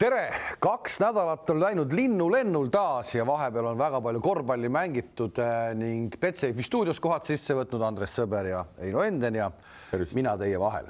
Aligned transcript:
tere, 0.00 0.30
kaks 0.64 0.94
nädalat 1.02 1.50
on 1.52 1.58
läinud 1.60 1.92
linnulennul 1.92 2.70
taas 2.72 3.12
ja 3.14 3.24
vahepeal 3.28 3.66
on 3.74 3.78
väga 3.78 3.98
palju 4.00 4.20
korvpalli 4.24 4.68
mängitud 4.72 5.38
eh, 5.44 5.74
ning 5.76 6.14
Betsafe'i 6.20 6.64
stuudios 6.64 7.00
kohad 7.04 7.26
sisse 7.28 7.52
võtnud 7.58 7.82
Andres 7.84 8.14
Sõber 8.16 8.48
ja 8.48 8.62
Heino 8.78 9.02
Enden 9.04 9.36
ja 9.36 9.50
Tervist. 9.90 10.14
mina 10.16 10.32
teie 10.40 10.56
vahel. 10.60 10.88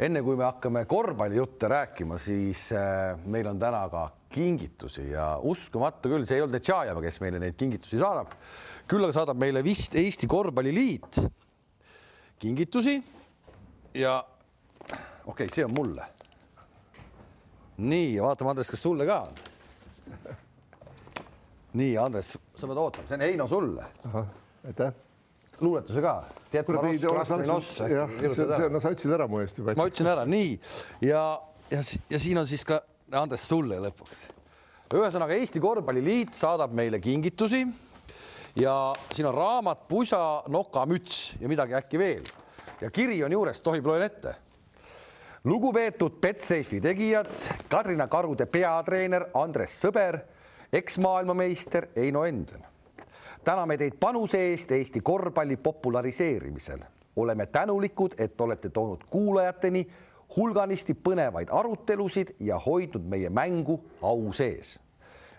enne 0.00 0.22
kui 0.24 0.38
me 0.40 0.46
hakkame 0.46 0.86
korvpallijutte 0.88 1.68
rääkima, 1.68 2.16
siis 2.18 2.70
eh, 2.72 3.18
meil 3.26 3.50
on 3.50 3.60
täna 3.60 3.82
ka 3.92 4.06
kingitusi 4.32 5.10
ja 5.10 5.34
uskumatu 5.36 6.08
küll, 6.08 6.24
see 6.24 6.38
ei 6.38 6.44
olnud 6.46 6.64
Tšajeva, 6.64 7.02
kes 7.04 7.20
meile 7.20 7.42
neid 7.42 7.58
kingitusi 7.60 8.00
saadab. 8.00 8.32
küll 8.88 9.04
aga 9.04 9.18
saadab 9.18 9.36
meile 9.36 9.60
vist 9.66 9.98
Eesti 10.00 10.30
Korvpalliliit 10.30 11.20
kingitusi 12.40 12.96
ja 14.00 14.16
okei 15.26 15.44
okay,, 15.44 15.52
see 15.52 15.68
on 15.68 15.76
mulle 15.76 16.08
nii, 17.80 18.18
vaatame, 18.22 18.52
Andres, 18.52 18.70
kas 18.72 18.82
sulle 18.82 19.06
ka 19.08 19.20
on? 19.28 19.38
nii, 21.80 21.94
Andres, 22.02 22.34
sa 22.56 22.68
pead 22.68 22.80
ootama, 22.82 23.08
see 23.08 23.18
on 23.18 23.24
Heino 23.24 23.46
sulle. 23.50 23.86
aitäh. 24.66 24.92
luuletuse 25.60 26.02
ka. 26.02 26.14
no 28.72 28.80
sa 28.82 28.92
ütlesid 28.94 29.14
ära 29.14 29.28
mu 29.30 29.40
eest 29.44 29.60
juba. 29.60 29.76
ma 29.78 29.86
ütlesin 29.90 30.10
ära, 30.10 30.26
nii 30.28 30.56
ja, 31.06 31.22
ja, 31.70 31.84
ja 32.10 32.22
siin 32.22 32.40
on 32.40 32.48
siis 32.50 32.66
ka 32.66 32.82
Andres 33.12 33.46
sulle 33.48 33.78
lõpuks. 33.86 34.26
ühesõnaga 34.90 35.38
Eesti 35.38 35.62
Korvpalliliit 35.62 36.34
saadab 36.34 36.74
meile 36.74 37.00
kingitusi 37.00 37.64
ja 38.58 38.74
siin 39.12 39.30
on 39.30 39.34
raamat, 39.36 39.86
pusa, 39.88 40.42
nokamüts 40.50 41.36
ja 41.40 41.48
midagi 41.48 41.78
äkki 41.78 41.98
veel 42.02 42.30
ja 42.80 42.90
kiri 42.90 43.20
on 43.24 43.32
juures, 43.32 43.60
tohib, 43.62 43.86
loen 43.86 44.02
ette 44.08 44.34
lugupeetud 45.44 46.12
Betsafe'i 46.20 46.80
tegijad, 46.80 47.30
Kadrina 47.68 48.06
Karude 48.08 48.46
peatreener 48.46 49.24
Andres 49.34 49.78
Sõber, 49.82 50.18
eksmaailmameister 50.72 51.88
Heino 51.96 52.24
Enden. 52.24 52.64
täname 53.44 53.76
teid 53.78 53.94
panuse 54.00 54.38
eest 54.38 54.72
Eesti 54.72 55.00
korvpalli 55.00 55.56
populariseerimisel. 55.56 56.80
oleme 57.16 57.46
tänulikud, 57.46 58.14
et 58.18 58.40
olete 58.40 58.68
toonud 58.68 59.04
kuulajateni 59.10 59.86
hulganisti 60.36 60.94
põnevaid 60.94 61.48
arutelusid 61.50 62.28
ja 62.40 62.58
hoidnud 62.58 63.02
meie 63.02 63.30
mängu 63.30 63.84
au 64.02 64.32
sees. 64.32 64.80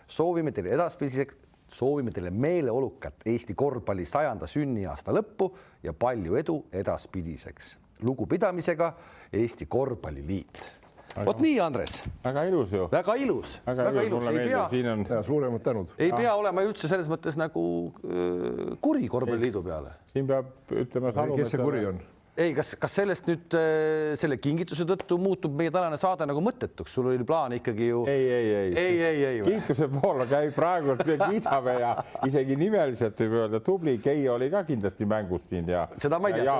soovime 0.07 0.51
teile 0.51 0.69
edaspidiseks, 0.69 1.35
soovime 1.67 2.11
teile 2.11 2.29
meeleolukat 2.29 3.13
Eesti 3.25 3.53
korvpalli 3.53 4.05
sajanda 4.05 4.47
sünniaasta 4.47 5.11
lõppu 5.11 5.55
ja 5.83 5.93
palju 5.93 6.35
edu 6.35 6.65
edaspidiseks. 6.73 7.80
Lugupidamisega 8.01 8.93
Eesti 9.33 9.65
Korvpalliliit. 9.65 10.77
vot 11.25 11.39
nii, 11.43 11.59
Andres. 11.59 12.03
väga 12.23 12.43
ilus 12.47 12.71
ju. 12.71 12.87
väga 12.91 13.15
ilus, 13.15 13.59
väga, 13.65 13.83
väga 13.89 14.03
ilus, 14.07 14.27
ei 14.31 14.47
pea. 14.47 14.63
siin 14.69 14.87
on 14.87 15.05
ja, 15.09 15.23
suuremad 15.23 15.61
tänud. 15.61 15.93
ei 15.97 16.11
ah. 16.11 16.17
pea 16.17 16.35
olema 16.35 16.63
üldse 16.63 16.87
selles 16.87 17.09
mõttes 17.11 17.37
nagu 17.39 17.63
äh, 18.05 18.77
kuri 18.81 19.07
korvpalliliidu 19.11 19.63
peale. 19.63 19.93
siin 20.13 20.27
peab 20.27 20.71
ütlema. 20.71 21.13
kes 21.35 21.51
see 21.55 21.63
kuri 21.63 21.85
on? 21.85 22.01
Ei, 22.37 22.53
kas, 22.55 22.73
kas 22.79 22.93
sellest 22.95 23.27
nüüd 23.27 23.55
äh, 23.57 24.13
selle 24.19 24.37
kingituse 24.41 24.85
tõttu 24.87 25.17
muutub 25.21 25.55
meie 25.57 25.71
tänane 25.73 25.97
saade 25.99 26.27
nagu 26.29 26.43
mõttetuks, 26.43 26.93
sul 26.95 27.09
oli 27.11 27.25
plaan 27.27 27.55
ikkagi 27.57 27.89
ju. 27.89 28.03
ei, 28.11 28.27
ei, 28.31 28.51
ei, 28.55 28.75
ei, 28.79 29.01
ei, 29.07 29.23
ei. 29.29 29.41
kiituse 29.45 29.89
poole 29.91 30.27
käib 30.31 30.53
praegu, 30.55 30.95
kiidame 31.03 31.75
ja 31.81 31.95
isegi 32.27 32.57
nimeliselt 32.59 33.19
võib 33.23 33.37
öelda, 33.41 33.63
tubli 33.65 33.97
Keijo 34.01 34.37
oli 34.37 34.51
ka 34.53 34.63
kindlasti 34.67 35.07
mängus 35.09 35.43
siin 35.49 35.67
ja. 35.69 35.87
seda 36.01 36.21
ma 36.21 36.31
ei 36.31 36.39
tea, 36.39 36.55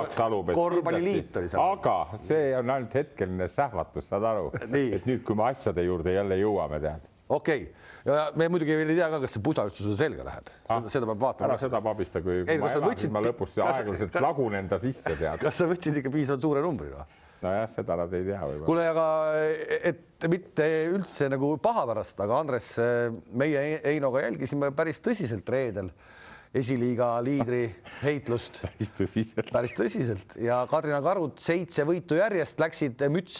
korvpalliliit 0.52 1.40
oli 1.40 1.52
seal. 1.52 1.78
aga 1.78 2.20
see 2.26 2.52
on 2.58 2.76
ainult 2.76 2.98
hetkeline 3.00 3.48
sähvatus, 3.52 4.10
saad 4.12 4.28
aru, 4.28 4.52
et 4.60 5.08
nüüd, 5.08 5.24
kui 5.24 5.38
me 5.38 5.48
asjade 5.50 5.86
juurde 5.88 6.18
jälle 6.18 6.38
jõuame, 6.42 6.82
tead 6.84 7.11
okei 7.38 7.64
okay., 7.66 8.30
me 8.38 8.48
muidugi 8.50 8.76
veel 8.76 8.92
ei 8.92 8.98
tea 8.98 9.08
ka, 9.12 9.20
kas 9.22 9.36
see 9.36 9.42
pusa 9.46 9.64
üldse 9.68 9.84
sulle 9.84 9.98
selga 9.98 10.26
läheb 10.26 10.48
ah,, 10.50 10.78
seda, 10.80 10.94
seda 10.96 11.10
peab 11.12 11.20
vaatama. 11.22 11.50
ära 11.50 11.58
seda 11.62 11.82
pabista, 11.84 12.22
kui 12.24 12.40
ei, 12.42 12.58
ma 12.58 12.70
elasin, 12.70 12.86
võtsid... 12.86 13.12
ma 13.14 13.22
lõpus 13.24 13.58
aeglaselt 13.62 14.22
lagunen 14.24 14.70
ta 14.70 14.80
sisse, 14.82 15.12
tead. 15.12 15.42
kas 15.42 15.60
sa 15.60 15.68
võtsid 15.70 16.00
ikka 16.02 16.14
piisavalt 16.14 16.46
suure 16.46 16.64
numbri 16.64 16.90
või? 16.92 17.04
nojah, 17.42 17.68
seda 17.74 17.98
nad 17.98 18.16
ei 18.16 18.24
tea 18.26 18.40
võib-olla. 18.40 18.66
kuule, 18.68 18.88
aga 18.92 19.06
et 19.90 20.26
mitte 20.30 20.66
üldse 20.92 21.28
nagu 21.32 21.54
paha 21.62 21.86
pärast, 21.90 22.20
aga 22.22 22.40
Andres, 22.42 22.72
meie 23.38 23.62
Heinoga 23.84 24.22
jälgisime 24.26 24.70
päris 24.76 25.02
tõsiselt 25.04 25.48
reedel 25.50 25.90
esiliiga 26.54 27.14
liidri 27.24 27.64
heitlust. 28.06 28.62
päris 28.66 28.94
tõsiselt. 28.98 29.52
päris 29.52 29.76
tõsiselt 29.78 30.38
ja 30.42 30.62
Kadrina 30.70 31.02
Karud 31.04 31.38
seitse 31.42 31.86
võitu 31.88 32.18
järjest 32.20 32.60
läksid 32.62 33.06
müts 33.12 33.38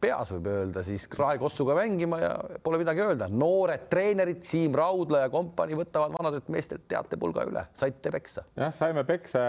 peas 0.00 0.32
võib 0.34 0.48
öelda 0.50 0.82
siis 0.86 1.04
Raekossuga 1.18 1.76
mängima 1.76 2.20
ja 2.22 2.32
pole 2.64 2.80
midagi 2.80 3.04
öelda. 3.04 3.28
noored 3.28 3.86
treenerid 3.92 4.42
Siim 4.46 4.74
Raudla 4.78 5.24
ja 5.24 5.30
kompanii 5.32 5.78
võtavad 5.78 6.14
vanadelt 6.16 6.48
meestelt 6.52 6.86
teatepulga 6.88 7.44
üle, 7.48 7.64
saite 7.76 8.12
peksa. 8.14 8.44
jah, 8.56 8.72
saime 8.74 9.04
peksa, 9.08 9.40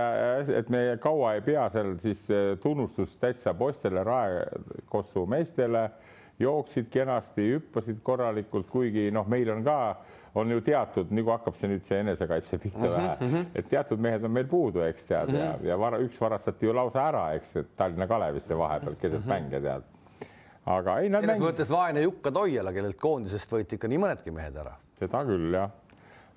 et 0.57 0.69
me 0.69 0.83
kaua 1.01 1.35
ei 1.37 1.45
pea 1.45 1.67
seal 1.73 1.95
siis 2.03 2.25
eh, 2.29 2.55
tunnustus 2.61 3.15
täitsa 3.21 3.53
poistele, 3.57 4.03
Raekossu 4.03 5.25
meestele, 5.29 5.89
jooksid 6.41 6.89
kenasti, 6.91 7.51
hüppasid 7.55 8.01
korralikult, 8.03 8.67
kuigi 8.71 9.09
noh, 9.13 9.27
meil 9.29 9.51
on 9.53 9.63
ka 9.63 9.77
on 10.35 10.51
ju 10.51 10.61
teatud, 10.63 11.09
nagu 11.11 11.33
hakkab 11.33 11.57
see 11.59 11.67
nüüd 11.73 11.83
see 11.83 11.97
enesekaitse 11.99 12.57
pihta 12.57 12.79
mm 12.79 12.85
-hmm, 12.85 12.97
vähe 12.97 13.15
mm, 13.19 13.33
-hmm. 13.33 13.45
et 13.55 13.69
teatud 13.69 13.99
mehed 13.99 14.23
on 14.23 14.31
meil 14.31 14.47
puudu, 14.47 14.79
eks 14.81 15.05
tead 15.05 15.27
mm, 15.27 15.35
-hmm. 15.35 15.65
ja, 15.65 15.71
ja 15.73 15.79
vara, 15.79 15.99
üks 15.99 16.21
varastati 16.21 16.65
ju 16.65 16.75
lausa 16.75 17.07
ära, 17.07 17.33
eks, 17.33 17.53
Tallinna 17.75 18.07
Kalevisse 18.07 18.57
vahepeal 18.57 18.95
keset 18.95 19.19
mm 19.19 19.25
-hmm. 19.25 19.33
mänge 19.33 19.61
tead 19.61 19.83
aga 20.65 20.97
ei. 21.01 21.09
selles 21.09 21.27
mängid... 21.27 21.45
mõttes 21.45 21.71
vaene 21.73 22.03
Jukka 22.05 22.31
Toiala, 22.35 22.73
kellelt 22.75 22.99
koondisest 23.01 23.53
võeti 23.53 23.77
ikka 23.77 23.89
nii 23.89 24.01
mõnedki 24.01 24.33
mehed 24.35 24.57
ära. 24.61 24.75
seda 24.99 25.23
küll 25.25 25.55
jah, 25.55 25.71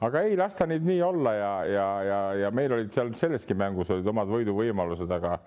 aga 0.05 0.23
ei 0.25 0.39
lasta 0.39 0.67
neid 0.71 0.87
nii 0.87 1.03
olla 1.05 1.35
ja, 1.37 1.53
ja, 1.69 1.89
ja, 2.09 2.21
ja 2.45 2.51
meil 2.55 2.73
olid 2.79 2.93
seal 2.95 3.12
selleski 3.19 3.57
mängus 3.59 3.93
olid 3.93 4.09
omad 4.15 4.31
võiduvõimalused, 4.33 5.11
aga 5.19 5.39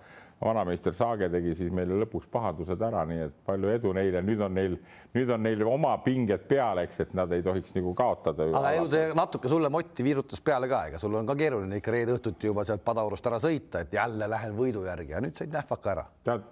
vanameister 0.44 0.94
Saage 0.94 1.30
tegi 1.34 1.56
siis 1.58 1.72
meile 1.74 1.98
lõpuks 2.04 2.28
pahandused 2.32 2.82
ära, 2.88 3.04
nii 3.10 3.24
et 3.26 3.38
palju 3.46 3.72
edu 3.74 3.94
neile, 3.98 4.22
nüüd 4.26 4.42
on 4.46 4.54
neil, 4.54 4.76
nüüd 5.16 5.32
on 5.34 5.42
neil 5.44 5.64
oma 5.66 5.96
pinged 6.06 6.46
peal, 6.50 6.84
eks, 6.84 7.00
et 7.08 7.16
nad 7.18 7.32
ei 7.34 7.46
tohiks 7.46 7.74
nagu 7.78 7.94
kaotada. 7.98 8.46
aga 8.60 8.76
ju 8.78 8.90
see 8.94 9.08
natuke 9.18 9.50
sulle 9.52 9.72
motti 9.74 10.06
viirutas 10.06 10.44
peale 10.46 10.70
ka, 10.70 10.84
ega 10.92 11.02
sul 11.02 11.18
on 11.18 11.30
ka 11.30 11.38
keeruline 11.40 11.82
ikka 11.82 11.96
reede 11.96 12.18
õhtuti 12.18 12.52
juba 12.52 12.68
sealt 12.68 12.86
Padaorust 12.86 13.32
ära 13.32 13.42
sõita, 13.42 13.82
et 13.82 13.98
jälle 13.98 14.30
lähen 14.30 14.54
võidu 14.58 14.86
järgi 14.86 15.18
ja 15.18 15.24
nüüd 15.24 15.36
said 15.38 15.54
nähvaka 15.54 15.96
ära. 15.96 16.06
tead 16.28 16.46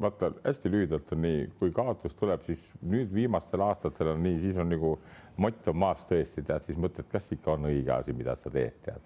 vaata 0.00 0.30
hästi 0.44 0.70
lühidalt 0.70 1.12
on 1.12 1.22
nii, 1.24 1.44
kui 1.58 1.72
kaotus 1.72 2.14
tuleb, 2.18 2.42
siis 2.44 2.68
nüüd 2.84 3.12
viimastel 3.14 3.62
aastatel 3.64 4.12
on 4.12 4.22
nii, 4.22 4.40
siis 4.42 4.58
on 4.60 4.68
nagu 4.68 4.96
mott 5.40 5.68
on 5.68 5.76
maas 5.76 6.04
tõesti, 6.08 6.44
tead, 6.44 6.64
siis 6.66 6.80
mõtled, 6.80 7.08
kas 7.12 7.30
ikka 7.32 7.54
on 7.56 7.68
õige 7.70 7.92
asi, 7.96 8.12
mida 8.16 8.36
sa 8.40 8.52
teed, 8.52 8.76
tead. 8.84 9.04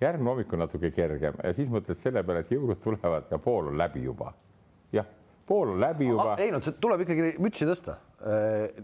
Järgmine 0.00 0.32
hommik 0.32 0.52
on 0.56 0.62
natuke 0.64 0.90
kergem 0.94 1.38
ja 1.44 1.52
siis 1.56 1.70
mõtled 1.72 1.98
selle 2.00 2.22
peale, 2.26 2.44
et 2.44 2.52
jõulud 2.54 2.80
tulevad 2.82 3.30
ja 3.30 3.38
pool 3.42 3.70
on 3.72 3.78
läbi 3.78 4.04
juba. 4.04 4.32
jah, 4.92 5.06
pool 5.46 5.74
on 5.74 5.80
läbi 5.80 6.08
juba. 6.08 6.36
ei 6.40 6.52
no 6.54 6.60
tuleb 6.60 7.04
ikkagi 7.04 7.36
mütsi 7.42 7.68
tõsta. 7.68 7.98
Äh, 8.24 8.82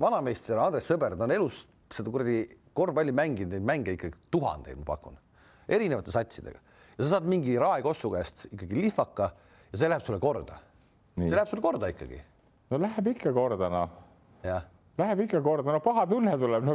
vanameister 0.00 0.60
Andres 0.62 0.86
Sõber, 0.88 1.16
ta 1.16 1.26
on 1.26 1.34
elus 1.34 1.64
seda 1.94 2.12
kuradi 2.14 2.42
korvpalli 2.76 3.12
mänginud, 3.16 3.56
neid 3.56 3.66
mänge 3.66 3.96
ikkagi 3.96 4.14
tuhandeid, 4.30 4.78
ma 4.78 4.86
pakun, 4.92 5.16
erinevate 5.68 6.14
satsidega 6.14 6.60
ja 6.98 7.04
sa 7.04 7.16
saad 7.16 7.28
mingi 7.30 7.56
raekossu 7.58 8.10
käest 8.12 8.46
ikkagi 8.52 8.82
lihvaka 8.86 9.30
ja 9.72 9.80
see 9.80 9.90
läheb 9.90 10.04
sulle 10.04 10.20
korda 10.22 10.58
see 11.26 11.34
läheb 11.34 11.50
sul 11.50 11.62
korda 11.62 11.90
ikkagi. 11.90 12.20
no 12.70 12.80
läheb 12.82 13.14
ikka 13.14 13.32
korda, 13.34 13.70
noh. 13.72 13.94
jah 14.44 14.66
Läheb 14.98 15.20
ikka 15.22 15.38
korda, 15.44 15.70
no 15.70 15.78
paha 15.82 16.04
tunne 16.10 16.32
tuleb, 16.40 16.64
no 16.66 16.74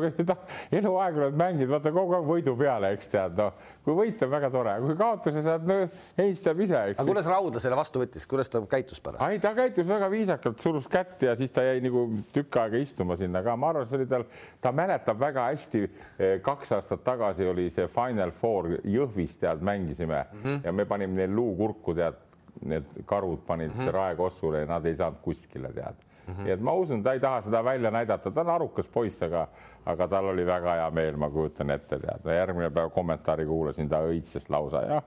eluaeg 0.78 1.18
oled 1.20 1.40
mänginud, 1.40 1.72
vaata 1.74 1.92
kogu 1.92 2.16
aeg 2.16 2.28
võidu 2.28 2.54
peale, 2.56 2.94
eks 2.96 3.10
tead, 3.12 3.34
noh, 3.36 3.58
kui 3.84 3.98
võit 3.98 4.22
on 4.24 4.30
väga 4.32 4.50
tore, 4.54 4.76
kui 4.86 4.96
kaotuse 5.00 5.44
saad, 5.44 5.66
no 5.68 5.80
heistab 6.20 6.62
ise, 6.64 6.78
eks. 6.94 7.02
aga 7.02 7.08
kuidas 7.10 7.28
Raudla 7.28 7.60
selle 7.64 7.80
vastu 7.80 8.00
võttis, 8.00 8.28
kuidas 8.30 8.52
ta 8.54 8.62
käitus 8.70 9.04
pärast? 9.04 9.26
ei, 9.28 9.42
ta 9.44 9.52
käitus 9.58 9.90
väga 9.90 10.08
viisakalt, 10.14 10.64
surus 10.64 10.88
kätt 10.92 11.26
ja 11.28 11.34
siis 11.40 11.52
ta 11.52 11.66
jäi 11.68 11.82
nagu 11.84 12.06
tükk 12.36 12.62
aega 12.62 12.80
istuma 12.80 13.20
sinna, 13.20 13.42
aga 13.44 13.58
ma 13.60 13.74
arvan, 13.74 13.90
see 13.92 14.00
oli 14.00 14.08
tal, 14.16 14.24
ta 14.64 14.72
mäletab 14.72 15.20
väga 15.20 15.50
hästi. 15.50 15.84
Eh, 15.84 16.38
kaks 16.46 16.72
aastat 16.78 17.04
tagasi 17.04 17.48
oli 17.50 17.68
see 17.74 17.90
Final 17.92 18.32
Four 18.40 18.72
Jõhvis, 18.88 19.36
tead, 19.42 19.60
mängisime 19.66 20.24
mm 20.24 20.40
-hmm. 20.40 20.64
ja 20.64 20.72
me 20.72 20.88
panime 20.88 21.20
neil 21.20 21.36
luukurku, 21.36 21.96
tead 22.00 22.24
need 22.64 22.88
karud 23.06 23.44
panid 23.48 23.76
mm 23.76 23.82
-hmm. 23.82 23.92
raekossule 23.92 24.64
ja 24.64 24.66
nad 24.66 24.86
ei 24.86 24.96
saanud 24.96 25.20
kuskile 25.22 25.74
tead 25.74 26.13
mm. 26.28 26.34
-hmm. 26.34 26.44
nii 26.44 26.54
et 26.54 26.62
ma 26.62 26.74
usun, 26.74 27.04
ta 27.04 27.14
ei 27.14 27.20
taha 27.20 27.42
seda 27.42 27.64
välja 27.64 27.92
näidata, 27.92 28.32
ta 28.32 28.42
on 28.42 28.50
arukas 28.50 28.88
poiss, 28.88 29.22
aga, 29.24 29.48
aga 29.86 30.08
tal 30.08 30.32
oli 30.32 30.46
väga 30.46 30.76
hea 30.80 30.90
meel, 30.92 31.18
ma 31.18 31.30
kujutan 31.30 31.70
ette, 31.76 32.00
tead, 32.00 32.34
järgmine 32.36 32.70
päev 32.70 32.92
kommentaari 32.94 33.46
kuulasin, 33.46 33.90
ta 33.90 34.02
õitses 34.08 34.50
lausa, 34.50 34.82
jah. 34.88 35.04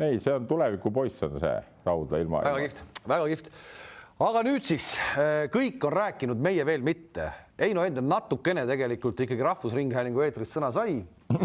ei, 0.00 0.20
see 0.20 0.34
on 0.34 0.46
tulevikupoiss 0.46 1.22
on 1.22 1.40
see 1.40 1.56
Raudla 1.84 2.18
ilma. 2.18 2.44
väga 2.44 2.68
kihvt, 2.68 3.02
väga 3.08 3.26
kihvt. 3.32 3.50
aga 4.28 4.42
nüüd 4.42 4.64
siis 4.64 4.94
äh, 5.18 5.46
kõik 5.52 5.84
on 5.86 5.92
rääkinud, 5.92 6.40
meie 6.40 6.66
veel 6.66 6.82
mitte. 6.82 7.30
Heino 7.58 7.84
Enden 7.84 8.08
natukene 8.08 8.66
tegelikult 8.68 9.20
ikkagi 9.24 9.42
Rahvusringhäälingu 9.42 10.20
eetris 10.20 10.50
sõna 10.52 10.68
sai 10.72 10.98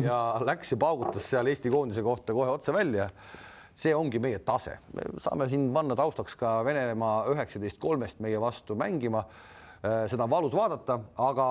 ja 0.03 0.17
läks 0.43 0.73
ja 0.73 0.77
paugutas 0.77 1.29
seal 1.29 1.47
Eesti 1.47 1.71
koondise 1.71 2.03
kohta 2.03 2.33
kohe 2.35 2.51
otse 2.51 2.73
välja 2.75 3.07
see 3.73 3.93
ongi 3.95 4.19
meie 4.19 4.39
tase, 4.45 4.77
me 4.95 5.07
saame 5.23 5.47
siin 5.49 5.69
panna 5.73 5.95
taustaks 5.95 6.35
ka 6.39 6.59
Venemaa 6.65 7.25
üheksateist 7.31 7.79
kolmest 7.79 8.19
meie 8.19 8.39
vastu 8.41 8.75
mängima. 8.75 9.23
seda 9.81 10.23
on 10.23 10.29
valus 10.29 10.53
vaadata, 10.53 10.99
aga 11.17 11.45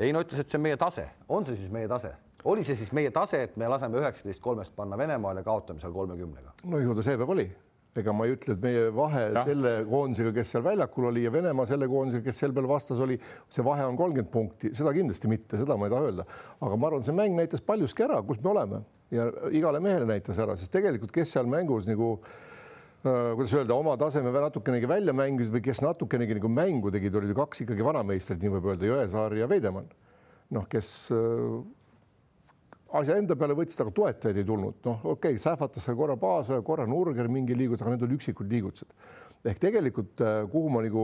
Heino 0.00 0.20
ütles, 0.22 0.40
et 0.40 0.48
see 0.48 0.56
on 0.56 0.62
meie 0.64 0.76
tase, 0.80 1.08
on 1.28 1.44
see 1.44 1.56
siis 1.56 1.72
meie 1.72 1.88
tase? 1.88 2.12
oli 2.44 2.62
see 2.64 2.76
siis 2.76 2.92
meie 2.96 3.10
tase, 3.12 3.42
et 3.44 3.56
me 3.60 3.68
laseme 3.68 3.98
üheksateist 4.00 4.40
kolmest 4.40 4.72
panna 4.76 4.96
Venemaal 4.96 5.36
ja 5.36 5.42
kaotame 5.44 5.80
seal 5.80 5.92
kolmekümnega? 5.92 6.54
no 6.64 6.78
ju 6.78 6.94
ta 6.94 7.04
seepäev 7.04 7.34
oli 7.34 7.50
ega 7.98 8.12
ma 8.14 8.26
ei 8.28 8.36
ütle, 8.36 8.54
et 8.54 8.62
meie 8.62 8.84
vahe 8.94 9.24
ja. 9.34 9.42
selle 9.48 9.72
koondisega, 9.90 10.30
kes 10.36 10.52
seal 10.54 10.62
väljakul 10.62 11.08
oli 11.10 11.24
ja 11.24 11.32
Venemaa 11.34 11.66
selle 11.66 11.88
koondisega, 11.90 12.22
kes 12.28 12.38
sel 12.44 12.54
peal 12.54 12.68
vastas 12.70 13.02
oli, 13.02 13.16
see 13.50 13.64
vahe 13.66 13.82
on 13.88 13.98
kolmkümmend 13.98 14.30
punkti, 14.30 14.70
seda 14.78 14.92
kindlasti 14.94 15.30
mitte, 15.30 15.58
seda 15.58 15.76
ma 15.76 15.88
ei 15.88 15.94
taha 15.94 16.06
öelda, 16.06 16.26
aga 16.62 16.78
ma 16.78 16.90
arvan, 16.90 17.04
see 17.06 17.16
mäng 17.16 17.34
näitas 17.38 17.64
paljuski 17.66 18.06
ära, 18.06 18.20
kus 18.26 18.38
me 18.44 18.52
oleme 18.52 18.82
ja 19.14 19.26
igale 19.56 19.80
mehele 19.82 20.06
näitas 20.08 20.38
ära, 20.42 20.56
sest 20.58 20.72
tegelikult, 20.74 21.12
kes 21.14 21.34
seal 21.34 21.48
mängus 21.50 21.88
nagu 21.88 22.12
äh, 22.20 23.32
kuidas 23.34 23.56
öelda, 23.58 23.74
oma 23.74 23.96
taseme 24.00 24.32
natukenegi 24.34 24.88
välja 24.90 25.14
mängisid 25.16 25.56
või 25.56 25.64
kes 25.66 25.82
natukenegi 25.84 26.38
nagu 26.38 26.52
mängu 26.52 26.92
tegid, 26.94 27.18
olid 27.18 27.34
ju 27.34 27.40
kaks 27.40 27.64
ikkagi 27.66 27.86
vanameistrit, 27.86 28.40
nii 28.42 28.54
võib 28.56 28.70
öelda, 28.72 28.88
Jõesaar 28.90 29.36
ja 29.38 29.50
Veidemann. 29.50 29.90
noh, 30.54 30.66
kes 30.70 31.10
äh, 31.14 31.58
asja 33.00 33.18
enda 33.18 33.36
peale 33.38 33.54
võttis, 33.58 33.78
aga 33.82 33.94
toetajaid 33.94 34.38
ei 34.42 34.46
tulnud, 34.46 34.78
noh, 34.86 35.02
okei 35.02 35.34
okay,, 35.34 35.42
sähvatas 35.42 35.86
seal 35.86 35.98
korra 35.98 36.16
Paasoja, 36.20 36.62
korra 36.66 36.86
Nurger 36.90 37.30
mingi 37.30 37.58
liigutus, 37.58 37.82
aga 37.82 37.96
need 37.96 38.06
olid 38.06 38.18
üksikud 38.18 38.50
liigutused. 38.50 38.94
ehk 39.40 39.58
tegelikult, 39.58 40.20
äh, 40.22 40.44
kuhu 40.52 40.70
ma 40.70 40.86
nagu 40.86 41.02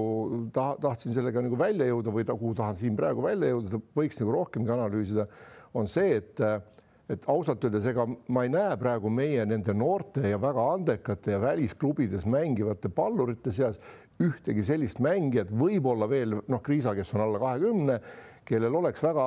taha, 0.55 0.79
tahtsin 0.79 1.15
sellega 1.15 1.43
nagu 1.43 1.59
välja 1.59 1.91
jõuda 1.91 2.13
või 2.15 2.27
ta, 2.29 2.39
kuhu 2.39 2.55
tahan 2.55 2.77
siin 2.79 2.97
praegu 2.97 3.23
välja 3.25 3.51
jõuda, 3.55 3.81
võiks 3.97 4.21
nagu 4.21 4.35
rohkemgi 4.35 4.75
analüüsida, 4.77 5.27
on 5.75 5.89
see, 5.91 6.21
et 6.21 6.43
et 7.11 7.27
ausalt 7.31 7.63
öeldes, 7.65 7.87
ega 7.87 8.07
ma 8.35 8.43
ei 8.47 8.51
näe 8.51 8.75
praegu 8.81 9.11
meie 9.13 9.45
nende 9.47 9.75
noorte 9.77 10.25
ja 10.27 10.41
väga 10.43 10.65
andekate 10.73 11.37
ja 11.37 11.43
välisklubides 11.43 12.27
mängivate 12.27 12.91
pallurite 12.91 13.53
seas 13.55 13.79
ühtegi 14.23 14.65
sellist 14.65 14.99
mängijat, 15.05 15.53
võib-olla 15.53 16.09
veel 16.11 16.39
noh, 16.41 16.63
Kriisa, 16.65 16.97
kes 16.97 17.13
on 17.15 17.23
alla 17.27 17.41
kahekümne, 17.43 18.01
kellel 18.49 18.79
oleks 18.81 19.05
väga 19.05 19.27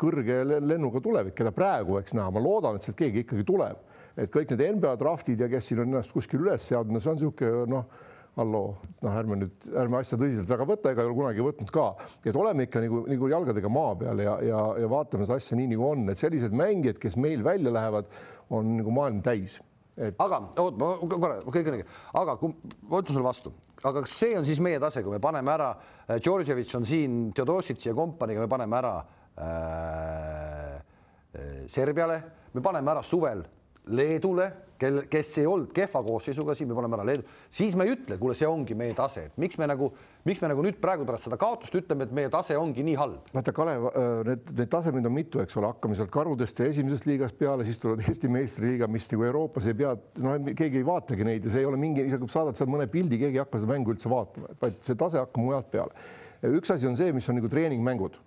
kõrge 0.00 0.40
lennuga 0.64 1.02
tulevik, 1.04 1.36
keda 1.38 1.52
praegu 1.54 1.98
võiks 1.98 2.16
näha, 2.16 2.32
ma 2.34 2.42
loodan, 2.42 2.78
et 2.78 2.86
sealt 2.86 2.98
keegi 2.98 3.22
ikkagi 3.22 3.44
tuleb, 3.46 3.84
et 4.18 4.32
kõik 4.32 4.50
need 4.50 4.78
NBA 4.78 4.96
draftid 4.98 5.44
ja 5.44 5.50
kes 5.52 5.70
siin 5.70 5.84
on 5.84 5.92
ennast 5.92 6.14
kuskil 6.16 6.42
üles 6.42 6.66
seadnud, 6.66 6.96
no 6.96 7.02
see 7.02 7.12
on 7.12 7.20
niisugune 7.20 7.68
noh, 7.70 7.86
halloo, 8.34 8.74
noh, 9.04 9.16
ärme 9.20 9.38
nüüd, 9.40 9.66
ärme 9.78 10.00
asja 10.00 10.18
tõsiselt 10.18 10.50
väga 10.50 10.66
võta, 10.68 10.92
ega 10.92 11.04
ei 11.04 11.10
ole 11.10 11.18
kunagi 11.18 11.44
võtnud 11.46 11.70
ka, 11.74 11.86
et 12.24 12.36
oleme 12.36 12.66
ikka 12.66 12.82
nagu, 12.82 13.04
nagu 13.10 13.30
jalgadega 13.30 13.70
maa 13.72 13.92
peal 14.00 14.24
ja, 14.24 14.38
ja, 14.42 14.62
ja 14.82 14.90
vaatame 14.90 15.28
seda 15.28 15.38
asja 15.38 15.58
nii, 15.58 15.70
nagu 15.74 15.86
on, 15.86 16.08
et 16.10 16.20
sellised 16.20 16.56
mängijad, 16.56 16.98
kes 17.02 17.18
meil 17.20 17.44
välja 17.46 17.72
lähevad, 17.74 18.10
on 18.54 18.76
nagu 18.80 18.94
maailm 18.94 19.22
täis. 19.24 19.60
Et.... 19.94 20.16
aga 20.18 20.40
oot, 20.58 20.78
ma 20.80 20.94
korra, 21.06 21.36
kõik 21.46 21.68
on 21.70 21.76
õige, 21.78 21.90
aga 22.18 22.38
kui 22.40 22.56
ma 22.90 22.98
ütlen 22.98 23.14
sulle 23.14 23.28
vastu, 23.28 23.54
aga 23.84 24.02
kas 24.02 24.16
see 24.24 24.34
on 24.38 24.48
siis 24.48 24.58
meie 24.64 24.80
tase, 24.82 25.04
kui 25.06 25.14
me 25.14 25.22
paneme 25.22 25.54
ära, 25.54 25.74
Djordževitš 26.18 26.80
on 26.80 26.88
siin, 26.88 27.20
Theodositš 27.36 27.92
ja 27.92 27.94
kompaniiga, 27.94 28.42
me 28.42 28.50
paneme 28.50 28.82
ära 28.82 28.96
Äh, 29.36 30.76
äh, 30.76 31.66
Serbiale, 31.66 32.22
me 32.52 32.60
paneme 32.60 32.90
ära 32.90 33.02
suvel 33.02 33.42
Leedule, 33.86 34.52
kel, 34.84 35.00
kes 35.10 35.30
ei 35.42 35.48
olnud 35.48 35.72
kehva 35.74 36.02
koosseisuga 36.04 36.54
siin, 36.56 36.68
me 36.70 36.76
paneme 36.78 36.98
ära 36.98 37.06
Leedu, 37.08 37.24
siis 37.52 37.76
me 37.78 37.86
ei 37.86 37.94
ütle, 37.94 38.18
kuule, 38.20 38.36
see 38.38 38.48
ongi 38.48 38.76
meie 38.78 38.94
tase, 38.96 39.26
et 39.28 39.38
miks 39.40 39.58
me 39.60 39.68
nagu, 39.70 39.90
miks 40.28 40.42
me 40.42 40.50
nagu 40.52 40.64
nüüd 40.64 40.78
praegu 40.82 41.06
pärast 41.08 41.28
seda 41.28 41.38
kaotust 41.40 41.76
ütleme, 41.78 42.08
et 42.08 42.14
meie 42.16 42.32
tase 42.32 42.58
ongi 42.60 42.84
nii 42.86 42.96
halb. 43.00 43.30
vaata, 43.34 43.54
Kalev, 43.56 43.88
äh, 43.90 44.10
need, 44.30 44.52
need 44.60 44.72
tasemed 44.72 45.08
on 45.08 45.16
mitu, 45.16 45.42
eks 45.44 45.56
ole, 45.60 45.70
hakkame 45.72 45.98
sealt 45.98 46.12
karudest 46.14 46.60
ja 46.60 46.68
esimesest 46.72 47.08
liigast 47.10 47.38
peale, 47.40 47.66
siis 47.68 47.80
tulevad 47.82 48.04
Eesti 48.08 48.30
meistriliiga, 48.32 48.90
mis 48.90 49.08
nagu 49.12 49.28
Euroopas 49.30 49.70
ei 49.70 49.78
pea, 49.78 49.94
no 50.24 50.36
keegi 50.50 50.82
ei 50.82 50.86
vaatagi 50.86 51.26
neid 51.30 51.48
ja 51.48 51.54
see 51.54 51.64
ei 51.64 51.70
ole 51.70 51.80
mingi, 51.80 52.04
isegi 52.04 52.22
kui 52.26 52.34
saadad 52.34 52.58
seal 52.58 52.70
mõne 52.72 52.88
pildi, 52.90 53.20
keegi 53.20 53.40
ei 53.40 53.44
hakka 53.44 53.62
seda 53.62 53.74
mängu 53.74 53.94
üldse 53.94 54.12
vaatama, 54.12 54.52
vaid 54.60 54.78
see 54.84 54.98
tase 55.00 55.22
hakkab 55.22 55.42
mujalt 55.42 55.72
peale. 55.72 56.06
üks 56.44 56.74
asi 56.74 56.88
on 56.90 56.96
see, 56.98 57.12
mis 57.16 57.28
on 57.30 57.40
nagu 57.40 57.48
treeningmängud 57.50 58.20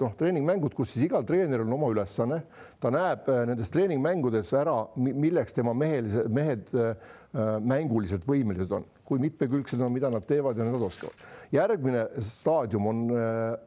noh, 0.00 0.14
treeningmängud, 0.18 0.74
kus 0.76 0.92
siis 0.92 1.06
igal 1.06 1.24
treeneril 1.26 1.66
on 1.66 1.76
oma 1.78 1.90
ülesanne, 1.92 2.42
ta 2.82 2.90
näeb 2.92 3.28
äh, 3.32 3.44
nendes 3.48 3.72
treeningmängudes 3.74 4.52
ära, 4.58 4.76
milleks 4.96 5.56
tema 5.56 5.72
mehelised, 5.76 6.28
mehed 6.32 6.72
äh, 6.76 6.90
äh, 7.32 7.54
mänguliselt 7.64 8.26
võimelised 8.28 8.72
on, 8.76 8.84
kui 9.08 9.22
mitmekülgsed 9.22 9.80
on, 9.80 9.94
mida 9.94 10.10
nad 10.12 10.26
teevad 10.28 10.58
ja 10.58 10.66
nad 10.68 10.82
oskavad. 10.88 11.24
järgmine 11.52 12.08
staadium 12.26 12.90
on, 12.90 13.06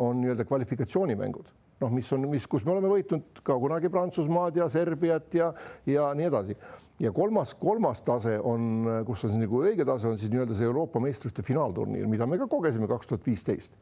on 0.04 0.22
nii-öelda 0.22 0.46
kvalifikatsioonimängud, 0.46 1.50
noh, 1.82 1.94
mis 1.96 2.12
on, 2.14 2.28
mis, 2.30 2.46
kus 2.48 2.66
me 2.68 2.76
oleme 2.76 2.92
võitnud 2.92 3.42
ka 3.44 3.58
kunagi 3.58 3.90
Prantsusmaad 3.90 4.60
ja 4.60 4.70
Serbiat 4.70 5.34
ja, 5.34 5.54
ja 5.88 6.12
nii 6.14 6.30
edasi. 6.30 6.58
Ja 7.00 7.14
kolmas, 7.16 7.54
kolmas 7.56 8.02
tase 8.04 8.36
on, 8.44 8.84
kus 9.08 9.24
on 9.24 9.32
siis 9.32 9.40
nagu 9.40 9.62
õige 9.64 9.86
tase, 9.88 10.10
on 10.12 10.20
siis 10.20 10.30
nii-öelda 10.34 10.58
see 10.58 10.68
Euroopa 10.68 11.00
meistrite 11.00 11.46
finaalturniir, 11.48 12.10
mida 12.12 12.28
me 12.28 12.38
ka 12.42 12.50
kogesime 12.52 12.90
kaks 12.92 13.08
tuhat 13.08 13.24
viisteist 13.26 13.80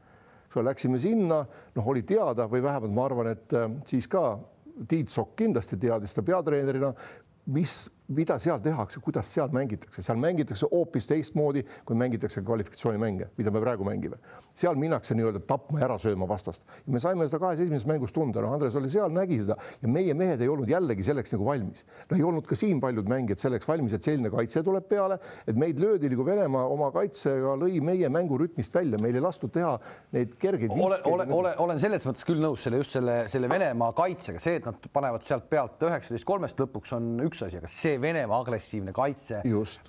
ole, 0.57 0.69
läksime 0.71 1.00
sinna, 1.01 1.42
noh, 1.75 1.89
oli 1.94 2.04
teada 2.07 2.48
või 2.51 2.63
vähemalt 2.65 2.94
ma 2.94 3.06
arvan, 3.07 3.31
et 3.33 3.54
äh, 3.57 3.69
siis 3.89 4.09
ka 4.12 4.30
Tiit 4.88 5.09
Sokk 5.09 5.36
kindlasti 5.39 5.80
teadis 5.81 6.12
seda 6.13 6.25
peatreenerina, 6.27 6.92
mis 7.56 7.88
mida 8.07 8.38
seal 8.39 8.59
tehakse, 8.63 9.01
kuidas 9.04 9.27
seal 9.33 9.51
mängitakse, 9.54 10.01
seal 10.06 10.19
mängitakse 10.21 10.68
hoopis 10.71 11.07
teistmoodi, 11.09 11.63
kui 11.86 11.98
mängitakse 12.00 12.42
kvalifikatsioonimänge, 12.45 13.30
mida 13.38 13.51
me 13.51 13.62
praegu 13.63 13.88
mängime. 13.88 14.19
seal 14.57 14.75
minnakse 14.80 15.13
nii-öelda 15.13 15.42
tapma 15.48 15.81
ja 15.81 15.86
ära 15.89 15.98
sööma 16.00 16.27
vastast. 16.30 16.63
me 16.86 17.00
saime 17.00 17.27
seda 17.27 17.39
kahes 17.44 17.59
esimeses 17.59 17.88
mängus 17.88 18.13
tunda, 18.15 18.42
noh, 18.42 18.54
Andres 18.54 18.75
oli 18.80 18.89
seal, 18.89 19.12
nägi 19.12 19.42
seda 19.44 19.57
ja 19.81 19.92
meie 19.92 20.13
mehed 20.13 20.42
ei 20.42 20.48
olnud 20.48 20.69
jällegi 20.69 21.04
selleks 21.04 21.33
nagu 21.36 21.45
valmis. 21.45 21.83
no 22.09 22.18
ei 22.18 22.24
olnud 22.24 22.48
ka 22.48 22.56
siin 22.56 22.80
paljud 22.81 23.09
mängijad 23.12 23.44
selleks 23.44 23.68
valmis, 23.68 23.94
et 23.94 24.07
selline 24.07 24.31
kaitse 24.31 24.63
tuleb 24.63 24.88
peale, 24.88 25.19
et 25.48 25.56
meid 25.56 25.80
löödi 25.80 26.09
nagu 26.13 26.25
Venemaa 26.27 26.65
oma 26.71 26.92
kaitsega 26.95 27.57
lõi 27.59 27.81
meie 27.83 28.09
mängurütmist 28.09 28.74
välja, 28.75 29.00
meil 29.01 29.15
ei 29.15 29.24
lastud 29.24 29.51
teha 29.51 29.75
neid 30.15 30.38
kergeid. 30.39 30.71
ole, 30.71 31.01
ole, 31.12 31.27
ole, 31.33 31.54
olen 31.57 31.80
selles 31.80 32.07
mõttes 32.07 32.25
küll 32.27 32.39
nõus 32.39 32.63
selle 32.63 32.80
just 32.80 32.95
selle, 32.95 33.19
selle 33.31 33.51
Venemaa 33.51 33.92
kaitsega, 33.98 34.39
see, 34.39 34.62
et 34.62 34.65
nad 34.68 34.89
panevad 34.94 35.27
sealt 35.27 35.50
pealt 35.51 35.83
üheksateist 35.83 36.27
kolmest 36.27 36.59
lõpuks 36.63 36.95
on 36.95 37.13
üks 37.27 37.44
asi, 37.44 37.59
aga 37.59 37.69
see 37.71 37.96
see 37.97 38.03
Venemaa 38.05 38.41
agressiivne 38.44 38.94
kaitse, 38.95 39.41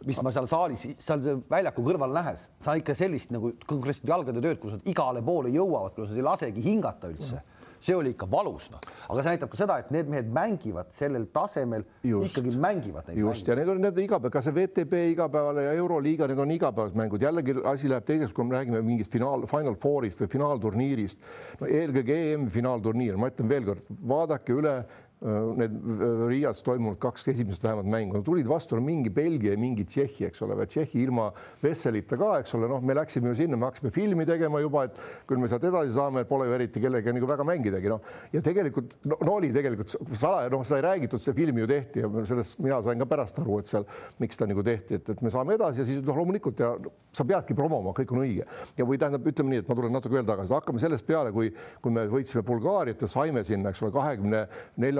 mis 0.08 0.22
ma 0.25 0.32
seal 0.34 0.49
saalis, 0.50 0.88
seal 1.02 1.44
väljaku 1.50 1.84
kõrval 1.87 2.16
nähes, 2.16 2.49
sa 2.64 2.76
ikka 2.78 2.96
sellist 2.99 3.32
nagu 3.34 3.52
konkreetset 3.69 4.08
jalgade 4.08 4.43
tööd, 4.44 4.58
kus 4.62 4.78
nad 4.78 4.90
igale 4.90 5.22
poole 5.25 5.52
jõuavad, 5.55 5.94
kus 5.96 6.12
nad 6.12 6.20
ei 6.20 6.28
lasegi 6.32 6.64
hingata 6.64 7.12
üldse 7.12 7.44
see 7.78 7.94
oli 7.94 8.12
ikka 8.14 8.26
valus, 8.31 8.69
noh, 8.72 8.81
aga 9.06 9.22
see 9.22 9.34
näitab 9.34 9.50
ka 9.52 9.58
seda, 9.60 9.76
et 9.82 9.90
need 9.94 10.08
mehed 10.10 10.31
mängivad 10.34 10.90
sellel 10.94 11.28
tasemel, 11.34 11.84
ikkagi 12.02 12.55
mängivad 12.58 13.10
neid. 13.10 13.20
just 13.20 13.46
mänge. 13.46 13.52
ja 13.52 13.58
need 13.60 13.72
on 13.75 13.82
need 13.87 14.00
igapäev, 14.02 14.32
ka 14.34 14.43
see 14.43 14.55
VTB 14.56 15.02
igapäevane 15.12 15.66
ja 15.69 15.75
Euroliiga, 15.78 16.26
need 16.31 16.43
on 16.43 16.55
igapäevased 16.56 16.99
mängud, 16.99 17.22
jällegi 17.22 17.55
asi 17.70 17.90
läheb 17.90 18.06
teiseks, 18.08 18.34
kui 18.34 18.49
me 18.49 18.58
räägime 18.58 18.82
mingist 18.82 19.14
finaal, 19.14 19.46
Final 19.50 19.78
Fourist 19.78 20.22
või 20.25 20.32
finaalturniirist. 20.34 21.22
no 21.60 21.70
eelkõige 21.70 22.19
EM 22.32 22.49
finaalturniir, 22.52 23.19
ma 23.20 23.31
ütlen 23.31 23.50
veelkord, 23.55 23.86
vaadake 24.10 24.58
üle 24.58 24.74
need 25.20 25.72
äh, 25.75 26.29
Riias 26.29 26.63
toimunud 26.63 26.98
kaks 27.03 27.27
esimest 27.32 27.65
vähemalt 27.65 27.89
mängu, 27.91 28.19
no 28.19 28.22
tulid 28.22 28.46
vastu 28.46 28.77
no, 28.79 28.82
mingi 28.87 29.10
Belgia 29.10 29.55
ja 29.55 29.58
mingi 29.58 29.82
Tšehhi, 29.89 30.29
eks 30.29 30.43
ole, 30.46 30.55
Tšehhi 30.63 31.03
ilma 31.03 31.29
Vesselita 31.63 32.19
ka, 32.20 32.37
eks 32.43 32.55
ole, 32.55 32.69
noh, 32.70 32.82
me 32.84 32.94
läksime 32.94 33.32
ju 33.32 33.39
sinna, 33.41 33.58
me 33.58 33.67
hakkasime 33.67 33.91
filmi 33.94 34.27
tegema 34.29 34.60
juba, 34.63 34.84
et 34.87 35.01
küll 35.27 35.43
me 35.43 35.51
sealt 35.51 35.67
edasi 35.67 35.91
saame, 35.96 36.22
pole 36.29 36.46
ju 36.46 36.55
eriti 36.55 36.82
kellegagi 36.82 37.17
nagu 37.17 37.31
väga 37.31 37.46
mängidagi, 37.48 37.91
noh. 37.91 38.13
ja 38.32 38.43
tegelikult 38.46 38.94
no, 39.10 39.19
no 39.27 39.34
oli 39.41 39.51
tegelikult 39.55 39.96
salaja, 40.13 40.53
noh, 40.55 40.63
seda 40.69 40.79
ei 40.79 40.87
räägitud, 40.87 41.25
see 41.25 41.34
film 41.34 41.58
ju 41.65 41.67
tehti 41.70 42.05
ja 42.05 42.13
sellest 42.31 42.63
mina 42.63 42.79
sain 42.87 43.03
ka 43.03 43.10
pärast 43.10 43.43
aru, 43.43 43.58
et 43.58 43.72
seal, 43.72 43.89
miks 44.22 44.39
ta 44.39 44.46
nagu 44.46 44.63
tehti, 44.67 45.01
et, 45.01 45.13
et 45.17 45.27
me 45.27 45.34
saame 45.34 45.58
edasi 45.58 45.82
ja 45.82 45.89
siis 45.89 45.98
noh, 46.05 46.15
loomulikult 46.22 46.63
ja 46.63 46.70
sa 47.10 47.27
peadki 47.27 47.58
promoma, 47.58 47.91
kõik 47.96 48.15
on 48.15 48.22
õige 48.22 48.46
ja 48.79 48.87
või 48.87 49.01
tähendab, 49.03 49.27
ütleme 49.27 49.56
nii, 49.56 49.65
et 49.65 49.70
ma 49.70 49.75
tulen 49.79 49.98
natuke 49.98 50.15
veel 50.15 50.29
tagasi, 50.29 50.55
hakkame 50.55 50.82
sellest 50.82 51.06
peale, 51.08 51.34
kui, 51.34 51.51
kui 51.82 51.94
me 51.94 52.06
võitsime 52.10 52.44
Bulgaariat 52.46 53.03
ja 53.03 53.10
saime 53.10 53.43
sinna, 53.48 53.72
eks 53.72 53.82
ole, 53.82 53.94
kahekümne 53.96 54.44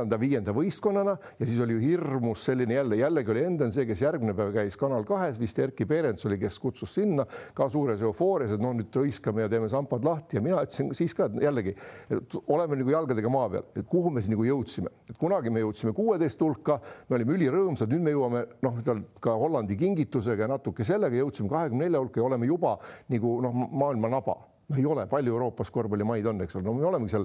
neljanda 0.09 0.19
neljanda-viienda 0.19 0.55
võistkonnana 0.55 1.15
ja 1.39 1.47
siis 1.47 1.59
oli 1.61 1.77
ju 1.77 1.81
hirmus 1.83 2.45
selline 2.45 2.75
jälle, 2.75 2.97
jällegi 2.97 3.31
oli 3.31 3.45
Enden 3.45 3.73
see, 3.73 3.87
kes 3.87 4.03
järgmine 4.03 4.35
päev 4.37 4.53
käis 4.55 4.77
Kanal 4.77 5.05
kahes, 5.05 5.39
vist 5.39 5.59
Erkki 5.59 5.87
Perens 5.87 6.25
oli, 6.27 6.39
kes 6.39 6.59
kutsus 6.59 6.95
sinna 6.95 7.27
ka 7.55 7.69
suures 7.69 8.03
eufoorias, 8.03 8.53
et 8.55 8.63
no 8.63 8.73
nüüd 8.77 8.95
hõiskame 8.95 9.45
ja 9.45 9.49
teeme 9.49 9.69
sambad 9.69 10.05
lahti 10.05 10.39
ja 10.39 10.43
mina 10.45 10.63
ütlesin 10.65 10.93
siis 10.97 11.15
ka 11.17 11.29
jällegi, 11.41 11.75
et 12.11 12.37
oleme 12.47 12.79
nagu 12.81 12.95
jalgadega 12.95 13.33
maa 13.33 13.49
peal, 13.53 13.69
et 13.77 13.89
kuhu 13.89 14.11
me 14.11 14.23
siis 14.23 14.33
nagu 14.33 14.47
jõudsime, 14.47 14.93
et 15.09 15.19
kunagi 15.21 15.53
me 15.53 15.65
jõudsime 15.65 15.95
kuueteist 15.97 16.45
hulka, 16.45 16.81
me 17.09 17.19
olime 17.19 17.37
ülirõõmsad, 17.39 17.91
nüüd 17.93 18.07
me 18.07 18.15
jõuame 18.17 18.45
noh, 18.65 18.79
ka 19.21 19.39
Hollandi 19.39 19.79
kingitusega 19.79 20.47
ja 20.47 20.53
natuke 20.55 20.87
sellega 20.87 21.19
jõudsime 21.21 21.51
kahekümne 21.53 21.87
nelja 21.87 22.03
hulka 22.03 22.23
ja 22.23 22.29
oleme 22.29 22.49
juba 22.49 22.79
nagu 23.13 23.41
noh, 23.45 23.67
maailma 23.73 24.13
naba. 24.19 24.39
Ei 24.77 24.85
ole, 24.85 25.07
palju 25.09 25.33
Euroopas 25.33 25.71
korvpallimaid 25.73 26.27
on, 26.29 26.43
eks 26.45 26.59
ole, 26.59 26.67
no 26.67 26.75
me 26.77 26.85
olemegi 26.85 27.15
seal 27.15 27.25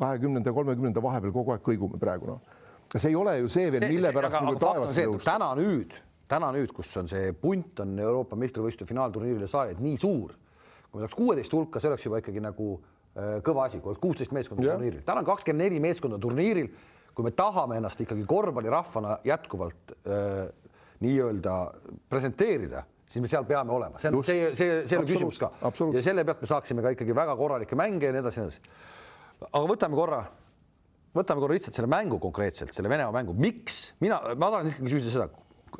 kahekümnenda 0.00 0.50
ja 0.50 0.56
kolmekümnenda 0.56 1.02
vahepeal 1.04 1.34
kogu 1.34 1.54
aeg 1.54 1.64
kõigume 1.66 2.00
praegu 2.00 2.30
noh. 2.32 2.60
see 2.96 3.10
ei 3.12 3.18
ole 3.18 3.36
ju 3.38 3.50
see 3.52 3.72
veel, 3.72 3.86
mille 3.92 4.12
pärast 4.16 4.40
nagu 4.40 4.60
taevasse 4.60 5.06
tõusta. 5.06 5.32
täna 5.32 5.50
nüüd, 5.58 5.96
täna 6.30 6.52
nüüd, 6.56 6.72
kus 6.76 6.92
on 7.00 7.10
see 7.10 7.32
punt 7.32 7.82
on 7.84 7.98
Euroopa 7.98 8.38
meistrivõistluste 8.40 8.88
finaalturniirile 8.90 9.48
saajaid 9.50 9.82
nii 9.84 9.98
suur, 10.00 10.36
kui 10.90 11.00
me 11.00 11.06
saaks 11.06 11.18
kuueteist 11.18 11.56
hulka, 11.56 11.82
see 11.82 11.92
oleks 11.92 12.06
juba 12.08 12.22
ikkagi 12.22 12.42
nagu 12.44 12.70
äh, 12.76 13.36
kõva 13.46 13.68
asi, 13.68 13.82
kui 13.82 13.92
oleks 13.92 14.02
kuusteist 14.02 14.36
meeskonda 14.36 14.66
yeah. 14.66 14.78
turniiril, 14.78 15.04
täna 15.06 15.24
on 15.24 15.28
kakskümmend 15.32 15.66
neli 15.66 15.82
meeskonda 15.82 16.18
turniiril. 16.18 16.72
kui 17.14 17.26
me 17.26 17.32
tahame 17.34 17.76
ennast 17.76 18.00
ikkagi 18.00 18.22
korvpallirahvana 18.24 19.18
jätkuvalt 19.26 19.92
äh, 20.06 20.48
nii-öelda 21.00 21.54
presenteerida 22.08 22.84
siis 23.10 23.22
me 23.24 23.30
seal 23.30 23.46
peame 23.48 23.74
olema, 23.74 23.98
see 23.98 24.12
on, 24.12 24.22
see, 24.24 24.50
see, 24.58 24.80
see 24.86 24.98
ole 25.00 25.08
küsimus 25.08 25.40
ka. 25.42 25.50
ja 25.96 26.02
selle 26.04 26.24
pealt 26.26 26.44
me 26.44 26.50
saaksime 26.50 26.84
ka 26.84 26.94
ikkagi 26.94 27.16
väga 27.16 27.34
korralikke 27.38 27.78
mänge 27.78 28.06
ja 28.06 28.14
nii 28.14 28.22
edasi 28.22 28.42
nii 28.42 28.50
edasi. 28.50 28.74
Aga 29.48 29.64
võtame 29.70 29.98
korra, 29.98 30.20
võtame 31.16 31.42
korra 31.42 31.56
lihtsalt 31.56 31.78
selle 31.78 31.90
mängu 31.90 32.20
konkreetselt, 32.22 32.74
selle 32.76 32.92
Venemaa 32.92 33.14
mängu, 33.14 33.34
miks? 33.36 33.82
Mina, 34.04 34.20
ma 34.36 34.52
tahan 34.52 34.70
ikkagi 34.72 34.92
küsida 34.92 35.14
seda, 35.14 35.28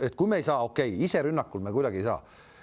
et 0.00 0.17
kui 0.19 0.31
me 0.31 0.40
ei 0.40 0.47
saa, 0.47 0.64
okei 0.67 0.95
okay,, 0.95 1.07
ise 1.07 1.23
rünnakul 1.26 1.62
me 1.64 1.73
kuidagi 1.75 2.00
ei 2.00 2.07
saa, 2.07 2.21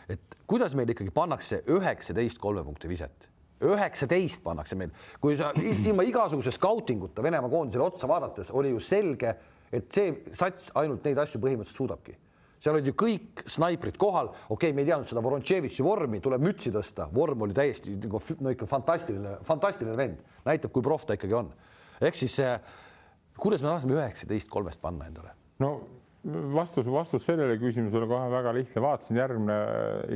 et 0.10 0.38
kuidas 0.50 0.76
meil 0.80 0.90
ikkagi 0.94 1.14
pannakse 1.16 1.64
üheksateist 1.74 2.40
kolme 2.44 2.64
punkti 2.68 2.90
viset? 2.92 3.28
Üheksateist 3.58 4.44
pannakse 4.46 4.78
meil, 4.78 4.94
kui 5.22 5.38
sa 5.38 5.50
ilma 5.58 6.06
igasuguse 6.06 6.54
skautinguta 6.54 7.26
Venemaa 7.26 7.50
koondisele 7.50 7.88
otsa 7.88 8.10
vaadates 8.10 8.54
oli 8.54 8.70
ju 8.70 8.82
selge, 8.84 9.34
et 9.74 9.90
see 9.92 10.14
sats 10.38 10.72
ainult 10.80 11.04
neid 11.06 11.20
asju 11.20 11.42
põhimõtteliselt 11.44 11.82
suudabki. 11.82 12.16
seal 12.58 12.74
olid 12.74 12.88
ju 12.90 12.94
kõik 12.98 13.44
snaiprid 13.54 13.98
kohal, 14.02 14.32
okei 14.50 14.56
okay,, 14.56 14.74
me 14.74 14.82
ei 14.82 14.88
teadnud 14.88 15.10
seda 15.10 15.22
Vorontševitši 15.22 15.84
vormi, 15.86 16.20
tuleb 16.22 16.42
mütsi 16.42 16.72
tõsta, 16.74 17.06
vorm 17.14 17.44
oli 17.46 17.54
täiesti 17.54 17.94
nagu 18.02 18.22
no 18.42 18.54
ikka 18.54 18.66
fantastiline, 18.70 19.36
fantastiline 19.46 19.98
vend, 19.98 20.24
näitab, 20.48 20.74
kui 20.74 20.86
proff 20.86 21.06
ta 21.06 21.18
ikkagi 21.18 21.38
on. 21.38 21.54
ehk 22.02 22.16
siis 22.16 22.40
kuidas 23.38 23.62
me 23.64 23.72
tahtsime 23.72 23.98
üheksateist 24.00 24.50
kolmest 24.50 24.82
panna 24.82 25.08
endale? 25.12 25.36
no 25.60 25.72
vastus, 26.54 26.88
vastus 26.92 27.26
sellele 27.26 27.60
küsimusele 27.62 28.08
kohe 28.10 28.30
väga 28.32 28.54
lihtne, 28.58 28.82
vaatasin 28.82 29.22
järgmine 29.22 29.58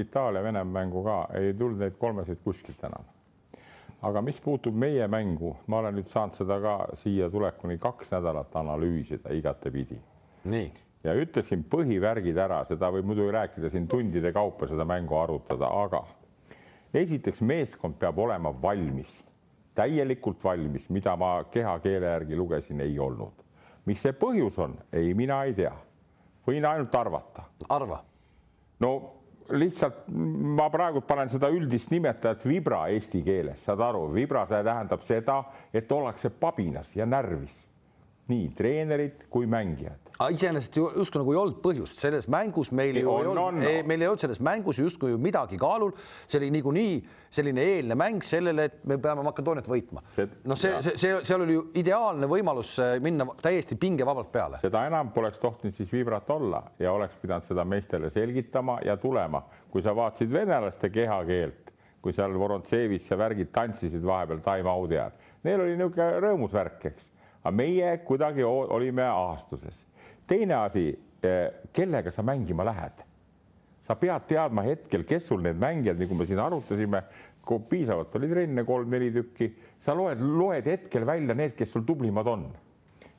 Itaalia-Venemaa 0.03 0.81
mängu 0.81 1.03
ka, 1.05 1.23
ei 1.39 1.53
tulnud 1.53 1.79
neid 1.79 1.97
kolmesid 2.01 2.41
kuskilt 2.43 2.83
enam 2.89 3.05
aga 4.01 4.21
mis 4.25 4.39
puutub 4.41 4.75
meie 4.77 5.05
mängu, 5.11 5.53
ma 5.69 5.81
olen 5.81 5.99
nüüd 5.99 6.09
saanud 6.09 6.37
seda 6.37 6.57
ka 6.61 6.75
siia 6.97 7.29
tulekuni 7.29 7.77
kaks 7.81 8.13
nädalat 8.15 8.55
analüüsida 8.57 9.33
igatepidi. 9.37 9.99
nii. 10.43 10.71
ja 11.03 11.13
ütleksin 11.17 11.63
põhivärgid 11.69 12.37
ära, 12.37 12.63
seda 12.65 12.89
võib 12.93 13.05
muidugi 13.09 13.33
rääkida 13.33 13.69
siin 13.69 13.87
tundide 13.87 14.33
kaupa 14.33 14.67
seda 14.69 14.85
mängu 14.85 15.17
arutada, 15.17 15.69
aga 15.69 16.03
esiteks 16.93 17.41
meeskond 17.41 17.97
peab 17.99 18.17
olema 18.19 18.53
valmis, 18.61 19.21
täielikult 19.75 20.43
valmis, 20.43 20.89
mida 20.89 21.15
ma 21.15 21.43
kehakeele 21.51 22.05
järgi 22.05 22.35
lugesin, 22.35 22.81
ei 22.81 22.99
olnud. 22.99 23.33
mis 23.85 24.01
see 24.01 24.13
põhjus 24.13 24.59
on, 24.61 24.75
ei, 24.93 25.13
mina 25.13 25.43
ei 25.43 25.53
tea. 25.53 25.73
võin 26.47 26.65
ainult 26.65 26.95
arvata. 26.95 27.43
arva. 27.69 28.03
no 28.79 28.91
lihtsalt 29.51 30.07
ma 30.57 30.69
praegu 30.69 31.01
panen 31.01 31.29
seda 31.29 31.49
üldist 31.51 31.91
nimetajat 31.91 32.45
vibra 32.45 32.85
eesti 32.93 33.23
keeles, 33.23 33.63
saad 33.65 33.81
aru, 33.83 34.07
vibra, 34.13 34.45
see 34.47 34.63
tähendab 34.63 35.03
seda, 35.03 35.43
et 35.73 35.91
ollakse 35.91 36.29
pabinas 36.29 36.95
ja 36.95 37.05
närvis 37.05 37.65
nii 38.31 38.49
treenerid 38.55 39.25
kui 39.29 39.47
mängijad. 39.49 40.10
Iseenesest 40.29 40.77
ju 40.77 40.89
justkui 40.95 41.21
nagu 41.21 41.33
ei 41.33 41.39
olnud 41.39 41.59
põhjust, 41.63 41.99
selles 42.01 42.27
mängus 42.31 42.71
meil 42.75 42.99
ju 42.99 43.09
on, 43.09 43.23
ei 43.23 43.29
olnud, 43.31 43.87
meil 43.89 44.03
ei 44.03 44.09
olnud 44.09 44.23
selles 44.23 44.41
mängus 44.43 44.81
justkui 44.81 45.13
ju 45.13 45.19
midagi 45.21 45.59
kaalul, 45.61 45.93
see 46.27 46.39
oli 46.41 46.51
niikuinii 46.57 46.95
selline 47.31 47.63
eelne 47.75 47.95
mäng 47.99 48.23
sellele, 48.25 48.67
et 48.67 48.81
me 48.87 48.97
peame 49.01 49.23
Makedooniat 49.25 49.69
võitma. 49.71 50.03
noh, 50.19 50.59
see, 50.59 50.73
see, 50.83 50.97
see, 50.99 51.21
seal 51.27 51.45
oli 51.45 51.55
ju 51.55 51.63
ideaalne 51.81 52.27
võimalus 52.31 52.73
äh, 52.83 52.97
minna 53.03 53.27
täiesti 53.41 53.77
pingevabalt 53.79 54.31
peale. 54.33 54.59
seda 54.61 54.83
enam 54.89 55.13
poleks 55.15 55.39
tohtinud 55.39 55.75
siis 55.77 55.93
vibrat 55.93 56.29
olla 56.29 56.63
ja 56.79 56.93
oleks 56.93 57.15
pidanud 57.21 57.47
seda 57.47 57.65
meestele 57.65 58.11
selgitama 58.11 58.81
ja 58.85 58.97
tulema, 59.01 59.45
kui 59.71 59.83
sa 59.85 59.95
vaatasid 59.95 60.33
venelaste 60.33 60.91
kehakeelt, 60.91 61.71
kui 62.01 62.13
seal 62.13 62.35
Vorontsevitš 62.37 63.13
ja 63.13 63.17
värgid 63.17 63.53
tantsisid 63.55 64.03
vahepeal 64.05 64.43
time-out'i 64.43 64.99
ajal, 64.99 65.17
neil 65.47 65.65
oli 65.65 65.77
niisugune 65.79 66.21
rõõmus 66.25 66.53
värk, 66.53 66.85
eks 66.91 67.11
aga 67.41 67.53
meie 67.55 67.97
kuidagi 68.05 68.43
olime 68.45 69.05
ahastuses. 69.07 69.85
Teine 70.31 70.55
asi, 70.63 70.87
eh, 71.23 71.47
kellega 71.73 72.11
sa 72.11 72.23
mängima 72.23 72.65
lähed? 72.65 73.03
sa 73.81 73.95
pead 73.97 74.27
teadma 74.29 74.61
hetkel, 74.63 75.03
kes 75.03 75.25
sul 75.27 75.41
need 75.43 75.57
mängijad, 75.59 75.97
nagu 75.99 76.15
me 76.15 76.25
siin 76.29 76.39
arutasime, 76.39 77.01
kui 77.43 77.59
piisavalt 77.67 78.13
oli 78.15 78.29
trenne 78.29 78.63
kolm-neli 78.63 79.09
tükki, 79.11 79.47
sa 79.81 79.95
loed, 79.97 80.21
loed 80.21 80.69
hetkel 80.69 81.03
välja 81.05 81.35
need, 81.35 81.55
kes 81.57 81.73
sul 81.73 81.83
tublimad 81.83 82.27
on. 82.29 82.45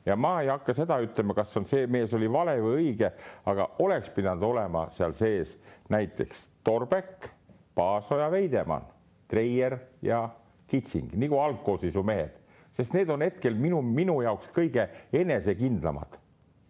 ja 0.05 0.15
ma 0.15 0.41
ei 0.41 0.49
hakka 0.49 0.73
seda 0.75 0.97
ütlema, 1.03 1.35
kas 1.35 1.53
on 1.59 1.67
see 1.67 1.85
mees 1.87 2.11
oli 2.15 2.27
vale 2.31 2.57
või 2.63 2.79
õige, 2.79 3.11
aga 3.45 3.69
oleks 3.83 4.09
pidanud 4.15 4.43
olema 4.43 4.87
seal 4.91 5.13
sees 5.15 5.57
näiteks 5.93 6.47
Torbek, 6.63 7.29
Paasoja, 7.75 8.31
Veidemann, 8.31 8.87
Treier 9.27 9.77
ja 10.01 10.25
Kitsing 10.67 11.13
nagu 11.19 11.39
algkoosseisu 11.39 12.03
mehed 12.03 12.43
sest 12.73 12.93
need 12.93 13.09
on 13.13 13.21
hetkel 13.21 13.55
minu, 13.57 13.81
minu 13.85 14.19
jaoks 14.25 14.49
kõige 14.53 14.87
enesekindlamad. 15.13 16.17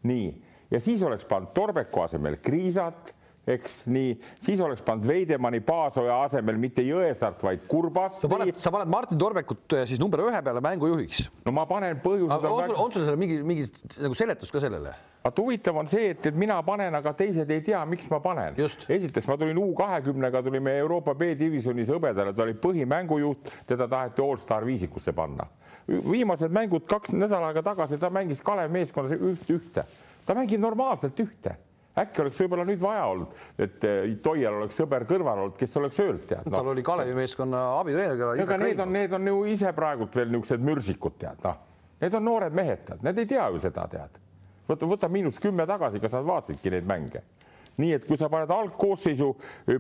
Nii, 0.08 0.30
ja 0.72 0.80
siis 0.84 1.04
oleks 1.04 1.28
pannud 1.30 1.54
Torbeku 1.56 2.04
asemel 2.04 2.40
Kriisat, 2.44 3.14
eks 3.48 3.82
nii, 3.92 4.14
siis 4.42 4.62
oleks 4.64 4.82
pannud 4.86 5.08
Veidemanni 5.08 5.60
Paasoja 5.66 6.22
asemel 6.24 6.60
mitte 6.60 6.84
Jõesaart, 6.86 7.42
vaid 7.44 7.66
Kurbas. 7.68 8.22
sa 8.22 8.30
paned, 8.32 8.60
sa 8.60 8.72
paned 8.72 8.92
Martin 8.92 9.20
Torbekut 9.20 9.76
äh, 9.76 9.88
siis 9.90 10.00
number 10.00 10.24
ühe 10.24 10.44
peale 10.44 10.62
mängujuhiks. 10.64 11.26
no 11.44 11.52
ma 11.56 11.66
panen 11.68 12.00
põhjused. 12.04 12.32
on, 12.38 12.62
väga... 12.62 12.78
on 12.80 12.94
sul 12.94 13.04
seal 13.08 13.20
mingi, 13.20 13.42
mingi 13.44 13.68
nagu 14.04 14.16
seletus 14.16 14.54
ka 14.54 14.64
sellele? 14.64 14.94
vaat 15.24 15.40
huvitav 15.40 15.78
on 15.80 15.92
see, 15.92 16.10
et, 16.14 16.32
et 16.32 16.40
mina 16.40 16.56
panen, 16.68 16.96
aga 17.00 17.14
teised 17.20 17.52
ei 17.52 17.64
tea, 17.64 17.84
miks 17.88 18.08
ma 18.12 18.22
panen. 18.24 18.56
esiteks 18.60 19.28
ma 19.28 19.38
tulin 19.40 19.60
U 19.60 19.70
kahekümnega, 19.76 20.44
tulime 20.44 20.78
Euroopa 20.84 21.16
B-divisjonis 21.20 21.92
hõbedale, 21.92 22.36
ta 22.36 22.48
oli 22.48 22.56
põhimängujuht, 22.64 23.52
teda 23.68 23.88
taheti 23.92 24.24
allstar 24.24 24.68
viisikusse 24.68 25.16
panna 25.16 25.48
viimased 25.88 26.52
mängud 26.54 26.88
kaks 26.88 27.14
nädal 27.16 27.44
aega 27.50 27.64
tagasi, 27.64 28.00
ta 28.00 28.10
mängis 28.14 28.42
Kalev 28.46 28.72
meeskonnas 28.72 29.14
üht-ühte, 29.18 29.86
ta 30.26 30.36
mängib 30.38 30.62
normaalselt 30.64 31.20
ühte. 31.20 31.58
Äkki 32.00 32.24
oleks 32.24 32.40
võib-olla 32.42 32.64
nüüd 32.66 32.80
vaja 32.82 33.04
olnud, 33.06 33.34
et 33.62 33.84
eh, 33.86 34.16
Toial 34.26 34.56
oleks 34.58 34.80
sõber 34.80 35.04
kõrval 35.06 35.44
olnud, 35.44 35.58
kes 35.60 35.78
oleks 35.78 36.00
öelnud 36.02 36.24
tead 36.26 36.48
no.. 36.48 36.56
tal 36.56 36.72
oli 36.72 36.82
Kalevi 36.86 37.14
meeskonna 37.14 37.60
abitreener. 37.84 38.42
aga 38.42 38.58
need 38.58 38.82
on, 38.82 38.90
need 38.96 39.14
on 39.14 39.30
ju 39.30 39.44
ise 39.54 39.70
praegult 39.78 40.18
veel 40.18 40.32
niisugused 40.34 40.66
mürsikud 40.66 41.20
tead 41.22 41.46
noh, 41.46 41.60
need 42.02 42.18
on 42.18 42.26
noored 42.26 42.58
mehed 42.58 42.82
tead, 42.88 43.06
need 43.06 43.22
ei 43.22 43.30
tea 43.30 43.46
ju 43.54 43.62
seda 43.62 43.86
tead. 43.92 44.18
võta, 44.72 44.90
võta 44.90 45.12
miinus 45.14 45.38
kümme 45.44 45.68
tagasi, 45.70 46.02
kas 46.02 46.18
nad 46.18 46.26
vaatasidki 46.32 46.74
neid 46.74 46.90
mänge. 46.90 47.22
Nii 47.78 47.94
et 47.94 48.10
kui 48.10 48.18
sa 48.18 48.26
paned 48.30 48.50
algkoosseisu, 48.54 49.30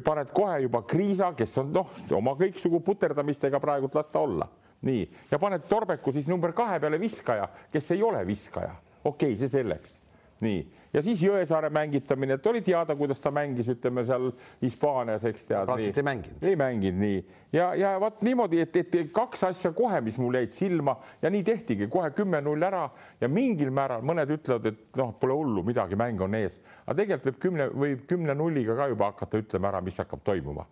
paned 0.05 0.29
kohe 0.33 0.59
juba 0.67 0.83
Kriisa, 0.85 1.31
kes 1.37 1.57
on 1.61 1.73
noh, 1.73 1.97
oma 2.13 2.37
kõiksugu 2.37 2.81
puterdamistega 2.85 3.61
praegult 3.61 3.97
las 3.97 4.13
ta 4.13 4.21
olla 4.21 4.49
nii, 4.83 5.03
ja 5.31 5.39
paned 5.39 5.65
Torbeku 5.69 6.13
siis 6.15 6.27
number 6.31 6.53
kahe 6.55 6.79
peale 6.83 6.99
viskaja, 7.01 7.47
kes 7.71 7.91
ei 7.95 8.03
ole 8.03 8.23
viskaja. 8.27 8.75
okei 9.03 9.33
okay,, 9.33 9.39
see 9.39 9.51
selleks. 9.51 9.97
nii, 10.43 10.63
ja 10.93 11.01
siis 11.01 11.21
Jõesaare 11.23 11.69
mängitamine, 11.73 12.37
et 12.37 12.47
oli 12.47 12.61
teada, 12.61 12.95
kuidas 12.95 13.21
ta 13.21 13.31
mängis, 13.33 13.69
ütleme 13.71 14.03
seal 14.05 14.29
Hispaanias, 14.61 15.23
eks 15.25 15.47
tead. 15.47 15.65
praktiliselt 15.65 15.97
ei 15.97 16.03
mänginud. 16.09 16.43
ei 16.51 16.59
mänginud 16.59 17.01
nii. 17.01 17.23
Ja, 17.53 17.71
ja 17.77 17.93
vot 18.01 18.21
niimoodi, 18.25 18.59
et, 18.61 18.75
et 18.81 18.99
kaks 19.13 19.43
asja 19.49 19.71
kohe, 19.77 20.01
mis 20.05 20.17
mul 20.21 20.37
jäid 20.37 20.53
silma 20.57 20.97
ja 21.21 21.31
nii 21.33 21.43
tehtigi. 21.47 21.87
Kohe 21.91 22.11
kümme-null 22.17 22.65
ära. 22.65 22.87
Ja 23.21 23.29
mingil 23.29 23.71
määral 23.73 24.05
mõned 24.05 24.29
ütlevad, 24.37 24.69
et 24.69 25.01
noh, 25.01 25.13
pole 25.19 25.37
hullu, 25.37 25.65
midagi, 25.65 25.97
mäng 25.99 26.21
on 26.21 26.37
ees, 26.37 26.59
aga 26.85 26.97
tegelikult 27.01 27.33
võib 27.33 27.41
kümne 27.47 27.67
või 27.73 27.97
kümne 28.09 28.37
nulliga 28.37 28.77
ka 28.77 28.89
juba 28.91 29.11
hakata 29.13 29.41
ütlema 29.41 29.71
ära, 29.71 29.81
mis 29.85 30.01
hakkab 30.01 30.25
toimuma. 30.25 30.65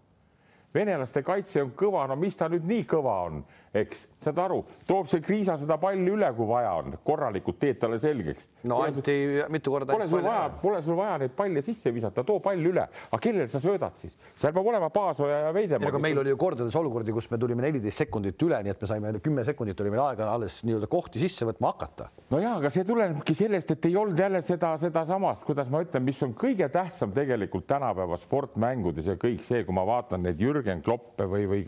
Venelaste 0.71 1.19
kaitse 1.23 1.63
on 1.65 1.73
kõva, 1.75 2.05
no 2.07 2.15
mis 2.15 2.37
ta 2.39 2.47
nüüd 2.51 2.63
nii 2.67 2.85
kõva 2.87 3.17
on, 3.27 3.41
eks, 3.71 4.01
saad 4.19 4.39
aru, 4.43 4.57
toob 4.87 5.07
see 5.07 5.21
Kriisa 5.23 5.55
seda 5.59 5.77
palli 5.79 6.11
üle, 6.11 6.27
kui 6.35 6.47
vaja 6.49 6.73
on, 6.81 6.97
korralikult 7.07 7.55
teed 7.61 7.77
talle 7.79 8.01
selgeks. 8.03 8.49
no 8.67 8.81
anti 8.83 9.13
mitu 9.53 9.71
korda. 9.71 9.93
Pole 9.95 10.07
sul 10.11 10.23
vaja, 10.25 10.49
pole 10.61 10.81
sul 10.83 10.97
vaja 10.99 11.13
neid 11.21 11.35
palle 11.37 11.63
sisse 11.63 11.93
visata, 11.95 12.25
too 12.27 12.41
pall 12.43 12.59
üle, 12.59 12.83
aga 13.07 13.19
kellele 13.23 13.47
sa 13.51 13.61
söödad 13.63 13.95
siis, 13.99 14.17
seal 14.35 14.51
peab 14.55 14.67
olema 14.73 14.89
Paasoja 14.91 15.37
ja 15.45 15.53
Veidemaa. 15.55 15.87
aga 15.87 16.01
meil 16.03 16.19
oli 16.19 16.33
ju 16.33 16.39
kordades 16.41 16.75
olukordi, 16.75 17.15
kus 17.15 17.29
me 17.31 17.39
tulime 17.39 17.63
neliteist 17.63 18.03
sekundit 18.03 18.43
üle, 18.43 18.59
nii 18.65 18.73
et 18.73 18.83
me 18.83 18.91
saime 18.91 19.13
kümme 19.23 19.47
sekundit 19.47 19.79
oli 19.85 19.95
meil 19.95 20.03
aega 20.09 20.27
alles 20.33 20.59
nii-öelda 20.67 20.91
kohti 20.91 21.23
sisse 21.23 21.47
võtma 21.47 21.71
hakata. 21.71 22.09
no 22.33 22.43
ja, 22.43 22.57
aga 22.59 22.73
see 22.75 22.83
tulenebki 22.87 23.37
sellest, 23.39 23.71
et 23.77 23.87
ei 23.87 23.95
olnud 23.95 24.19
jälle 24.19 24.43
seda, 24.43 24.73
sedasamast, 24.83 25.47
kuidas 25.47 25.71
ma 25.71 25.79
ütlen, 25.85 26.03
mis 26.03 26.19
on 26.27 26.35
kõige 26.35 26.67
tähtsam 26.73 27.15
tegelikult 27.15 27.69
tänapäeva 27.71 28.19
sportmängudes 28.19 29.07
ja 29.13 29.15
kõik 29.21 29.47
see, 29.47 29.63
kui 29.63 29.79
ma 29.79 29.87
vaatan 29.87 30.27
neid 30.27 30.43
Jürgen 30.43 30.83
Kloppe 30.83 31.29
või, 31.31 31.47
või 31.47 31.63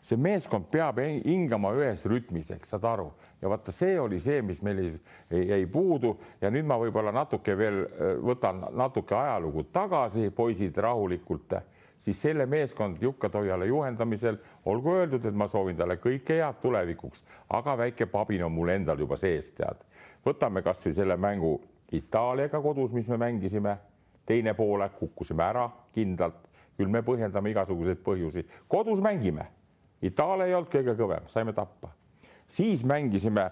see 0.00 0.16
meeskond 0.16 0.72
peab 0.72 1.02
hingama 1.42 1.74
ühes 1.76 2.06
rütmis, 2.08 2.50
eks 2.54 2.72
saad 2.74 2.86
aru, 2.88 3.10
ja 3.42 3.50
vaata, 3.50 3.74
see 3.74 3.98
oli 4.00 4.20
see, 4.22 4.40
mis 4.46 4.62
meil 4.62 4.80
jäi 5.30 5.66
puudu. 5.70 6.14
Ja 6.40 6.50
nüüd 6.50 6.66
ma 6.68 6.78
võib-olla 6.80 7.12
natuke 7.14 7.56
veel 7.58 7.82
äh, 7.84 8.14
võtan 8.22 8.64
natuke 8.78 9.16
ajalugu 9.18 9.66
tagasi, 9.74 10.30
poisid 10.34 10.78
rahulikult, 10.78 11.58
siis 12.02 12.20
selle 12.22 12.46
meeskond 12.46 13.02
Jukka 13.02 13.30
Toiala 13.30 13.66
juhendamisel 13.68 14.38
olgu 14.64 14.96
öeldud, 14.96 15.26
et 15.26 15.34
ma 15.34 15.48
soovin 15.50 15.76
talle 15.78 15.98
kõike 16.02 16.38
head 16.40 16.62
tulevikuks, 16.62 17.24
aga 17.50 17.76
väike 17.84 18.06
pabin 18.10 18.46
on 18.46 18.54
mul 18.54 18.74
endal 18.74 18.98
juba 18.98 19.18
sees, 19.20 19.52
tead. 19.58 19.82
võtame 20.26 20.62
kasvõi 20.62 20.94
selle 20.94 21.16
mängu 21.16 21.60
Itaaliaga 21.92 22.60
kodus, 22.62 22.92
mis 22.92 23.08
me 23.08 23.18
mängisime, 23.20 23.76
teine 24.26 24.54
poolek 24.54 24.94
kukkusime 24.98 25.44
ära 25.44 25.66
kindlalt. 25.94 26.48
Küll 26.76 26.88
me 26.88 27.02
põhjendame 27.04 27.50
igasuguseid 27.52 28.00
põhjusi, 28.00 28.46
kodus 28.68 29.02
mängime. 29.04 29.44
Itaalia 30.02 30.48
ei 30.48 30.54
olnud 30.54 30.72
kõige 30.72 30.96
kõvem, 30.98 31.28
saime 31.30 31.52
tappa. 31.52 31.92
siis 32.48 32.84
mängisime 32.84 33.50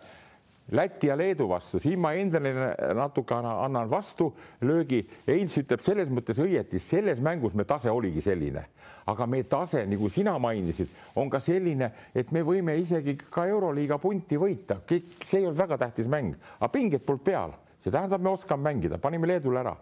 Läti 0.70 1.06
ja 1.06 1.16
Leedu 1.18 1.48
vastu, 1.48 1.80
siin 1.82 1.98
ma 1.98 2.12
endale 2.14 2.52
natuke 2.94 3.34
annan 3.34 3.90
vastu. 3.90 4.28
Löögi. 4.62 5.00
Heinz 5.26 5.56
ütleb 5.58 5.82
selles 5.82 6.12
mõttes 6.14 6.38
õieti, 6.38 6.78
selles 6.78 7.20
mängus 7.20 7.56
me 7.58 7.64
tase 7.66 7.90
oligi 7.90 8.22
selline, 8.22 8.62
aga 9.10 9.26
meie 9.26 9.48
tase, 9.50 9.82
nagu 9.90 10.08
sina 10.12 10.36
mainisid, 10.38 10.94
on 11.18 11.30
ka 11.30 11.40
selline, 11.42 11.90
et 12.14 12.30
me 12.30 12.44
võime 12.46 12.76
isegi 12.78 13.16
ka 13.18 13.48
Euroliiga 13.50 13.98
punti 13.98 14.38
võita, 14.38 14.78
see 14.86 15.40
ei 15.40 15.48
olnud 15.48 15.58
väga 15.58 15.80
tähtis 15.86 16.10
mäng, 16.12 16.38
aga 16.60 16.70
pinged 16.70 17.02
polnud 17.06 17.26
peal, 17.26 17.56
see 17.82 17.90
tähendab, 17.90 18.22
me 18.22 18.30
oskame 18.30 18.70
mängida, 18.70 19.02
panime 19.02 19.26
Leedule 19.26 19.64
ära, 19.64 19.74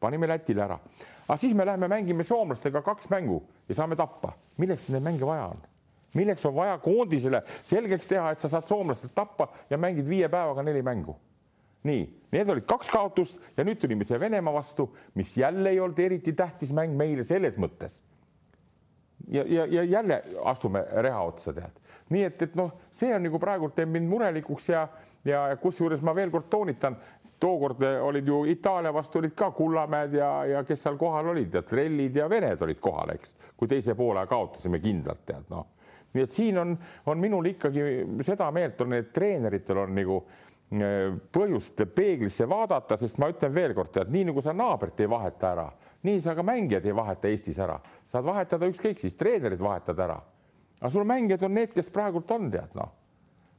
panime 0.00 0.28
Lätile 0.28 0.66
ära, 0.66 0.80
aga 1.24 1.40
siis 1.40 1.56
me 1.56 1.64
läheme 1.64 1.88
mängime 1.88 2.26
soomlastega 2.26 2.84
kaks 2.84 3.08
mängu 3.14 3.40
ja 3.68 3.80
saame 3.80 3.96
tappa, 3.96 4.36
milleks 4.60 4.90
neid 4.92 5.08
mänge 5.08 5.24
vaja 5.24 5.54
on 5.54 5.70
milleks 6.14 6.46
on 6.46 6.54
vaja 6.54 6.78
koondisele 6.78 7.42
selgeks 7.64 8.06
teha, 8.06 8.30
et 8.32 8.42
sa 8.42 8.48
saad 8.48 8.68
soomlastelt 8.70 9.14
tappa 9.14 9.48
ja 9.70 9.78
mängid 9.78 10.08
viie 10.08 10.28
päevaga 10.28 10.62
neli 10.62 10.82
mängu. 10.82 11.16
nii, 11.84 12.04
need 12.32 12.48
olid 12.48 12.64
kaks 12.64 12.88
kaotust 12.88 13.42
ja 13.56 13.64
nüüd 13.64 13.76
tulime 13.76 14.06
siia 14.08 14.16
Venemaa 14.20 14.54
vastu, 14.54 14.86
mis 15.14 15.36
jälle 15.36 15.70
ei 15.70 15.80
olnud 15.80 15.98
eriti 16.00 16.32
tähtis 16.32 16.72
mäng 16.72 16.96
meile 16.96 17.24
selles 17.24 17.58
mõttes. 17.60 17.92
ja, 19.28 19.44
ja, 19.46 19.66
ja 19.66 19.82
jälle 19.82 20.22
astume 20.44 20.86
reha 20.92 21.20
otsa, 21.22 21.52
tead. 21.52 21.82
nii 22.08 22.24
et, 22.24 22.42
et 22.42 22.56
noh, 22.56 22.72
see 22.92 23.14
on 23.14 23.22
nagu 23.22 23.38
praegult 23.38 23.74
teeb 23.74 23.90
mind 23.90 24.08
murelikuks 24.08 24.68
ja, 24.68 24.88
ja 25.24 25.44
kusjuures 25.60 26.00
ma 26.00 26.14
veel 26.14 26.30
kord 26.30 26.48
toonitan, 26.50 26.96
tookord 27.40 27.82
olid 28.00 28.26
ju 28.28 28.44
Itaalia 28.44 28.94
vastu 28.94 29.18
olid 29.18 29.34
ka 29.36 29.50
Kullamäed 29.50 30.14
ja, 30.14 30.30
ja 30.46 30.64
kes 30.64 30.82
seal 30.82 30.96
kohal 30.96 31.34
olid, 31.34 31.60
Trellid 31.68 32.16
ja 32.16 32.30
Vened 32.30 32.62
olid 32.62 32.80
kohal, 32.80 33.12
eks, 33.18 33.36
kui 33.56 33.68
teise 33.68 33.94
poole 33.94 34.26
kaotasime 34.26 34.78
kindlalt, 34.80 35.26
tead 35.26 35.50
noh 35.50 35.73
nii 36.14 36.24
et 36.24 36.34
siin 36.34 36.58
on, 36.58 36.74
on 37.10 37.20
minul 37.20 37.50
ikkagi 37.50 37.84
seda 38.26 38.50
meelt 38.54 38.80
on, 38.84 38.96
et 38.98 39.12
treeneritel 39.14 39.80
on 39.82 39.94
nagu 39.96 40.18
äh, 40.22 41.14
põhjust 41.34 41.84
peeglisse 41.94 42.48
vaadata, 42.50 42.98
sest 43.00 43.18
ma 43.22 43.30
ütlen 43.32 43.54
veelkord, 43.54 43.92
tead, 43.94 44.12
nii 44.14 44.28
nagu 44.30 44.44
sa 44.44 44.54
naabrit 44.56 45.00
ei 45.02 45.10
vaheta 45.10 45.52
ära, 45.52 45.68
nii 46.06 46.20
sa 46.24 46.36
ka 46.36 46.44
mängijad 46.46 46.86
ei 46.86 46.96
vaheta 46.96 47.30
Eestis 47.30 47.58
ära, 47.62 47.78
saad 48.10 48.26
vahetada 48.26 48.68
ükskõik 48.70 49.02
siis, 49.02 49.16
treenerid 49.18 49.62
vahetad 49.62 49.98
ära. 50.06 50.20
aga 50.80 50.90
sul 50.92 51.06
mängijad 51.08 51.46
on 51.46 51.54
need, 51.54 51.72
kes 51.74 51.90
praegult 51.90 52.30
on, 52.30 52.50
tead 52.52 52.76
noh. 52.78 52.92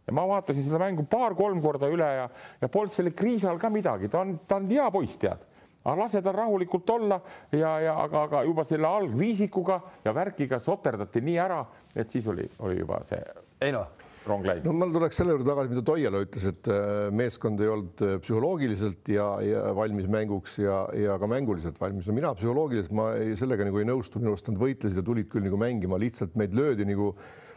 ja 0.08 0.14
ma 0.14 0.28
vaatasin 0.30 0.64
seda 0.64 0.80
mängu 0.80 1.04
paar-kolm 1.10 1.62
korda 1.62 1.90
üle 1.90 2.08
ja, 2.20 2.30
ja 2.62 2.68
polnud 2.70 2.94
selle 2.94 3.12
Kriisal 3.12 3.60
ka 3.60 3.70
midagi, 3.70 4.08
ta 4.08 4.22
on, 4.22 4.40
ta 4.48 4.62
on 4.62 4.70
hea 4.70 4.88
poiss, 4.94 5.18
tead 5.18 5.44
aga 5.86 5.98
lase 6.02 6.22
tal 6.26 6.34
rahulikult 6.36 6.90
olla 6.90 7.20
ja, 7.52 7.76
ja 7.80 8.00
aga, 8.04 8.26
aga 8.26 8.44
juba 8.48 8.66
selle 8.66 8.90
algviisikuga 8.90 9.80
ja 10.06 10.14
värkiga 10.16 10.60
soterdati 10.60 11.22
nii 11.22 11.38
ära, 11.42 11.62
et 11.96 12.12
siis 12.12 12.28
oli, 12.28 12.48
oli 12.66 12.82
juba 12.82 13.04
see. 13.06 13.22
ei 13.62 13.72
noh 13.76 14.06
rong 14.26 14.46
läinud. 14.46 14.66
no 14.68 14.74
ma 14.78 14.88
tuleks 14.92 15.20
selle 15.20 15.36
juurde 15.36 15.48
tagasi, 15.48 15.72
mida 15.72 15.84
Toiala 15.86 16.22
ütles, 16.26 16.48
et 16.50 16.70
äh, 16.72 16.92
meeskond 17.16 17.62
ei 17.62 17.72
olnud 17.72 18.04
äh, 18.06 18.18
psühholoogiliselt 18.24 19.14
ja, 19.14 19.30
ja 19.46 19.64
valmis 19.78 20.10
mänguks 20.12 20.60
ja, 20.64 20.82
ja 20.98 21.20
ka 21.22 21.30
mänguliselt 21.30 21.80
valmis. 21.82 22.10
no 22.10 22.18
mina 22.18 22.34
psühholoogiliselt 22.38 22.96
ma 22.98 23.12
ei, 23.20 23.36
sellega 23.40 23.68
nagu 23.68 23.82
ei 23.82 23.90
nõustu, 23.90 24.22
minu 24.22 24.34
arust 24.34 24.52
nad 24.52 24.62
võitlesid 24.62 25.02
ja 25.02 25.06
tulid 25.06 25.30
küll 25.32 25.46
nagu 25.46 25.60
mängima, 25.62 26.02
lihtsalt 26.02 26.38
meid 26.40 26.56
löödi 26.58 26.88
nagu 26.90 27.14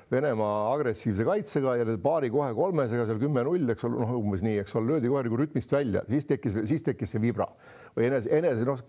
Venemaa 0.09 0.71
agressiivse 0.73 1.21
kaitsega 1.29 1.75
ja 1.77 1.85
paari 2.01 2.31
kohe 2.33 2.49
kolmesega 2.57 3.05
seal 3.05 3.19
kümme-null, 3.21 3.69
eks 3.75 3.85
ole, 3.85 3.99
noh, 4.01 4.15
umbes 4.17 4.41
nii, 4.41 4.55
eks 4.63 4.73
ole, 4.81 4.95
löödi 4.95 5.11
kohe 5.13 5.21
nagu 5.27 5.37
rütmist 5.37 5.75
välja, 5.75 6.01
siis 6.09 6.25
tekkis, 6.31 6.57
siis 6.71 6.87
tekkis 6.87 7.13
see 7.13 7.21
vibra 7.21 7.45
või 7.99 8.09
enese, 8.09 8.31
enese 8.39 8.67
noh, 8.69 8.81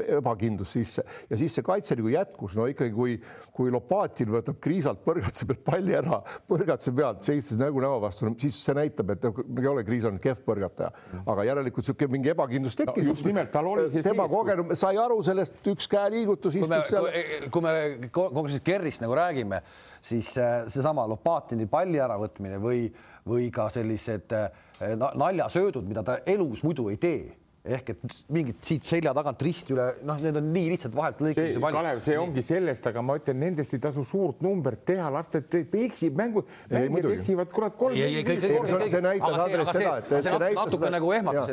ebakindlus 0.00 0.72
sisse 0.76 1.04
ja 1.28 1.38
siis 1.38 1.54
see 1.56 1.64
kaitse 1.66 1.96
nagu 1.98 2.10
jätkus, 2.12 2.54
no 2.58 2.66
ikkagi, 2.70 2.92
kui, 2.94 3.16
kui 3.54 3.72
Lopatin 3.72 4.30
võtab 4.32 4.60
kriisalt 4.62 5.02
põrgatuse 5.04 5.48
pealt 5.48 5.62
palli 5.66 5.96
ära, 5.98 6.20
põrgatuse 6.48 6.94
pealt 6.96 7.26
seistes 7.26 7.60
nägu 7.60 7.82
näo 7.84 7.98
vastu 8.02 8.28
no,, 8.28 8.34
siis 8.40 8.56
see 8.64 8.76
näitab, 8.76 9.14
et 9.16 9.28
ei 9.28 9.68
ole 9.70 9.84
kriis 9.86 10.06
olnud 10.08 10.22
kehv 10.24 10.42
põrgataja, 10.46 10.90
aga 11.20 11.46
järelikult 11.50 11.84
niisugune 11.84 12.16
mingi 12.16 12.32
ebakindlus 12.32 12.78
tekkis 12.80 13.04
no,. 13.04 13.14
just 13.14 13.28
nimelt, 13.28 13.52
tal 13.54 13.68
oli 13.72 13.88
see 13.92 14.06
tema 14.06 14.28
kogenud, 14.30 14.74
sai 14.78 15.00
aru 15.00 15.20
sellest, 15.26 15.60
üks 15.72 15.90
käeliigutus 15.90 16.58
istus 16.60 16.90
seal. 16.90 17.10
kui 17.52 17.64
me 17.64 17.76
kogu 18.14 18.46
aeg 18.46 18.64
Kerrist 18.64 19.02
nagu 19.04 19.16
räägime 19.16 19.60
siis 20.00 20.32
äh, 20.38 20.64
seesama 20.70 21.06
Lopatini 21.08 21.66
palli 21.70 22.00
äravõtmine 22.00 22.60
või, 22.62 22.86
või 23.28 23.50
ka 23.52 23.68
sellised 23.72 24.32
naljasöödud, 24.80 25.84
mida 25.84 26.02
ta 26.06 26.18
elus 26.26 26.62
muidu 26.64 26.88
ei 26.88 26.96
tee 27.00 27.39
ehk 27.60 27.90
et 27.92 28.04
mingid 28.32 28.56
siit 28.64 28.86
selja 28.88 29.12
tagant 29.12 29.42
risti 29.44 29.74
üle, 29.74 29.84
noh, 30.08 30.16
need 30.24 30.36
on 30.40 30.46
nii 30.54 30.70
lihtsalt 30.72 30.94
vahelt 30.96 31.18
lõikamise 31.20 31.60
pall. 31.60 31.74
Kalev, 31.76 31.98
see 32.06 32.16
ongi 32.16 32.44
sellest, 32.44 32.86
aga 32.88 33.02
ma 33.04 33.16
ütlen, 33.18 33.36
nendest 33.42 33.74
ei 33.76 33.82
tasu 33.84 34.04
suurt 34.08 34.40
numbrit 34.44 34.80
teha, 34.88 35.10
las 35.12 35.28
ta 35.28 35.42
eksib 35.60 36.16
mängu, 36.16 36.42
mängijad 36.72 37.10
eksivad 37.18 37.52
kurat 37.52 37.76
kolm. 37.76 37.98
see 38.00 39.02
näitas 39.04 39.36
Andres 39.44 39.72
seda, 39.76 39.92
et 40.00 40.08
see 40.24 40.40
näitas 40.40 40.70
natuke 40.70 40.92
nagu 40.96 41.12
ehmatas. 41.18 41.52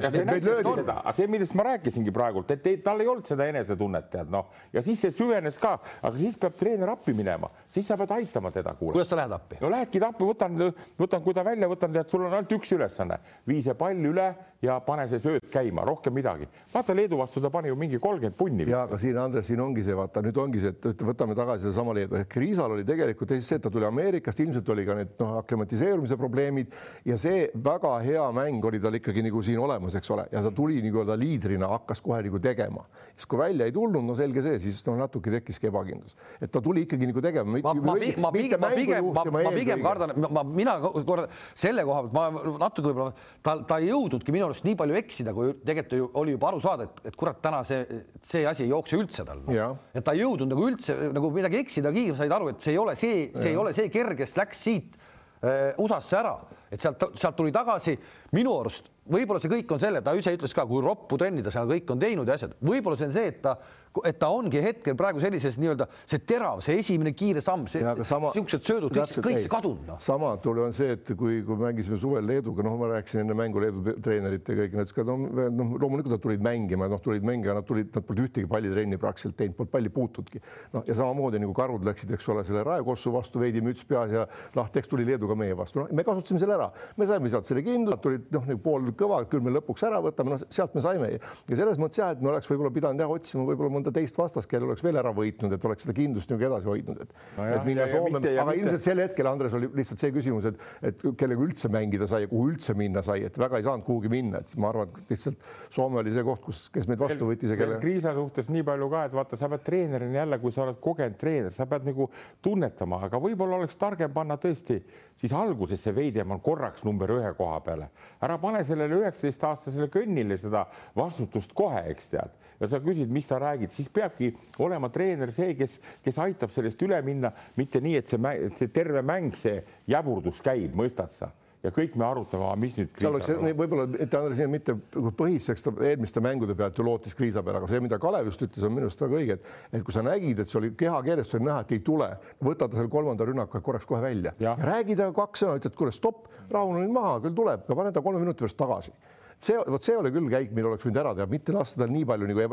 aga 0.95 1.15
see, 1.17 1.27
millest 1.35 1.57
ma 1.59 1.67
rääkisingi 1.73 2.15
praegult, 2.15 2.55
et 2.55 2.71
ei, 2.71 2.79
tal 2.85 3.03
ei 3.03 3.11
olnud 3.11 3.27
seda 3.27 3.49
enesetunnet, 3.51 4.07
tead 4.15 4.31
noh, 4.31 4.47
ja 4.71 4.85
siis 4.85 5.03
see 5.03 5.11
süvenes 5.11 5.59
ka, 5.59 5.75
aga 5.99 6.15
siis 6.15 6.39
peab 6.39 6.55
treener 6.55 6.95
appi 6.95 7.15
minema, 7.17 7.51
siis 7.67 7.87
sa 7.87 7.99
pead 7.99 8.15
aitama 8.15 8.53
teda. 8.55 8.77
kuidas 8.79 9.11
sa 9.11 9.19
lähed 9.19 9.35
appi? 9.35 9.59
no 9.59 9.75
lähedki 9.75 9.99
appi, 10.07 10.23
võtan, 10.31 10.55
võtan, 10.95 11.25
kui 11.25 11.35
ta 11.35 11.43
välja 11.43 11.67
võtan, 11.67 11.91
tead, 11.91 12.07
sul 12.07 12.23
on 12.23 12.39
ainult 12.39 12.55
üks 12.61 12.71
ülesanne, 12.79 13.19
vii 13.47 13.67
see 13.67 13.75
pall 13.75 14.07
üle 14.07 14.31
ja 14.63 14.79
pane 14.87 15.07
see 15.11 15.19
sööt 15.21 15.51
käima, 15.51 15.83
rohkem 15.97 16.13
midagi. 16.13 16.47
vaata 16.73 16.93
Leedu 16.95 17.17
vastu 17.17 17.41
ta 17.41 17.49
pani 17.49 17.67
ju 17.67 17.75
mingi 17.75 17.99
kolmkümmend 17.99 18.37
punni. 18.37 18.69
ja 18.69 18.83
aga 18.85 18.97
siin 18.97 19.17
Andres, 19.17 19.47
siin 19.47 19.59
ongi 19.59 19.83
see, 19.83 19.95
vaata 19.97 20.21
nüüd 20.21 20.37
ongi 20.37 20.61
see, 20.61 20.69
et 20.69 21.01
võtame 21.03 21.35
tagasi 21.35 21.65
sedasama 21.65 21.95
Leedu 21.97 22.17
ehk 22.21 22.37
Riisal 22.37 22.71
oli 22.71 22.85
tegelikult 22.85 23.33
see, 23.35 23.57
et 23.57 23.63
ta 23.63 23.71
tuli 23.73 23.85
Ameerikast, 23.87 24.39
ilmselt 24.43 24.69
oli 24.69 24.85
ka 24.85 24.97
need 24.97 25.15
noh, 25.19 25.37
aklimatiseerumise 25.41 26.17
probleemid 26.19 26.73
ja 27.05 27.17
see 27.17 27.47
väga 27.53 27.97
hea 28.05 28.25
mäng 28.35 28.65
oli 28.69 28.81
tal 28.83 28.95
ikkagi 28.97 29.25
nagu 29.25 29.41
siin 29.45 29.59
olemas, 29.59 29.97
eks 29.97 30.13
ole, 30.13 30.27
ja 30.31 30.43
ta 30.45 30.51
tuli 30.51 30.81
nii-öelda 30.85 31.17
liidrina, 31.19 31.71
hakkas 31.77 32.01
kohe 32.05 32.21
nagu 32.25 32.39
tegema. 32.39 32.85
siis 33.15 33.25
kui 33.25 33.39
välja 33.39 33.65
ei 33.65 33.73
tulnud, 33.73 34.03
no 34.05 34.15
selge 34.15 34.43
see, 34.45 34.59
siis 34.67 34.83
noh, 34.87 34.97
natuke 34.99 35.31
tekkiski 35.33 35.71
ebakindlus, 35.71 36.15
et 36.41 36.51
ta 36.53 36.61
tuli 36.61 36.85
ikkagi 36.85 37.09
nagu 37.09 37.21
tegema. 37.23 37.57
ma, 37.63 37.73
ma, 37.73 37.95
ma 37.95 38.31
pigem, 38.31 38.61
ma 38.61 38.71
pigem, 38.75 39.11
ma, 39.13 39.25
ma 39.25 39.55
pigem 39.55 39.83
kardan, 39.83 40.13
ma, 40.29 40.43
mina 40.43 40.77
kordan 40.81 41.31
selle 41.55 41.85
koha 41.87 42.05
pealt, 42.05 42.13
ma 42.13 42.59
natuke 42.67 42.91
võib-olla 42.91 43.13
ta, 43.41 43.57
ta 43.67 43.79
ei 43.81 43.89
jõudnudki 43.89 44.33
minu 44.35 44.49
arust 44.49 44.67
nii 44.67 44.77
palju 44.77 44.97
eksida, 44.99 45.33
kui 45.35 45.55
tegelikult 45.65 45.86
oli 45.95 46.33
juba 46.35 46.49
aru 46.51 46.59
saada, 46.63 46.87
et, 46.87 46.99
et 47.11 47.15
kurat, 47.19 47.39
täna 47.43 47.63
see, 47.67 48.01
see 48.25 48.43
asi 48.47 48.65
ei 48.65 48.71
jookse 48.71 48.97
üldse 48.99 49.25
tal 49.27 49.43
no.. 49.45 49.69
et 49.93 50.05
ta 50.05 50.15
ei 50.15 50.23
jõudnud 50.23 50.51
nagu 50.51 50.67
üldse 50.67 50.95
nagu 51.15 51.31
midagi 51.35 51.61
eksidagi, 51.61 52.09
said 52.17 52.33
aru, 52.33 52.51
et 52.53 52.61
see 52.63 52.75
ei 52.75 52.81
ole 52.81 52.95
see, 52.99 53.23
see 53.35 53.51
ja. 53.51 53.55
ei 53.55 53.61
ole 53.63 53.73
see 53.77 53.91
kerg, 53.93 54.17
kes 54.19 54.35
läks 54.39 54.63
siit 54.67 54.97
äh, 54.97 55.73
USA-sse 55.79 56.19
ära, 56.19 56.35
et 56.71 56.83
sealt, 56.83 57.09
sealt 57.17 57.37
tuli 57.39 57.53
tagasi 57.55 57.95
minu 58.35 58.57
arust 58.59 58.91
võib-olla 59.11 59.41
see 59.43 59.51
kõik 59.51 59.73
on 59.75 59.81
selle, 59.81 60.03
ta 60.05 60.13
ise 60.17 60.35
ütles 60.37 60.55
ka, 60.55 60.67
kui 60.69 60.83
roppu 60.83 61.19
trenni 61.19 61.45
ta 61.45 61.53
seal 61.53 61.69
kõik 61.69 61.91
on 61.93 62.01
teinud 62.01 62.29
ja 62.29 62.37
asjad, 62.37 62.55
võib-olla 62.61 62.99
see 62.99 63.09
on 63.09 63.17
see, 63.17 63.33
et 63.33 63.41
ta 63.45 63.57
et 64.05 64.17
ta 64.19 64.29
ongi 64.33 64.59
hetkel 64.61 64.95
praegu 64.97 65.21
sellises 65.21 65.57
nii-öelda 65.61 65.87
see 66.03 66.21
terav, 66.27 66.59
see 66.65 66.77
esimene 66.81 67.13
kiire 67.17 67.41
samm, 67.43 67.65
niisugused 67.67 68.65
söödud, 68.67 68.93
kõik, 68.93 69.13
kõik 69.25 69.39
see 69.43 69.51
kadunud 69.51 69.87
no.. 69.89 69.97
sama 70.01 70.33
tuli 70.43 70.63
on 70.65 70.75
see, 70.75 70.97
et 70.97 71.11
kui, 71.17 71.39
kui 71.47 71.59
mängisime 71.59 71.99
suvel 72.01 72.27
Leeduga, 72.27 72.65
noh, 72.65 72.77
ma 72.79 72.91
rääkisin 72.93 73.23
enne 73.23 73.37
mängu 73.37 73.63
Leedu 73.63 73.95
treeneritega, 74.03 74.67
kõik 74.67 74.77
nad 74.77 74.91
ütlesid, 74.91 75.09
noh, 75.09 75.49
noh, 75.57 75.73
loomulikult 75.81 76.17
nad 76.17 76.23
tulid 76.23 76.43
mängima, 76.45 76.89
noh, 76.91 77.01
tulid 77.03 77.25
mängima, 77.27 77.57
nad 77.57 77.67
tulid, 77.67 77.91
nad 77.95 78.05
polnud 78.07 78.27
ühtegi 78.27 78.49
pallitrenni 78.51 78.99
praktiliselt 79.01 79.37
teinud, 79.39 79.57
polnud 79.57 79.73
palli 79.73 79.93
puutudki. 79.93 80.41
noh, 80.75 80.85
ja 80.87 80.97
samamoodi 80.97 81.41
nagu 81.41 81.55
karud 81.57 81.85
läksid, 81.87 82.11
eks 82.17 82.29
ole, 82.33 82.45
selle 82.47 82.65
raekossu 82.67 83.13
vastu 83.13 83.41
veidi 83.41 83.63
müts 83.65 83.85
peas 83.87 84.13
ja 84.13 84.27
lahteks 84.57 84.91
tuli 84.91 85.07
Leedu 85.07 85.29
ka 85.29 85.37
meie 85.39 85.57
vastu, 85.57 85.81
noh, 85.83 85.91
me 85.95 86.05
kasutasime 86.07 86.41
selle 86.43 86.57
ära, 86.59 86.69
me 86.97 87.09
saime 87.09 87.31
sealt 87.31 87.49
selle 87.49 87.63
kindlalt, 87.65 88.03
tulid 88.03 88.29
noh, 88.35 88.45
nagu 88.51 88.61
pool 88.63 88.91
kõva, 88.99 89.21
küll 89.29 89.43
me 89.45 89.53
lõpuks 89.55 89.85
ära 89.87 89.99
võtame, 90.03 90.35
noh, 90.35 90.45
sealt 90.53 90.75
me 90.77 90.83
saime 90.83 91.09
ja 91.15 91.57
selles 91.59 91.79
mõttes 91.81 92.01
jah, 92.01 92.13
et 92.15 92.23
me 92.23 92.31
oleks 92.33 92.49
võib-olla 92.51 92.73
pidanud 92.73 93.03
jah 93.03 93.13
otsima 93.13 93.45
võib-olla 93.47 93.73
mõnda 93.77 93.93
teist 93.95 94.17
vastast, 94.19 94.49
kelle 94.51 94.67
oleks 94.69 94.83
veel 94.85 94.99
ära 94.99 95.13
võitnud, 95.15 95.53
et 95.55 95.67
oleks 95.69 95.85
seda 95.85 95.95
kindlust 95.97 96.31
nagu 96.33 96.47
edasi 96.49 96.69
hoidnud, 96.71 97.01
et 97.05 97.13
no, 97.37 97.47
jah, 97.47 97.55
et 97.57 97.67
minna 97.67 97.87
Soome, 97.91 98.21
aga 98.21 98.45
mitte. 98.49 98.59
ilmselt 98.61 98.83
sel 98.83 99.01
hetkel, 99.03 99.29
Andres, 99.31 99.55
oli 99.57 99.69
lihtsalt 99.77 100.03
see 100.03 100.13
küsimus, 100.15 100.47
et, 100.49 100.61
et 100.91 101.05
kellega 101.19 101.45
üldse 101.47 101.71
mängida 101.73 102.09
sai 102.09 102.25
ja 102.25 102.31
kuhu 102.31 102.51
üldse 102.51 102.75
minna 102.77 103.03
sai, 103.05 103.23
et 103.27 103.39
väga 103.39 103.61
ei 103.61 103.67
saanud 103.67 103.85
kuhugi 103.87 104.11
minna, 104.11 104.41
et 104.43 104.55
ma 104.61 104.71
arvan, 104.73 104.91
et 104.91 105.13
lihtsalt 105.13 105.45
Soome 105.73 106.01
oli 106.01 106.13
see 106.15 106.25
koht, 106.25 106.43
kus, 106.45 106.63
kes 106.73 106.87
meid 106.89 107.01
vastu 107.01 107.27
võttis 107.29 107.51
ja 107.53 107.59
kelle. 107.59 107.79
Kriisa 107.83 108.13
suhtes 108.15 108.49
nii 108.51 108.65
palju 108.67 108.89
ka, 108.91 109.03
et 109.09 109.17
vaata, 109.17 109.39
sa 109.39 109.49
pead 109.51 109.65
treenerina 109.67 110.21
jälle, 110.21 110.39
kui 110.41 110.55
sa 110.55 110.63
oled 110.65 110.79
kogenud 110.83 111.19
treener, 111.19 111.53
sa 111.55 111.67
pead 111.69 111.87
nagu 111.87 112.09
tunnetama, 112.43 113.01
aga 113.07 113.21
võib-olla 113.21 113.59
oleks 113.61 113.77
targem 113.79 114.13
panna 114.15 114.39
tõesti 114.41 114.79
siis 115.17 115.33
algusesse 115.33 115.93
Veidemann 115.95 116.41
korraks 116.45 116.83
number 116.85 117.11
ühe 117.17 117.33
koha 117.37 117.59
peale. 117.65 117.89
ära 118.21 118.37
pane 118.41 118.63
sellele 118.87 119.05
üheksateistaastasele 119.05 119.87
kõnnile 119.93 120.37
seda 120.39 120.65
vastutust 120.97 121.53
kohe, 121.57 121.83
eks 121.91 122.11
tead. 122.13 122.35
Ja 122.57 122.69
sa 122.71 122.79
küsid, 122.81 123.11
mis 123.13 123.27
sa 123.29 123.37
räägid, 123.41 123.73
siis 123.75 123.89
peabki 123.93 124.31
olema 124.65 124.89
treener 124.89 125.29
see, 125.35 125.53
kes, 125.59 125.77
kes 126.03 126.21
aitab 126.23 126.53
sellest 126.55 126.81
üle 126.81 126.97
minna, 127.05 127.29
mitte 127.59 127.81
nii, 127.83 127.99
et 127.99 128.09
see, 128.09 128.37
see 128.57 128.71
terve 128.73 129.03
mäng, 129.05 129.35
see 129.37 129.59
jaburdus 129.91 130.41
käib, 130.45 130.73
mõistad 130.77 131.13
sa 131.13 131.29
ja 131.65 131.71
kõik 131.73 131.95
me 131.99 132.05
arutame, 132.07 132.49
mis 132.61 132.77
nüüd. 132.77 132.91
seal 132.99 133.15
oleks 133.15 133.31
võib-olla, 133.57 133.87
et 134.03 134.13
Andres 134.17 134.41
mitte 134.51 134.75
põhiseks 135.17 135.65
eelmiste 135.73 136.21
mängude 136.23 136.55
pealt 136.57 136.77
ju 136.77 136.85
lootis 136.85 137.17
kriisa 137.17 137.43
peale, 137.45 137.61
aga 137.61 137.69
see, 137.71 137.81
mida 137.83 137.99
Kalev 138.01 138.29
just 138.29 138.43
ütles, 138.45 138.65
on 138.67 138.75
minu 138.75 138.89
arust 138.89 139.01
väga 139.03 139.19
õige, 139.21 139.37
et, 139.39 139.51
et 139.79 139.85
kui 139.85 139.95
sa 139.95 140.05
nägid, 140.05 140.41
et 140.43 140.49
see 140.49 140.59
oli 140.61 140.71
kehakeelest 140.77 141.37
oli 141.37 141.49
näha, 141.49 141.65
et 141.65 141.75
ei 141.77 141.83
tule, 141.85 142.09
võta 142.43 142.67
ta 142.67 142.79
selle 142.79 142.91
kolmanda 142.93 143.27
rünnaku 143.27 143.61
korraks 143.65 143.89
kohe 143.89 144.01
välja 144.03 144.33
ja, 144.37 144.53
ja 144.53 144.71
räägi 144.71 144.97
temaga 144.97 145.17
kaks 145.23 145.45
sõna, 145.45 145.57
ütled, 145.61 145.77
kuule, 145.79 145.95
stopp, 145.95 146.29
rahune 146.53 146.85
nüüd 146.85 146.93
maha, 146.95 147.17
küll 147.25 147.37
tuleb 147.37 147.65
ja 147.67 147.79
pane 147.81 147.95
ta 147.95 148.05
kolme 148.05 148.21
minuti 148.23 148.45
pärast 148.45 148.59
tagasi 148.59 148.93
see, 149.37 149.57
vot 149.57 149.83
see 149.83 149.97
oli 149.97 150.13
küll 150.13 150.29
käik, 150.31 150.53
mille 150.55 150.71
oleks 150.71 150.85
võinud 150.87 151.01
ära 151.01 151.17
teha, 151.17 151.29
mitte 151.31 151.55
lasta 151.55 151.81
tal 151.81 151.91
nii 151.93 152.05
palju 152.09 152.29
nagu. 152.31 152.47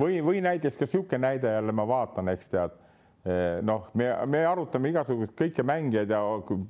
või, 0.00 0.18
või 0.24 0.42
näiteks 0.44 0.80
ka 0.80 0.88
niisugune 0.88 1.22
näide 1.28 1.54
jälle 1.58 1.76
ma 1.76 1.86
vaatan, 1.88 2.32
eks 2.34 2.52
tead 2.52 2.76
noh, 3.66 3.88
me, 3.98 4.08
me 4.30 4.42
arutame 4.46 4.92
igasuguseid 4.92 5.34
kõiki 5.38 5.64
mängijaid 5.66 6.12
ja, 6.14 6.20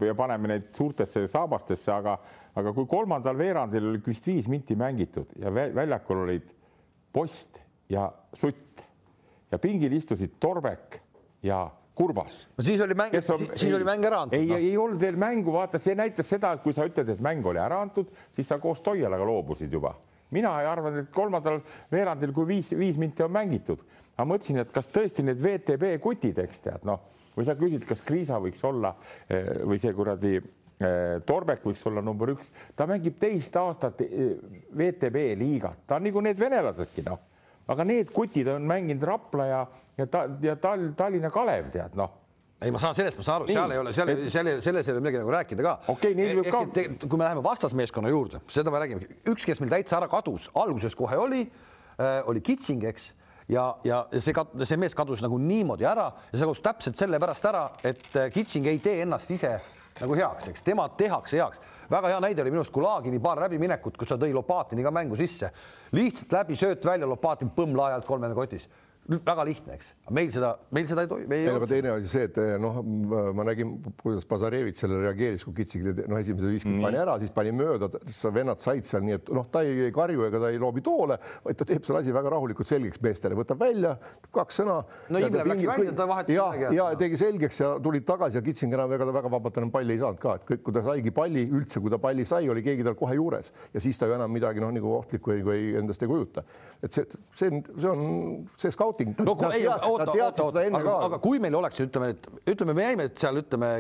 ja 0.09 0.14
paneme 0.16 0.49
neid 0.55 0.69
suurtesse 0.77 1.27
saabastesse, 1.29 1.90
aga, 1.92 2.16
aga 2.57 2.73
kui 2.77 2.88
kolmandal 2.88 3.37
veerandil 3.37 3.90
oli 3.90 4.01
vist 4.07 4.29
viis 4.31 4.49
minti 4.49 4.77
mängitud 4.79 5.35
ja 5.40 5.53
väljakul 5.53 6.23
olid 6.25 6.53
Post 7.12 7.61
ja 7.92 8.09
Sutt 8.37 8.85
ja 9.53 9.59
pingil 9.61 9.92
istusid 9.97 10.38
Torbek 10.40 11.01
ja 11.45 11.66
Kurbas. 11.97 12.42
no 12.57 12.64
siis 12.64 12.81
oli 12.85 12.95
mäng, 12.95 13.14
siis, 13.21 13.47
siis 13.55 13.75
oli 13.77 13.85
mäng 13.85 14.05
ära 14.05 14.25
antud. 14.25 14.38
ei 14.38 14.49
no., 14.49 14.57
ei 14.57 14.75
olnud 14.77 15.01
veel 15.01 15.16
mängu, 15.16 15.53
vaata, 15.53 15.81
see 15.81 15.97
näitas 15.97 16.29
seda, 16.29 16.53
et 16.57 16.64
kui 16.64 16.75
sa 16.77 16.85
ütled, 16.88 17.09
et 17.14 17.23
mäng 17.25 17.47
oli 17.47 17.61
ära 17.61 17.79
antud, 17.81 18.11
siis 18.37 18.49
sa 18.49 18.59
koos 18.61 18.83
Toialaga 18.85 19.25
loobusid 19.25 19.73
juba 19.73 19.95
mina 20.35 20.55
ei 20.61 20.69
arvanud, 20.71 21.05
et 21.05 21.12
kolmandal 21.15 21.61
veerandil, 21.93 22.33
kui 22.35 22.49
viis, 22.49 22.73
viis 22.77 22.99
minti 23.01 23.25
on 23.25 23.33
mängitud, 23.35 23.85
aga 24.17 24.27
mõtlesin, 24.29 24.61
et 24.62 24.73
kas 24.75 24.91
tõesti 24.91 25.25
need 25.27 25.41
VTB 25.43 25.97
kutid, 26.03 26.41
eks 26.43 26.65
tead, 26.65 26.87
noh, 26.89 27.05
või 27.37 27.47
sa 27.47 27.57
küsid, 27.59 27.87
kas 27.89 28.03
Kriisa 28.07 28.41
võiks 28.43 28.65
olla 28.67 28.95
eh, 29.29 29.62
või 29.69 29.79
see 29.83 29.95
kuradi 29.97 30.35
eh, 30.37 31.17
Torbek 31.27 31.65
võiks 31.67 31.85
olla 31.89 32.05
number 32.05 32.35
üks, 32.35 32.53
ta 32.75 32.89
mängib 32.91 33.19
teist 33.23 33.57
aastat 33.61 34.03
eh, 34.07 34.37
VTB 34.77 35.31
liigat, 35.39 35.85
ta 35.87 36.01
on 36.01 36.09
nagu 36.09 36.25
need 36.25 36.41
venelasedki, 36.41 37.07
noh, 37.07 37.23
aga 37.71 37.87
need 37.87 38.12
kutid 38.15 38.49
on 38.55 38.67
mänginud 38.67 39.05
Rapla 39.07 39.51
ja, 39.51 39.65
ja 39.99 40.07
ta 40.11 40.29
ja 40.43 40.57
Tall, 40.61 40.93
Tallinna 40.99 41.33
Kalev, 41.35 41.71
tead, 41.75 41.99
noh 41.99 42.26
ei, 42.62 42.73
ma 42.73 42.81
saan 42.81 42.97
sellest, 42.97 43.19
ma 43.21 43.27
saan 43.27 43.42
aru, 43.42 43.53
seal 43.53 43.75
ei 43.75 43.81
ole, 43.83 43.92
seal, 43.92 44.12
seal, 44.33 44.51
selles 44.64 44.88
ei 44.88 44.95
ole 44.95 45.03
midagi 45.05 45.21
nagu 45.21 45.33
rääkida 45.35 45.66
ka. 45.66 45.75
okei 45.92 46.14
okay,, 46.14 46.16
nii 46.16 46.38
võib 46.38 46.49
ka. 46.55 46.87
kui 47.05 47.19
me 47.21 47.27
läheme 47.27 47.45
vastasmeeskonna 47.45 48.12
juurde, 48.12 48.40
seda 48.53 48.73
me 48.73 48.81
räägime, 48.81 49.09
üks, 49.29 49.45
kes 49.49 49.61
meil 49.61 49.75
täitsa 49.75 49.99
ära 50.01 50.09
kadus, 50.12 50.49
alguses 50.57 50.97
kohe 50.97 51.19
oli 51.21 51.42
äh,, 51.45 52.23
oli 52.31 52.40
Kitsing, 52.40 52.87
eks 52.88 53.11
ja, 53.53 53.66
ja 53.85 54.03
see, 54.16 54.33
see 54.64 54.81
mees 54.81 54.97
kadus 54.97 55.21
nagu 55.25 55.38
niimoodi 55.40 55.85
ära 55.88 56.09
ja 56.31 56.33
see 56.33 56.49
kadus 56.49 56.64
täpselt 56.64 57.01
sellepärast 57.03 57.51
ära, 57.53 57.66
et 57.85 58.09
äh, 58.16 58.31
Kitsing 58.33 58.69
ei 58.73 58.81
tee 58.81 59.03
ennast 59.05 59.31
ise 59.37 59.53
nagu 60.01 60.16
heaks, 60.16 60.49
eks 60.53 60.64
tema 60.64 60.88
tehakse 60.97 61.37
heaks. 61.40 61.61
väga 61.92 62.14
hea 62.14 62.25
näide 62.25 62.42
oli 62.42 62.55
minu 62.55 62.64
arust 62.64 62.73
Kulagini 62.73 63.21
paar 63.21 63.40
läbiminekut, 63.45 64.01
kus 64.01 64.09
ta 64.09 64.16
tõi 64.21 64.33
Lopatini 64.33 64.85
ka 64.85 64.92
mängu 64.92 65.16
sisse, 65.16 65.53
lihtsalt 65.92 66.33
läbi 66.40 66.57
sööt 66.57 66.85
välja, 66.85 67.09
Lopatin 67.09 67.53
põmm 67.53 67.77
laialt 67.77 68.09
kolmene 68.09 68.37
kotis 68.37 68.64
väga 69.07 69.45
lihtne, 69.47 69.77
eks, 69.77 69.92
meil 70.14 70.31
seda, 70.35 70.51
meil 70.75 70.87
seda 70.90 71.05
ei 71.05 71.11
tohi. 71.11 71.27
ei, 71.31 71.47
aga 71.51 71.69
teine 71.71 71.92
asi 71.95 72.09
see, 72.11 72.27
et 72.27 72.38
eh, 72.42 72.55
noh, 72.59 72.81
ma 73.37 73.45
nägin, 73.47 73.77
kuidas 74.01 74.27
Bazarevitš 74.29 74.83
sellele 74.83 75.05
reageeris, 75.07 75.45
kui 75.47 75.55
Kitsingile 75.61 76.07
noh, 76.11 76.19
esimese 76.19 76.51
viiskümmend 76.51 76.81
mm. 76.81 76.87
pani 76.88 77.01
ära, 77.03 77.14
siis 77.23 77.31
pani 77.35 77.53
mööda, 77.55 77.88
vennad 78.35 78.62
said 78.62 78.88
seal, 78.88 79.05
nii 79.07 79.19
et 79.19 79.31
noh, 79.37 79.47
ta 79.53 79.62
ei 79.66 79.92
karju 79.95 80.27
ega 80.27 80.40
ta 80.42 80.51
ei 80.51 80.59
loobi 80.62 80.83
toole, 80.87 81.19
vaid 81.45 81.61
ta 81.61 81.69
teeb 81.69 81.87
selle 81.87 82.03
asi 82.03 82.14
väga 82.16 82.33
rahulikult 82.35 82.69
selgeks 82.69 83.03
meestele, 83.05 83.38
võtab 83.38 83.62
välja 83.62 83.95
kaks 84.35 84.61
sõna. 84.62 84.81
no 85.14 85.23
Ivlev 85.23 85.53
läks 85.53 85.69
välja, 85.71 85.95
ta 86.01 86.09
vahetas 86.11 86.35
ja, 86.35 86.73
ja 86.75 86.88
tegi 86.99 87.21
selgeks 87.21 87.62
ja 87.62 87.73
tulid 87.83 88.07
tagasi 88.09 88.40
ja 88.40 88.45
Kitsing 88.47 88.75
enam 88.75 88.90
väga, 88.90 89.07
väga 89.14 89.33
vabalt 89.37 89.62
enam 89.62 89.71
palli 89.75 89.95
ei 89.95 90.03
saanud 90.03 90.23
ka, 90.23 90.37
et 90.40 90.49
kõik, 90.51 90.64
kui 90.66 90.75
ta 90.75 90.83
saigi 90.87 91.14
palli 91.14 91.47
üldse, 91.47 91.83
kui 91.85 91.95
ta 91.95 92.03
palli 92.03 92.27
sai, 92.27 92.51
oli 92.51 92.66
keegi 92.66 92.87
tal 92.87 92.99
kohe 92.99 93.14
juures 93.14 93.53
ja 93.71 93.83
siis 93.83 94.03
ta 94.03 94.11
ju 94.11 94.19
enam 94.19 94.35
midagi 94.35 94.62
noh, 94.62 94.75
nagu 94.75 94.99
ohtlikku 94.99 95.37
endast 95.37 96.03
ei 96.03 96.11
kujuta. 96.11 96.42
et 96.83 96.92
see, 96.92 97.07
see 97.37 97.53
on, 97.53 97.62
see 97.79 97.90
on 97.90 98.05
see 98.61 98.75
skaut 98.75 98.95
scouting. 98.96 99.14
no 99.26 99.37
kui, 99.37 99.52
ei, 99.54 99.66
oota, 99.68 100.12
oota, 100.12 100.44
oota, 100.44 100.64
aga, 100.78 100.96
aga 101.09 101.20
kui 101.22 101.40
meil 101.42 101.56
oleks, 101.59 101.80
ütleme, 101.85 102.12
et 102.14 102.52
ütleme, 102.52 102.74
me 102.76 102.88
jäime 102.88 103.09
seal, 103.14 103.40
ütleme, 103.42 103.70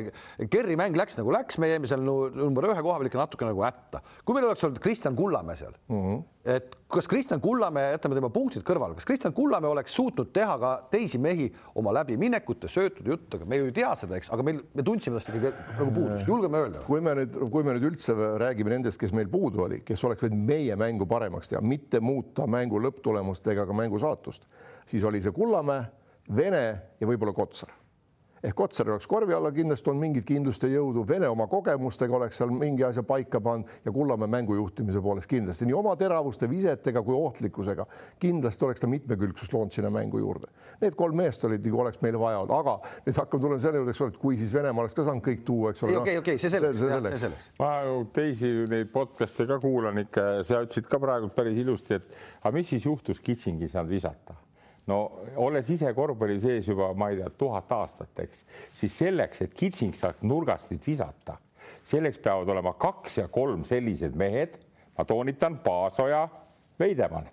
Kerri 0.52 0.76
mäng 0.78 0.96
läks 0.98 1.18
nagu 1.18 1.32
läks, 1.34 1.60
me 1.62 1.70
jäime 1.72 1.90
seal 1.90 2.02
number 2.04 2.70
ühe 2.70 2.78
koha 2.78 3.00
peal 3.00 3.10
ikka 3.10 3.22
natuke 3.22 3.48
nagu 3.48 3.64
hätta. 3.64 4.02
kui 4.24 4.36
meil 4.36 4.48
oleks 4.50 4.64
olnud 4.66 4.80
Kristjan 4.82 5.16
Kullamäe 5.16 5.56
seal 5.58 5.74
mm, 5.88 6.02
-hmm. 6.02 6.24
et 6.56 6.76
kas 6.92 7.08
Kristjan 7.08 7.40
Kullamäe, 7.40 7.92
jätame 7.96 8.18
tema 8.18 8.30
punktid 8.30 8.64
kõrvale, 8.66 8.94
kas 8.94 9.08
Kristjan 9.08 9.34
Kullamäe 9.34 9.70
oleks 9.70 9.94
suutnud 9.94 10.32
teha 10.32 10.58
ka 10.58 10.72
teisi 10.90 11.18
mehi 11.18 11.48
oma 11.74 11.94
läbiminekute, 11.96 12.68
söötud 12.68 13.06
juttudega, 13.06 13.48
me 13.48 13.60
ju 13.60 13.70
ei 13.70 13.72
tea 13.72 13.94
seda, 13.98 14.16
eks, 14.16 14.30
aga 14.34 14.46
meil, 14.46 14.60
me 14.74 14.82
tundsime 14.86 15.18
tast 15.18 15.32
ikkagi 15.32 15.52
nagu 15.78 15.90
puudust, 15.90 16.28
julgeme 16.28 16.62
öelda. 16.62 16.84
kui 16.86 17.00
me 17.00 17.16
nüüd, 17.20 17.40
kui 17.50 17.66
me 17.66 17.76
nüüd 17.76 17.88
üldse 17.90 18.14
räägime 18.14 18.76
nendest, 18.76 19.00
kes 19.00 19.12
meil 19.12 19.28
puudu 19.28 19.66
oli, 19.66 19.82
kes 19.86 20.04
oleks 20.04 20.26
võinud 20.26 20.46
meie 20.52 20.76
mängu 20.76 21.08
paremaks 21.10 21.50
teha, 21.50 21.62
mitte 21.62 22.00
muuta 22.00 22.46
mängu 22.46 22.80
lõpptulemust 22.82 23.50
ega 23.52 23.66
ka 23.66 23.76
mängu 23.76 23.98
saatust 23.98 24.46
siis 24.86 25.04
oli 25.04 25.22
see 25.22 25.34
Kullamäe, 25.36 25.84
Vene 26.36 26.64
ja 27.00 27.06
võib-olla 27.06 27.34
Kotsar 27.34 27.70
ehk 28.46 28.54
Kotsar 28.54 28.90
oleks 28.90 29.06
korvi 29.10 29.34
alla 29.34 29.50
kindlasti 29.52 29.90
on 29.90 29.98
mingit 30.00 30.26
kindlust 30.26 30.62
ja 30.62 30.70
jõudu, 30.70 31.02
Vene 31.08 31.28
oma 31.28 31.46
kogemustega 31.50 32.16
oleks 32.18 32.38
seal 32.38 32.52
mingi 32.54 32.84
asja 32.86 33.02
paika 33.06 33.40
pannud 33.42 33.70
ja 33.84 33.92
Kullamäe 33.92 34.30
mängujuhtimise 34.30 35.02
poolest 35.02 35.30
kindlasti 35.30 35.66
nii 35.66 35.76
oma 35.76 35.96
teravuste, 35.98 36.48
visetega 36.50 37.02
kui 37.06 37.16
ohtlikkusega 37.16 37.86
kindlasti 38.22 38.68
oleks 38.68 38.84
ta 38.84 38.90
mitmekülgsust 38.90 39.56
loonud 39.56 39.74
sinna 39.74 39.90
mängu 39.90 40.20
juurde. 40.22 40.50
Need 40.80 40.94
kolm 40.98 41.18
meest 41.18 41.44
olid 41.48 41.64
nagu 41.66 41.82
oleks 41.86 42.00
meile 42.04 42.20
vaja 42.22 42.44
olnud, 42.44 42.54
aga 42.54 42.76
nüüd 43.08 43.20
hakkame 43.22 43.46
tulema 43.46 43.66
selle 43.66 43.82
juurde, 43.82 43.96
eks 43.96 44.04
ole, 44.04 44.14
et 44.14 44.22
kui 44.22 44.40
siis 44.40 44.54
Venemaa 44.54 44.84
oleks 44.84 44.96
ka 44.96 45.06
saanud 45.08 45.26
kõik 45.26 45.44
tuua, 45.46 45.74
eks 45.74 45.86
ole. 45.86 45.98
okei, 46.04 46.18
okei, 46.22 46.40
see 46.42 46.52
selleks, 46.52 46.82
see 46.84 47.20
selleks. 47.26 47.50
ma 47.58 47.72
teisi 48.14 48.52
neid 48.70 48.92
podcast'e 48.94 49.48
ka 49.50 49.60
kuulan 49.62 50.04
ikka, 50.06 50.26
sa 50.46 50.62
ütlesid 50.66 50.90
ka 50.90 51.02
praegu 51.02 51.32
päris 51.34 51.58
ilusti, 51.64 51.98
et 51.98 52.18
aga 52.42 52.54
mis 52.56 52.74
siis 52.74 52.86
juhtus, 52.86 53.22
Kitsingi 53.26 53.66
ei 53.66 53.72
saanud 53.72 53.90
visata 53.90 54.45
no 54.86 54.98
olles 55.42 55.70
ise 55.70 55.92
korvpalli 55.94 56.38
sees 56.40 56.68
juba, 56.68 56.92
ma 56.94 57.10
ei 57.10 57.20
tea, 57.20 57.30
tuhat 57.38 57.72
aastat, 57.76 58.12
eks, 58.22 58.44
siis 58.74 58.98
selleks, 59.02 59.42
et 59.46 59.54
kitsing 59.54 59.94
saaks 59.96 60.22
nurgastid 60.26 60.82
visata, 60.86 61.38
selleks 61.86 62.20
peavad 62.22 62.50
olema 62.54 62.74
kaks 62.78 63.20
ja 63.22 63.28
kolm 63.32 63.64
sellised 63.66 64.16
mehed, 64.18 64.58
ma 64.98 65.04
toonitan, 65.04 65.58
Paasoja, 65.64 66.26
Veidemann. 66.78 67.32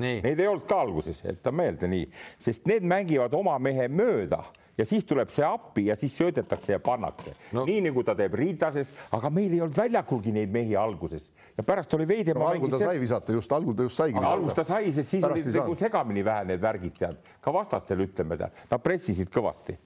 Neid 0.00 0.40
ei 0.40 0.48
olnud 0.48 0.64
ka 0.64 0.78
alguses, 0.80 1.18
jäta 1.20 1.52
meelde 1.52 1.88
nii, 1.90 2.06
sest 2.40 2.64
need 2.70 2.84
mängivad 2.88 3.34
oma 3.36 3.58
mehe 3.60 3.90
mööda 3.92 4.40
ja 4.82 4.88
siis 4.88 5.06
tuleb 5.06 5.30
see 5.30 5.44
appi 5.46 5.86
ja 5.86 5.96
siis 5.98 6.16
söödetakse 6.18 6.74
ja 6.74 6.80
pannakse 6.82 7.36
no. 7.54 7.64
nii 7.68 7.84
nagu 7.86 8.02
ta 8.06 8.16
teeb 8.18 8.34
Riitases, 8.38 8.90
aga 9.14 9.30
meil 9.30 9.54
ei 9.54 9.62
olnud 9.62 9.78
väljakulgi 9.78 10.34
neid 10.34 10.50
mehi 10.54 10.74
alguses 10.78 11.30
ja 11.56 11.64
pärast 11.66 11.94
oli 11.98 12.08
veidi 12.08 12.34
no,. 12.34 12.48
algul 12.48 12.72
ta 12.72 12.82
sai 12.82 12.98
visata, 13.00 13.36
just 13.36 13.52
algul 13.54 13.78
ta 13.78 13.86
just 13.86 14.02
saigi. 14.02 14.18
alguses 14.18 14.58
ta 14.58 14.66
sai, 14.66 14.90
sest 14.90 15.14
siis 15.14 15.24
olid 15.28 15.48
nagu 15.54 15.78
segamini 15.78 16.26
vähe 16.26 16.50
need 16.50 16.62
värgid 16.62 16.98
tead, 16.98 17.32
ka 17.40 17.54
vastastel 17.54 18.02
ütleme 18.02 18.38
tead, 18.40 18.62
nad 18.70 18.82
pressisid 18.84 19.30
kõvasti 19.32 19.78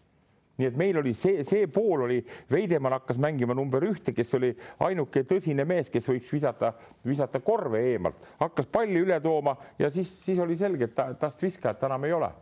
nii 0.57 0.71
et 0.71 0.77
meil 0.81 0.97
oli 0.97 1.13
see, 1.13 1.43
see 1.45 1.67
pool 1.69 2.07
oli, 2.07 2.23
Veidemann 2.49 2.97
hakkas 2.97 3.19
mängima 3.21 3.53
number 3.53 3.85
ühte, 3.85 4.15
kes 4.17 4.31
oli 4.39 4.55
ainuke 4.87 5.27
tõsine 5.29 5.67
mees, 5.69 5.91
kes 5.93 6.09
võiks 6.09 6.31
visata, 6.33 6.73
visata 7.05 7.43
korve 7.45 7.83
eemalt, 7.93 8.31
hakkas 8.41 8.71
palli 8.73 9.03
üle 9.05 9.21
tooma 9.21 9.53
ja 9.77 9.93
siis, 9.93 10.15
siis 10.25 10.41
oli 10.41 10.57
selge, 10.57 10.89
et 10.89 10.97
ta, 10.97 11.11
tast 11.21 11.45
viskajat 11.45 11.85
enam 11.91 12.09
ei 12.09 12.17
ole 12.17 12.33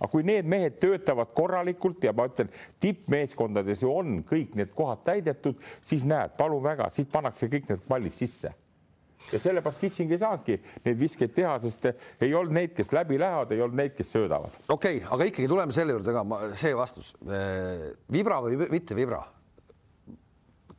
aga 0.00 0.10
kui 0.10 0.24
need 0.26 0.48
mehed 0.48 0.80
töötavad 0.80 1.34
korralikult 1.36 2.04
ja 2.04 2.14
ma 2.16 2.26
ütlen, 2.30 2.48
tippmeeskondades 2.80 3.84
ju 3.84 3.92
on 3.92 4.22
kõik 4.26 4.56
need 4.58 4.72
kohad 4.76 5.04
täidetud, 5.04 5.60
siis 5.84 6.06
näed, 6.08 6.34
palun 6.40 6.64
väga, 6.64 6.88
siit 6.94 7.12
pannakse 7.12 7.50
kõik 7.52 7.68
need 7.70 7.86
pallid 7.88 8.16
sisse 8.16 8.54
ja 9.30 9.38
sellepärast 9.38 9.82
Kitsing 9.84 10.12
ei 10.12 10.20
saanudki 10.20 10.56
neid 10.84 10.96
viskeid 10.98 11.34
teha, 11.36 11.52
sest 11.62 11.90
ei 12.24 12.32
olnud 12.34 12.56
neid, 12.56 12.72
kes 12.76 12.92
läbi 12.96 13.18
lähevad, 13.20 13.52
ei 13.54 13.60
olnud 13.62 13.78
neid, 13.78 13.92
kes 13.98 14.12
söödavad. 14.14 14.56
okei 14.68 15.02
okay,, 15.02 15.10
aga 15.16 15.26
ikkagi 15.28 15.50
tuleme 15.50 15.76
selle 15.76 15.94
juurde 15.96 16.14
ka, 16.16 16.24
see 16.58 16.72
vastus. 16.76 17.12
Vibra 18.12 18.40
või 18.44 18.56
mitte 18.72 18.96
Vibra? 18.98 19.20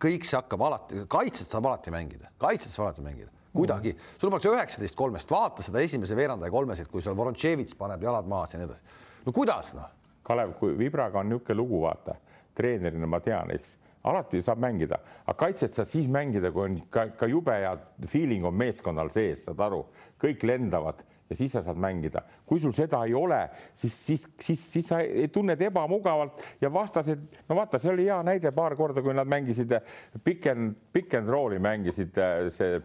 kõik 0.01 0.25
see 0.25 0.33
hakkab 0.33 0.63
alati, 0.65 1.03
kaitset 1.05 1.51
saab 1.51 1.67
alati 1.69 1.93
mängida, 1.93 2.31
kaitset 2.41 2.73
saab 2.73 2.87
alati 2.89 3.05
mängida 3.05 3.29
kuidagi, 3.51 3.91
sul 4.15 4.31
pannakse 4.31 4.49
üheksateist 4.49 4.95
kolmest, 4.95 5.29
vaata 5.29 5.61
seda 5.61 5.81
esimese 5.83 6.15
veerandaja 6.15 6.53
kolmesid, 6.53 6.87
kui 6.89 7.03
seal 7.03 7.17
Vorontševitš 7.19 7.75
paneb 7.77 8.01
jalad 8.07 8.29
maas 8.31 8.55
ja 8.55 8.61
nii 8.61 8.69
edasi 8.69 8.99
no 9.25 9.33
kuidas 9.35 9.73
noh? 9.77 9.89
Kalev, 10.23 10.53
kui 10.59 10.75
Vibraga 10.77 11.19
on 11.19 11.31
niisugune 11.31 11.57
lugu, 11.57 11.79
vaata, 11.81 12.15
treenerina 12.55 13.07
ma 13.09 13.19
tean, 13.25 13.49
eks, 13.55 13.77
alati 14.07 14.41
saab 14.41 14.61
mängida, 14.61 14.99
aga 15.25 15.37
kaitset 15.37 15.77
saad 15.77 15.89
siis 15.89 16.09
mängida, 16.11 16.51
kui 16.53 16.67
on 16.67 16.77
ka, 16.93 17.07
ka 17.17 17.29
jube 17.29 17.55
hea 17.57 17.73
feeling 18.09 18.45
on 18.45 18.55
meeskonnal 18.57 19.09
sees, 19.13 19.45
saad 19.47 19.61
aru, 19.65 19.81
kõik 20.21 20.45
lendavad 20.45 21.01
ja 21.31 21.37
siis 21.37 21.53
sa 21.55 21.61
saad 21.63 21.79
mängida. 21.79 22.21
kui 22.45 22.59
sul 22.59 22.73
seda 22.75 23.03
ei 23.07 23.13
ole, 23.15 23.39
siis, 23.73 23.93
siis, 24.05 24.27
siis, 24.39 24.63
siis 24.73 24.87
sa 24.87 24.99
tunned 25.31 25.61
ebamugavalt 25.61 26.41
ja 26.61 26.73
vastased, 26.73 27.21
no 27.49 27.55
vaata, 27.55 27.79
see 27.79 27.93
oli 27.93 28.09
hea 28.09 28.19
näide 28.27 28.51
paar 28.51 28.75
korda, 28.75 29.01
kui 29.01 29.13
nad 29.15 29.29
mängisid 29.29 29.77
pick 30.23 30.47
and 30.47 31.29
roll'i 31.29 31.59
mängisid 31.59 32.17
äh, 32.17 32.49
see 32.51 32.81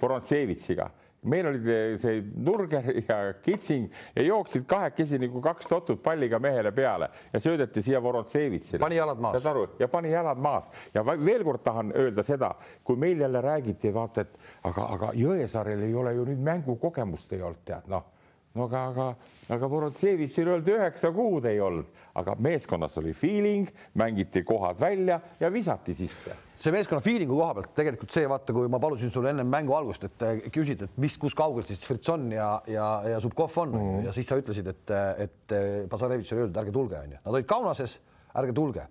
Vorontsevitšiga 0.00 0.90
meil 1.22 1.46
oli 1.46 1.60
see 2.00 2.22
Nurger 2.36 2.86
ja 3.08 3.18
Kitsing 3.42 3.90
ja 4.16 4.22
jooksid 4.22 4.64
kahekesi 4.68 5.18
nagu 5.20 5.40
kaks 5.44 5.68
totut 5.68 6.02
palliga 6.02 6.38
mehele 6.38 6.72
peale 6.72 7.10
ja 7.32 7.40
söödeti 7.40 7.82
siia 7.82 8.02
Vorontsevitsile. 8.02 8.78
pani 8.78 8.96
jalad 8.96 9.18
maas. 9.18 9.42
saad 9.42 9.50
aru, 9.56 9.66
ja 9.78 9.88
pani 9.88 10.12
jalad 10.12 10.38
maas 10.38 10.70
ja 10.94 11.04
veel 11.06 11.44
kord 11.44 11.64
tahan 11.64 11.92
öelda 11.96 12.22
seda, 12.22 12.54
kui 12.84 12.96
meil 12.96 13.20
jälle 13.20 13.40
räägiti, 13.40 13.94
vaata, 13.94 14.20
et 14.20 14.38
aga, 14.62 14.86
aga 14.94 15.12
Jõesaarel 15.14 15.82
ei 15.84 15.94
ole 15.94 16.14
ju 16.14 16.24
nüüd 16.24 16.40
mängukogemust 16.40 17.32
ei 17.32 17.42
olnud, 17.42 17.64
tead 17.64 17.88
noh 17.88 18.19
no 18.54 18.66
aga, 18.66 18.84
aga, 18.90 19.08
aga 19.56 19.70
Vorontsevitšil 19.70 20.50
öeldi 20.54 20.74
üheksa 20.74 21.12
kuud 21.14 21.46
ei 21.50 21.60
olnud, 21.62 21.90
aga 22.18 22.36
meeskonnas 22.42 22.96
oli 22.98 23.14
feeling, 23.14 23.70
mängiti 23.94 24.42
kohad 24.46 24.80
välja 24.80 25.20
ja 25.40 25.52
visati 25.52 25.94
sisse 25.94 26.36
see 26.60 26.72
meeskonna 26.74 27.00
feeling'u 27.00 27.38
koha 27.38 27.54
pealt 27.56 27.70
tegelikult 27.76 28.12
see 28.12 28.26
vaata, 28.28 28.52
kui 28.52 28.68
ma 28.68 28.80
palusin 28.82 29.12
sulle 29.12 29.30
ennem 29.32 29.48
mängu 29.48 29.72
algust, 29.76 30.04
et 30.04 30.24
äh, 30.26 30.42
küsida, 30.52 30.90
et 30.90 30.98
mis, 31.00 31.16
kus 31.20 31.36
kaugel 31.36 31.64
siis 31.64 31.80
Fritson 31.86 32.26
ja, 32.34 32.50
ja, 32.68 32.88
ja 33.14 33.20
Zubkov 33.24 33.56
on 33.62 33.70
mm 33.72 33.80
-hmm. 33.80 34.04
ja 34.04 34.12
siis 34.12 34.28
sa 34.28 34.36
ütlesid, 34.36 34.68
et, 34.68 34.94
et 35.24 35.54
Bazarevitš 35.88 36.32
oli 36.32 36.42
öeldud, 36.42 36.60
ärge 36.60 36.72
tulge, 36.72 36.98
onju. 36.98 37.16
Nad 37.24 37.34
olid 37.34 37.46
Kaunases, 37.46 38.00
ärge 38.34 38.52
tulge. 38.52 38.86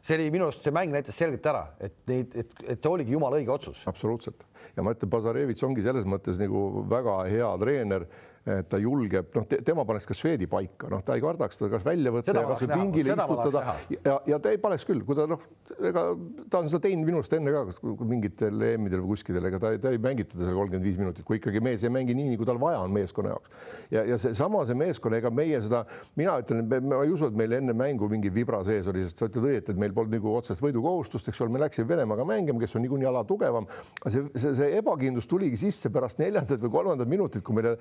see 0.00 0.16
oli 0.16 0.30
minu 0.30 0.46
arust, 0.46 0.62
see 0.64 0.72
mäng 0.72 0.92
näitas 0.92 1.18
selgelt 1.18 1.46
ära, 1.46 1.66
et 1.80 1.92
neid, 2.08 2.32
et, 2.34 2.54
et 2.64 2.82
see 2.82 2.88
oligi 2.90 3.12
jumala 3.12 3.36
õige 3.36 3.52
otsus. 3.52 3.82
absoluutselt 3.86 4.46
ja 4.76 4.82
ma 4.82 4.94
ütlen, 4.94 5.10
Bazarevitš 5.10 5.64
ongi 5.66 5.82
selles 5.82 6.06
mõttes 6.08 6.40
nagu 6.40 6.86
väga 6.88 7.24
hea 7.28 7.50
treener 7.60 8.06
et 8.48 8.68
ta 8.72 8.78
julgeb, 8.80 9.26
noh 9.36 9.44
te,, 9.44 9.58
tema 9.64 9.82
paneks 9.84 10.06
ka 10.08 10.14
Šveedi 10.16 10.46
paika, 10.48 10.88
noh, 10.88 11.02
ta 11.04 11.12
ei 11.18 11.20
kardaks 11.20 11.58
teda 11.60 11.68
kas 11.74 11.82
välja 11.84 12.12
võtta 12.14 12.32
näha, 12.32 12.54
pingile 12.72 13.12
istutada 13.12 13.74
ja, 13.92 14.14
ja 14.32 14.38
ta 14.40 14.52
ei 14.54 14.60
paneks 14.62 14.86
küll, 14.88 15.02
kui 15.04 15.18
ta 15.18 15.26
noh, 15.28 15.42
ega 15.76 16.04
ta 16.48 16.62
on 16.62 16.70
seda 16.72 16.80
teinud 16.86 17.04
minu 17.04 17.20
arust 17.20 17.34
enne 17.36 17.52
ka 17.52 17.66
kas 17.68 17.82
mingitel 18.00 18.64
EM-idel 18.70 19.02
või 19.04 19.12
kuskil, 19.12 19.36
ega 19.44 19.60
ta, 19.60 19.74
ta 19.82 19.92
ei 19.92 20.00
mängita 20.00 20.38
seda 20.38 20.54
kolmkümmend 20.56 20.88
viis 20.88 20.96
minutit, 21.00 21.26
kui 21.28 21.36
ikkagi 21.36 21.60
mees 21.64 21.84
ei 21.84 21.92
mängi 21.92 22.16
nii, 22.16 22.30
nagu 22.32 22.48
tal 22.48 22.62
vaja 22.62 22.80
on 22.80 22.94
meeskonna 22.96 23.34
jaoks. 23.34 23.52
ja, 23.92 24.06
ja 24.08 24.18
seesama 24.24 24.64
see 24.68 24.78
meeskond, 24.80 25.18
ega 25.20 25.34
meie 25.34 25.60
seda, 25.66 25.82
mina 26.16 26.38
ütlen, 26.40 26.64
ma 26.64 27.02
ei 27.04 27.12
usu, 27.12 27.28
et 27.28 27.36
meil 27.36 27.58
enne 27.58 27.76
mängu 27.76 28.08
mingi 28.08 28.32
vibra 28.32 28.62
sees 28.64 28.88
oli, 28.88 29.04
sest 29.04 29.20
sa 29.20 29.28
ütled 29.28 29.50
õieti, 29.50 29.74
et 29.74 29.84
meil 29.84 29.92
polnud 29.96 30.16
nagu 30.16 30.32
otsest 30.32 30.64
võidukohustust, 30.64 31.28
eks 31.28 31.44
ole, 31.44 31.52
me 31.52 31.60
läksime 31.66 31.92
Venemaaga 31.92 32.24
mängima, 32.24 32.64
kes 32.64 32.78
on 32.80 32.86
niikuinii 32.86 33.10
ala 33.12 33.26
tugevam. 33.28 33.68
see, 34.06 34.24
see, 34.32 34.56
see 34.56 34.72
ebakindlus 34.80 35.28
tuligi 35.28 35.60
sisse 35.60 35.92
pärast 35.92 36.22
neljandat 36.22 36.62
või 36.64 36.72
kolmandat 36.78 37.10
minutit, 37.10 37.44
kui 37.44 37.56
meile 37.56 37.76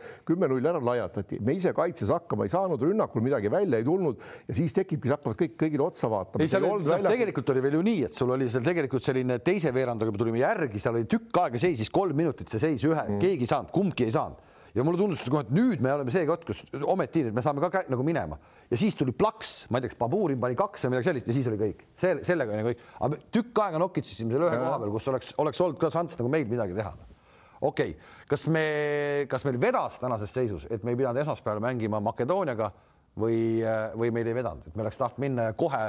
kümme-null 0.50 0.70
ära 0.72 0.82
laiatati. 0.84 1.40
Me 1.46 1.56
ise 1.58 1.74
kaitses 1.76 2.10
hakkama 2.14 2.48
ei 2.48 2.54
saanud, 2.54 2.82
rünnakul 2.82 3.24
midagi 3.26 3.52
välja 3.52 3.80
ei 3.80 3.86
tulnud 3.88 4.20
ja 4.48 4.58
siis 4.58 4.74
tekibki, 4.76 5.12
hakkavad 5.14 5.38
kõik 5.40 5.56
kõigile 5.60 5.86
otsa 5.86 6.10
vaatama. 6.12 6.44
ei, 6.44 6.52
seal 6.52 6.66
oli, 6.68 6.86
tegelikult 7.06 7.54
oli 7.54 7.64
veel 7.64 7.80
ju 7.80 7.86
nii, 7.86 8.04
et 8.10 8.18
sul 8.18 8.36
oli 8.36 8.50
seal 8.50 8.66
tegelikult 8.66 9.06
selline 9.06 9.40
teise 9.46 9.74
veerandaga 9.76 10.14
me 10.14 10.22
tulime 10.22 10.42
järgi, 10.42 10.82
seal 10.82 11.00
oli 11.00 11.10
tükk 11.10 11.42
aega 11.44 11.62
seisis 11.62 11.92
kolm 11.94 12.18
minutit, 12.18 12.50
see 12.50 12.62
seis 12.62 12.86
ühe 12.88 13.02
mm., 13.02 13.20
keegi 13.22 13.46
ei 13.46 13.52
saanud, 13.52 13.74
kumbki 13.76 14.08
ei 14.08 14.16
saanud. 14.16 14.46
Ja 14.78 14.84
mulle 14.86 15.00
tundus, 15.02 15.24
et 15.24 15.32
kohe, 15.34 15.42
et 15.42 15.50
nüüd 15.50 15.82
me 15.82 15.90
oleme 15.96 16.14
see 16.14 16.28
koht, 16.30 16.44
kus 16.46 16.60
ometi 16.86 17.24
me 17.34 17.42
saame 17.42 17.64
ka 17.74 17.82
nagu 17.90 18.04
minema. 18.06 18.38
Ja 18.70 18.78
siis 18.78 18.94
tuli 18.96 19.16
plaks, 19.18 19.64
ma 19.74 19.80
ei 19.80 19.86
tea, 19.86 19.96
kas 19.96 19.98
Baburin 19.98 20.38
pani 20.42 20.58
kaks 20.58 20.86
või 20.86 20.94
midagi 20.94 21.10
sellist 21.10 21.32
ja 21.32 21.34
siis 21.34 21.50
oli 21.50 21.58
kõik, 21.58 21.82
see 21.98 22.20
sellega 22.28 22.54
oli 22.54 22.68
kõik, 22.68 22.84
aga 23.08 23.20
tükk 23.34 23.64
aega 23.66 23.82
nokitsesime 23.82 24.36
selle 24.36 24.46
ühe 24.52 24.60
koha 24.62 24.76
peal, 24.84 24.94
kus 24.94 25.10
oleks, 25.10 25.34
oleks 25.42 25.64
olnud 25.66 25.82
ka 25.82 25.90
šanss 25.96 26.22
nagu 26.22 26.30
meil 26.30 26.46
midagi 26.52 26.78
teha. 26.78 26.94
Okei. 27.66 27.96
okay., 27.98 28.19
kas 28.30 28.46
me, 28.54 28.64
kas 29.32 29.46
meil 29.48 29.58
vedas 29.62 29.98
tänases 30.02 30.32
seisus, 30.34 30.68
et 30.70 30.86
me 30.86 30.94
ei 30.94 31.00
pidanud 31.00 31.22
esmaspäeval 31.24 31.64
mängima 31.66 32.02
Makedooniaga 32.04 32.70
või, 33.20 33.42
või 33.98 34.14
meil 34.16 34.30
ei 34.30 34.38
vedanud, 34.38 34.70
et 34.70 34.78
me 34.78 34.86
oleks 34.86 35.02
tahtnud 35.02 35.26
minna 35.26 35.52
kohe 35.58 35.84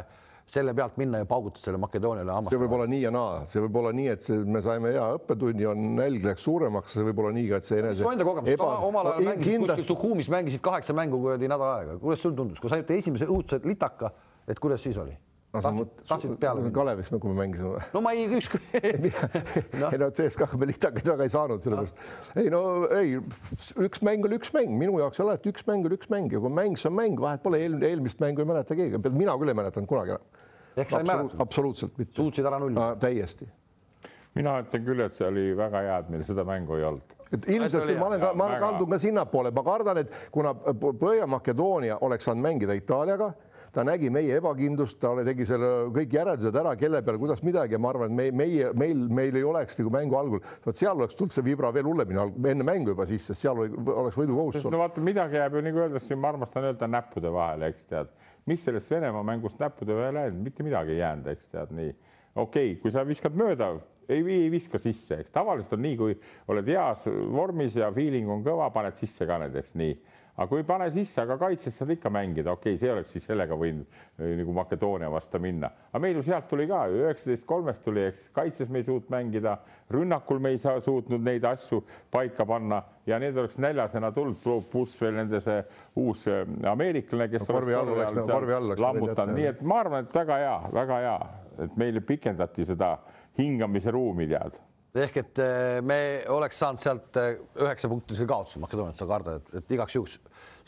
selle 0.50 0.72
pealt 0.74 0.96
minna 0.98 1.20
ja 1.20 1.26
paugutada 1.30 1.62
selle 1.62 1.78
Makedooniale 1.78 2.32
hammastada. 2.32 2.56
see 2.56 2.64
võib 2.64 2.74
olla 2.74 2.86
nii 2.90 3.00
ja 3.04 3.12
naa, 3.14 3.34
see 3.46 3.62
võib 3.62 3.76
olla 3.82 3.92
nii, 3.94 4.08
et 4.16 4.24
see, 4.26 4.38
me 4.56 4.62
saime 4.64 4.90
hea 4.96 5.06
õppetunni, 5.20 5.66
on 5.70 5.84
nälg 6.00 6.26
läks 6.26 6.46
suuremaks, 6.48 6.96
see 6.96 7.06
võib 7.06 7.22
olla 7.22 7.32
nii 7.36 7.46
ka, 7.52 7.60
et 7.60 7.68
see 7.68 7.78
enese. 7.78 8.06
enda 8.10 8.26
kogemus 8.26 8.54
eba..., 8.56 8.70
omal 8.88 9.12
ajal 9.12 9.22
no, 9.22 9.28
mängisid 9.30 9.52
kindlasti... 9.52 9.84
kuskil 9.84 10.00
Suhumis 10.00 10.30
mängisid 10.34 10.64
kaheksa 10.64 10.96
mängu 10.96 11.20
kuradi 11.22 11.50
nädal 11.50 11.74
aega, 11.76 11.98
kuidas 12.02 12.24
sul 12.24 12.34
tundus, 12.38 12.58
kui 12.62 12.72
saite 12.72 12.98
esimese 12.98 13.30
õudse 13.30 13.60
litaka, 13.62 14.10
et 14.50 14.58
kuidas 14.62 14.82
siis 14.82 14.98
oli? 14.98 15.14
Tahtsid 15.50 16.36
peale 16.38 16.62
minna? 16.62 16.72
Kalevis, 16.74 17.08
kui 17.10 17.30
me 17.32 17.36
mängisime 17.40 17.72
või? 17.74 17.86
no 17.94 18.02
ma 18.04 18.12
ei 18.14 18.26
ükskõik 18.38 18.76
no. 19.80 19.90
ei 19.90 19.98
no 19.98 20.10
CSKA 20.14 20.58
me 20.60 20.68
litakaid 20.70 21.10
väga 21.10 21.26
ei 21.26 21.32
saanud 21.32 21.64
sellepärast 21.64 21.98
no.. 21.98 22.42
ei 22.42 22.52
no 22.54 22.62
ei, 22.94 23.16
üks 23.86 24.04
mäng 24.06 24.28
oli 24.28 24.38
üks 24.38 24.54
mäng, 24.54 24.76
minu 24.78 25.00
jaoks 25.02 25.22
alati 25.24 25.50
üks 25.50 25.66
mäng 25.66 25.88
oli 25.90 25.98
üks 25.98 26.12
mäng 26.12 26.30
ja 26.30 26.42
kui 26.42 26.54
mäng, 26.54 26.78
see 26.78 26.90
on 26.92 26.98
mäng, 27.00 27.18
vahet 27.18 27.42
pole, 27.42 27.58
eel, 27.66 27.80
eelmist 27.82 28.22
mängu 28.22 28.44
ei 28.44 28.50
mäleta 28.52 28.78
keegi, 28.78 29.02
mina 29.10 29.34
küll 29.40 29.50
ei 29.50 29.58
mäletanud 29.58 29.90
kunagi 29.90 30.14
enam. 30.14 30.46
ehk 30.76 30.94
sa 30.94 31.02
ei 31.02 31.10
mäletanud? 31.10 31.38
absoluutselt 31.42 31.98
mitte. 31.98 32.14
suutsid 32.20 32.46
ära 32.46 32.62
nullida? 32.62 32.92
täiesti. 33.02 33.50
mina 34.38 34.60
ütlen 34.62 34.86
küll, 34.86 35.02
et 35.02 35.18
see 35.18 35.26
oli 35.26 35.50
väga 35.58 35.86
hea, 35.88 35.98
et 36.04 36.14
meil 36.14 36.26
seda 36.30 36.46
mängu 36.46 36.78
ei 36.78 36.86
olnud 36.92 37.18
et 37.30 37.46
ilmselt 37.54 37.90
ma 37.98 38.06
olen, 38.10 38.24
ma 38.38 38.46
kaldun 38.58 38.90
ka 38.90 38.98
sinnapoole, 38.98 39.50
ma 39.54 39.62
kardan, 39.66 40.00
et 40.02 40.14
kuna 40.34 40.50
Põhja-Makedoonia 40.54 42.00
oleks 42.06 42.26
saanud 42.26 42.42
mängida 42.42 42.74
Itaaliaga 42.78 43.32
ta 43.74 43.84
nägi 43.86 44.10
meie 44.12 44.38
ebakindlust, 44.40 44.98
ta 45.02 45.12
tegi 45.26 45.46
selle 45.48 45.70
kõik 45.94 46.14
järeldused 46.16 46.56
ära, 46.60 46.74
kelle 46.78 47.02
peal, 47.06 47.18
kuidas 47.22 47.42
midagi 47.46 47.76
ja 47.76 47.80
ma 47.82 47.92
arvan, 47.92 48.10
et 48.10 48.16
me, 48.16 48.26
meie, 48.42 48.70
meil, 48.78 49.04
meil 49.20 49.38
ei 49.38 49.46
oleks 49.46 49.78
nagu 49.80 49.92
mängu 49.94 50.18
algul, 50.18 50.42
vot 50.64 50.78
seal 50.78 50.96
oleks 50.96 51.18
tulnud 51.18 51.34
see 51.34 51.46
vibra 51.46 51.70
veel 51.74 51.86
hullemini 51.86 52.50
enne 52.52 52.66
mängu 52.66 52.94
juba 52.94 53.06
sisse, 53.08 53.36
seal 53.38 53.62
oli, 53.62 53.70
oleks 53.94 54.18
võidukohustus. 54.18 54.66
no 54.72 54.82
vaata, 54.82 55.04
midagi 55.04 55.38
jääb 55.38 55.58
ju 55.58 55.64
nagu 55.68 55.84
öeldakse, 55.84 56.18
ma 56.18 56.34
armastan 56.34 56.70
öelda 56.70 56.90
näppude 56.90 57.32
vahele, 57.34 57.70
eks 57.70 57.86
tead, 57.92 58.12
mis 58.50 58.66
sellest 58.66 58.90
Venemaa 58.90 59.22
mängust 59.26 59.62
näppude 59.62 59.96
vahele 59.96 60.26
jäänud, 60.26 60.44
mitte 60.48 60.66
midagi 60.66 60.96
ei 60.96 61.02
jäänud, 61.04 61.30
eks 61.34 61.50
tead 61.54 61.74
nii. 61.76 61.96
okei 62.34 62.72
okay,, 62.72 62.76
kui 62.82 62.94
sa 62.94 63.06
viskad 63.06 63.38
mööda, 63.38 63.76
ei, 64.10 64.24
ei 64.34 64.50
viska 64.50 64.78
sisse, 64.82 65.20
eks. 65.22 65.30
Tavaliselt 65.34 65.76
on 65.76 65.84
nii, 65.84 65.96
kui 65.98 66.16
oled 66.50 66.66
heas 66.66 67.06
vormis 67.30 67.76
ja 67.78 67.92
feeling 67.94 68.30
on 68.30 68.42
kõva, 68.42 68.66
paned 68.74 68.98
sisse 68.98 69.26
ka 69.28 69.38
näiteks 69.44 69.76
nii 69.78 69.94
aga 70.40 70.48
kui 70.48 70.62
ei 70.62 70.64
pane 70.64 70.86
sisse, 70.92 71.20
aga 71.20 71.36
kaitses 71.36 71.74
saad 71.76 71.90
ikka 71.92 72.08
mängida, 72.12 72.54
okei 72.56 72.72
okay,, 72.72 72.80
see 72.80 72.92
oleks 72.92 73.10
siis 73.12 73.26
sellega 73.28 73.56
võinud 73.60 73.84
eh, 74.16 74.30
nagu 74.38 74.54
Makedoonia 74.56 75.10
vastu 75.12 75.40
minna, 75.42 75.68
aga 75.90 76.00
meil 76.00 76.16
ju 76.16 76.22
sealt 76.30 76.46
tuli 76.48 76.64
ka 76.70 76.86
üheksateist 76.88 77.44
kolmest 77.48 77.84
tuli, 77.84 78.06
eks 78.08 78.30
kaitses 78.36 78.70
me 78.72 78.80
ei 78.80 78.86
suutnud 78.86 79.12
mängida, 79.12 79.58
rünnakul 79.92 80.40
me 80.40 80.54
ei 80.54 80.62
saa 80.62 80.80
suutnud 80.80 81.20
neid 81.26 81.44
asju 81.44 81.82
paika 82.12 82.46
panna 82.48 82.80
ja 83.06 83.20
need 83.20 83.36
oleks 83.36 83.60
näljasena 83.60 84.12
tulnud, 84.16 84.40
pluss 84.72 84.96
veel 85.04 85.18
nende 85.20 85.42
see 85.44 85.60
uus 86.00 86.24
eh, 86.32 86.40
ameeriklane, 86.72 87.28
kes 87.34 87.44
no, 87.44 87.58
korvi 87.58 87.76
all 87.76 87.92
oleks, 87.98 88.16
korvi 88.32 88.56
all 88.56 88.72
oleks 88.72 88.84
lammutanud, 88.86 89.36
nii 89.36 89.52
et 89.52 89.60
ma 89.60 89.82
arvan, 89.84 90.08
et 90.08 90.18
väga 90.22 90.40
hea, 90.40 90.56
väga 90.80 91.04
hea, 91.04 91.14
et 91.66 91.78
meile 91.84 92.00
pikendati 92.00 92.64
seda 92.72 92.94
hingamise 93.36 93.92
ruumi 93.92 94.24
tead 94.30 94.56
ehk 94.94 95.20
et 95.22 95.42
eh, 95.44 95.80
me 95.86 96.00
oleks 96.34 96.58
saanud 96.58 96.82
sealt 96.82 97.20
üheksapunktilise 97.20 98.26
kaotuse 98.26 98.62
Makedooniat, 98.62 98.98
sa 98.98 99.06
kardad, 99.10 99.52
et 99.60 99.76
igaks 99.76 99.94
juhuks 99.98 100.18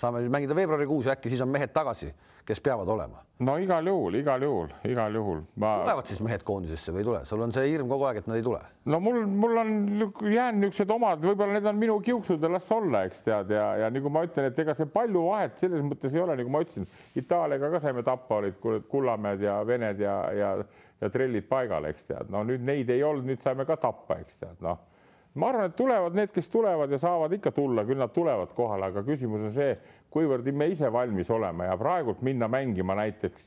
saame 0.02 0.28
mängida 0.28 0.56
veebruarikuus 0.56 1.06
ja 1.06 1.16
äkki 1.16 1.32
siis 1.32 1.40
on 1.44 1.50
mehed 1.52 1.72
tagasi, 1.74 2.12
kes 2.46 2.61
peavad 2.61 2.88
olema. 2.88 3.20
no 3.42 3.54
igal 3.58 3.87
juhul, 3.87 4.14
igal 4.18 4.42
juhul, 4.42 4.68
igal 4.87 5.14
juhul 5.14 5.40
ma.... 5.62 5.72
tulevad 5.82 6.11
siis 6.11 6.20
mehed 6.22 6.42
koondisesse 6.46 6.94
või 6.94 7.02
ei 7.02 7.06
tule, 7.06 7.20
sul 7.26 7.42
on 7.42 7.54
see 7.54 7.68
hirm 7.70 7.90
kogu 7.90 8.06
aeg, 8.06 8.20
et 8.22 8.28
nad 8.30 8.38
ei 8.38 8.44
tule? 8.46 8.61
no 8.90 9.00
mul, 9.02 9.20
mul 9.26 9.61
on 9.62 9.72
jäänud 10.26 10.64
niisugused 10.64 10.94
omad, 10.94 11.22
võib-olla 11.22 11.58
need 11.58 11.68
on 11.70 11.78
minu 11.78 11.98
kiuksud 12.06 12.42
ja 12.42 12.50
las 12.50 12.70
olla, 12.74 13.04
eks 13.08 13.22
tead, 13.26 13.54
ja, 13.54 13.66
ja 13.85 13.90
nagu 13.94 14.11
ma 14.14 14.24
ütlen, 14.26 14.50
et 14.50 14.62
ega 14.64 14.74
see 14.78 14.90
palju 14.90 15.24
vahet 15.28 15.58
selles 15.62 15.87
mõttes 15.87 16.14
ei 16.14 16.22
ole, 16.22 16.38
nagu 16.38 16.54
ma 16.54 16.62
ütlesin, 16.66 16.88
Itaaliaga 17.18 17.70
ka 17.76 17.82
saime 17.87 18.06
tappa, 18.06 18.40
olid 18.42 18.58
Kullamäed 18.90 19.42
ja 19.46 19.61
Vened 19.66 20.02
ja, 20.02 20.16
ja, 20.35 20.52
ja 21.02 21.10
trellid 21.10 21.48
paigal, 21.50 21.90
eks 21.90 22.08
tead, 22.08 22.30
no 22.30 22.44
nüüd 22.46 22.62
neid 22.64 22.90
ei 22.94 23.02
olnud, 23.02 23.26
nüüd 23.26 23.42
saime 23.42 23.66
ka 23.68 23.76
tappa, 23.82 24.20
eks 24.22 24.38
tead, 24.38 24.58
noh 24.62 24.80
ma 25.34 25.48
arvan, 25.48 25.70
et 25.70 25.76
tulevad 25.76 26.16
need, 26.16 26.32
kes 26.34 26.50
tulevad 26.52 26.92
ja 26.92 27.00
saavad 27.00 27.32
ikka 27.38 27.52
tulla, 27.56 27.86
küll 27.88 28.00
nad 28.00 28.12
tulevad 28.12 28.52
kohale, 28.56 28.90
aga 28.92 29.04
küsimus 29.06 29.46
on 29.48 29.54
see, 29.54 29.72
kuivõrd 30.12 30.48
me 30.52 30.68
ise 30.72 30.90
valmis 30.92 31.30
oleme 31.32 31.68
ja 31.70 31.76
praegult 31.80 32.20
minna 32.26 32.48
mängima 32.52 32.96
näiteks 32.98 33.46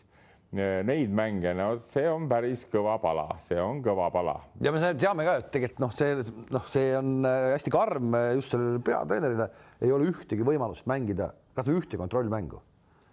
eh, 0.57 0.79
neid 0.87 1.13
mänge, 1.13 1.53
no 1.57 1.75
see 1.91 2.07
on 2.09 2.25
päris 2.31 2.65
kõva 2.71 2.97
pala, 3.03 3.27
see 3.45 3.59
on 3.61 3.83
kõva 3.85 4.09
pala. 4.13 4.39
ja 4.65 4.73
me 4.73 4.81
teame 4.97 5.27
ka, 5.27 5.37
et 5.43 5.51
tegelikult 5.53 5.83
noh, 5.85 5.93
see 5.93 6.17
noh, 6.55 6.65
see 6.71 6.89
on 6.97 7.29
äh, 7.29 7.51
hästi 7.53 7.75
karm 7.75 8.17
äh, 8.17 8.31
just 8.39 8.55
sellele 8.55 8.81
peatreenerile, 8.85 9.49
ei 9.85 9.93
ole 9.93 10.09
ühtegi 10.09 10.47
võimalust 10.47 10.89
mängida 10.89 11.29
kasvõi 11.55 11.83
ühte 11.83 12.01
kontrollmängu. 12.01 12.63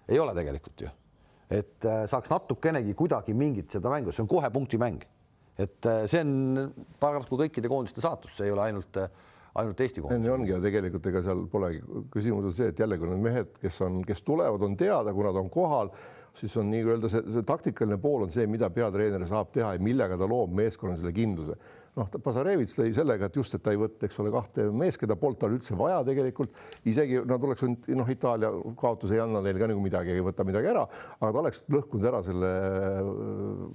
ei 0.09 0.18
ole 0.22 0.33
tegelikult 0.38 0.87
ju, 0.87 0.96
et 1.53 1.88
äh, 1.88 2.05
saaks 2.11 2.31
natukenegi 2.33 2.95
kuidagi 2.99 3.35
mingit 3.37 3.75
seda 3.75 3.93
mängu, 3.93 4.15
see 4.15 4.25
on 4.25 4.31
kohe 4.31 4.49
punktimäng. 4.53 5.03
Et 5.61 5.88
äh, 5.88 6.05
see 6.11 6.23
on 6.25 6.73
paraku 7.01 7.38
kõikide 7.45 7.71
koondiste 7.71 8.05
saatus, 8.05 8.33
see 8.38 8.49
ei 8.49 8.55
ole 8.55 8.65
ainult, 8.71 8.97
äh, 9.01 9.11
ainult 9.61 9.83
Eesti 9.85 10.05
koondis. 10.05 10.31
ongi 10.33 10.55
ja 10.55 10.62
tegelikult 10.65 11.11
ega 11.11 11.23
seal 11.27 11.45
polegi, 11.53 11.83
küsimus 12.15 12.49
on 12.49 12.57
see, 12.57 12.73
et 12.73 12.81
jällegi 12.81 13.11
need 13.11 13.27
mehed, 13.27 13.53
kes 13.61 13.79
on, 13.85 14.01
kes 14.09 14.25
tulevad, 14.25 14.65
on 14.65 14.79
teada, 14.81 15.12
kui 15.12 15.29
nad 15.29 15.38
on 15.38 15.53
kohal, 15.53 15.93
siis 16.38 16.57
on 16.57 16.71
nii-öelda 16.73 17.12
see, 17.12 17.27
see 17.35 17.45
taktikaline 17.49 18.01
pool 18.01 18.25
on 18.25 18.33
see, 18.33 18.49
mida 18.49 18.71
peatreener 18.73 19.27
saab 19.29 19.53
teha 19.53 19.75
ja 19.77 19.85
millega 19.85 20.17
ta 20.17 20.29
loob 20.29 20.55
meeskonnale 20.57 21.03
selle 21.03 21.12
kindluse 21.17 21.59
noh, 21.98 22.09
Pasarevits 22.24 22.78
lõi 22.78 22.92
sellega, 22.96 23.28
et 23.28 23.37
just, 23.37 23.52
et 23.57 23.62
ta 23.64 23.72
ei 23.74 23.78
võta, 23.81 24.07
eks 24.07 24.16
ole, 24.22 24.31
kahte 24.33 24.64
meest, 24.72 24.98
keda 25.00 25.16
polnud 25.20 25.40
tal 25.42 25.52
üldse 25.52 25.76
vaja 25.76 25.98
tegelikult, 26.07 26.55
isegi 26.88 27.20
nad 27.28 27.42
oleks 27.44 27.64
võinud, 27.66 27.88
noh, 27.98 28.12
Itaalia 28.14 28.50
kaotus 28.81 29.12
ei 29.12 29.20
anna 29.20 29.42
neile 29.44 29.61
ka 29.61 29.68
nagu 29.68 29.83
midagi, 29.85 30.14
ei 30.16 30.24
võta 30.24 30.46
midagi 30.48 30.70
ära, 30.72 30.87
aga 31.18 31.31
ta 31.31 31.42
oleks 31.42 31.62
lõhkunud 31.72 32.09
ära 32.09 32.22
selle 32.24 32.52
äh, 32.52 33.11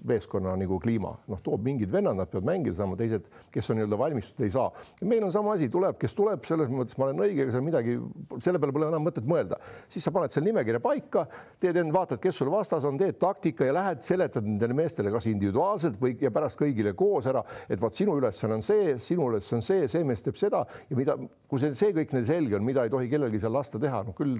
meeskonna 0.09 0.55
nagu 0.57 0.79
kliima, 0.81 1.13
noh, 1.29 1.41
toob 1.45 1.65
mingid 1.67 1.93
vennad, 1.93 2.17
nad 2.17 2.31
peavad 2.31 2.49
mängida 2.49 2.79
saama, 2.79 2.97
teised, 2.97 3.27
kes 3.53 3.69
on 3.69 3.79
nii-öelda 3.79 4.01
valmistunud, 4.01 4.47
ei 4.47 4.55
saa. 4.55 4.71
meil 5.13 5.27
on 5.27 5.33
sama 5.33 5.53
asi, 5.53 5.69
tuleb, 5.73 5.99
kes 6.01 6.17
tuleb, 6.17 6.41
selles 6.49 6.73
mõttes 6.73 6.97
ma 6.97 7.11
olen 7.11 7.21
õige, 7.27 7.45
ega 7.45 7.53
seal 7.53 7.65
midagi, 7.67 7.99
selle 8.41 8.61
peale 8.63 8.73
pole 8.79 8.89
enam 8.89 9.05
mõtet 9.05 9.29
mõelda, 9.29 9.61
siis 9.93 10.05
sa 10.07 10.15
paned 10.15 10.33
selle 10.33 10.49
nimekirja 10.49 10.81
paika, 10.81 11.27
teed 11.61 11.77
enne, 11.83 11.93
vaatad, 11.93 12.21
kes 12.23 12.41
sul 12.41 12.49
vastas 12.53 12.85
on, 12.87 12.97
teed 12.97 13.21
taktika 13.21 13.69
ja 13.69 13.77
lähed 13.77 14.01
seletad 14.05 14.45
nendele 14.47 14.73
meestele 14.77 15.13
kas 15.13 15.29
individuaalselt 15.29 16.01
või 16.01 16.17
ja 16.21 16.33
pärast 16.33 16.57
kõigile 16.59 16.97
koos 16.97 17.29
ära, 17.29 17.45
et 17.69 17.81
vot 17.81 17.93
sinu 18.07 18.17
ülesanne 18.21 18.55
on 18.55 18.63
see, 18.63 18.95
sinu 19.03 19.27
ülesanne 19.31 19.59
on 19.59 19.65
see, 19.65 19.87
see 19.91 20.05
mees 20.07 20.23
teeb 20.23 20.39
seda 20.39 20.63
ja 20.87 20.97
mida, 20.97 21.17
kui 21.49 21.59
see, 21.59 21.75
see 21.75 21.93
kõik 21.95 22.15
neil 22.15 22.27
selge 22.29 22.57
on, 22.57 22.65
mida 22.65 22.85
ei 22.87 22.93
tohi 22.93 23.09
kellelgi 23.11 23.41
seal 23.43 23.55
lasta 23.55 23.79
teha, 23.81 24.03
no 24.07 24.15
küll, 24.15 24.37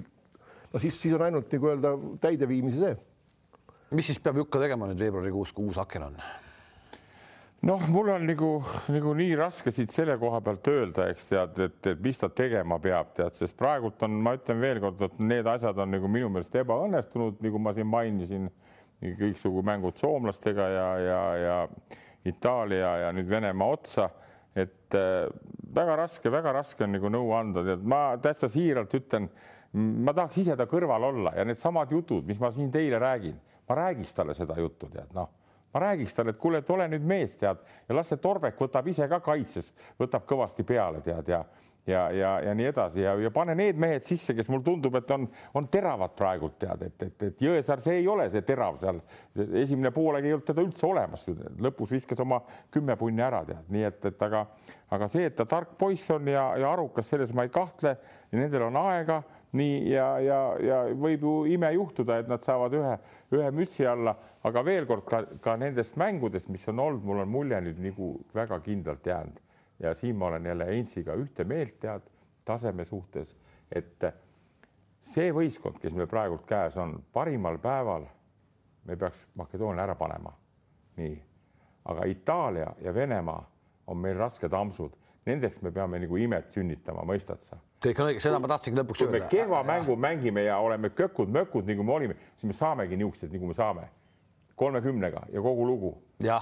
no 0.72 0.80
siis, 0.80 0.96
siis 0.96 1.16
on 1.16 1.26
ainult 1.28 1.52
nagu 1.52 1.72
öelda 1.72 1.94
täideviimise 2.22 2.80
see. 2.80 2.98
mis 3.92 4.08
siis 4.08 4.20
peab 4.20 4.40
Jukka 4.40 4.60
tegema 4.62 4.88
nüüd 4.88 5.00
veebruarikuus, 5.00 5.52
kui 5.52 5.68
uus 5.68 5.80
aken 5.80 6.08
on? 6.08 6.16
noh, 7.68 7.84
mul 7.92 8.08
on 8.14 8.24
nagu, 8.28 8.50
nagu 8.94 9.12
nii 9.18 9.36
raske 9.36 9.72
siit 9.74 9.92
selle 9.92 10.16
koha 10.20 10.40
pealt 10.46 10.72
öelda, 10.72 11.10
eks 11.12 11.28
tead, 11.28 11.60
et, 11.68 11.78
et 11.92 12.02
mis 12.02 12.20
ta 12.20 12.30
tegema 12.32 12.80
peab, 12.80 13.12
tead, 13.18 13.36
sest 13.36 13.58
praegult 13.58 14.00
on, 14.06 14.16
ma 14.24 14.36
ütlen 14.38 14.62
veelkord, 14.64 15.04
et 15.04 15.20
need 15.20 15.48
asjad 15.50 15.84
on 15.84 15.92
nagu 15.92 16.08
minu 16.08 16.32
meelest 16.32 16.54
ebaõnnestunud, 16.62 17.42
nagu 17.44 17.60
ma 17.60 17.74
siin 17.76 17.90
mainisin, 17.90 18.50
kõiksugu 19.18 19.60
mängud 19.66 19.98
soomlastega 20.00 20.68
ja, 20.72 20.86
ja, 21.02 21.22
ja 21.38 21.58
Itaalia 22.28 22.94
ja 23.04 23.12
nüüd 23.16 23.28
Venemaa 23.30 23.68
otsa. 23.76 24.10
et 24.58 24.94
äh, 24.96 25.28
väga 25.74 25.96
raske, 25.96 26.30
väga 26.32 26.52
raske 26.56 26.82
on 26.82 26.96
nagu 26.96 27.10
nõu 27.12 27.28
anda, 27.36 27.62
tead, 27.62 27.82
ma 27.86 28.16
täitsa 28.18 28.48
siiralt 28.50 28.94
ütlen, 28.96 29.28
ma 29.76 30.14
tahaks 30.16 30.40
ise 30.42 30.56
ta 30.58 30.66
kõrval 30.66 31.04
olla 31.12 31.34
ja 31.36 31.44
needsamad 31.46 31.92
jutud, 31.92 32.24
mis 32.26 32.40
ma 32.42 32.50
siin 32.50 32.72
teile 32.74 32.98
räägin, 32.98 33.36
ma 33.68 33.76
räägiks 33.78 34.16
talle 34.16 34.34
seda 34.34 34.56
juttu, 34.58 34.88
tead 34.90 35.12
noh 35.14 35.28
ma 35.74 35.80
räägiks 35.80 36.14
talle, 36.14 36.32
et 36.32 36.40
kuule, 36.40 36.62
et 36.62 36.70
ole 36.70 36.88
nüüd 36.88 37.04
mees, 37.06 37.36
tead, 37.36 37.60
ja 37.88 37.94
las 37.94 38.08
see 38.10 38.20
Torbek 38.22 38.58
võtab 38.58 38.86
ise 38.88 39.08
ka 39.08 39.20
kaitses, 39.24 39.68
võtab 40.00 40.24
kõvasti 40.28 40.64
peale, 40.66 41.02
tead, 41.04 41.28
ja 41.28 41.42
ja, 41.88 42.10
ja, 42.12 42.32
ja 42.40 42.54
nii 42.54 42.66
edasi. 42.68 43.00
Ja, 43.02 43.14
ja 43.20 43.30
pane 43.34 43.54
need 43.58 43.78
mehed 43.80 44.04
sisse, 44.06 44.34
kes 44.36 44.50
mul 44.52 44.62
tundub, 44.66 44.98
et 45.00 45.10
on, 45.14 45.26
on 45.56 45.68
teravad 45.72 46.14
praegult 46.18 46.58
tead, 46.60 46.84
et, 46.88 47.06
et, 47.06 47.24
et 47.30 47.42
Jõesaar, 47.42 47.82
see 47.84 48.00
ei 48.02 48.08
ole 48.08 48.28
see 48.32 48.44
terav 48.46 48.78
seal. 48.82 49.00
esimene 49.62 49.92
poolaeg 49.94 50.28
ei 50.28 50.36
olnud 50.36 50.46
teda 50.48 50.64
üldse 50.64 50.86
olemas, 50.88 51.26
lõpus 51.64 51.94
viskas 51.96 52.20
oma 52.24 52.40
kümme 52.74 52.96
punni 53.00 53.24
ära 53.24 53.42
tead, 53.48 53.64
nii 53.72 53.88
et, 53.88 54.10
et 54.12 54.28
aga, 54.28 54.44
aga 54.94 55.10
see, 55.12 55.26
et 55.30 55.36
ta 55.38 55.48
tark 55.48 55.76
poiss 55.80 56.10
on 56.14 56.28
ja, 56.28 56.50
ja 56.60 56.72
arukas, 56.72 57.08
selles 57.08 57.34
ma 57.34 57.46
ei 57.46 57.52
kahtle. 57.54 57.96
Nendel 58.28 58.66
on 58.66 58.76
aega. 58.76 59.22
Nii 59.56 59.76
ja, 59.88 60.06
ja, 60.20 60.38
ja 60.60 60.78
võib 60.92 61.22
ju 61.24 61.30
ime 61.48 61.70
juhtuda, 61.72 62.18
et 62.20 62.26
nad 62.28 62.42
saavad 62.44 62.74
ühe, 62.76 62.90
ühe 63.32 63.46
mütsi 63.56 63.86
alla, 63.88 64.12
aga 64.44 64.60
veel 64.60 64.84
kord 64.84 65.06
ka, 65.08 65.22
ka 65.40 65.54
nendest 65.56 65.96
mängudest, 65.96 66.50
mis 66.52 66.68
on 66.68 66.82
olnud, 66.84 67.06
mul 67.08 67.22
on 67.24 67.30
mulje 67.32 67.62
nüüd 67.64 67.80
nagu 67.80 68.10
väga 68.36 68.60
kindlalt 68.66 69.08
jäänud 69.08 69.40
ja 69.78 69.94
siin 69.94 70.16
ma 70.16 70.26
olen 70.26 70.46
jälle 70.46 70.66
Heinziga 70.66 71.14
ühte 71.14 71.44
meelt, 71.44 71.78
tead, 71.80 72.02
taseme 72.44 72.84
suhtes, 72.84 73.36
et 73.72 74.04
see 75.02 75.32
võistkond, 75.32 75.78
kes 75.80 75.94
meil 75.94 76.08
praegult 76.10 76.46
käes 76.46 76.76
on, 76.76 76.98
parimal 77.12 77.58
päeval 77.62 78.06
me 78.88 78.96
peaks 78.96 79.26
Makedoonia 79.34 79.84
ära 79.84 79.94
panema. 79.94 80.32
nii, 80.96 81.22
aga 81.84 82.04
Itaalia 82.04 82.72
ja 82.82 82.94
Venemaa 82.94 83.50
on 83.86 83.96
meil 83.96 84.16
rasked 84.18 84.52
ampsud, 84.52 84.96
nendeks 85.26 85.62
me 85.62 85.70
peame 85.70 86.00
nagu 86.02 86.16
imet 86.16 86.50
sünnitama, 86.50 87.04
mõistad 87.06 87.44
sa? 87.44 87.60
kõik 87.84 88.00
on 88.02 88.10
õige, 88.10 88.22
seda 88.22 88.40
ma 88.42 88.50
tahtsingi 88.50 88.80
lõpuks 88.80 89.04
öelda. 89.04 89.20
kui 89.20 89.20
me 89.20 89.30
kehva 89.30 89.62
mängu 89.66 89.96
mängime 89.96 90.42
ja 90.48 90.58
oleme 90.58 90.90
kökud-mökud, 90.90 91.68
nagu 91.70 91.86
me 91.86 91.94
olime, 91.94 92.16
siis 92.34 92.48
me 92.50 92.56
saamegi 92.56 92.98
niisugused, 92.98 93.32
nagu 93.32 93.50
me 93.52 93.54
saame 93.54 93.86
kolmekümnega 94.58 95.28
ja 95.32 95.42
kogu 95.42 95.66
lugu. 95.66 95.92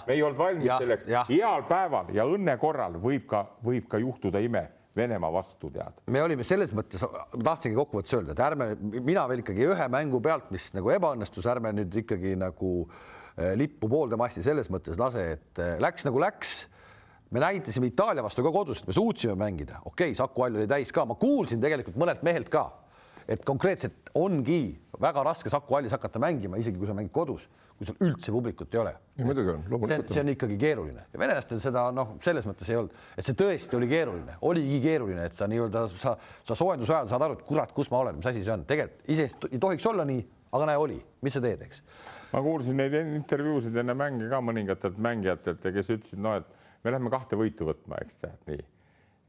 Me 0.07 0.15
ei 0.17 0.23
olnud 0.25 0.39
valmis 0.39 0.67
ja, 0.67 0.79
selleks. 0.81 1.09
heal 1.29 1.67
päeval 1.69 2.09
ja 2.17 2.25
õnne 2.29 2.57
korral 2.61 2.97
võib 3.03 3.27
ka, 3.29 3.45
võib 3.65 3.89
ka 3.91 4.01
juhtuda 4.01 4.41
ime 4.45 4.67
Venemaa 4.97 5.29
vastu 5.33 5.69
tead. 5.69 5.99
me 6.09 6.23
olime 6.25 6.45
selles 6.47 6.71
mõttes, 6.73 7.03
tahtsingi 7.37 7.77
kokkuvõttes 7.77 8.15
öelda, 8.17 8.33
et 8.33 8.41
ärme, 8.41 8.69
mina 9.05 9.27
veel 9.29 9.43
ikkagi 9.43 9.67
ühe 9.69 9.89
mängu 9.93 10.23
pealt, 10.25 10.49
mis 10.55 10.71
nagu 10.73 10.89
ebaõnnestus, 10.95 11.45
ärme 11.53 11.75
nüüd 11.77 11.99
ikkagi 12.01 12.33
nagu 12.41 12.71
eh, 13.37 13.53
lippu 13.61 13.91
poolde 13.93 14.17
masti 14.17 14.45
selles 14.47 14.71
mõttes 14.73 14.97
lase, 15.01 15.27
et 15.37 15.61
eh, 15.61 15.75
läks 15.85 16.09
nagu 16.09 16.23
läks. 16.23 16.55
Me 17.35 17.43
näitasime 17.43 17.91
Itaalia 17.91 18.23
vastu 18.25 18.41
ka 18.47 18.55
kodus, 18.55 18.81
et 18.81 18.89
me 18.89 18.97
suutsime 18.97 19.35
mängida, 19.37 19.83
okei 19.83 20.15
okay,, 20.15 20.17
Saku 20.17 20.47
Hall 20.47 20.57
oli 20.62 20.71
täis 20.71 20.95
ka, 20.95 21.05
ma 21.05 21.19
kuulsin 21.21 21.61
tegelikult 21.61 21.99
mõnelt 22.01 22.25
mehelt 22.25 22.49
ka, 22.49 22.65
et 23.29 23.45
konkreetselt 23.45 24.15
ongi 24.17 24.79
väga 25.03 25.27
raske 25.29 25.53
Saku 25.53 25.77
Hallis 25.77 25.93
hakata 25.93 26.23
mängima, 26.23 26.57
isegi 26.62 26.81
kui 26.81 26.89
sa 26.89 26.97
mängid 26.97 27.12
kodus 27.12 27.51
kui 27.77 27.89
sul 27.89 27.99
üldse 28.07 28.33
publikut 28.33 28.75
ei 28.75 28.81
ole. 28.81 28.93
muidugi 29.21 29.53
on, 29.53 29.65
loomulikult. 29.69 30.12
see 30.12 30.23
on 30.23 30.31
ikkagi 30.33 30.57
keeruline 30.61 31.05
ja 31.12 31.21
venelastel 31.21 31.61
seda 31.61 31.85
noh, 31.95 32.15
selles 32.25 32.49
mõttes 32.49 32.71
ei 32.73 32.79
olnud, 32.81 32.95
et 33.17 33.27
see 33.27 33.37
tõesti 33.37 33.77
oli 33.77 33.89
keeruline, 33.91 34.37
oligi 34.49 34.79
keeruline, 34.85 35.27
et 35.29 35.37
sa 35.37 35.49
nii-öelda 35.51 35.87
sa, 36.01 36.15
sa 36.47 36.57
soojenduse 36.57 36.95
ajal 36.95 37.11
saad 37.12 37.27
aru, 37.27 37.37
et 37.37 37.45
kurat, 37.49 37.73
kus 37.77 37.91
ma 37.93 38.01
olen, 38.05 38.21
mis 38.21 38.29
asi 38.33 38.45
see 38.45 38.55
on, 38.55 38.65
tegelikult 38.69 39.12
iseenesest 39.12 39.49
ei 39.51 39.61
tohiks 39.62 39.89
olla 39.93 40.07
nii, 40.09 40.23
aga 40.57 40.71
näe, 40.71 40.81
oli, 40.87 40.97
mis 41.27 41.37
sa 41.37 41.45
teed, 41.45 41.67
eks. 41.69 41.83
ma 42.33 42.45
kuulsin 42.47 42.81
neid 42.81 42.97
intervjuusid 43.03 43.77
enne 43.85 43.97
mänge 43.99 44.31
ka 44.33 44.41
mõningatelt 44.45 44.97
mängijatelt, 45.09 45.69
kes 45.77 45.93
ütlesid, 45.99 46.23
no 46.25 46.39
et 46.41 46.49
me 46.83 46.95
läheme 46.95 47.12
kahte 47.12 47.37
võitu 47.37 47.69
võtma, 47.69 48.01
eks 48.07 48.25
tead 48.25 48.53
nii. 48.53 48.65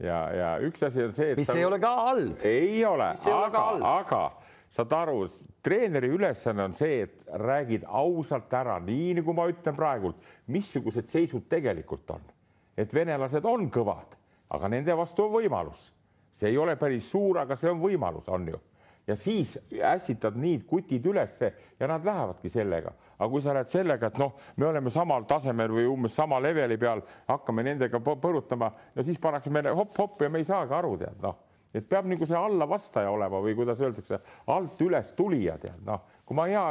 ja, 0.07 0.23
ja 0.39 0.49
üks 0.63 0.87
asi 0.87 1.03
on 1.03 1.15
see, 1.19 1.33
et 1.33 1.43
mis 1.43 1.51
sa... 1.51 1.59
ei 1.59 1.67
ole 1.67 1.83
ka 1.83 1.95
halb. 1.99 2.47
ei 2.47 2.83
ole, 2.87 3.11
aga, 3.35 3.69
aga 3.91 4.25
saad 4.69 4.93
aru, 4.93 5.25
treeneri 5.63 6.09
ülesanne 6.11 6.63
on 6.67 6.73
see, 6.75 7.01
et 7.05 7.27
räägid 7.39 7.85
ausalt 7.87 8.53
ära, 8.53 8.77
nii 8.83 9.17
nagu 9.21 9.35
ma 9.35 9.47
ütlen 9.49 9.75
praegult, 9.75 10.19
missugused 10.51 11.07
seisud 11.11 11.47
tegelikult 11.49 12.11
on. 12.11 12.33
et 12.77 12.91
venelased 12.93 13.45
on 13.45 13.71
kõvad, 13.73 14.11
aga 14.53 14.67
nende 14.69 14.93
vastu 14.97 15.23
on 15.25 15.31
võimalus. 15.39 15.91
see 16.31 16.49
ei 16.49 16.57
ole 16.57 16.75
päris 16.75 17.09
suur, 17.09 17.39
aga 17.39 17.55
see 17.55 17.69
on 17.71 17.79
võimalus, 17.79 18.27
on 18.27 18.47
ju. 18.47 18.59
ja 19.07 19.15
siis 19.15 19.57
ässitad 19.71 20.35
nii 20.35 20.59
kutid 20.67 21.05
ülesse 21.05 21.53
ja 21.79 21.87
nad 21.87 22.05
lähevadki 22.05 22.49
sellega. 22.49 22.91
aga 23.19 23.29
kui 23.29 23.41
sa 23.41 23.53
lähed 23.53 23.69
sellega, 23.69 24.07
et 24.07 24.17
noh, 24.17 24.35
me 24.57 24.65
oleme 24.65 24.89
samal 24.89 25.23
tasemel 25.23 25.71
või 25.71 25.87
umbes 25.87 26.15
sama 26.15 26.39
leveli 26.39 26.77
peal, 26.77 27.01
hakkame 27.27 27.63
nendega 27.63 27.99
põrutama 27.99 28.71
ja 28.95 29.03
siis 29.03 29.19
pannakse 29.19 29.49
meile 29.49 29.71
hopp-hopp 29.71 30.21
ja 30.21 30.29
me 30.29 30.43
ei 30.43 30.45
saagi 30.45 30.73
aru, 30.73 30.97
tead 30.97 31.23
noh 31.23 31.46
et 31.77 31.87
peab 31.89 32.07
nagu 32.09 32.27
see 32.27 32.37
alla 32.37 32.67
vastaja 32.69 33.11
olema 33.13 33.41
või 33.43 33.55
kuidas 33.57 33.81
öeldakse, 33.83 34.19
alt 34.53 34.81
üles 34.85 35.13
tulija 35.17 35.57
tead, 35.61 35.79
noh, 35.85 36.03
kui 36.27 36.37
ma 36.37 36.47
hea, 36.49 36.65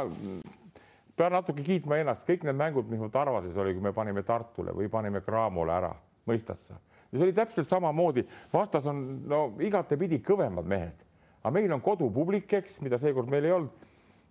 pean 1.17 1.33
natuke 1.33 1.65
kiitma 1.65 2.01
ennast, 2.01 2.27
kõik 2.27 2.45
need 2.47 2.59
mängud, 2.59 2.89
mis 2.91 3.01
mul 3.01 3.11
Tarvases 3.13 3.57
oli, 3.57 3.73
kui 3.77 3.87
me 3.87 3.93
panime 3.95 4.23
Tartule 4.27 4.75
või 4.75 4.91
panime 4.91 5.23
Cramole 5.25 5.73
ära, 5.73 5.93
mõistad 6.29 6.61
sa? 6.61 6.77
ja 7.07 7.15
see 7.15 7.23
oli 7.29 7.35
täpselt 7.35 7.69
samamoodi, 7.69 8.25
vastas 8.51 8.85
on 8.91 9.03
no 9.31 9.41
igatepidi 9.63 10.19
kõvemad 10.25 10.67
mehed, 10.67 11.05
aga 11.39 11.53
meil 11.55 11.71
on 11.71 11.83
kodupublik, 11.83 12.51
eks, 12.59 12.81
mida 12.83 12.99
seekord 12.99 13.31
meil 13.31 13.47
ei 13.47 13.55
olnud. 13.55 13.85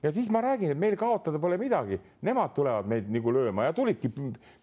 Ja 0.04 0.10
siis 0.12 0.28
ma 0.30 0.42
räägin, 0.44 0.74
et 0.74 0.78
meil 0.78 0.92
kaotada 1.00 1.40
pole 1.40 1.56
midagi, 1.56 1.96
nemad 2.28 2.52
tulevad 2.54 2.86
meid 2.86 3.08
nagu 3.10 3.32
lööma 3.32 3.64
ja 3.64 3.72
tulidki 3.74 4.10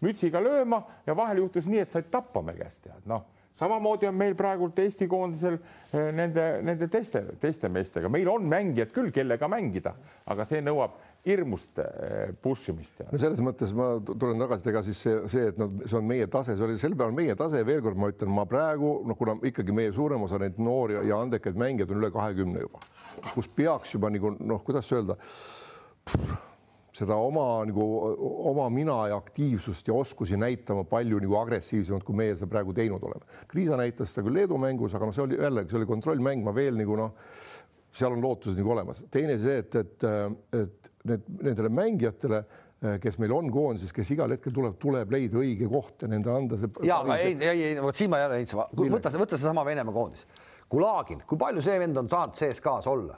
mütsiga 0.06 0.38
lööma 0.40 0.84
ja 1.08 1.16
vahel 1.18 1.42
juhtus 1.42 1.66
nii, 1.68 1.82
et 1.82 1.92
said 1.92 2.12
tappa 2.14 2.44
me 2.46 2.54
käest 2.54 2.84
tead, 2.86 3.02
noh 3.10 3.26
samamoodi 3.58 4.08
on 4.10 4.18
meil 4.18 4.36
praegult 4.38 4.80
Eesti 4.82 5.08
koondisel 5.10 5.58
eh, 5.58 6.12
nende, 6.16 6.46
nende 6.66 6.88
teiste, 6.92 7.24
teiste 7.42 7.70
meestega, 7.72 8.10
meil 8.12 8.30
on 8.32 8.48
mängijad 8.50 8.94
küll, 8.96 9.12
kellega 9.14 9.50
mängida, 9.52 9.94
aga 10.30 10.46
see 10.50 10.62
nõuab 10.66 10.96
hirmust 11.28 11.80
eh, 11.84 12.34
push 12.44 12.72
imist. 12.74 13.04
no 13.12 13.20
selles 13.22 13.42
mõttes 13.46 13.74
ma 13.78 13.94
tulen 14.08 14.42
tagasi, 14.42 14.70
ega 14.74 14.84
siis 14.86 15.04
see, 15.06 15.20
see, 15.32 15.50
et 15.54 15.60
noh, 15.62 15.72
see 15.86 16.00
on 16.00 16.08
meie 16.10 16.30
tase, 16.32 16.58
see 16.58 16.68
oli 16.68 16.80
sel 16.82 16.98
päeval 16.98 17.16
meie 17.16 17.36
tase, 17.40 17.62
veel 17.68 17.84
kord 17.86 18.00
ma 18.00 18.10
ütlen, 18.14 18.34
ma 18.34 18.48
praegu 18.50 18.96
noh, 19.08 19.18
kuna 19.20 19.38
ikkagi 19.52 19.76
meie 19.76 19.94
suurem 19.96 20.26
osa 20.28 20.42
neid 20.42 20.58
noori 20.62 21.00
ja 21.10 21.22
andekaid 21.22 21.60
mängijaid 21.60 21.94
on 21.94 22.02
üle 22.02 22.14
kahekümne 22.14 22.66
juba, 22.66 22.82
kus 23.34 23.48
peaks 23.48 23.94
juba 23.96 24.12
nagu 24.14 24.34
noh, 24.40 24.66
kuidas 24.66 24.90
öelda 24.96 25.20
seda 26.94 27.18
oma 27.18 27.64
nagu 27.66 27.86
oma 28.52 28.68
mina 28.74 29.00
ja 29.10 29.18
aktiivsust 29.18 29.88
ja 29.90 29.96
oskusi 29.98 30.38
näitama 30.38 30.86
palju 30.90 31.22
nagu 31.24 31.38
agressiivsemalt, 31.42 32.06
kui 32.06 32.18
meie 32.18 32.36
seda 32.38 32.52
praegu 32.52 32.76
teinud 32.78 33.04
oleme. 33.04 33.26
Kriisa 33.50 33.80
näitas 33.80 34.14
seda 34.14 34.28
küll 34.28 34.38
Leedu 34.38 34.60
mängus, 34.62 34.94
aga 34.94 35.10
noh, 35.10 35.16
see 35.16 35.26
oli 35.26 35.40
jällegi, 35.42 35.74
see 35.74 35.82
oli 35.82 35.90
kontrollmäng, 35.90 36.46
ma 36.46 36.54
veel 36.56 36.78
nagu 36.78 37.00
noh, 37.00 37.16
seal 37.94 38.14
on 38.14 38.22
lootused 38.22 38.60
nagu 38.60 38.76
olemas. 38.76 39.04
teine 39.14 39.40
see, 39.42 39.58
et, 39.64 39.80
et, 39.82 40.06
et 40.60 40.94
need 41.10 41.34
nendele 41.42 41.74
mängijatele 41.74 42.44
kes 43.02 43.18
meil 43.22 43.32
on 43.32 43.50
koondises, 43.52 43.94
kes 43.96 44.10
igal 44.12 44.34
hetkel 44.36 44.52
tuleb, 44.56 44.74
tuleb 44.82 45.12
leida 45.14 45.40
õige 45.40 45.70
koht 45.72 46.04
ja 46.04 46.10
nende 46.12 46.32
anda 46.34 46.58
see. 46.60 46.72
ja, 46.84 47.00
aga 47.00 47.16
ei, 47.24 47.36
ei, 47.40 47.68
ei, 47.70 47.78
vot 47.82 47.96
siin 47.96 48.12
ma 48.12 48.20
jälle 48.20 48.42
ei 48.42 48.50
saa, 48.50 48.66
võta, 48.76 49.14
võta 49.16 49.38
seesama 49.38 49.64
Venemaa 49.66 49.96
koondis. 49.96 50.26
Kulagin, 50.70 51.22
kui 51.28 51.40
palju 51.40 51.64
see 51.64 51.78
vend 51.80 52.00
on 52.02 52.10
saanud 52.12 52.36
CSKA-s 52.36 52.90
olla? 52.92 53.16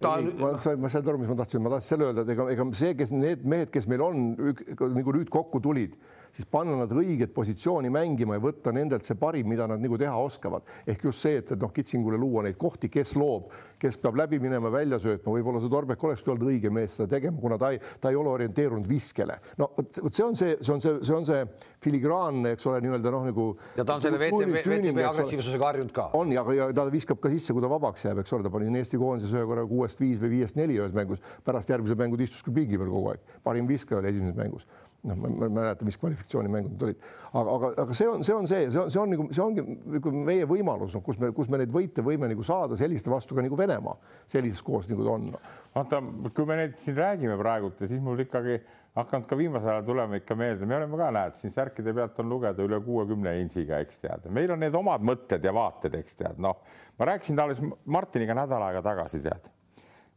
Ta 0.00 0.14
sain, 0.58 0.80
ma 0.80 0.88
sain 0.92 1.06
aru, 1.06 1.18
mis 1.22 1.30
ma 1.30 1.36
tahtsin, 1.38 1.62
ma 1.62 1.72
tahtsin 1.74 1.94
selle 1.94 2.08
öelda, 2.08 2.24
et 2.24 2.32
ega, 2.34 2.48
ega 2.54 2.68
see, 2.78 2.94
kes 2.98 3.12
need 3.14 3.44
mehed, 3.48 3.72
kes 3.74 3.88
meil 3.90 4.04
on 4.04 4.24
nagu 4.36 5.14
nüüd 5.16 5.30
kokku 5.32 5.60
tulid 5.64 5.96
siis 6.38 6.46
panna 6.50 6.76
nad 6.78 6.92
õiget 6.94 7.32
positsiooni 7.34 7.90
mängima 7.90 8.36
ja 8.36 8.42
võtta 8.42 8.70
nendelt 8.74 9.06
see 9.06 9.18
parim, 9.18 9.48
mida 9.50 9.66
nad 9.66 9.82
nagu 9.82 9.98
teha 9.98 10.14
oskavad. 10.22 10.62
ehk 10.86 11.08
just 11.08 11.24
see, 11.24 11.40
et, 11.40 11.50
et 11.50 11.60
noh, 11.60 11.72
Kitsingule 11.74 12.18
luua 12.18 12.44
neid 12.46 12.56
kohti, 12.60 12.88
kes 12.92 13.16
loob, 13.18 13.48
kes 13.78 13.98
peab 13.98 14.18
läbi 14.20 14.38
minema, 14.42 14.70
välja 14.70 15.00
söötma, 15.02 15.32
võib-olla 15.34 15.62
see 15.62 15.72
Torbek 15.72 16.04
olekski 16.04 16.30
olnud 16.30 16.50
õige 16.52 16.70
mees 16.74 16.94
seda 16.94 17.08
tegema, 17.10 17.40
kuna 17.42 17.58
ta 17.58 17.72
ei, 17.74 17.80
ta 18.00 18.12
ei 18.12 18.18
ole 18.18 18.30
orienteerunud 18.36 18.86
viskele. 18.88 19.38
no 19.58 19.70
vot, 19.74 20.00
vot 20.04 20.14
see 20.14 20.26
on 20.26 20.38
see, 20.38 20.54
see 20.62 20.74
on 20.76 20.84
see, 20.84 20.94
see 21.08 21.16
on 21.16 21.26
see 21.26 21.42
filigraanne, 21.84 22.54
eks 22.54 22.70
ole, 22.70 22.82
nii-öelda 22.86 23.14
noh, 23.14 23.26
nagu. 23.32 23.48
ja 23.78 23.86
ta 23.88 23.98
on 23.98 24.06
selle 24.06 24.22
VTB, 24.22 24.62
VTB 24.62 25.06
agressiivsusega 25.10 25.70
harjunud 25.72 25.94
ka. 25.96 26.08
on 26.18 26.34
ja, 26.34 26.46
ja 26.54 26.70
ta 26.74 26.86
viskab 26.92 27.22
ka 27.22 27.32
sisse, 27.34 27.56
kui 27.56 27.64
ta 27.64 27.70
vabaks 27.72 28.06
jääb, 28.06 28.22
eks 28.22 28.36
ole, 28.36 28.46
ta 28.46 28.54
pani 28.54 28.70
Eesti 28.78 29.00
koondises 29.00 29.34
ühe 29.34 29.42
korra 29.48 29.66
kuuest 29.66 29.98
viis 29.98 30.20
või 30.22 30.36
viiest 30.36 30.58
neli 30.58 30.78
ühes 30.78 30.94
mängus, 30.94 31.18
pärast 31.46 31.72
järgmised 31.72 31.98
mängud 31.98 32.22
istus 32.22 32.46
ka 32.46 32.54
pingi 32.54 32.78
peal 32.78 32.92
kogu 32.94 33.10
aeg, 33.10 33.32
parim 33.42 33.66
viskaja 33.66 33.98
oli 33.98 34.12
esimeses 34.12 34.38
mängus 34.38 34.68
noh, 35.06 35.14
ma 35.16 35.28
ei 35.46 35.52
mäleta, 35.52 35.86
mis 35.86 35.98
kvalifikatsioonimängud 36.00 36.72
need 36.72 36.82
olid, 36.88 37.04
aga, 37.30 37.52
aga, 37.54 37.68
aga 37.84 37.96
see 37.96 38.08
on, 38.10 38.24
see 38.26 38.34
on 38.34 38.48
see, 38.50 38.64
see 38.72 38.80
on, 38.82 38.90
see 38.90 39.00
on 39.00 39.12
nagu, 39.14 39.26
see 39.30 39.44
ongi 39.44 39.64
nagu 39.94 40.12
meie 40.16 40.48
võimalus, 40.50 40.96
noh, 40.96 41.04
kus 41.06 41.20
me, 41.22 41.30
kus 41.36 41.50
me 41.52 41.60
neid 41.62 41.70
võite 41.74 42.02
võime 42.04 42.30
nagu 42.30 42.46
saada 42.46 42.78
selliste 42.78 43.12
vastu 43.12 43.36
ka 43.36 43.44
nagu 43.44 43.58
Venemaa 43.58 43.94
sellises 44.26 44.64
koos, 44.66 44.88
nagu 44.90 45.06
ta 45.06 45.14
on. 45.14 45.30
Vaata, 45.76 46.02
kui 46.34 46.48
me 46.48 46.58
neid 46.62 46.74
siin 46.82 46.98
räägime 46.98 47.38
praegult 47.38 47.78
ja 47.84 47.90
siis 47.90 48.02
mul 48.02 48.24
ikkagi 48.24 48.58
hakanud 48.98 49.28
ka 49.30 49.38
viimasel 49.38 49.70
ajal 49.76 49.86
tulema 49.86 50.18
ikka 50.18 50.34
meelde, 50.38 50.66
me 50.66 50.78
oleme 50.80 50.98
ka, 50.98 51.12
näed, 51.14 51.38
siin 51.38 51.54
särkide 51.54 51.94
pealt 51.94 52.18
on 52.18 52.32
lugeda 52.32 52.66
üle 52.66 52.80
kuuekümne 52.82 53.36
intsiga, 53.44 53.78
eks 53.84 54.02
tead, 54.02 54.26
meil 54.34 54.50
on 54.50 54.64
need 54.64 54.74
omad 54.74 55.04
mõtted 55.06 55.46
ja 55.46 55.54
vaated, 55.54 55.94
eks 56.00 56.18
tead, 56.18 56.42
noh, 56.42 56.58
ma 56.98 57.10
rääkisin 57.12 57.38
alles 57.38 57.62
Martiniga 57.86 58.34
nädal 58.34 58.66
aega 58.66 58.82
tagasi, 58.82 59.22
tead. 59.22 59.46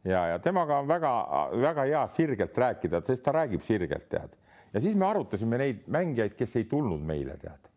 Ja, 0.02 0.24
ja 0.32 0.38
temaga 0.42 0.80
on 0.82 0.88
väga-väga 0.90 1.84
hea 1.86 2.00
sirgelt 2.10 2.56
rääkida, 2.58 3.04
sest 3.06 3.22
ta 3.22 3.36
räägib 3.36 3.62
sirgelt, 3.62 4.08
tead 4.10 4.32
ja 4.72 4.80
siis 4.80 4.96
me 4.96 5.06
arutasime 5.06 5.58
neid 5.60 5.86
mängijaid, 5.86 6.36
kes 6.38 6.56
ei 6.56 6.64
tulnud 6.70 7.00
meile, 7.06 7.36
tead. 7.40 7.70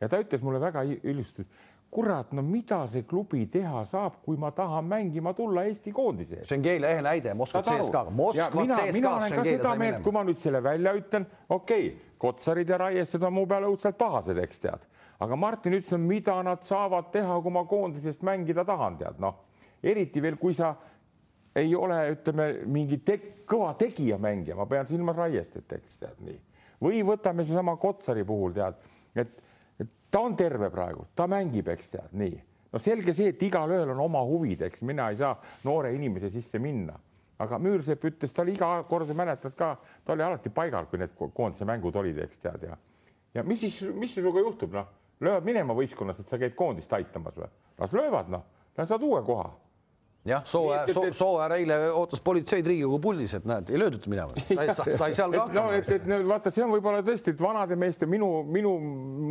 ja 0.00 0.08
ta 0.08 0.20
ütles 0.20 0.42
mulle 0.44 0.60
väga 0.60 0.82
ilusti, 0.86 1.46
kurat, 1.90 2.32
no 2.32 2.42
mida 2.42 2.82
see 2.90 3.06
klubi 3.08 3.46
teha 3.52 3.84
saab, 3.88 4.18
kui 4.24 4.36
ma 4.40 4.50
tahan 4.52 4.84
mängima 4.84 5.32
tulla 5.34 5.64
Eesti 5.64 5.92
koondise 5.92 6.40
ees. 6.40 6.48
see 6.48 6.58
on 6.58 6.64
Keila 6.64 6.90
ehe 6.92 7.04
näide, 7.04 7.34
Moskva 7.34 7.62
CSKA-ga. 7.62 8.10
mina, 8.10 8.80
mina 8.92 9.14
olen 9.16 9.32
ka 9.32 9.44
seda 9.44 9.74
meelt, 9.78 10.02
kui 10.04 10.12
ma 10.12 10.24
nüüd 10.26 10.40
selle 10.40 10.62
välja 10.62 10.92
ütlen, 10.96 11.26
okei 11.48 11.88
okay,, 11.88 12.02
Kotsarid 12.18 12.68
ja 12.68 12.78
Raiesed 12.80 13.22
on 13.28 13.34
mu 13.36 13.44
peale 13.46 13.68
õudselt 13.68 13.98
pahased, 14.00 14.38
eks 14.40 14.60
tead, 14.60 14.86
aga 15.20 15.36
Martin 15.36 15.76
ütles, 15.76 16.00
mida 16.00 16.36
nad 16.42 16.64
saavad 16.64 17.10
teha, 17.12 17.40
kui 17.44 17.52
ma 17.52 17.64
koondisest 17.68 18.24
mängida 18.24 18.64
tahan, 18.64 18.96
tead 19.00 19.20
noh, 19.20 19.42
eriti 19.84 20.22
veel, 20.24 20.38
kui 20.40 20.56
sa 20.56 20.74
ei 21.56 21.74
ole, 21.74 21.98
ütleme 22.12 22.48
mingi 22.68 22.98
te 23.04 23.16
kõva 23.48 23.72
tegija 23.78 24.18
mängija, 24.20 24.56
ma 24.58 24.66
pean 24.68 24.88
silmas 24.88 25.16
Raiestet, 25.16 25.72
eks 25.78 26.00
tead 26.02 26.20
nii. 26.26 26.36
või 26.82 27.00
võtame 27.06 27.46
seesama 27.46 27.76
Kotsari 27.80 28.24
puhul 28.28 28.52
tead, 28.56 28.82
et, 29.16 29.32
et 29.80 29.94
ta 30.12 30.20
on 30.26 30.36
terve 30.36 30.68
praegu, 30.70 31.06
ta 31.16 31.28
mängib, 31.30 31.70
eks 31.72 31.90
tead 31.94 32.12
nii. 32.12 32.36
no 32.72 32.82
selge 32.82 33.14
see, 33.16 33.32
et 33.32 33.42
igalühel 33.48 33.94
on 33.94 34.04
oma 34.04 34.22
huvid, 34.28 34.66
eks 34.68 34.84
mina 34.84 35.08
ei 35.10 35.20
saa 35.22 35.32
noore 35.64 35.94
inimese 35.96 36.30
sisse 36.34 36.60
minna, 36.60 36.98
aga 37.40 37.60
Müürsepp 37.62 38.04
ütles, 38.10 38.32
ta 38.32 38.44
oli 38.44 38.56
iga 38.56 38.82
kord, 38.88 39.12
mäletad 39.16 39.56
ka, 39.56 39.72
ta 40.04 40.12
oli 40.12 40.24
alati 40.26 40.52
paigal, 40.52 40.90
kui 40.90 41.00
need 41.00 41.16
koondise 41.16 41.68
mängud 41.68 41.96
olid, 41.96 42.20
eks 42.26 42.44
tead 42.44 42.68
ja, 42.68 42.76
ja 43.34 43.44
mis 43.44 43.64
siis, 43.64 43.80
mis 43.96 44.12
sinuga 44.18 44.44
juhtub, 44.44 44.76
noh, 44.76 44.92
löövad 45.24 45.48
minema 45.48 45.76
võistkonnast, 45.76 46.20
et 46.20 46.32
sa 46.32 46.40
käid 46.40 46.56
koondist 46.58 46.92
aitamas 46.92 47.40
või? 47.40 47.48
las 47.80 47.96
löövad, 47.96 48.28
noh, 48.32 48.44
las 48.76 48.92
saad 48.92 49.04
uue 49.08 49.24
koha 49.24 49.54
jah, 50.26 50.44
Sooäär, 50.44 50.92
Sooäär 51.14 51.54
eile 51.58 51.78
ootas 51.94 52.20
politseid 52.24 52.66
Riigikogu 52.66 52.98
puldis, 53.02 53.34
et 53.38 53.46
näed, 53.48 53.70
ei 53.70 53.80
löödud 53.80 54.08
minema, 54.10 54.46
sai, 54.48 54.74
sai 54.74 55.14
seal 55.18 55.34
ka 55.34 55.46
hakkama. 55.46 55.66
no 55.70 55.76
et, 55.76 55.90
et 55.96 56.28
vaata, 56.28 56.52
see 56.54 56.64
on 56.64 56.74
võib-olla 56.74 57.02
tõesti, 57.06 57.34
et 57.34 57.42
vanade 57.42 57.78
meeste 57.80 58.08
minu, 58.10 58.30
minu 58.50 58.74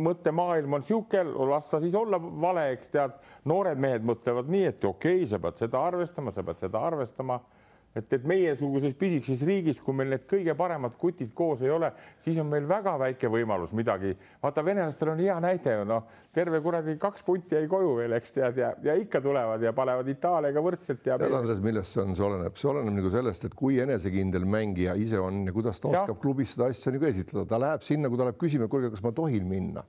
mõttemaailm 0.06 0.78
on 0.78 0.86
sihuke, 0.86 1.24
las 1.50 1.70
ta 1.72 1.80
siis 1.84 1.96
olla 1.98 2.20
vale, 2.20 2.70
eks 2.76 2.92
tead, 2.94 3.20
noored 3.48 3.80
mehed 3.82 4.06
mõtlevad 4.06 4.50
nii, 4.52 4.64
et 4.72 4.88
okei 4.88 5.20
okay,, 5.20 5.30
sa 5.30 5.40
pead 5.42 5.64
seda 5.66 5.84
arvestama, 5.90 6.34
sa 6.34 6.44
pead 6.46 6.64
seda 6.64 6.82
arvestama 6.88 7.40
et, 7.96 8.12
et 8.12 8.26
meiesuguses 8.28 8.94
pisikeses 8.98 9.42
riigis, 9.48 9.80
kui 9.82 9.96
meil 9.96 10.10
need 10.12 10.26
kõige 10.28 10.54
paremad 10.58 10.94
kutid 11.00 11.32
koos 11.36 11.62
ei 11.64 11.72
ole, 11.72 11.90
siis 12.24 12.38
on 12.42 12.48
meil 12.50 12.66
väga 12.68 12.96
väike 13.00 13.30
võimalus 13.32 13.72
midagi. 13.76 14.12
vaata, 14.42 14.64
venelastel 14.64 15.12
on 15.14 15.22
hea 15.24 15.36
näide 15.42 15.78
ju 15.78 15.86
noh, 15.88 16.04
terve 16.36 16.60
kuradi 16.64 16.96
kaks 17.00 17.24
punti 17.26 17.56
jäi 17.56 17.68
koju 17.70 17.94
veel, 18.00 18.16
eks 18.18 18.34
tead, 18.36 18.60
ja, 18.60 18.72
ja 18.84 18.96
ikka 19.00 19.22
tulevad 19.24 19.64
ja 19.64 19.72
panevad 19.76 20.08
Itaaliaga 20.12 20.64
võrdselt. 20.64 21.02
tead, 21.04 21.24
Andres, 21.26 21.62
millest 21.64 21.96
see 21.96 22.04
on, 22.04 22.14
see 22.18 22.28
oleneb, 22.28 22.60
see 22.60 22.70
oleneb 22.72 22.98
nagu 23.00 23.12
sellest, 23.12 23.48
et 23.48 23.56
kui 23.56 23.80
enesekindel 23.82 24.44
mängija 24.56 24.96
ise 25.00 25.20
on 25.22 25.46
ja 25.48 25.56
kuidas 25.56 25.80
ta 25.80 25.92
oskab 25.94 26.16
ja. 26.16 26.20
klubis 26.26 26.52
seda 26.56 26.70
asja 26.72 26.92
nagu 26.92 27.08
esitleda, 27.08 27.48
ta 27.48 27.62
läheb 27.62 27.86
sinna, 27.86 28.12
kui 28.12 28.20
ta 28.20 28.28
läheb 28.28 28.40
küsima, 28.40 28.68
kuulge, 28.72 28.92
kas 28.92 29.04
ma 29.06 29.14
tohin 29.16 29.48
minna, 29.48 29.86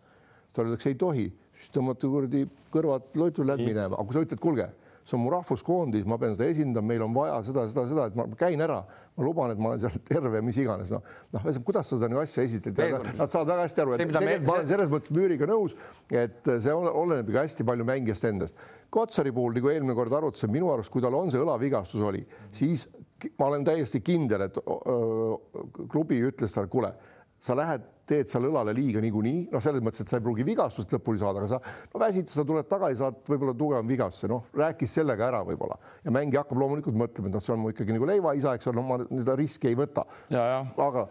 talle 0.56 0.72
öeldakse 0.72 0.94
ei 0.94 1.00
tohi, 1.00 1.30
siis 1.60 1.76
tõmmata 1.76 2.08
kuradi 2.08 2.48
kõrvad 2.72 3.16
loitu 3.20 3.44
läbi 3.44 3.68
minema, 3.68 3.98
aga 3.98 4.08
kui 4.08 4.16
sa 4.16 4.24
ütled, 4.24 4.42
kuulge 4.42 4.72
see 5.08 5.16
on 5.16 5.24
mu 5.24 5.32
rahvuskoondis, 5.32 6.06
ma 6.10 6.18
pean 6.20 6.36
seda 6.36 6.50
esindama, 6.52 6.90
meil 6.92 7.04
on 7.06 7.14
vaja 7.16 7.38
seda, 7.48 7.64
seda, 7.72 7.86
seda, 7.88 8.08
et 8.10 8.18
ma 8.20 8.26
käin 8.40 8.62
ära, 8.64 8.82
ma 9.16 9.24
luban, 9.24 9.54
et 9.54 9.62
ma 9.62 9.72
olen 9.72 9.82
seal 9.82 9.96
terve, 10.08 10.42
mis 10.44 10.60
iganes, 10.60 10.92
noh, 10.92 11.06
noh, 11.34 11.48
kuidas 11.68 11.88
sa 11.88 11.96
seda 11.96 12.10
nagu 12.12 12.22
asja 12.22 12.44
esitled, 12.44 12.82
nad 13.08 13.32
saavad 13.32 13.54
väga 13.54 13.68
hästi 13.68 13.84
aru, 13.84 13.96
et 13.96 14.04
tegelikult 14.04 14.48
ma 14.50 14.58
olen 14.58 14.70
selles 14.74 14.92
mõttes 14.92 15.14
müüriga 15.16 15.48
nõus, 15.50 15.78
et 16.12 16.52
see 16.52 16.76
oleneb 16.76 17.32
ikka 17.32 17.46
hästi 17.48 17.68
palju 17.72 17.88
mängijast 17.88 18.28
endast. 18.28 18.64
Kotsari 18.94 19.32
puhul, 19.36 19.56
nagu 19.58 19.72
eelmine 19.72 19.96
kord 19.96 20.16
arutasime, 20.20 20.58
minu 20.60 20.72
arust, 20.74 20.92
kui 20.92 21.04
tal 21.04 21.16
on 21.16 21.32
see 21.32 21.44
õlavigastus 21.44 22.04
oli, 22.04 22.26
siis 22.56 22.88
ma 23.40 23.48
olen 23.48 23.64
täiesti 23.68 24.04
kindel, 24.06 24.50
et 24.50 24.60
öö, 24.60 25.38
klubi 25.88 26.20
ütles 26.28 26.54
talle, 26.54 26.70
kuule 26.72 26.92
sa 27.40 27.56
lähed, 27.58 27.88
teed 28.08 28.32
seal 28.32 28.48
õlale 28.50 28.74
liiga 28.76 29.02
niikuinii, 29.04 29.48
noh, 29.54 29.64
selles 29.64 29.84
mõttes, 29.84 30.04
et 30.04 30.12
sa 30.12 30.20
ei 30.20 30.26
pruugi 30.26 30.46
vigastust 30.48 30.94
lõpuni 30.96 31.22
saada, 31.22 31.44
aga 31.44 31.50
sa 31.52 31.60
no 31.94 32.02
väsid, 32.02 32.32
sa 32.32 32.46
tuled 32.48 32.70
tagasi, 32.70 33.00
saad 33.02 33.20
võib-olla 33.28 33.56
tugevam 33.58 33.90
vigastuse, 33.90 34.30
noh, 34.32 34.48
rääkis 34.58 34.96
sellega 35.00 35.28
ära 35.28 35.44
võib-olla. 35.48 35.80
Ja 36.06 36.14
mängija 36.16 36.46
hakkab 36.46 36.62
loomulikult 36.64 36.98
mõtlema, 36.98 37.32
et 37.32 37.38
noh, 37.38 37.44
see 37.44 37.56
on 37.56 37.62
mu 37.64 37.74
ikkagi 37.74 37.96
nagu 37.96 38.10
leivaisa, 38.10 38.56
eks 38.58 38.72
ole, 38.72 38.80
no 38.80 38.88
ma 38.88 39.02
seda 39.04 39.38
riski 39.40 39.72
ei 39.72 39.78
võta. 39.80 40.08
aga 40.34 41.08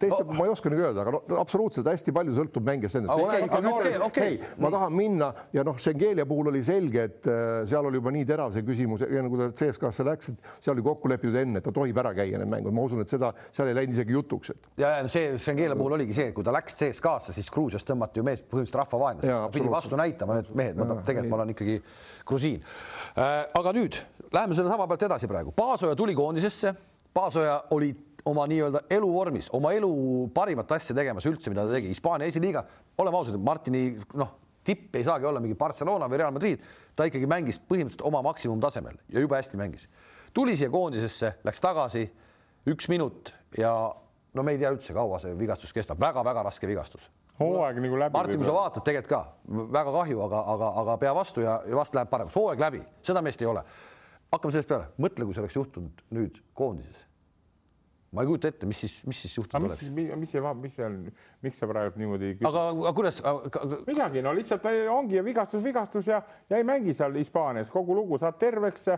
teiste 0.00 0.24
oh. 0.24 0.32
ma 0.36 0.46
ei 0.46 0.52
oska 0.52 0.70
nagu 0.72 0.84
öelda, 0.86 1.04
aga 1.04 1.12
no, 1.14 1.20
absoluutselt 1.40 1.88
hästi 1.90 2.14
palju 2.16 2.34
sõltub 2.36 2.66
mängijast 2.66 3.00
endast 3.00 3.14
okay,. 3.14 3.44
Okay, 3.46 3.72
okay, 3.72 3.96
okay. 4.06 4.28
Hey, 4.38 4.54
ma 4.62 4.70
tahan 4.72 4.94
minna 4.96 5.30
ja 5.56 5.64
noh, 5.66 5.78
Schengelia 5.80 6.26
puhul 6.28 6.50
oli 6.52 6.62
selge, 6.64 7.06
et 7.10 7.28
äh, 7.30 7.62
seal 7.68 7.88
oli 7.88 8.00
juba 8.00 8.12
nii 8.14 8.26
terav 8.28 8.54
see 8.54 8.64
küsimus 8.66 9.04
ja 9.04 9.24
nagu 9.26 9.40
ta 9.40 9.50
CSKA-sse 9.60 10.06
läks, 10.08 10.32
et 10.32 10.52
seal 10.58 10.74
oli 10.76 10.84
kokku 10.86 11.10
lepitud 11.12 11.36
enne, 11.42 11.60
et 11.60 11.66
ta 11.66 11.74
tohib 11.76 12.00
ära 12.02 12.14
käia 12.16 12.40
need 12.40 12.52
mängud, 12.52 12.74
ma 12.76 12.86
usun, 12.88 13.04
et 13.04 13.12
seda 13.12 13.32
seal 13.50 13.72
ei 13.72 13.78
läinud 13.80 13.96
isegi 13.96 14.16
jutuks, 14.16 14.54
et. 14.54 14.70
ja, 14.80 14.94
ja 14.98 15.10
see 15.12 15.34
Schengelia 15.38 15.78
puhul 15.78 15.98
oligi 15.98 16.16
see, 16.16 16.30
kui 16.36 16.46
ta 16.46 16.54
läks 16.54 16.78
CSKA-sse, 16.80 17.36
siis 17.36 17.50
Gruusias 17.52 17.86
tõmmati 17.86 18.22
ju 18.22 18.26
mees 18.26 18.44
põhimõtteliselt 18.44 18.80
rahvavaenlaseks, 18.82 19.54
pidi 19.56 19.72
vastu 19.72 20.00
näitama, 20.00 20.40
et 20.44 20.54
mehed, 20.56 20.80
ma 20.80 21.00
tegelikult 21.04 21.34
ma 21.34 21.42
olen 21.42 21.54
ikkagi 21.54 21.80
grusiin 22.28 22.62
äh,. 23.16 23.44
aga 23.60 23.74
nüüd 23.76 23.98
läheme 24.32 24.56
selle 24.56 24.72
sama 24.72 24.86
pealt 24.90 25.08
edasi 25.10 25.28
praegu, 25.30 25.52
Paasoja 25.56 25.96
tuli 25.98 26.14
koondisesse, 26.16 26.74
Paasoja 27.14 27.56
oli 27.74 27.90
oma 28.28 28.44
nii-öelda 28.50 28.84
eluvormis, 28.90 29.48
oma 29.56 29.72
elu 29.76 29.90
parimat 30.34 30.72
asja 30.76 30.94
tegemas 30.96 31.26
üldse, 31.28 31.50
mida 31.52 31.64
ta 31.66 31.76
tegi, 31.76 31.90
Hispaania 31.92 32.28
esiliiga, 32.30 32.64
oleme 33.00 33.20
ausad, 33.20 33.38
Martini 33.44 33.84
noh, 34.18 34.34
tipp 34.66 34.96
ei 34.96 35.04
saagi 35.06 35.28
olla 35.28 35.40
mingi 35.42 35.56
Barcelona 35.58 36.08
või 36.10 36.20
Real 36.20 36.34
Madrid, 36.34 36.64
ta 36.96 37.06
ikkagi 37.08 37.28
mängis 37.30 37.60
põhimõtteliselt 37.62 38.04
oma 38.06 38.22
maksimumtasemel 38.26 38.98
ja 39.08 39.24
jube 39.24 39.38
hästi 39.38 39.60
mängis. 39.60 39.88
tuli 40.34 40.56
siia 40.56 40.70
koondisesse, 40.70 41.32
läks 41.44 41.60
tagasi 41.60 42.04
üks 42.70 42.88
minut 42.88 43.32
ja 43.58 43.72
no 44.34 44.42
me 44.42 44.54
ei 44.54 44.60
tea 44.60 44.70
üldse, 44.74 44.94
kaua 44.94 45.18
see 45.22 45.34
vigastus 45.38 45.72
kestab 45.72 45.98
väga,, 45.98 46.20
väga-väga 46.20 46.46
raske 46.50 46.68
vigastus. 46.68 47.10
hooaeg 47.40 47.80
nagu 47.80 47.98
läbi. 47.98 48.12
Martin, 48.18 48.38
kui 48.38 48.46
sa 48.46 48.54
vaatad 48.54 48.84
tegelikult 48.84 49.10
ka 49.10 49.68
väga 49.72 49.92
kahju, 49.96 50.24
aga, 50.28 50.42
aga, 50.54 50.72
aga 50.82 50.98
pea 51.00 51.14
vastu 51.16 51.46
ja, 51.46 51.60
ja 51.66 51.76
vast 51.76 51.94
läheb 51.94 52.10
paremaks, 52.10 52.36
hooaeg 52.36 52.60
läbi, 52.60 52.82
seda 53.02 53.22
meest 53.22 53.42
ei 53.42 53.48
ole. 53.48 53.64
hakkame 54.30 54.52
sellest 54.52 54.68
peale, 54.68 54.90
mõtle, 54.98 55.24
kui 55.24 55.34
see 55.34 55.42
oleks 55.42 55.56
juhtunud 55.56 56.04
nüüd 56.14 56.42
koondises 56.54 57.09
ma 58.10 58.24
ei 58.24 58.26
kujuta 58.26 58.50
ette, 58.50 58.66
mis 58.66 58.80
siis, 58.82 58.94
mis 59.06 59.20
siis 59.22 59.36
juhtunud 59.38 59.68
oleks. 59.68 59.84
mis, 59.94 60.32
see, 60.32 60.42
mis 60.58 60.74
see 60.74 60.86
on, 60.86 60.96
miks 61.46 61.60
sa 61.62 61.68
praegu 61.70 62.00
niimoodi. 62.00 62.32
aga, 62.42 62.64
aga 62.72 62.92
kuidas? 62.96 63.20
midagi, 63.86 64.24
no 64.26 64.34
lihtsalt 64.34 64.66
ongi 64.90 65.22
vigastus, 65.24 65.62
vigastus 65.64 66.10
ja, 66.10 66.18
ja 66.50 66.58
ei 66.58 66.66
mängi 66.66 66.94
seal 66.96 67.14
Hispaanias 67.20 67.70
kogu 67.70 67.94
lugu, 67.94 68.18
saad 68.18 68.38
terveks 68.40 68.88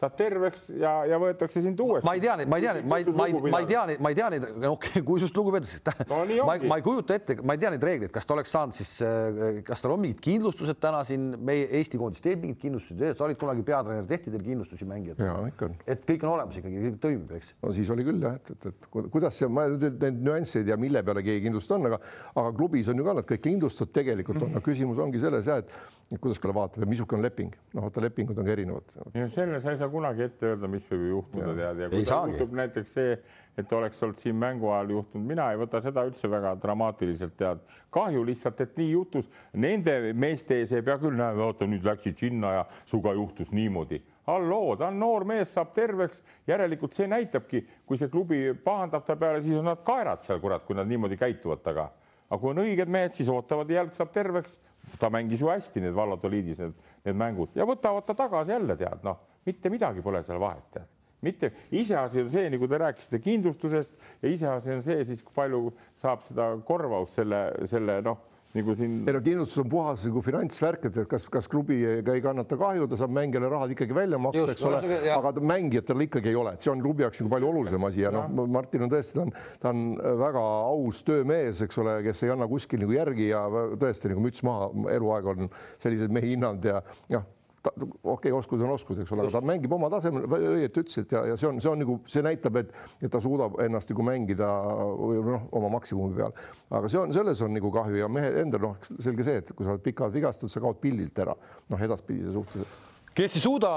saad 0.00 0.16
terveks 0.16 0.68
ja, 0.80 0.92
ja 1.08 1.18
võetakse 1.20 1.62
sind 1.64 1.80
uuesti. 1.82 2.06
ma 2.08 2.14
ei 2.16 2.22
tea 2.22 2.36
neid, 2.40 2.50
ma 2.50 2.58
ei 2.58 2.64
tea 2.64 2.74
neid, 2.78 2.86
ma 2.88 2.98
ei, 3.00 3.04
ma 3.12 3.26
ei, 3.28 3.52
ma 3.52 3.60
ei 3.60 3.68
tea 3.68 3.82
neid, 3.90 4.00
ma 4.00 4.12
ei 4.12 4.16
tea 4.16 4.28
neid, 4.32 4.46
okei 4.48 4.70
okay,, 4.72 5.02
kui 5.06 5.20
sinust 5.20 5.36
lugu 5.36 5.52
peetakse 5.54 6.06
no,. 6.08 6.20
ma, 6.48 6.56
ma 6.72 6.78
ei 6.80 6.84
kujuta 6.84 7.16
ette, 7.18 7.36
ma 7.44 7.56
ei 7.56 7.60
tea 7.60 7.72
neid 7.74 7.84
reegleid, 7.84 8.12
kas 8.14 8.28
ta 8.28 8.36
oleks 8.36 8.54
saanud 8.54 8.76
siis, 8.76 8.92
äh, 9.04 9.60
kas 9.66 9.84
tal 9.84 9.94
on 9.96 10.02
mingid 10.04 10.22
kindlustused 10.24 10.80
täna 10.80 11.02
siin 11.08 11.26
meie 11.36 11.66
Eesti 11.80 12.00
koondis 12.00 12.24
teeb 12.24 12.44
mingid 12.44 12.60
kindlustused, 12.62 13.04
sa 13.18 13.26
olid 13.26 13.40
kunagi 13.40 13.64
peatreener, 13.66 14.08
tehti 14.08 14.32
teil 14.32 14.46
kindlustusi 14.46 14.88
mängijatele? 14.88 15.28
jaa, 15.28 15.52
ikka 15.52 15.68
on. 15.68 15.76
et 15.84 16.04
kõik 16.08 16.26
on 16.26 16.34
olemas 16.34 16.60
ikkagi, 16.62 16.82
kõik 16.86 16.98
toimib, 17.04 17.36
eks? 17.40 17.52
no 17.60 17.74
siis 17.76 17.92
oli 17.92 18.08
küll 18.08 18.24
jah, 18.24 18.40
et, 18.40 18.54
et, 18.56 18.68
et 18.72 18.90
kuidas 18.96 19.36
see, 19.36 19.50
ma 19.52 19.66
neid 19.74 20.20
nüansse 20.24 20.62
ei 20.62 20.68
tea, 20.70 20.80
mille 20.80 21.04
peale 21.04 21.24
keegi 21.26 21.44
kindlustus 21.48 21.76
on, 21.76 21.90
aga, 21.90 22.00
aga 22.40 22.56
klubis 22.56 22.88
on 22.92 23.00
ju 23.00 23.08
ka 23.08 23.18
nad 23.20 23.28
kõik 23.28 23.44
kindlustatud 23.50 23.92
tegelikult 24.00 24.48
on, 24.48 24.54
aga 24.54 24.64
küsimus 24.64 25.00
ongi 25.02 25.20
selles 25.20 25.50
jah, 25.50 25.60
et 25.60 26.18
kuidas 26.18 26.40
ka 26.42 26.50
vaatab 26.54 26.82
ja 26.82 26.88
missugune 26.90 27.20
on 27.20 27.26
leping, 27.28 27.54
noh, 27.76 27.84
vaata 27.86 28.02
lepingud 28.02 28.38
on 28.40 28.48
ka 28.48 28.54
erinevad. 28.56 28.96
selle 29.30 29.60
sa 29.62 29.74
ei 29.74 29.78
saa 29.78 29.89
kunagi 29.90 30.24
ette 30.26 30.52
öelda, 30.52 30.68
mis 30.70 30.86
võib 30.90 31.06
juhtuda, 31.10 31.54
tead, 31.58 31.84
ja 31.84 31.90
kui 31.92 32.04
juhtub 32.04 32.56
näiteks 32.56 32.92
see, 32.96 33.14
et 33.58 33.72
oleks 33.72 34.02
olnud 34.02 34.18
siin 34.20 34.36
mängu 34.36 34.70
ajal 34.70 34.92
juhtunud, 34.94 35.26
mina 35.26 35.48
ei 35.52 35.58
võta 35.60 35.80
seda 35.84 36.04
üldse 36.08 36.30
väga 36.30 36.54
dramaatiliselt, 36.62 37.34
tead. 37.38 37.60
kahju 37.90 38.22
lihtsalt, 38.26 38.60
et 38.62 38.76
nii 38.78 38.90
juhtus. 38.92 39.28
Nende 39.52 40.12
meeste 40.14 40.60
ees 40.60 40.72
ei 40.72 40.84
pea 40.86 40.96
küll, 41.02 41.16
näe, 41.18 41.34
vaata 41.36 41.66
nüüd 41.68 41.86
läksid 41.86 42.18
sinna 42.22 42.52
ja 42.54 42.64
suga 42.86 43.12
juhtus 43.16 43.50
niimoodi. 43.52 44.02
halloo, 44.30 44.76
ta 44.78 44.86
on 44.86 44.98
noor 45.00 45.24
mees, 45.26 45.50
saab 45.50 45.72
terveks, 45.74 46.20
järelikult 46.46 46.94
see 46.94 47.08
näitabki, 47.10 47.64
kui 47.86 47.98
see 47.98 48.08
klubi 48.08 48.52
pahandab 48.64 49.02
ta 49.06 49.16
peale, 49.18 49.40
siis 49.42 49.58
on 49.58 49.66
nad 49.66 49.80
kaerad 49.84 50.22
seal, 50.22 50.38
kurat, 50.40 50.62
kui 50.64 50.76
nad 50.78 50.86
niimoodi 50.86 51.18
käituvad 51.18 51.64
taga. 51.64 51.90
aga 52.30 52.38
kui 52.40 52.52
on 52.52 52.62
õiged 52.62 52.88
mehed, 52.88 53.16
siis 53.16 53.28
ootavad, 53.28 53.70
jälg 53.70 53.96
saab 53.96 54.12
terveks. 54.14 54.58
ta 54.98 55.10
mängis 55.10 55.40
ju 55.40 55.50
hästi 55.50 55.80
need 55.80 55.94
Valladoliidis 55.94 56.58
need, 56.58 56.78
need 57.04 57.16
mängud 57.16 57.50
ja 57.54 57.66
võtavad 57.66 58.06
ta 58.06 58.14
tagasi 58.14 58.50
jälle, 58.50 58.76
tead, 58.76 59.02
noh, 59.04 59.18
mitte 59.48 59.72
midagi 59.72 60.02
pole 60.04 60.22
seal 60.26 60.40
vahet, 60.42 60.66
tead 60.74 60.88
mitte 61.24 61.52
iseasi 61.76 62.24
on 62.24 62.32
see, 62.32 62.48
nagu 62.52 62.68
te 62.68 62.80
rääkisite 62.80 63.20
kindlustusest 63.24 63.92
ja 64.22 64.32
iseasi 64.32 64.74
on 64.76 64.82
see 64.84 65.04
siis, 65.08 65.22
kui 65.24 65.36
palju 65.36 65.68
saab 66.00 66.24
seda 66.24 66.50
korvaust 66.66 67.18
selle, 67.20 67.42
selle 67.68 67.98
noh, 68.04 68.22
nagu 68.56 68.74
siin 68.74 68.94
ei 69.04 69.14
no 69.14 69.20
kindlustus 69.22 69.60
on 69.62 69.68
puhas 69.70 70.04
nagu 70.08 70.22
finantsvärk, 70.24 70.86
et 70.88 70.96
kas, 71.10 71.26
kas 71.30 71.48
klubi 71.50 71.76
ei, 71.86 72.00
ei 72.00 72.22
kannata 72.24 72.56
kahju, 72.58 72.88
ta 72.90 72.98
saab 72.98 73.12
mängijale 73.14 73.50
rahad 73.52 73.74
ikkagi 73.74 73.94
välja 73.94 74.18
maksta, 74.22 74.46
eks 74.54 74.64
ole, 74.66 75.00
aga 75.14 75.32
mängijatel 75.52 76.06
ikkagi 76.06 76.32
ei 76.32 76.38
ole, 76.40 76.54
et 76.56 76.64
see 76.64 76.72
on 76.72 76.82
klubi 76.82 77.04
jaoks 77.04 77.20
nagu 77.22 77.34
palju 77.34 77.50
olulisem 77.52 77.88
asi 77.90 78.04
ja 78.06 78.14
noh, 78.14 78.30
Martin 78.50 78.86
on 78.86 78.94
tõesti, 78.94 79.18
ta 79.18 79.26
on, 79.26 79.34
ta 79.62 79.74
on 79.74 79.84
väga 80.24 80.46
aus 80.70 81.02
töömees, 81.06 81.60
eks 81.66 81.82
ole, 81.84 81.98
kes 82.06 82.24
ei 82.26 82.32
anna 82.34 82.48
kuskil 82.50 82.80
nagu 82.82 82.96
järgi 82.96 83.28
ja 83.28 83.44
tõesti 83.80 84.14
nagu 84.14 84.24
müts 84.24 84.42
maha, 84.46 84.72
eluaeg 84.96 85.30
on 85.34 85.52
selliseid 85.82 86.16
mehi 86.16 86.32
hinnanud 86.34 86.72
ja 86.72 86.80
jah 87.12 87.28
okei 87.60 88.00
okay,, 88.02 88.32
oskus 88.32 88.62
on 88.64 88.72
oskus, 88.72 88.98
eks 89.02 89.12
ole, 89.12 89.26
aga 89.26 89.36
ta 89.36 89.44
mängib 89.44 89.72
oma 89.76 89.90
tasemel, 89.92 90.24
õieti 90.24 90.84
ütlesid 90.84 91.12
ja, 91.12 91.24
ja 91.28 91.38
see 91.40 91.48
on, 91.50 91.60
see 91.60 91.70
on 91.70 91.82
nagu, 91.82 91.96
see 92.08 92.24
näitab, 92.24 92.56
et, 92.62 92.74
et 93.02 93.12
ta 93.12 93.20
suudab 93.20 93.58
ennast 93.64 93.92
nagu 93.92 94.06
mängida 94.06 94.48
või 94.96 95.20
noh, 95.26 95.48
oma 95.60 95.72
maksimumi 95.76 96.16
peal. 96.16 96.36
aga 96.70 96.92
see 96.92 97.02
on, 97.02 97.12
selles 97.16 97.42
on 97.44 97.52
nagu 97.56 97.72
kahju 97.74 98.00
ja 98.00 98.08
mehe 98.12 98.32
endal 98.44 98.70
noh, 98.70 98.92
selge 98.98 99.26
see, 99.26 99.42
et 99.42 99.52
kui 99.52 99.68
sa 99.68 99.74
oled 99.74 99.84
pikalt 99.84 100.16
vigastatud, 100.16 100.52
sa 100.52 100.64
kaod 100.64 100.80
pildilt 100.80 101.20
ära, 101.20 101.36
noh, 101.68 101.84
edaspidise 101.88 102.32
suhtes 102.36 102.78
kes 103.20 103.36
ei 103.36 103.42
suuda 103.42 103.70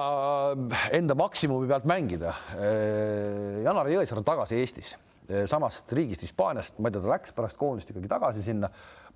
enda 0.94 1.16
maksimumi 1.20 1.68
pealt 1.68 1.88
mängida. 1.90 2.32
Janar 3.66 3.90
Jõesaar 3.92 4.22
on 4.22 4.28
tagasi 4.28 4.60
Eestis, 4.62 4.94
samast 5.50 5.92
riigist 5.98 6.24
Hispaaniast, 6.24 6.78
ma 6.80 6.90
ei 6.90 6.96
tea, 6.96 7.04
ta 7.04 7.12
läks 7.12 7.36
pärast 7.36 7.60
koondist 7.60 7.92
ikkagi 7.92 8.12
tagasi 8.12 8.46
sinna. 8.46 8.70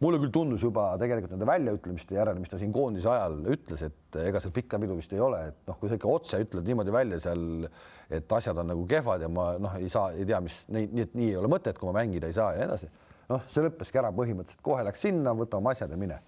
Mulle 0.03 0.19
küll 0.21 0.33
tundus 0.33 0.61
juba 0.61 0.91
tegelikult 1.01 1.33
nende 1.33 1.47
väljaütlemiste 1.49 2.17
järel, 2.17 2.37
mis 2.41 2.51
ta 2.51 2.59
siin 2.61 2.73
koondise 2.75 3.09
ajal 3.09 3.39
ütles, 3.53 3.81
et 3.87 4.19
ega 4.21 4.41
seal 4.43 4.53
pikka 4.53 4.79
pidu 4.81 4.97
vist 4.99 5.13
ei 5.15 5.23
ole, 5.23 5.39
et 5.49 5.57
noh, 5.69 5.79
kui 5.79 5.89
sa 5.89 5.97
ikka 5.97 6.11
otse 6.11 6.39
ütled 6.43 6.69
niimoodi 6.69 6.93
välja 6.93 7.19
seal, 7.23 7.65
et 8.13 8.37
asjad 8.37 8.61
on 8.61 8.69
nagu 8.73 8.85
kehvad 8.89 9.25
ja 9.25 9.31
ma 9.31 9.49
noh, 9.61 9.73
ei 9.81 9.89
saa, 9.93 10.11
ei 10.13 10.27
tea, 10.29 10.39
mis 10.43 10.59
nii, 10.69 10.91
nii, 10.91 11.07
et 11.07 11.17
nii 11.17 11.31
ei 11.31 11.41
ole 11.41 11.51
mõtet, 11.51 11.79
kui 11.81 11.89
ma 11.89 11.97
mängida 11.97 12.29
ei 12.29 12.37
saa 12.37 12.53
ja 12.53 12.61
nii 12.61 12.67
edasi. 12.69 12.91
noh, 13.31 13.49
see 13.51 13.65
lõppeski 13.65 14.03
ära 14.03 14.13
põhimõtteliselt, 14.15 14.63
kohe 14.69 14.85
läks 14.85 15.03
sinna, 15.07 15.33
võta 15.37 15.57
oma 15.57 15.73
asjad 15.73 15.91
ja 15.91 15.99
mine. 15.99 16.21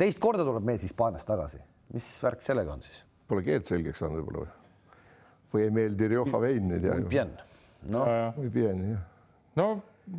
teist 0.00 0.20
korda 0.22 0.48
tuleb 0.48 0.64
mees 0.72 0.88
Hispaaniast 0.88 1.28
tagasi, 1.28 1.60
mis 1.92 2.08
värk 2.24 2.42
sellega 2.42 2.72
on 2.72 2.84
siis? 2.86 3.04
pole 3.28 3.44
keelt 3.44 3.68
selgeks 3.68 4.00
saanud 4.02 4.22
võib-olla 4.22 4.46
või? 4.46 4.58
või 5.52 5.68
ei 5.68 5.72
meeldi 5.76 6.08
Rioja 6.08 6.40
vein, 6.40 6.72
ei 6.72 6.80
tea. 6.80 7.00
Bien. 7.12 7.36
noh, 7.92 8.08
või 8.40 8.52
pieni 8.56 8.96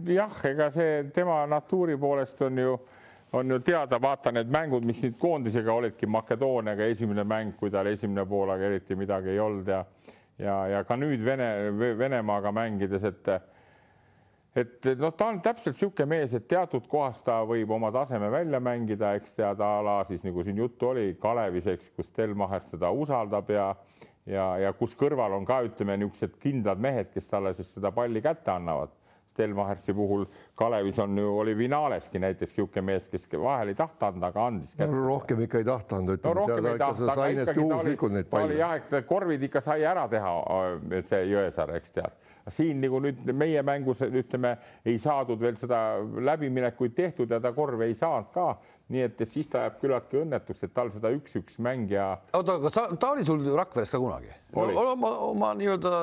jah. 0.07 0.41
ega 0.49 0.69
see 0.71 1.03
tema 1.13 1.43
natuuri 1.49 1.97
poolest 1.97 2.41
on 2.41 2.57
ju, 2.57 2.73
on 3.33 3.51
ju 3.51 3.59
teada, 3.59 3.99
vaata 4.01 4.31
need 4.31 4.51
mängud, 4.53 4.85
mis 4.85 5.03
nüüd 5.05 5.17
koondisega 5.21 5.73
olidki 5.73 6.09
Makedooniaga 6.09 6.89
esimene 6.91 7.23
mäng, 7.23 7.55
kui 7.57 7.71
tal 7.71 7.89
esimene 7.91 8.25
poolaga 8.29 8.69
eriti 8.69 8.95
midagi 8.95 9.33
ei 9.33 9.39
olnud 9.39 9.67
ja 9.67 9.85
ja, 10.39 10.59
ja 10.67 10.83
ka 10.83 10.97
nüüd 10.97 11.23
Vene, 11.25 11.49
Venemaaga 11.97 12.51
mängides, 12.51 13.03
et 13.03 13.33
et 14.53 14.85
noh, 15.01 15.09
ta 15.17 15.31
on 15.31 15.39
täpselt 15.41 15.73
niisugune 15.73 16.05
mees, 16.11 16.33
et 16.37 16.45
teatud 16.49 16.85
kohas 16.89 17.23
ta 17.25 17.39
võib 17.49 17.71
oma 17.73 17.89
taseme 17.91 18.29
välja 18.29 18.59
mängida, 18.61 19.15
eks 19.17 19.33
tead 19.33 19.61
a 19.65 19.71
la 19.81 19.95
siis 20.05 20.21
nagu 20.25 20.43
siin 20.45 20.59
juttu 20.61 20.91
oli 20.91 21.15
Kalevis, 21.21 21.67
eks, 21.73 21.89
kus 21.95 22.11
Stelmacher 22.11 22.67
teda 22.69 22.91
usaldab 22.93 23.49
ja 23.49 23.71
ja, 24.29 24.45
ja 24.61 24.73
kus 24.77 24.93
kõrval 24.95 25.35
on 25.37 25.45
ka 25.47 25.61
ütleme 25.65 25.97
niisugused 25.99 26.37
kindlad 26.43 26.81
mehed, 26.81 27.09
kes 27.13 27.27
talle 27.31 27.53
siis 27.57 27.73
seda 27.73 27.91
palli 27.91 28.21
kätte 28.23 28.53
annavad. 28.53 28.93
Stelmachersi 29.33 29.93
puhul 29.93 30.25
Kalevis 30.55 30.99
on 30.99 31.17
ju, 31.17 31.37
oli 31.39 31.57
Vinaleski 31.57 32.19
näiteks 32.21 32.53
niisugune 32.53 32.85
mees, 32.85 33.07
kes 33.09 33.25
vahel 33.41 33.71
ei 33.71 33.77
tahta 33.77 34.11
anda, 34.11 34.29
aga 34.29 34.43
andis 34.45 34.75
kätte 34.77 34.99
rohkem 35.07 35.39
ikka 35.47 35.61
ei 35.63 35.65
tahtnud, 35.65 36.11
no 36.11 36.17
ütleme 36.43 36.73
ei 36.75 36.81
tahta, 36.81 37.07
aga 37.07 37.15
sai 37.17 37.37
ta 37.39 37.55
oli, 37.79 38.23
ta 38.29 38.41
oli 38.43 38.59
jah, 38.59 38.75
et 38.77 39.07
korvid 39.09 39.47
ikka 39.49 39.63
sai 39.65 39.87
ära 39.89 40.05
teha, 40.11 40.33
see 41.07 41.23
Jõesaar, 41.31 41.73
eks 41.79 41.95
tead. 41.95 42.19
siin 42.53 42.81
nagu 42.83 42.99
nüüd 43.01 43.33
meie 43.33 43.63
mängus 43.65 44.03
ütleme, 44.05 44.53
ei 44.85 44.99
saadud 45.01 45.41
veel 45.41 45.57
seda 45.57 45.79
läbiminekuid 46.29 46.93
tehtud 46.93 47.31
ja 47.31 47.41
ta 47.41 47.53
korvi 47.55 47.89
ei 47.89 47.97
saanud 47.97 48.29
ka. 48.35 48.53
nii 48.93 49.01
et, 49.01 49.21
et 49.23 49.31
siis 49.31 49.47
ta 49.49 49.63
jääb 49.63 49.79
küllaltki 49.81 50.19
õnnetuks, 50.19 50.65
et 50.67 50.73
tal 50.75 50.91
seda 50.93 51.09
üks-üks 51.15 51.55
mängija 51.63 52.11
oota, 52.35 52.59
aga 52.59 52.69
sa, 52.69 52.83
ta 52.99 53.13
oli 53.15 53.23
sul 53.25 53.41
Rakveres 53.55 53.89
ka 53.89 53.97
kunagi 53.97 54.27
no, 54.27 54.65
Oli. 54.67 54.75
oma, 54.75 55.11
oma 55.31 55.53
nii-öelda 55.57 55.93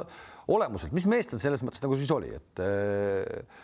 olemuselt, 0.50 0.94
mis 0.96 1.06
mees 1.10 1.30
ta 1.30 1.38
selles 1.40 1.64
mõttes 1.66 1.82
nagu 1.84 1.96
siis 1.98 2.10
oli, 2.14 2.30
et 2.36 2.62
eh, 2.64 3.58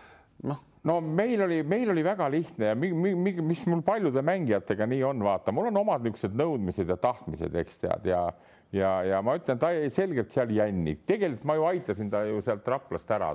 noh, 0.46 0.60
no 0.86 0.98
meil 1.02 1.42
oli, 1.46 1.62
meil 1.66 1.90
oli 1.94 2.04
väga 2.06 2.28
lihtne 2.32 2.72
ja 2.72 2.76
mi, 2.78 2.92
mi, 2.94 3.14
mi, 3.18 3.34
mis 3.42 3.64
mul 3.70 3.82
paljude 3.86 4.22
mängijatega 4.26 4.86
nii 4.90 5.02
on, 5.06 5.24
vaata, 5.26 5.54
mul 5.54 5.70
on 5.72 5.82
omad 5.82 6.04
niisugused 6.04 6.36
nõudmised 6.38 6.92
ja 6.92 6.98
tahtmised, 7.00 7.56
eks 7.62 7.82
tead 7.82 8.12
ja 8.12 8.26
ja, 8.74 8.90
ja 9.06 9.20
ma 9.22 9.36
ütlen, 9.38 9.58
ta 9.60 9.70
jäi 9.74 9.90
selgelt 9.92 10.32
seal 10.34 10.50
jänni, 10.54 10.96
tegelikult 11.06 11.46
ma 11.48 11.56
ju 11.58 11.66
aitasin 11.70 12.10
ta 12.12 12.22
ju 12.26 12.40
sealt 12.44 12.68
Raplast 12.68 13.10
ära, 13.14 13.32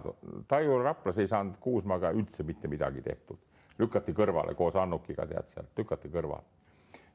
ta 0.48 0.62
ju 0.64 0.80
Raplas 0.82 1.20
ei 1.22 1.30
saanud 1.30 1.60
Kuusmaga 1.64 2.12
üldse 2.16 2.46
mitte 2.48 2.72
midagi 2.72 3.04
tehtud, 3.06 3.40
lükati 3.80 4.16
kõrvale 4.18 4.56
koos 4.60 4.76
Annukiga 4.80 5.28
tead 5.30 5.54
sealt, 5.54 5.72
lükati 5.78 6.12
kõrvale. 6.12 6.44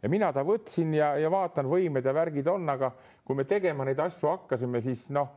Ja 0.02 0.10
mina 0.12 0.28
ta 0.32 0.44
võtsin 0.44 0.92
ja, 0.94 1.14
ja 1.18 1.30
vaatan, 1.32 1.68
võimed 1.70 2.04
ja 2.04 2.12
värgid 2.14 2.48
on, 2.52 2.68
aga 2.68 2.92
kui 3.24 3.36
me 3.36 3.46
tegema 3.48 3.84
neid 3.84 4.00
asju 4.00 4.28
hakkasime, 4.28 4.80
siis 4.84 5.08
noh, 5.14 5.32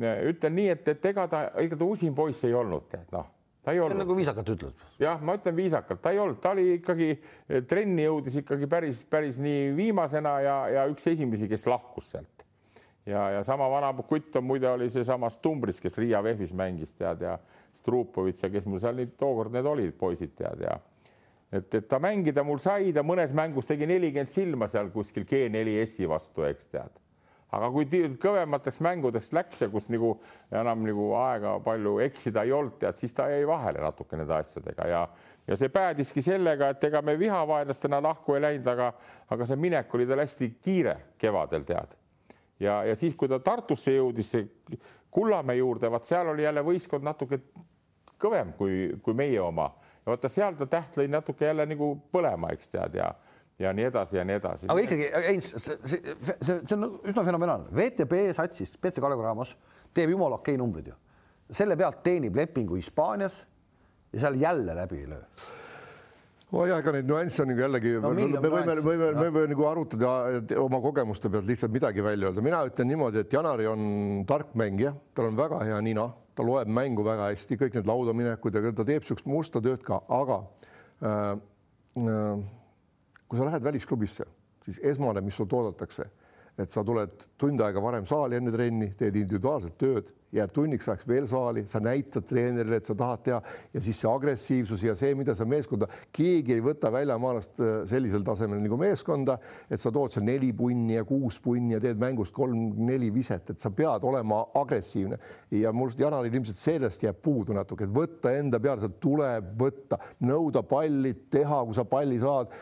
ütlen 0.00 0.56
nii, 0.56 0.70
et, 0.74 0.88
et 0.88 1.06
ega 1.12 1.26
ta, 1.30 1.44
ega 1.60 1.78
ta 1.78 1.86
usin 1.86 2.14
poiss 2.16 2.44
ei 2.48 2.54
olnud, 2.56 2.86
tead 2.90 3.12
noh, 3.14 3.28
ta 3.62 3.74
ei 3.74 3.80
olnud 3.80 4.00
nagu 4.00 4.16
viisakalt 4.16 4.52
ütled. 4.54 4.84
jah, 5.00 5.20
ma 5.22 5.36
ütlen 5.38 5.56
viisakalt, 5.56 6.00
ta 6.02 6.12
ei 6.14 6.20
olnud, 6.22 6.40
ta 6.42 6.54
oli 6.54 6.66
ikkagi 6.78 7.10
trenni 7.68 8.06
jõudis 8.06 8.40
ikkagi 8.42 8.68
päris, 8.70 9.02
päris 9.10 9.40
nii 9.42 9.70
viimasena 9.76 10.36
ja, 10.44 10.56
ja 10.76 10.86
üks 10.90 11.06
esimesi, 11.12 11.48
kes 11.50 11.66
lahkus 11.70 12.12
sealt. 12.14 12.46
ja, 13.06 13.28
ja 13.36 13.42
sama 13.44 13.68
vana 13.70 13.92
kutt 14.02 14.36
on 14.40 14.46
muide 14.48 14.68
oli 14.70 14.90
seesamas 14.90 15.38
Tumbris, 15.38 15.80
kes 15.80 15.98
Riia 15.98 16.22
VEF-is 16.24 16.54
mängis 16.56 16.94
tead 16.96 17.26
ja 17.26 17.38
Strupovits 17.80 18.42
ja 18.44 18.50
kes 18.52 18.66
mul 18.68 18.80
seal 18.80 18.96
nüüd 18.96 19.16
tookord 19.20 19.52
need 19.52 19.66
olid 19.68 19.94
poisid 19.98 20.34
tead 20.36 20.64
ja 20.64 20.78
et, 21.52 21.74
et 21.74 21.86
ta 21.88 21.98
mängida 22.00 22.44
mul 22.46 22.60
sai, 22.62 22.92
ta 22.96 23.04
mõnes 23.04 23.32
mängus 23.36 23.68
tegi 23.68 23.88
nelikümmend 23.88 24.32
silma 24.32 24.68
seal 24.72 24.92
kuskil 24.94 25.28
G4S-i 25.28 26.08
vastu, 26.08 26.44
eks 26.48 26.68
tead 26.72 26.98
aga 27.52 27.70
kui 27.74 27.86
kõvemateks 28.22 28.80
mängudeks 28.84 29.32
läks 29.34 29.64
ja 29.64 29.68
kus 29.72 29.88
nagu 29.90 30.12
enam 30.52 30.84
nagu 30.86 31.10
aega 31.18 31.56
palju 31.64 31.98
eksida 32.06 32.44
ei 32.46 32.52
olnud, 32.54 32.78
tead, 32.78 32.98
siis 33.00 33.14
ta 33.16 33.28
jäi 33.30 33.46
vahele 33.48 33.82
natuke 33.82 34.18
nende 34.18 34.36
asjadega 34.38 34.88
ja 34.88 35.02
ja 35.48 35.56
see 35.56 35.68
päädiski 35.72 36.22
sellega, 36.22 36.68
et 36.70 36.84
ega 36.84 37.02
me 37.02 37.16
vihavaenlastena 37.18 37.98
lahku 38.02 38.36
ei 38.36 38.44
läinud, 38.44 38.68
aga 38.70 38.92
aga 39.30 39.48
see 39.48 39.58
minek 39.58 39.94
oli 39.94 40.06
tal 40.06 40.22
hästi 40.22 40.52
kiire 40.62 40.96
kevadel 41.18 41.66
tead. 41.66 41.96
ja, 42.60 42.84
ja 42.84 42.96
siis, 42.96 43.16
kui 43.16 43.28
ta 43.28 43.38
Tartusse 43.38 43.96
jõudis 43.96 44.36
Kullamäe 45.10 45.56
juurde, 45.56 45.90
vaat 45.90 46.06
seal 46.06 46.28
oli 46.30 46.44
jälle 46.44 46.62
võistkond 46.62 47.02
natuke 47.02 47.40
kõvem 48.20 48.52
kui, 48.54 48.92
kui 49.02 49.14
meie 49.16 49.40
oma 49.42 49.72
ja 50.04 50.12
vaata 50.12 50.30
seal 50.30 50.54
ta 50.58 50.68
täht 50.70 50.96
lõi 51.00 51.08
natuke 51.10 51.48
jälle 51.48 51.66
nagu 51.66 51.92
põlema, 52.12 52.52
eks 52.54 52.70
tead 52.70 52.94
ja 53.00 53.10
ja 53.60 53.72
nii 53.76 53.86
edasi 53.90 54.16
ja 54.16 54.24
nii 54.24 54.38
edasi. 54.40 54.68
aga 54.72 54.86
ikkagi, 54.86 55.06
Heinz, 55.26 55.52
see, 55.56 55.76
see, 55.84 56.16
see, 56.40 56.58
see 56.64 56.76
on 56.76 56.86
üsna 57.04 57.24
fenomenaalne. 57.26 57.70
VTB 57.76 58.26
satsis, 58.36 58.74
BC 58.80 59.02
Kalev 59.04 59.20
Cramos 59.20 59.54
teeb 59.94 60.12
jumala 60.14 60.40
okei 60.40 60.58
numbrid 60.60 60.90
ju. 60.92 60.98
selle 61.50 61.76
pealt 61.76 62.04
teenib 62.06 62.36
lepingu 62.38 62.78
Hispaanias 62.78 63.40
ja 64.12 64.20
seal 64.20 64.38
jälle 64.40 64.76
läbi 64.76 65.00
ei 65.02 65.08
löö. 65.10 65.24
oo 66.52 66.64
ja 66.66 66.78
ega 66.82 66.92
neid 66.94 67.10
nüansse 67.10 67.42
on 67.42 67.50
nagu 67.52 67.62
jällegi 67.62 67.92
No 67.98 68.12
no,, 68.14 68.14
me 68.14 68.52
võime, 68.54 68.76
võime, 68.82 69.10
jah. 69.10 69.18
me 69.18 69.26
võime 69.28 69.50
nagu 69.52 69.66
arutada 69.68 70.12
oma 70.62 70.80
kogemuste 70.82 71.30
pealt 71.30 71.46
lihtsalt 71.50 71.74
midagi 71.74 72.04
välja 72.04 72.30
öelda, 72.30 72.44
mina 72.46 72.62
ütlen 72.66 72.90
niimoodi, 72.90 73.24
et 73.24 73.32
Janari 73.32 73.68
on 73.70 74.24
tark 74.26 74.54
mängija, 74.58 74.94
tal 75.14 75.30
on 75.30 75.38
väga 75.38 75.60
hea 75.68 75.82
nina, 75.84 76.08
ta 76.34 76.46
loeb 76.46 76.70
mängu 76.70 77.04
väga 77.06 77.28
hästi, 77.30 77.58
kõik 77.60 77.76
need 77.78 77.90
laudaminekud 77.90 78.56
ja 78.56 78.72
ta 78.72 78.86
teeb 78.86 79.04
niisugust 79.04 79.28
musta 79.30 79.62
tööd 79.62 79.84
ka, 79.86 80.00
aga 80.08 80.40
äh, 81.02 81.36
äh, 81.98 82.48
kui 83.30 83.38
sa 83.38 83.46
lähed 83.46 83.62
välisklubisse, 83.62 84.26
siis 84.66 84.80
esmane, 84.90 85.22
mis 85.22 85.36
sult 85.38 85.52
oodatakse, 85.54 86.08
et 86.58 86.72
sa 86.72 86.82
tuled 86.84 87.28
tund 87.38 87.60
aega 87.62 87.82
varem 87.82 88.06
saali 88.08 88.40
enne 88.40 88.50
trenni, 88.52 88.90
teed 88.98 89.14
individuaalset 89.16 89.76
tööd, 89.80 90.10
jääd 90.34 90.52
tunniks 90.54 90.86
ajaks 90.86 91.06
veel 91.10 91.26
saali, 91.30 91.64
sa 91.66 91.80
näitad 91.82 92.26
treenerile, 92.26 92.78
et 92.78 92.86
sa 92.86 92.94
tahad 92.98 93.22
teha 93.26 93.38
ja 93.74 93.82
siis 93.82 93.98
see 93.98 94.10
agressiivsus 94.10 94.82
ja 94.86 94.94
see, 94.98 95.14
mida 95.18 95.34
sa 95.34 95.46
meeskonda, 95.48 95.88
keegi 96.14 96.54
ei 96.54 96.62
võta 96.62 96.92
väljamaalast 96.94 97.62
äh, 97.62 97.70
sellisel 97.90 98.22
tasemel 98.26 98.60
nagu 98.62 98.78
meeskonda, 98.78 99.38
et 99.70 99.82
sa 99.82 99.90
tood 99.94 100.14
seal 100.14 100.26
neli 100.28 100.52
punni 100.56 100.94
ja 100.94 101.06
kuus 101.08 101.40
punni 101.42 101.74
ja 101.74 101.82
teed 101.82 101.98
mängust 102.02 102.34
kolm-neli 102.36 103.10
viset, 103.14 103.54
et 103.54 103.62
sa 103.62 103.72
pead 103.74 104.06
olema 104.06 104.42
agressiivne. 104.60 105.18
Ja 105.58 105.74
mul 105.74 105.94
Janaril 105.98 106.34
ilmselt 106.38 106.60
sellest 106.60 107.06
jääb 107.06 107.18
puudu 107.24 107.56
natuke, 107.56 107.88
et 107.88 107.94
võtta 107.94 108.34
enda 108.38 108.62
peale, 108.62 108.92
tuleb 109.02 109.50
võtta, 109.58 109.98
nõuda 110.26 110.62
palli, 110.66 111.16
teha, 111.30 111.64
kui 111.66 111.74
sa 111.74 111.86
palli 111.88 112.20
saad 112.22 112.54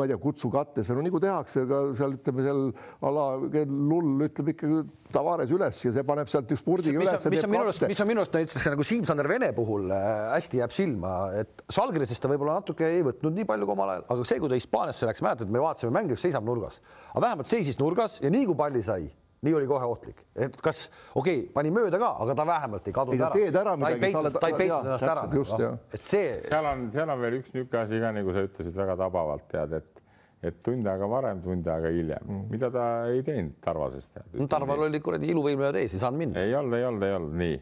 ma 0.00 0.06
ei 0.06 0.12
tea, 0.14 0.20
kutsu 0.20 0.50
kattesse, 0.52 0.96
no 0.96 1.04
nagu 1.04 1.20
tehakse 1.22 1.66
ka 1.68 1.82
seal 1.98 2.16
ütleme 2.16 2.46
seal 2.46 2.62
ala 3.10 3.26
lull 3.68 4.26
ütleb 4.26 4.54
ikkagi 4.54 4.80
Tavares 5.10 5.50
üles 5.50 5.78
ja 5.82 5.90
see 5.90 6.04
paneb 6.06 6.28
sealt 6.30 6.52
spurdiga 6.58 7.00
üles. 7.00 7.24
mis 7.34 7.44
on 7.44 7.50
minu 7.50 7.64
arust, 7.66 7.86
mis 7.90 8.02
on 8.02 8.10
minu 8.10 8.22
arust 8.22 8.36
näiteks 8.36 8.68
nagu 8.70 8.86
Siim-Sander 8.86 9.28
Vene 9.30 9.50
puhul 9.56 9.90
äh, 9.94 10.04
hästi 10.36 10.62
jääb 10.62 10.74
silma, 10.74 11.14
et 11.42 11.64
Žalgirisest 11.74 12.22
ta 12.22 12.30
võib-olla 12.30 12.60
natuke 12.60 12.86
ei 12.86 13.02
võtnud 13.06 13.34
nii 13.36 13.48
palju 13.48 13.66
kui 13.66 13.76
omal 13.76 13.96
ajal, 13.96 14.06
aga 14.14 14.28
see, 14.30 14.38
kui 14.42 14.52
ta 14.52 14.58
Hispaaniasse 14.60 15.10
läks, 15.10 15.24
mäletad, 15.26 15.50
me 15.50 15.62
vaatasime 15.62 15.94
mängu, 15.98 16.18
seisab 16.20 16.46
nurgas, 16.46 16.78
aga 17.10 17.26
vähemalt 17.26 17.50
seisis 17.50 17.80
nurgas 17.82 18.20
ja 18.22 18.30
nii 18.30 18.46
kui 18.52 18.58
palli 18.62 18.84
sai 18.86 19.10
nii 19.40 19.54
oli 19.56 19.68
kohe 19.68 19.86
ohtlik, 19.88 20.18
et 20.36 20.56
kas 20.60 20.82
okei 21.14 21.38
okay,, 21.38 21.46
pani 21.54 21.70
mööda 21.72 22.00
ka, 22.00 22.10
aga 22.24 22.34
ta 22.36 22.44
vähemalt 22.48 22.90
ei 22.90 22.96
kadunud 22.96 23.22
ära. 23.24 23.30
teed 23.32 23.56
ära 23.56 23.76
midagi, 23.80 24.10
sa 24.12 24.20
oled. 24.20 24.36
ta 24.36 24.50
ei 24.50 24.56
peitnud 24.58 24.90
ennast 24.90 25.08
ära. 25.08 25.22
just 25.32 25.56
no,, 25.56 25.70
et 25.96 26.04
see. 26.04 26.34
seal 26.44 26.68
on, 26.68 26.84
seal 26.92 27.14
on 27.14 27.22
veel 27.24 27.38
üks 27.38 27.54
niisugune 27.54 27.80
asi 27.80 28.02
ka, 28.02 28.12
nagu 28.18 28.34
sa 28.36 28.44
ütlesid 28.48 28.76
väga 28.82 28.96
tabavalt 29.00 29.48
tead, 29.52 29.78
et 29.80 30.06
et 30.50 30.62
tund 30.64 30.86
aega 30.88 31.08
varem, 31.08 31.40
tund 31.44 31.66
aega 31.68 31.88
hiljem 31.92 32.24
mm., 32.24 32.44
mida 32.52 32.70
ta 32.72 32.84
ei 33.12 33.20
teinud 33.24 33.58
Tarvasest. 33.64 34.22
no 34.40 34.46
Tarval 34.48 34.86
oli 34.86 35.00
kuradi 35.04 35.28
iluvõimleja 35.32 35.82
ees, 35.82 35.96
ei 35.96 36.04
saanud 36.04 36.20
minna. 36.20 36.44
ei 36.44 36.54
olnud, 36.56 36.76
ei 36.76 36.86
olnud, 36.88 37.04
ei 37.08 37.16
olnud 37.16 37.40
nii, 37.40 37.58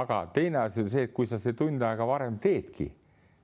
aga 0.00 0.22
teine 0.36 0.62
asi 0.66 0.84
on 0.84 0.92
see, 0.92 1.06
et 1.08 1.16
kui 1.16 1.28
sa 1.28 1.40
see 1.40 1.56
tund 1.56 1.84
aega 1.84 2.08
varem 2.08 2.36
teedki 2.40 2.88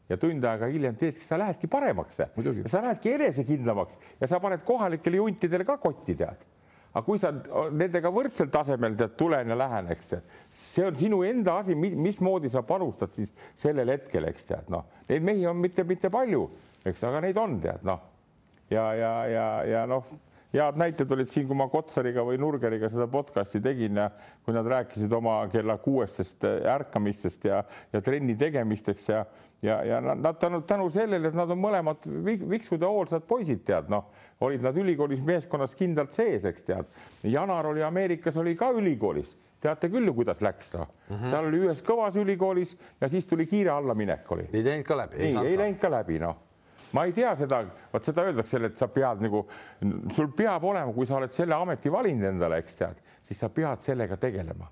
ja 0.09 0.16
tund 0.20 0.45
aega 0.45 0.68
hiljem 0.72 0.97
teedki, 1.01 1.24
sa 1.24 1.41
lähedki 1.41 1.68
paremaks, 1.72 2.20
sa 2.20 2.84
lähedki 2.84 3.16
enesekindlamaks 3.16 4.01
ja 4.20 4.28
sa 4.28 4.41
paned 4.45 4.64
kohalikele 4.68 5.20
juntidele 5.20 5.68
ka 5.68 5.76
kotti, 5.80 6.16
tead 6.16 6.49
aga 6.99 7.07
kui 7.07 7.20
sa 7.22 7.30
nendega 7.70 8.11
võrdsel 8.12 8.51
tasemel 8.53 8.96
tead, 8.99 9.14
tulen 9.18 9.55
ja 9.55 9.59
lähen, 9.59 9.90
eks 9.94 10.11
tead, 10.11 10.36
see 10.51 10.86
on 10.86 10.99
sinu 10.99 11.22
enda 11.26 11.61
asi, 11.62 11.76
mismoodi 11.78 12.51
sa 12.51 12.64
panustad 12.66 13.14
siis 13.14 13.30
sellel 13.59 13.94
hetkel, 13.94 14.26
eks 14.32 14.49
tead, 14.51 14.70
noh, 14.74 14.88
neid 15.09 15.26
mehi 15.26 15.46
on 15.46 15.61
mitte, 15.62 15.86
mitte 15.86 16.11
palju, 16.12 16.49
eks, 16.82 17.05
aga 17.07 17.22
neid 17.22 17.38
on, 17.38 17.61
tead, 17.62 17.86
noh. 17.86 18.03
Ja, 18.68 18.90
ja, 18.92 19.12
ja, 19.30 19.44
ja 19.64 19.84
noh, 19.88 20.05
head 20.53 20.78
näited 20.80 21.12
olid 21.12 21.30
siin, 21.32 21.46
kui 21.49 21.57
ma 21.57 21.68
Kotsariga 21.72 22.24
või 22.26 22.38
Nurgeriga 22.40 22.88
seda 22.92 23.07
podcast'i 23.12 23.61
tegin 23.64 24.01
ja 24.01 24.09
kui 24.44 24.57
nad 24.57 24.66
rääkisid 24.68 25.12
oma 25.16 25.40
kella 25.53 25.78
kuuestest 25.80 26.44
äh, 26.49 26.62
ärkamistest 26.74 27.44
ja, 27.49 27.62
ja 27.92 28.01
trenni 28.05 28.36
tegemisteks 28.38 29.09
ja, 29.09 29.22
ja, 29.62 29.78
ja 29.84 30.01
nad 30.09 30.40
tänu, 30.40 30.62
tänu 30.68 30.88
sellele, 30.92 31.28
et 31.30 31.36
nad 31.36 31.53
on 31.53 31.61
mõlemad 31.61 32.09
viksud 32.24 32.80
ja 32.80 32.88
hoolsad 32.92 33.28
poisid, 33.28 33.64
tead, 33.68 33.92
noh, 33.92 34.09
olid 34.41 34.62
nad 34.62 34.76
ülikoolis 34.76 35.22
meeskonnas 35.24 35.74
kindlalt 35.78 36.14
sees, 36.14 36.45
eks 36.49 36.66
tead. 36.66 36.91
Janar 37.26 37.66
oli 37.66 37.82
Ameerikas, 37.82 38.36
oli 38.39 38.55
ka 38.57 38.70
ülikoolis, 38.76 39.34
teate 39.62 39.91
küll 39.91 40.07
ju, 40.07 40.14
kuidas 40.14 40.43
läks 40.45 40.72
noh 40.76 40.86
mm 40.86 41.16
-hmm., 41.16 41.30
seal 41.30 41.49
oli 41.49 41.62
ühes 41.66 41.82
kõvas 41.82 42.18
ülikoolis 42.20 42.76
ja 43.01 43.09
siis 43.09 43.26
tuli 43.26 43.47
kiire 43.47 43.70
allaminek 43.70 44.32
oli. 44.32 44.49
ei 44.53 44.64
läinud 44.64 44.86
ka 44.86 44.97
läbi. 44.97 45.16
ei, 45.16 45.36
ei 45.36 45.59
läinud 45.59 45.80
ka 45.80 45.91
läbi, 45.91 46.18
noh 46.18 46.36
ma 46.93 47.05
ei 47.05 47.12
tea 47.12 47.34
seda, 47.36 47.64
vot 47.93 48.05
seda 48.05 48.22
öeldakse, 48.22 48.64
et 48.64 48.76
sa 48.76 48.89
pead 48.89 49.20
nagu, 49.20 49.47
sul 50.11 50.30
peab 50.36 50.64
olema, 50.64 50.93
kui 50.93 51.07
sa 51.07 51.16
oled 51.16 51.30
selle 51.30 51.55
ameti 51.55 51.93
valinud 51.93 52.24
endale, 52.24 52.59
eks 52.62 52.74
tead, 52.74 53.03
siis 53.22 53.41
sa 53.41 53.49
pead 53.49 53.82
sellega 53.84 54.16
tegelema 54.16 54.70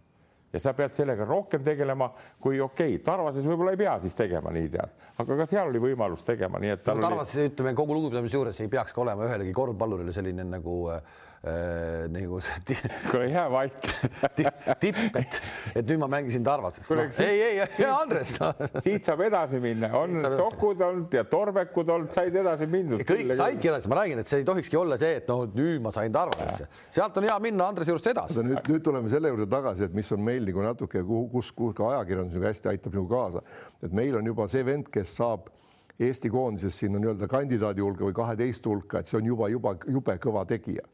ja 0.53 0.63
sa 0.63 0.73
pead 0.77 0.95
sellega 0.97 1.27
rohkem 1.27 1.65
tegelema 1.65 2.11
kui 2.41 2.61
okei 2.61 2.97
okay,, 2.97 3.05
Tarvases 3.05 3.47
võib-olla 3.47 3.75
ei 3.75 3.81
pea 3.81 3.97
siis 4.03 4.15
tegema 4.19 4.53
nii 4.55 4.69
tead, 4.73 4.97
aga 5.23 5.39
ka 5.43 5.47
seal 5.51 5.71
oli 5.73 5.83
võimalus 5.83 6.25
tegema, 6.27 6.61
nii 6.63 6.75
et 6.77 6.91
no,. 6.91 7.03
Tarvases 7.03 7.41
oli... 7.41 7.53
ütleme 7.53 7.75
kogu 7.79 7.97
lugupidamise 7.99 8.39
juures 8.39 8.61
ei 8.63 8.73
peaks 8.73 8.95
ka 8.97 9.03
olema 9.05 9.27
ühelegi 9.29 9.55
korvpallurile 9.57 10.15
selline 10.17 10.47
nagu 10.49 10.79
äh, 10.95 11.03
äh, 11.47 12.07
nagu 12.13 12.41
kuule 13.11 13.27
jää 13.31 13.51
vait. 13.51 13.89
tipp, 14.81 15.17
et, 15.17 15.41
et 15.75 15.87
nüüd 15.87 16.01
ma 16.03 16.09
mängisin 16.11 16.45
Tarvases 16.45 16.89
no,. 16.91 17.07
ei, 17.25 17.43
ei, 17.43 17.61
ei, 17.61 17.87
Andres 17.89 18.35
no.. 18.41 18.53
siit 18.85 19.07
saab 19.07 19.23
edasi 19.27 19.61
minna, 19.63 19.91
on 19.99 20.19
sokud 20.37 20.83
olnud 20.87 21.15
ja 21.15 21.25
torbekud 21.31 21.93
olnud, 21.95 22.13
said 22.15 22.35
edasi 22.37 22.69
mindud. 22.71 23.05
kõik 23.09 23.35
saidki 23.39 23.71
edasi, 23.73 23.91
ma 23.93 24.01
räägin, 24.03 24.23
et 24.23 24.31
see 24.31 24.43
ei 24.43 24.49
tohikski 24.49 24.81
olla 24.81 24.99
see, 25.01 25.21
et 25.23 25.31
noh, 25.31 25.45
nüüd 25.57 25.85
ma 25.85 25.95
sain 25.95 26.15
Tarvasesse, 26.15 26.69
sealt 26.95 27.21
on 27.21 27.29
hea 27.29 27.37
minna 27.43 27.71
Andrese 27.71 27.95
juurest 27.95 28.11
edasi. 28.13 28.43
nüüd, 28.47 28.63
nüüd 28.71 28.87
tuleme 28.87 29.13
selle 29.13 29.33
juurde 29.33 29.49
tagasi, 29.51 29.87
et 29.89 29.97
mis 29.97 30.13
on 30.17 30.25
meil 30.27 30.47
nagu 30.51 30.67
natuke, 30.67 31.05
kus, 31.07 31.53
kus 31.57 31.77
ka 31.77 31.93
ajakirjandus 31.95 32.39
nagu 32.39 32.51
hästi 32.51 32.73
aitab 32.73 32.99
nagu 32.99 33.09
kaasa, 33.11 33.45
et 33.83 33.95
meil 33.95 34.19
on 34.19 34.35
juba 34.35 34.49
see 34.51 34.67
vend, 34.67 34.91
kes 34.93 35.19
saab 35.21 35.53
Eesti 35.97 36.29
koondises 36.29 36.77
sinna 36.77 36.99
nii-öelda 37.01 37.25
kandidaadi 37.25 37.81
hulka 37.81 38.05
või 38.05 38.13
kaheteist 38.17 38.67
hulka, 38.69 39.01
et 39.01 39.09
see 39.09 39.17
on 39.17 39.31
juba, 39.31 39.49
juba 39.49 39.73
jube 39.89 40.19
kõva 40.21 40.43
tegija 40.49 40.85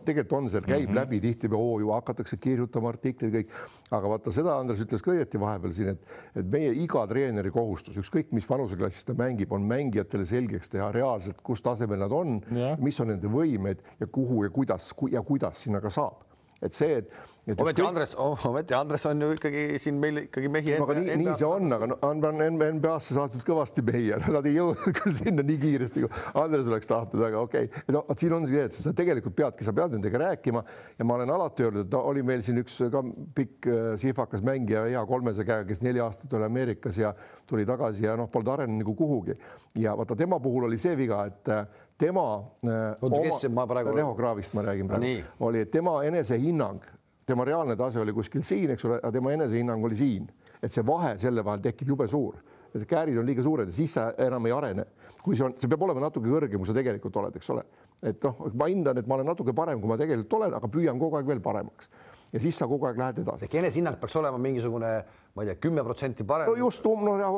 tegelikult 0.00 0.38
on 0.38 0.50
seal, 0.50 0.64
käib 0.64 0.88
mm 0.88 0.92
-hmm. 0.92 1.00
läbi 1.00 1.20
tihtipeale, 1.20 1.62
oo 1.62 1.78
ju 1.80 1.92
hakatakse 1.92 2.36
kirjutama 2.36 2.88
artikleid, 2.88 3.34
kõik, 3.34 3.52
aga 3.90 4.08
vaata 4.08 4.32
seda 4.32 4.56
Andres 4.58 4.80
ütles 4.80 5.02
ka 5.04 5.12
õieti 5.12 5.40
vahepeal 5.40 5.72
siin, 5.72 5.88
et, 5.88 6.00
et 6.36 6.50
meie 6.50 6.72
iga 6.72 7.06
treeneri 7.06 7.50
kohustus, 7.50 7.96
ükskõik 7.96 8.32
mis 8.32 8.48
vanuseklassis 8.50 9.04
ta 9.04 9.14
mängib, 9.14 9.52
on 9.52 9.62
mängijatele 9.62 10.24
selgeks 10.24 10.70
teha 10.70 10.92
reaalselt, 10.92 11.40
kus 11.42 11.62
tasemel 11.62 11.98
nad 11.98 12.12
on, 12.12 12.40
mis 12.78 13.00
on 13.00 13.08
nende 13.08 13.28
võimed 13.28 13.82
ja 14.00 14.06
kuhu 14.06 14.44
ja 14.44 14.50
kuidas 14.50 14.94
ja 15.10 15.22
kuidas 15.22 15.62
sinna 15.62 15.80
ka 15.80 15.90
saab 15.90 16.31
et 16.62 16.74
see, 16.76 16.98
et, 17.00 17.08
et. 17.48 17.58
ometi 17.58 17.80
kõik... 17.80 17.88
Andres 17.88 18.12
oh,, 18.22 18.44
ometi 18.48 18.76
Andres 18.76 19.04
on 19.10 19.24
ju 19.24 19.30
ikkagi 19.34 19.64
siin 19.82 19.98
meil 20.02 20.22
ikkagi 20.24 20.50
mehi. 20.52 20.76
no 20.78 20.86
aga 20.86 20.96
nii, 21.00 21.16
nii 21.24 21.34
see 21.40 21.48
on, 21.48 21.74
aga 21.74 21.88
no, 21.90 21.98
on 22.06 22.22
NBA-sse 22.22 23.16
saatnud 23.16 23.42
kõvasti 23.46 23.84
mehi 23.86 24.12
nad 24.36 24.46
ei 24.48 24.54
jõudnud 24.56 24.96
ka 24.98 25.10
sinna 25.14 25.44
nii 25.46 25.58
kiiresti, 25.64 26.04
kui 26.04 26.22
Andres 26.42 26.70
oleks 26.70 26.90
tahtnud, 26.90 27.24
aga 27.28 27.42
okei 27.42 27.66
okay., 27.66 27.84
no 27.94 28.04
vot 28.06 28.22
siin 28.22 28.36
on 28.36 28.46
see, 28.48 28.62
et 28.68 28.76
sa 28.76 28.94
tegelikult 28.96 29.36
peadki, 29.38 29.66
sa 29.66 29.74
pead 29.76 29.96
nendega 29.96 30.22
rääkima 30.22 30.64
ja 30.98 31.08
ma 31.08 31.18
olen 31.18 31.34
alati 31.34 31.66
öelnud, 31.66 31.88
et 31.88 31.98
oli 31.98 32.24
meil 32.26 32.46
siin 32.46 32.62
üks 32.62 32.78
ka 32.94 33.02
pikk 33.36 33.70
äh, 33.70 33.82
sihvakas 34.02 34.44
mängija, 34.46 34.86
hea 34.90 35.02
kolmese 35.08 35.46
käega, 35.48 35.66
kes 35.68 35.82
neli 35.82 36.02
aastat 36.04 36.38
oli 36.38 36.46
Ameerikas 36.46 37.00
ja 37.02 37.14
tuli 37.50 37.66
tagasi 37.68 38.06
ja 38.06 38.14
noh, 38.18 38.30
polnud 38.30 38.54
arenenud 38.54 38.84
nagu 38.84 38.94
kuhugi 38.98 39.34
ja 39.82 39.96
vaata 39.98 40.16
tema 40.18 40.38
puhul 40.42 40.70
oli 40.70 40.78
see 40.78 40.94
viga, 40.98 41.24
et 41.26 41.50
äh, 41.50 41.66
tema. 42.02 42.26
oota, 42.62 43.22
kes 43.22 43.48
ma 43.54 43.66
praegu. 43.70 43.94
Leho 43.96 44.14
Kraavist 44.18 44.54
ma 44.58 44.66
räägin 44.66 44.90
praegu 44.90 45.06
no,, 45.06 45.46
oli 45.48 45.64
tema 45.70 45.98
enesehinnang, 46.08 46.86
tema 47.26 47.46
reaalne 47.48 47.76
tase 47.78 48.02
oli 48.02 48.14
kuskil 48.16 48.44
siin, 48.46 48.74
eks 48.74 48.88
ole, 48.88 48.98
aga 49.00 49.12
tema 49.14 49.34
enesehinnang 49.38 49.84
oli 49.84 49.98
siin, 49.98 50.26
et 50.62 50.72
see 50.72 50.84
vahe 50.86 51.14
selle 51.22 51.44
vahel 51.44 51.62
tekib 51.64 51.94
jube 51.94 52.08
suur 52.10 52.40
et 52.72 52.84
käärid 52.88 53.18
on 53.20 53.26
liiga 53.28 53.44
suured 53.44 53.68
ja 53.68 53.74
siis 53.76 53.94
sa 53.98 54.06
enam 54.18 54.46
ei 54.48 54.52
arene. 54.56 54.86
kui 55.22 55.36
see 55.36 55.44
on, 55.46 55.54
see 55.60 55.70
peab 55.70 55.84
olema 55.86 56.00
natuke 56.06 56.30
kõrgem, 56.30 56.58
kui 56.58 56.66
sa 56.68 56.74
tegelikult 56.74 57.16
oled, 57.20 57.36
eks 57.38 57.50
ole. 57.54 57.64
et 58.02 58.24
noh, 58.24 58.46
ma 58.58 58.68
hindan, 58.70 58.98
et 58.98 59.06
ma 59.06 59.18
olen 59.18 59.28
natuke 59.28 59.54
parem, 59.54 59.80
kui 59.80 59.90
ma 59.90 59.98
tegelikult 60.00 60.38
olen, 60.40 60.56
aga 60.58 60.70
püüan 60.72 60.98
kogu 60.98 61.18
aeg 61.18 61.28
veel 61.28 61.42
paremaks 61.44 61.90
ja 62.32 62.40
siis 62.40 62.56
sa 62.58 62.66
kogu 62.70 62.88
aeg 62.88 62.98
lähed 62.98 63.20
edasi. 63.22 63.46
ehk 63.46 63.58
enesehinnang 63.60 64.00
peaks 64.00 64.16
olema 64.16 64.40
mingisugune, 64.40 64.92
ma 65.32 65.42
ei 65.42 65.48
tea, 65.48 65.58
kümme 65.64 65.82
protsenti 65.84 66.24
parem. 66.28 66.50
no 66.50 66.56
just, 66.56 66.84
noh 66.84 67.20
jah, 67.20 67.36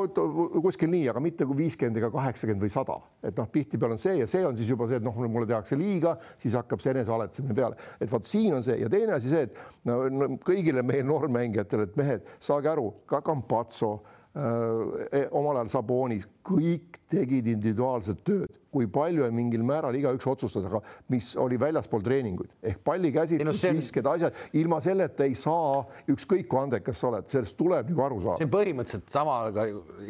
kuskil 0.64 0.90
nii, 0.90 1.04
aga 1.12 1.22
mitte 1.22 1.46
kui 1.46 1.60
viiskümmend 1.62 2.00
ega 2.00 2.10
kaheksakümmend 2.14 2.64
või 2.66 2.72
sada, 2.74 2.96
et 3.22 3.38
noh, 3.38 3.46
tihtipeale 3.54 3.94
on 3.94 4.02
see 4.02 4.16
ja 4.18 4.26
see 4.30 4.42
on 4.46 4.58
siis 4.58 4.72
juba 4.72 4.88
see, 4.90 4.98
et 4.98 5.06
noh, 5.06 5.20
mulle 5.24 5.46
tehakse 5.50 5.78
liiga, 5.78 6.16
siis 6.42 6.56
hakkab 6.58 6.82
see 6.82 6.94
enesealetsemine 6.96 7.54
peale, 7.54 7.78
et 8.02 8.10
vot 8.10 8.26
siin 8.26 8.58
on 8.58 8.66
see 8.66 8.80
ja 8.82 8.90
teine 8.90 9.14
asi 9.18 9.30
see, 9.30 9.46
et 9.46 9.62
no, 9.86 10.00
no 10.10 10.30
kõigile 10.42 10.82
meie 10.86 11.06
noormängijatele, 11.06 11.86
et 11.86 11.96
mehed, 12.00 12.34
saage 12.42 12.72
aru, 12.72 12.90
ka 13.10 13.22
Campazzo 13.24 13.94
omal 14.34 15.60
ajal 15.60 15.70
Sabonis, 15.70 16.26
kõik 16.42 16.98
tegid 17.10 17.46
individuaalset 17.54 18.24
tööd 18.26 18.60
kui 18.74 18.88
palju 18.90 19.22
ja 19.22 19.30
mingil 19.34 19.62
määral 19.66 19.94
igaüks 19.94 20.26
otsustas, 20.26 20.66
aga 20.66 20.80
mis 21.12 21.30
oli 21.40 21.58
väljaspool 21.60 22.02
treeninguid 22.04 22.50
ehk 22.66 22.80
pallikäsitlus, 22.86 23.62
visked, 23.76 24.08
asjad, 24.10 24.38
ilma 24.58 24.80
selleta 24.82 25.26
ei 25.28 25.36
saa, 25.38 25.84
ükskõik 26.10 26.48
kui 26.50 26.62
andekas 26.64 26.98
sa 27.00 27.10
oled, 27.12 27.28
sellest 27.30 27.56
tuleb 27.60 27.92
nagu 27.92 28.06
aru 28.08 28.20
saada. 28.24 28.40
see 28.40 28.48
on 28.48 28.54
põhimõtteliselt 28.56 29.14
sama, 29.14 29.36
aga 29.50 29.66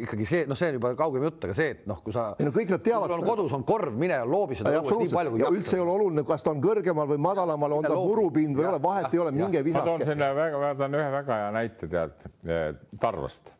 ikkagi 0.07 0.29
see, 0.31 0.47
noh, 0.49 0.57
see 0.59 0.71
on 0.73 0.79
juba 0.79 0.93
kaugem 0.97 1.27
jutt, 1.27 1.45
aga 1.47 1.57
see, 1.57 1.75
et 1.75 1.83
noh, 1.89 1.99
kui 2.05 2.15
sa. 2.15 2.27
ei 2.39 2.47
no 2.47 2.53
kõik 2.55 2.73
nad 2.73 2.85
teavad. 2.87 3.13
sul 3.13 3.21
on 3.21 3.29
kodus 3.29 3.57
on 3.57 3.67
korv, 3.67 3.99
mine 4.05 4.17
loobi 4.29 4.57
seda 4.59 4.73
õues 4.79 5.03
nii 5.03 5.13
palju 5.19 5.35
kui 5.35 5.43
jaksad. 5.43 5.59
üldse 5.59 5.77
ei 5.77 5.83
ole 5.83 5.93
oluline, 5.99 6.25
kas 6.31 6.45
ta 6.45 6.53
on 6.55 6.63
kõrgemal 6.63 7.11
või 7.11 7.21
madalamal, 7.27 7.77
on 7.77 7.85
ta 7.85 7.99
murupind 7.99 8.57
või 8.57 8.65
ei 8.65 8.71
ole, 8.71 8.81
vahet 8.87 9.13
ei 9.13 9.21
ole, 9.21 9.35
minge 9.35 9.61
visake. 9.61 9.85
ma 9.85 9.91
toon 9.91 10.07
selle 10.09 10.31
väga, 10.41 10.63
ma 10.63 10.73
toon 10.81 10.97
ühe 11.01 11.13
väga 11.19 11.39
hea 11.43 11.53
näite 11.59 11.91
tead 11.91 12.81
Tarvast 12.97 13.53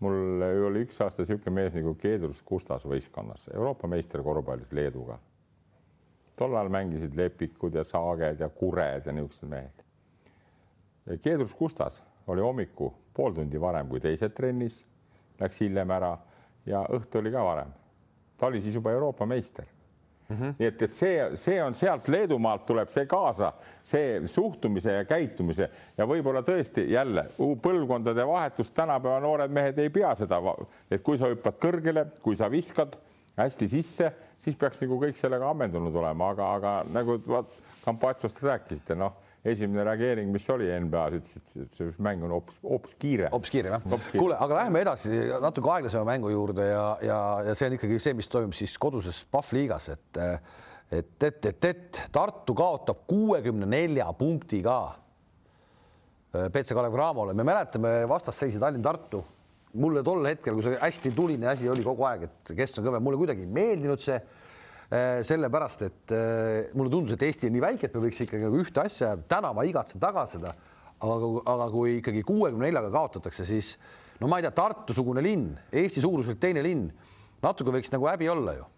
mul 0.00 0.42
oli 0.66 0.84
üks 0.86 1.00
aasta 1.04 1.22
niisugune 1.22 1.54
mees 1.54 1.74
nagu 1.76 1.94
Keedrus 2.00 2.42
Kustas 2.46 2.86
võistkonnas, 2.88 3.48
Euroopa 3.54 3.88
meister 3.88 4.22
korvpallis 4.24 4.72
Leeduga. 4.72 5.18
tol 6.36 6.54
ajal 6.56 6.70
mängisid 6.72 7.16
Lepikud 7.16 7.74
ja 7.74 7.84
Saaged 7.84 8.40
ja 8.40 8.48
Kured 8.48 9.06
ja 9.06 9.12
niisugused 9.12 9.48
mehed. 9.48 9.82
Keedrus 11.22 11.54
Kustas 11.54 12.02
oli 12.26 12.40
hommiku 12.40 12.94
pool 13.14 13.32
tundi 13.32 13.60
varem 13.60 13.88
kui 13.88 14.00
teised 14.00 14.32
trennis, 14.34 14.84
läks 15.40 15.60
hiljem 15.60 15.90
ära 15.90 16.14
ja 16.66 16.84
õhtu 16.88 17.20
oli 17.20 17.32
ka 17.32 17.44
varem. 17.44 17.72
ta 18.38 18.46
oli 18.46 18.62
siis 18.62 18.74
juba 18.74 18.92
Euroopa 18.92 19.26
meister. 19.26 19.66
Mm. 20.30 20.36
-hmm. 20.36 20.54
nii 20.58 20.68
et, 20.68 20.82
et 20.82 20.94
see, 20.94 21.36
see 21.36 21.62
on 21.62 21.74
sealt 21.74 22.08
Leedumaalt 22.08 22.66
tuleb 22.66 22.88
see 22.88 23.06
kaasa, 23.06 23.52
see 23.84 24.20
suhtumise 24.26 24.92
ja 24.92 25.04
käitumise 25.04 25.70
ja 25.98 26.06
võib-olla 26.06 26.42
tõesti 26.46 26.86
jälle 26.92 27.26
põlvkondade 27.62 28.26
vahetust, 28.26 28.74
tänapäeva 28.74 29.20
noored 29.20 29.50
mehed 29.50 29.78
ei 29.78 29.90
pea 29.90 30.14
seda, 30.14 30.40
et 30.90 31.02
kui 31.02 31.18
sa 31.18 31.30
hüppad 31.30 31.58
kõrgele, 31.60 32.06
kui 32.22 32.36
sa 32.36 32.50
viskad 32.50 32.96
hästi 33.36 33.68
sisse, 33.68 34.12
siis 34.38 34.56
peaks 34.56 34.80
nagu 34.82 35.00
kõik 35.00 35.16
sellega 35.16 35.50
ammendunud 35.50 35.94
olema, 35.94 36.30
aga, 36.30 36.54
aga 36.54 36.76
nagu 36.92 37.20
vaat 37.26 37.58
Kampatsost 37.80 38.42
rääkisite, 38.44 38.94
noh 38.94 39.29
esimene 39.44 39.84
reageering, 39.88 40.28
mis 40.32 40.46
oli 40.52 40.68
NBA-s, 40.84 41.36
ütles, 41.40 41.64
et 41.64 41.76
see 41.78 41.92
mäng 42.04 42.24
on 42.26 42.34
hoopis, 42.34 42.58
hoopis 42.64 42.96
kiire. 43.00 43.30
hoopis 43.32 43.52
kiire 43.54 43.72
jah. 43.72 43.86
kuule, 44.12 44.36
aga 44.36 44.58
läheme 44.58 44.82
edasi 44.84 45.20
natuke 45.40 45.70
aeglasema 45.76 46.04
mängu 46.12 46.32
juurde 46.32 46.66
ja, 46.68 46.84
ja, 47.04 47.20
ja 47.48 47.54
see 47.56 47.70
on 47.70 47.76
ikkagi 47.78 48.00
see, 48.04 48.16
mis 48.18 48.28
toimub 48.28 48.56
siis 48.56 48.76
koduses 48.80 49.22
Pahv 49.32 49.54
liigas, 49.56 49.88
et 49.94 50.20
et, 50.90 51.22
et, 51.22 51.44
et, 51.46 51.64
et 51.70 52.00
Tartu 52.12 52.54
kaotab 52.58 53.04
kuuekümne 53.08 53.68
nelja 53.70 54.08
punktiga 54.18 54.80
BC 56.30 56.74
Kalev 56.74 56.94
Cramole, 56.94 57.34
me 57.34 57.46
mäletame 57.46 58.00
vastasseisi 58.10 58.58
Tallinn-Tartu. 58.62 59.22
mulle 59.80 60.02
tol 60.02 60.26
hetkel, 60.26 60.54
kui 60.54 60.66
see 60.66 60.78
hästi 60.82 61.12
tuline 61.14 61.46
asi 61.46 61.68
oli 61.70 61.82
kogu 61.86 62.04
aeg, 62.04 62.26
et 62.26 62.52
kes 62.58 62.78
on 62.78 62.88
kõvem, 62.88 63.04
mulle 63.06 63.18
kuidagi 63.22 63.46
ei 63.46 63.52
meeldinud 63.54 64.02
see 64.02 64.18
Äh, 64.18 64.39
sellepärast 64.90 65.84
et 65.86 66.14
äh, 66.16 66.72
mulle 66.74 66.90
tundus, 66.90 67.14
et 67.14 67.22
Eesti 67.22 67.46
on 67.46 67.54
nii 67.54 67.62
väike, 67.62 67.86
et 67.86 67.94
me 67.94 68.02
võiks 68.08 68.24
ikkagi 68.24 68.42
nagu 68.42 68.58
ühte 68.58 68.82
asja 68.82 69.12
ajada. 69.12 69.26
täna 69.30 69.52
ma 69.54 69.64
igatsen 69.68 70.02
taga 70.02 70.26
seda, 70.30 70.50
aga, 70.98 71.30
aga 71.54 71.70
kui 71.70 72.00
ikkagi 72.00 72.24
kuuekümne 72.26 72.66
neljaga 72.66 72.90
kaotatakse, 72.96 73.46
siis 73.46 73.76
no 74.18 74.26
ma 74.30 74.40
ei 74.40 74.48
tea, 74.48 74.54
Tartu-sugune 74.58 75.22
linn, 75.22 75.54
Eesti 75.70 76.02
suuruselt 76.02 76.42
teine 76.42 76.64
linn, 76.66 76.90
natuke 77.42 77.74
võiks 77.74 77.92
nagu 77.94 78.10
häbi 78.10 78.30
olla 78.34 78.58
ju 78.58 78.68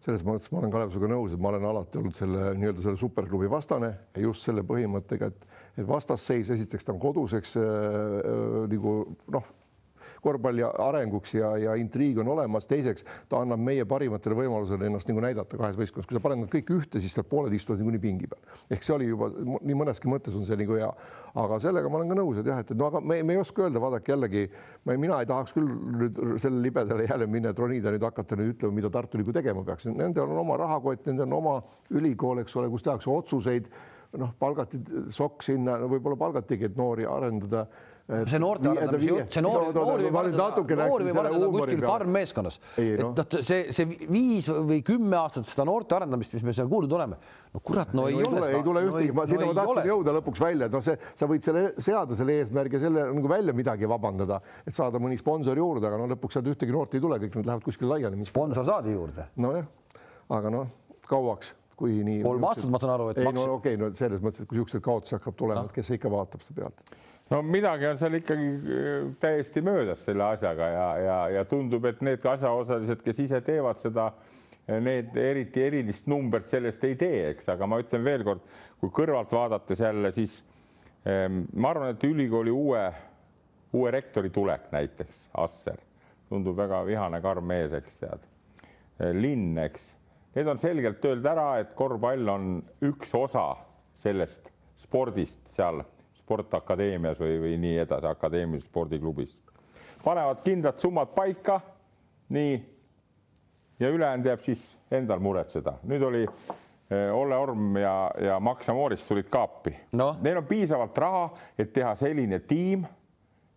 selles 0.00 0.22
mõttes 0.24 0.48
ma 0.48 0.62
olen 0.62 0.72
Kalev 0.72 0.92
sinuga 0.94 1.10
nõus, 1.12 1.34
et 1.34 1.40
ma 1.42 1.50
olen 1.50 1.64
alati 1.70 1.98
olnud 2.00 2.16
selle 2.16 2.54
nii-öelda 2.56 2.84
selle 2.86 3.00
superklubi 3.00 3.50
vastane 3.52 3.90
ja 4.16 4.22
just 4.22 4.46
selle 4.46 4.62
põhimõttega, 4.64 5.28
et, 5.28 5.42
et 5.76 5.88
vastasseis 5.88 6.48
esiteks 6.54 6.88
ta 6.88 6.94
on 6.94 7.00
koduseks 7.02 7.58
äh, 7.60 7.66
äh, 7.66 8.62
nagu 8.72 8.94
noh, 9.34 9.50
korvpalli 10.22 10.64
arenguks 10.66 11.34
ja, 11.34 11.54
ja 11.58 11.76
intriig 11.80 12.20
on 12.22 12.28
olemas. 12.34 12.68
teiseks, 12.70 13.06
ta 13.28 13.40
annab 13.44 13.62
meie 13.64 13.86
parimatele 13.88 14.36
võimalusele 14.42 14.86
ennast 14.90 15.08
nagu 15.10 15.24
näidata 15.24 15.58
kahes 15.58 15.78
võistkonnas, 15.78 16.08
kui 16.08 16.18
sa 16.18 16.24
paned 16.24 16.44
nad 16.44 16.52
kõik 16.52 16.74
ühte, 16.76 17.00
siis 17.00 17.16
seal 17.16 17.26
pooled 17.28 17.54
istuvad 17.56 17.80
niikuinii 17.80 18.02
pingi 18.02 18.30
peal. 18.30 18.42
ehk 18.70 18.84
see 18.84 18.94
oli 18.94 19.08
juba 19.08 19.30
nii 19.40 19.78
mõneski 19.80 20.10
mõttes 20.10 20.36
on 20.36 20.44
see 20.48 20.58
nagu 20.60 20.78
hea, 20.78 20.90
aga 21.40 21.60
sellega 21.62 21.88
ma 21.88 22.00
olen 22.00 22.12
ka 22.12 22.20
nõus, 22.20 22.40
et 22.40 22.52
jah, 22.52 22.60
et 22.60 22.74
no 22.76 22.90
aga 22.90 23.00
me, 23.00 23.22
me 23.22 23.36
ei 23.36 23.40
oska 23.40 23.66
öelda, 23.66 23.82
vaadake 23.82 24.12
jällegi, 24.12 24.46
mina 24.90 25.20
ei 25.20 25.28
tahaks 25.30 25.56
küll 25.56 25.70
nüüd 26.00 26.20
selle 26.42 26.62
libedale 26.62 27.08
jälle 27.08 27.26
minna, 27.30 27.54
et 27.54 27.58
ronida 27.58 27.92
nüüd 27.94 28.04
hakata 28.04 28.38
nüüd 28.38 28.54
ütlema, 28.54 28.76
mida 28.80 28.90
Tartu 28.92 29.18
Ülikool 29.18 29.36
tegema 29.36 29.64
peaks, 29.64 29.86
nendel 29.90 30.28
on 30.28 30.42
oma 30.44 30.58
rahakott, 30.60 31.06
nendel 31.06 31.28
on 31.28 31.38
oma 31.38 31.54
ülikool, 31.90 32.42
eks 32.42 32.56
ole, 32.56 32.70
kus 32.72 32.84
tehakse 32.86 33.10
otsuseid. 33.10 33.70
Noh, 34.18 34.32
palgati 34.42 34.80
sokk 35.14 35.44
sinna 35.46 35.76
no, 35.78 35.86
võib-olla 35.92 36.16
palgatigi, 36.18 36.66
et 36.66 36.78
noori 36.78 37.04
arendada 37.06 37.68
see 38.10 38.40
noorte 38.42 38.70
arendamise 38.70 39.08
jutt, 39.08 39.34
see 39.34 39.42
noori, 39.44 39.70
noori 39.76 40.06
võib 40.06 40.18
arendada, 40.20 40.76
noori 40.80 41.06
võib 41.06 41.20
arendada 41.22 41.50
kuskil 41.54 41.84
farm-meeskonnas. 41.84 42.58
et 42.82 43.02
noh, 43.04 43.36
see, 43.46 43.60
see 43.76 43.86
viis 44.10 44.48
või 44.50 44.80
kümme 44.86 45.18
aastat 45.20 45.46
seda 45.50 45.66
noorte 45.68 45.96
arendamist, 45.98 46.34
mis 46.34 46.46
me 46.46 46.54
seal 46.56 46.70
kuulnud 46.70 46.94
oleme, 46.96 47.20
no 47.54 47.62
kurat, 47.66 47.94
no 47.96 48.08
ei, 48.10 48.18
ei 48.18 48.26
ole. 48.26 48.42
ei 48.56 48.64
tule 48.66 48.84
ühtegi, 48.88 49.14
ma 49.16 49.26
sinna 49.30 49.50
ma 49.50 49.56
tahtsin 49.60 49.90
jõuda 49.92 50.16
lõpuks 50.18 50.42
välja, 50.42 50.70
et 50.70 50.76
noh, 50.78 50.84
see, 50.84 50.98
sa 51.22 51.30
võid 51.30 51.46
selle 51.46 51.64
seada 51.78 52.18
selle 52.18 52.40
eesmärgi, 52.40 52.82
selle 52.82 53.06
nagu 53.12 53.30
välja 53.30 53.54
midagi 53.56 53.90
vabandada, 53.90 54.40
et 54.64 54.76
saada 54.76 55.02
mõni 55.02 55.20
sponsor 55.20 55.58
juurde, 55.60 55.86
aga 55.90 56.00
no 56.00 56.10
lõpuks 56.14 56.38
sealt 56.38 56.50
ühtegi 56.50 56.74
noort 56.74 56.98
ei 56.98 57.04
tule, 57.04 57.20
kõik 57.22 57.38
nad 57.40 57.52
lähevad 57.52 57.68
kuskile 57.68 57.94
laiali. 57.94 58.28
sponsor 58.28 58.66
saadi 58.66 58.96
juurde. 58.96 59.30
nojah, 59.40 59.70
aga 60.34 60.56
noh, 60.58 60.78
kauaks 61.06 61.54
kui 61.80 62.00
nii. 62.06 62.22
kolm 62.26 62.48
aastat, 62.50 62.70
ma 62.72 62.80
saan 62.82 62.94
aru, 62.98 63.10
et. 63.12 63.22
ei 63.22 63.28
maks... 63.28 63.40
no 63.40 63.46
okei 63.56 63.76
okay,, 63.76 63.80
no 63.80 63.92
selles 63.96 64.20
mõttes, 64.24 64.44
et 64.44 64.50
kui 64.50 64.60
niisuguseid 64.60 64.84
kaotusi 64.84 65.16
hakkab 65.16 65.38
tulema 65.38 65.64
no., 65.64 65.70
et 65.72 65.78
kes 65.80 65.94
ikka 65.96 66.12
vaatab 66.12 66.44
seda 66.44 66.60
pealt 66.62 66.84
no 67.30 67.40
midagi 67.46 67.86
on 67.86 67.98
seal 68.00 68.18
ikkagi 68.18 68.50
äh, 68.50 69.08
täiesti 69.22 69.62
möödas 69.64 70.04
selle 70.04 70.26
asjaga 70.26 70.68
ja, 70.74 70.86
ja, 71.04 71.18
ja 71.38 71.46
tundub, 71.48 71.86
et 71.88 72.02
need 72.04 72.26
asjaosalised, 72.26 73.02
kes 73.06 73.24
ise 73.26 73.40
teevad 73.46 73.80
seda, 73.82 74.10
need 74.78 75.16
eriti 75.18 75.62
erilist 75.66 76.08
numbrit 76.10 76.50
sellest 76.50 76.84
ei 76.86 76.96
tee, 76.98 77.30
eks, 77.32 77.48
aga 77.50 77.66
ma 77.66 77.80
ütlen 77.82 78.04
veelkord, 78.06 78.42
kui 78.80 78.92
kõrvalt 78.94 79.32
vaadates 79.34 79.82
jälle, 79.82 80.12
siis 80.14 80.40
ähm, 81.08 81.44
ma 81.54 81.72
arvan, 81.74 81.94
et 81.94 82.04
ülikooli 82.06 82.52
uue, 82.54 82.82
uue 83.74 83.94
rektori 83.94 84.30
tulek 84.34 84.68
näiteks, 84.74 85.28
Asser, 85.42 85.80
tundub 86.30 86.58
väga 86.58 86.84
vihane 86.86 87.22
karm 87.24 87.48
mees, 87.50 87.74
eks 87.74 87.98
tead. 88.02 88.26
Äh, 89.00 89.10
linn, 89.16 89.58
eks, 89.66 89.90
need 90.34 90.46
on 90.46 90.58
selgelt 90.58 91.04
öeldud 91.04 91.26
ära, 91.26 91.48
et 91.60 91.74
korvpall 91.74 92.28
on 92.28 92.50
üks 92.86 93.14
osa 93.18 93.52
sellest 94.02 94.50
spordist 94.80 95.40
seal 95.54 95.82
Sportakadeemias 96.20 97.18
või, 97.18 97.38
või 97.42 97.56
nii 97.58 97.78
edasi, 97.82 98.06
akadeemilises 98.06 98.68
spordiklubis. 98.70 99.32
panevad 100.04 100.44
kindlad 100.44 100.78
summad 100.78 101.10
paika, 101.14 101.60
nii, 102.30 102.60
ja 103.80 103.88
ülejäänud 103.88 104.26
jääb 104.26 104.40
siis 104.40 104.76
endal 104.90 105.18
muretseda. 105.18 105.74
nüüd 105.82 106.02
oli 106.06 106.22
eh, 106.22 107.10
Olle 107.14 107.36
Orm 107.36 107.76
ja, 107.76 108.10
ja 108.20 108.40
Max 108.40 108.68
Amoris 108.68 109.06
tulid 109.08 109.26
kaapi 109.30 109.74
no.. 109.92 110.16
Neil 110.22 110.38
on 110.38 110.46
piisavalt 110.46 110.98
raha, 110.98 111.28
et 111.58 111.72
teha 111.72 111.94
selline 111.94 112.38
tiim 112.38 112.86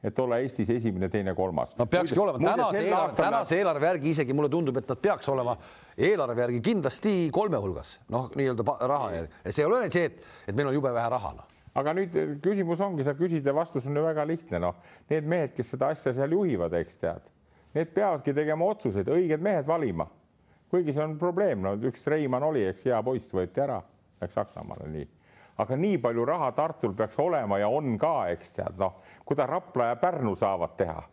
et 0.04 0.20
olla 0.20 0.42
Eestis 0.44 0.70
esimene, 0.70 1.10
teine, 1.10 1.36
kolmas. 1.36 1.78
no 1.80 1.86
peakski 1.86 2.20
olema 2.20 2.42
tänase 2.44 2.84
eelarve, 2.84 3.16
tänase 3.16 3.58
eelarve 3.62 3.90
järgi 3.92 4.14
isegi 4.18 4.36
mulle 4.36 4.50
tundub, 4.52 4.78
et 4.82 4.90
nad 4.90 5.00
peaks 5.00 5.30
olema 5.32 5.56
eelarve 5.98 6.42
järgi 6.48 6.62
kindlasti 6.62 7.16
kolme 7.34 7.62
hulgas, 7.64 7.98
noh, 8.12 8.30
nii-öelda 8.36 8.78
raha 8.88 9.10
järgi. 9.16 9.42
see 9.50 9.64
ei 9.64 9.72
ole 9.72 9.90
see, 9.90 10.12
et, 10.12 10.22
et 10.48 10.56
meil 10.56 10.74
on 10.74 10.80
jube 10.82 10.94
vähe 10.94 11.10
raha, 11.16 11.34
noh 11.40 11.54
aga 11.78 11.94
nüüd 11.98 12.18
eh, 12.18 12.36
küsimus 12.44 12.82
ongi, 12.86 13.06
sa 13.06 13.16
küsid 13.18 13.46
ja 13.46 13.54
vastus 13.56 13.88
on 13.90 13.98
ju 13.98 14.04
väga 14.06 14.26
lihtne, 14.30 14.62
noh, 14.62 14.78
need 15.10 15.30
mehed, 15.30 15.56
kes 15.58 15.74
seda 15.74 15.92
asja 15.94 16.14
seal 16.16 16.36
juhivad, 16.36 16.76
eks 16.78 17.00
tead, 17.02 17.26
need 17.78 17.94
peavadki 17.96 18.36
tegema 18.36 18.68
otsuseid, 18.74 19.10
õiged 19.10 19.42
mehed 19.44 19.68
valima. 19.68 20.08
kuigi 20.74 20.94
see 20.94 21.04
on 21.04 21.20
probleem, 21.22 21.62
no 21.62 21.76
üks 21.86 22.08
Reimann 22.10 22.48
oli, 22.48 22.64
eks 22.66 22.88
hea 22.90 22.98
poiss 23.06 23.34
võeti 23.34 23.62
ära, 23.62 23.78
läks 24.22 24.34
Saksamaale, 24.40 24.88
nii. 24.90 25.10
aga 25.62 25.76
nii 25.78 26.00
palju 26.02 26.26
raha 26.26 26.52
Tartul 26.58 26.96
peaks 26.98 27.20
olema 27.22 27.60
ja 27.62 27.68
on 27.70 27.98
ka, 28.02 28.30
eks 28.34 28.56
tead, 28.56 28.80
noh, 28.82 28.96
kuidas 29.26 29.50
Rapla 29.50 29.92
ja 29.92 29.96
Pärnu 29.96 30.36
saavad 30.36 30.78
teha. 30.78 31.04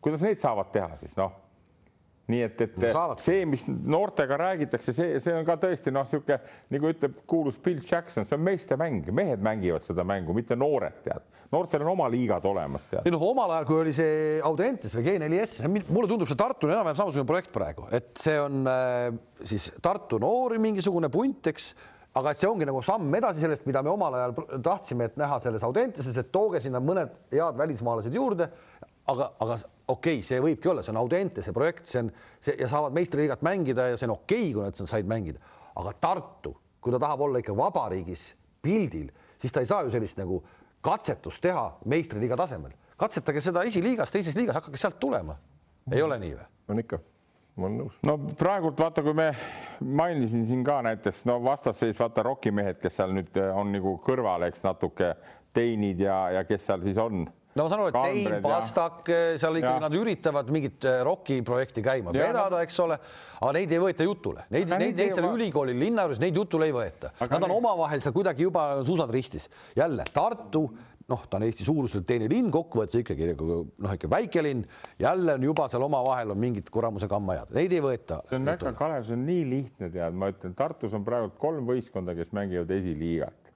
kuidas 0.00 0.22
need 0.26 0.40
saavad 0.42 0.72
teha 0.74 0.96
siis 1.00 1.16
noh 1.16 1.42
nii 2.30 2.44
et, 2.46 2.60
et 2.64 2.78
no, 2.94 3.04
see, 3.20 3.42
mis 3.48 3.64
noortega 3.66 4.38
räägitakse, 4.40 4.94
see, 4.94 5.18
see 5.22 5.34
on 5.34 5.46
ka 5.46 5.56
tõesti 5.60 5.92
noh, 5.94 6.06
niisugune 6.06 6.38
nagu 6.72 6.90
ütleb 6.92 7.20
kuulus 7.28 7.58
Bill 7.62 7.82
Jackson, 7.82 8.26
see 8.28 8.38
on 8.38 8.44
meeste 8.46 8.78
mäng, 8.80 9.08
mehed 9.14 9.42
mängivad 9.42 9.86
seda 9.86 10.04
mängu, 10.06 10.34
mitte 10.36 10.56
noored 10.58 11.00
tead. 11.04 11.26
noortel 11.52 11.82
on 11.84 11.92
oma 11.92 12.06
liigad 12.12 12.46
olemas 12.48 12.86
tead. 12.90 13.02
ei 13.08 13.14
noh, 13.14 13.24
omal 13.26 13.56
ajal, 13.56 13.68
kui 13.68 13.80
oli 13.82 13.94
see 13.96 14.38
Audentes 14.46 14.94
või 14.96 15.06
G4S, 15.08 15.66
mulle 15.66 16.10
tundub, 16.10 16.30
see 16.30 16.38
Tartu 16.38 16.68
on 16.68 16.76
enam-vähem 16.76 17.00
samasugune 17.00 17.28
projekt 17.28 17.52
praegu, 17.54 17.88
et 17.92 18.12
see 18.22 18.38
on 18.40 18.62
äh, 18.70 19.08
siis 19.42 19.72
Tartu 19.82 20.22
noori 20.22 20.62
mingisugune 20.62 21.10
punt, 21.12 21.50
eks 21.50 21.72
aga 22.14 22.34
see 22.36 22.48
ongi 22.48 22.66
nagu 22.68 22.82
samm 22.84 23.14
edasi 23.16 23.40
sellest, 23.40 23.64
mida 23.66 23.82
me 23.82 23.90
omal 23.92 24.14
ajal 24.18 24.34
tahtsime, 24.62 25.08
et 25.08 25.16
näha 25.20 25.38
selles 25.40 25.62
Audenteses, 25.64 26.16
et 26.20 26.32
tooge 26.32 26.60
sinna 26.60 26.80
mõned 26.80 27.14
head 27.32 27.58
välismaalased 27.58 28.14
juurde 28.14 28.50
aga, 29.06 29.28
aga 29.40 29.56
okei 29.56 30.18
okay,, 30.18 30.22
see 30.26 30.40
võibki 30.42 30.70
olla, 30.70 30.84
see 30.84 30.92
on 30.94 31.00
Audente, 31.02 31.44
see 31.44 31.54
projekt, 31.56 31.86
see 31.90 32.02
on 32.02 32.10
see 32.42 32.56
ja 32.60 32.68
saavad 32.70 32.94
meistriliigat 32.96 33.44
mängida 33.46 33.88
ja 33.92 33.98
see 33.98 34.08
on 34.08 34.16
okei 34.16 34.50
okay,, 34.50 34.52
kui 34.56 34.66
nad 34.66 34.92
said 34.94 35.08
mängida, 35.10 35.42
aga 35.80 35.94
Tartu, 36.00 36.54
kui 36.82 36.94
ta 36.94 37.00
tahab 37.02 37.24
olla 37.26 37.42
ikka 37.42 37.56
vabariigis 37.56 38.32
pildil, 38.62 39.08
siis 39.40 39.54
ta 39.54 39.62
ei 39.62 39.70
saa 39.70 39.82
ju 39.86 39.94
sellist 39.94 40.20
nagu 40.20 40.42
katsetust 40.82 41.42
teha 41.42 41.66
meistriliiga 41.90 42.38
tasemel. 42.38 42.74
katsetage 42.96 43.40
seda 43.42 43.64
esiliigas, 43.66 44.12
teises 44.14 44.36
liigas, 44.38 44.60
hakake 44.60 44.78
sealt 44.78 45.00
tulema. 45.00 45.36
ei 45.90 46.02
ole 46.02 46.18
nii 46.18 46.36
või? 46.36 46.46
on 46.68 46.84
ikka 46.84 47.00
ma 47.56 47.68
olen 47.68 47.78
nõus. 47.82 48.00
no 48.06 48.16
praegult 48.38 48.80
vaata, 48.80 49.04
kui 49.04 49.14
me 49.16 49.28
mainisin 49.80 50.46
siin 50.48 50.64
ka 50.64 50.80
näiteks 50.86 51.26
no 51.28 51.38
vastasseis 51.44 52.00
vaata 52.00 52.24
rokimehed, 52.30 52.80
kes 52.82 53.00
seal 53.00 53.14
nüüd 53.16 53.38
on 53.52 53.72
nagu 53.74 53.98
kõrval, 54.06 54.48
eks 54.48 54.64
natuke 54.66 55.14
teinid 55.52 56.00
ja, 56.00 56.24
ja 56.38 56.44
kes 56.48 56.64
seal 56.68 56.84
siis 56.86 57.00
on 57.00 57.26
no 57.52 57.66
ma 57.66 57.68
saan 57.68 57.82
aru, 57.82 57.90
et 57.90 57.96
Tein, 57.98 58.36
Pastak, 58.44 59.02
eh, 59.12 59.34
seal 59.40 59.58
ikkagi 59.60 59.76
ja. 59.76 59.82
nad 59.84 59.96
üritavad 59.96 60.52
mingit 60.54 60.86
eh, 60.88 61.00
ROK-i 61.04 61.42
projekti 61.46 61.84
käima 61.84 62.14
ja, 62.16 62.30
vedada, 62.30 62.62
eks 62.64 62.78
ole, 62.84 62.96
aga 63.40 63.50
neid 63.58 63.74
ei 63.74 63.82
võeta 63.82 64.06
jutule, 64.06 64.46
neid, 64.54 64.72
neid, 64.72 64.96
neid 64.96 65.16
seal 65.16 65.28
ülikooli 65.28 65.76
linna 65.76 66.06
juures, 66.06 66.22
neid 66.22 66.38
jutule 66.40 66.70
ei 66.70 66.76
võeta. 66.76 67.12
Nad 67.20 67.44
on 67.44 67.56
omavahel 67.58 68.04
seal 68.04 68.16
kuidagi 68.16 68.48
juba 68.48 68.66
suusad 68.86 69.12
ristis. 69.12 69.50
jälle 69.76 70.06
Tartu, 70.12 70.64
noh, 71.10 71.24
ta 71.28 71.38
on 71.38 71.46
Eesti 71.46 71.66
suuruselt 71.66 72.06
teine 72.06 72.28
linn, 72.30 72.50
kokkuvõttes 72.52 73.00
ikkagi 73.00 73.32
nagu 73.32 73.58
noh, 73.64 73.94
ikka 73.96 74.10
väike 74.12 74.44
linn, 74.44 74.64
jälle 75.00 75.36
on 75.38 75.46
juba 75.48 75.66
seal 75.70 75.86
omavahel 75.86 76.34
on 76.34 76.40
mingid 76.42 76.70
kuramuse 76.72 77.08
kammajad, 77.10 77.52
neid 77.56 77.74
ei 77.74 77.82
võeta. 77.84 78.20
see 78.28 78.38
on 78.38 78.50
väga, 78.50 78.74
Kalev, 78.78 79.06
see 79.08 79.16
on 79.18 79.26
nii 79.28 79.44
lihtne 79.50 79.90
tead, 79.94 80.18
ma 80.18 80.30
ütlen, 80.32 80.54
Tartus 80.58 80.94
on 80.98 81.06
praegu 81.06 81.32
kolm 81.42 81.66
võistkonda, 81.68 82.16
kes 82.18 82.32
mängivad 82.36 82.70
esiliigat. 82.78 83.50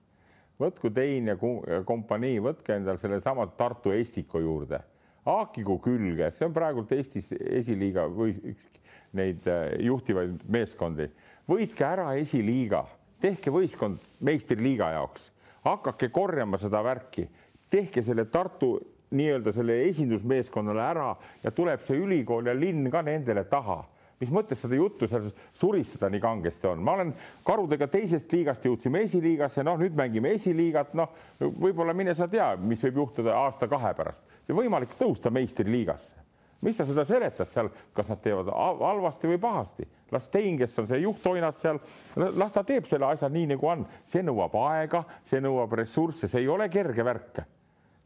Võtku 0.60 0.88
Tein 0.94 1.28
ja 1.28 1.36
kompanii, 1.84 2.38
võtke 2.40 2.78
endal 2.78 2.96
sellesama 3.00 3.44
Tartu 3.58 3.92
Estiko 3.92 4.40
juurde, 4.40 4.80
haakigu 5.26 5.76
külge, 5.84 6.30
see 6.32 6.46
on 6.48 6.54
praegult 6.56 6.92
Eestis 6.96 7.32
esiliiga 7.36 8.06
või 8.08 8.32
üks 8.52 8.70
neid 9.16 9.46
äh, 9.50 9.68
juhtivaid 9.84 10.44
meeskondi. 10.48 11.10
võitke 11.48 11.84
ära 11.86 12.12
esiliiga, 12.18 12.84
tehke 13.22 13.52
võistkond 13.52 14.02
meistriliiga 14.24 14.90
jaoks, 14.96 15.30
hakake 15.66 16.08
korjama 16.14 16.58
seda 16.60 16.82
värki, 16.84 17.26
tehke 17.70 18.02
selle 18.06 18.26
Tartu 18.30 18.76
nii-öelda 19.16 19.52
selle 19.54 19.80
esindusmeeskonnale 19.88 20.82
ära 20.82 21.10
ja 21.42 21.52
tuleb 21.54 21.84
see 21.86 21.98
ülikool 21.98 22.46
ja 22.46 22.54
linn 22.56 22.90
ka 22.90 23.02
nendele 23.06 23.46
taha. 23.50 23.82
Mis 24.16 24.30
mõttes 24.32 24.62
seda 24.62 24.78
juttu 24.78 25.04
seal 25.10 25.26
suristada 25.52 26.08
nii 26.08 26.22
kangesti 26.22 26.70
on, 26.70 26.80
ma 26.80 26.94
olen 26.96 27.10
karudega 27.44 27.88
teisest 27.92 28.32
liigast 28.32 28.64
jõudsime 28.64 29.02
esiliigasse, 29.04 29.60
noh, 29.66 29.76
nüüd 29.76 29.98
mängime 29.98 30.32
esiliigat, 30.38 30.94
noh, 30.96 31.12
võib-olla 31.40 31.92
mine 31.92 32.14
sa 32.16 32.24
tea, 32.32 32.54
mis 32.56 32.80
võib 32.86 33.02
juhtuda 33.02 33.36
aasta-kahe 33.42 33.92
pärast, 33.98 34.24
võimalik 34.48 34.96
tõusta 34.96 35.28
meistriliigasse 35.34 36.25
mis 36.60 36.76
sa 36.76 36.86
seda 36.88 37.04
seletad 37.04 37.50
seal, 37.52 37.68
kas 37.94 38.08
nad 38.10 38.22
teevad 38.24 38.48
halvasti 38.50 39.28
või 39.30 39.40
pahasti, 39.40 39.86
las 40.12 40.28
Stein, 40.30 40.56
kes 40.58 40.78
on 40.82 40.88
see 40.90 41.02
juhtoinad 41.02 41.58
seal, 41.60 41.80
las 42.16 42.54
ta 42.54 42.64
teeb 42.66 42.86
selle 42.88 43.10
asja 43.10 43.28
nii 43.32 43.50
nagu 43.54 43.68
on, 43.68 43.84
see 44.08 44.24
nõuab 44.24 44.56
aega, 44.66 45.02
see 45.26 45.42
nõuab 45.44 45.76
ressursse, 45.82 46.30
see 46.30 46.44
ei 46.44 46.48
ole 46.48 46.68
kerge 46.72 47.04
värk. 47.04 47.44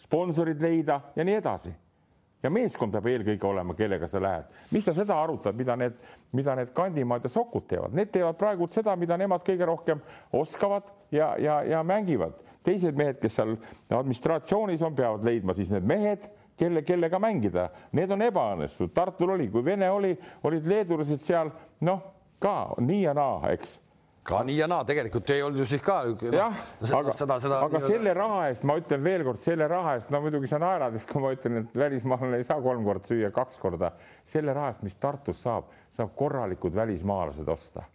sponsorid 0.00 0.62
leida 0.62 1.00
ja 1.16 1.24
nii 1.24 1.34
edasi. 1.36 1.70
Ja 2.42 2.48
meeskond 2.50 2.92
peab 2.94 3.04
eelkõige 3.10 3.44
olema, 3.44 3.74
kellega 3.76 4.08
sa 4.08 4.20
lähed, 4.22 4.46
mis 4.72 4.86
sa 4.88 4.94
seda 4.96 5.18
arutad, 5.20 5.56
mida 5.56 5.74
need, 5.76 5.98
mida 6.32 6.54
need 6.56 6.70
kandimaad 6.72 7.26
ja 7.28 7.28
sokud 7.28 7.66
teevad, 7.68 7.92
need 7.92 8.08
teevad 8.14 8.38
praegu 8.40 8.68
seda, 8.72 8.94
mida 8.96 9.18
nemad 9.20 9.44
kõige 9.44 9.68
rohkem 9.68 10.00
oskavad 10.32 10.88
ja, 11.12 11.34
ja, 11.36 11.60
ja 11.68 11.82
mängivad. 11.84 12.32
teised 12.64 12.96
mehed, 12.96 13.20
kes 13.20 13.36
seal 13.36 13.54
administratsioonis 13.92 14.82
on, 14.82 14.96
peavad 14.96 15.24
leidma 15.24 15.54
siis 15.54 15.68
need 15.68 15.84
mehed, 15.84 16.30
kelle, 16.60 16.84
kellega 16.86 17.20
mängida, 17.22 17.68
need 17.96 18.10
on 18.12 18.24
ebaõnnestunud, 18.28 18.92
Tartul 18.94 19.36
oli, 19.36 19.48
kui 19.52 19.64
Vene 19.64 19.90
oli, 19.90 20.14
olid 20.46 20.66
leedulased 20.68 21.22
seal, 21.24 21.52
noh, 21.86 22.02
ka 22.40 22.56
nii 22.80 23.04
ja 23.06 23.14
naa, 23.16 23.54
eks 23.54 23.78
ka 24.30 24.42
nii 24.44 24.58
ja 24.58 24.66
naa, 24.70 24.84
tegelikult 24.86 25.30
ei 25.32 25.42
olnud 25.42 25.62
ju 25.62 25.66
siis 25.66 25.82
ka. 25.82 25.96
jah, 26.32 26.56
aga, 26.94 27.14
seda, 27.16 27.38
seda, 27.42 27.60
aga 27.66 27.80
selle 27.84 28.12
raha 28.14 28.42
eest, 28.50 28.64
ma 28.68 28.76
ütlen 28.78 29.02
veelkord, 29.04 29.40
selle 29.42 29.68
raha 29.70 29.96
eest, 29.98 30.10
no 30.12 30.20
muidugi 30.24 30.50
sa 30.50 30.60
naerad, 30.62 30.96
eks, 30.98 31.06
kui 31.10 31.22
ma 31.24 31.32
ütlen, 31.34 31.62
et 31.64 31.78
välismaalane 31.84 32.40
ei 32.40 32.46
saa 32.46 32.60
kolm 32.62 32.84
korda 32.86 33.10
süüa, 33.10 33.32
kaks 33.34 33.60
korda. 33.62 33.92
selle 34.28 34.54
raha 34.56 34.74
eest, 34.74 34.82
mis 34.86 34.98
Tartus 35.00 35.40
saab, 35.42 35.70
saab 35.96 36.12
korralikud 36.16 36.76
välismaalased 36.76 37.48
osta. 37.48 37.86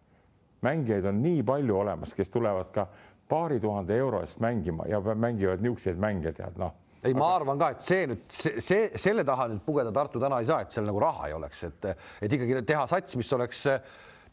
mängijaid 0.66 1.06
on 1.06 1.22
nii 1.22 1.44
palju 1.46 1.78
olemas, 1.78 2.14
kes 2.18 2.30
tulevad 2.34 2.72
ka 2.74 2.88
paari 3.30 3.60
tuhande 3.60 3.98
euro 3.98 4.22
eest 4.26 4.42
mängima 4.42 4.90
ja 4.90 5.00
mängivad 5.00 5.62
niisuguseid 5.62 6.02
mänge, 6.02 6.34
tead 6.34 6.58
noh 6.58 6.74
ei 7.06 7.14
aga..., 7.14 7.20
ma 7.22 7.30
arvan 7.36 7.62
ka, 7.62 7.72
et 7.76 7.86
see 7.86 8.08
nüüd 8.12 8.26
see, 8.32 8.64
see, 8.64 8.90
selle 9.02 9.26
taha 9.28 9.50
nüüd 9.52 9.64
pugeda 9.66 9.94
Tartu 9.96 10.22
täna 10.24 10.42
ei 10.42 10.50
saa, 10.50 10.66
et 10.66 10.76
seal 10.76 10.88
nagu 10.88 11.02
raha 11.04 11.30
ei 11.30 11.38
oleks, 11.38 11.64
et, 11.70 11.88
et 12.26 12.36
ikkagi 12.38 12.66
teha 12.68 12.88
sats, 12.92 13.18
mis 13.20 13.32
oleks 13.38 13.66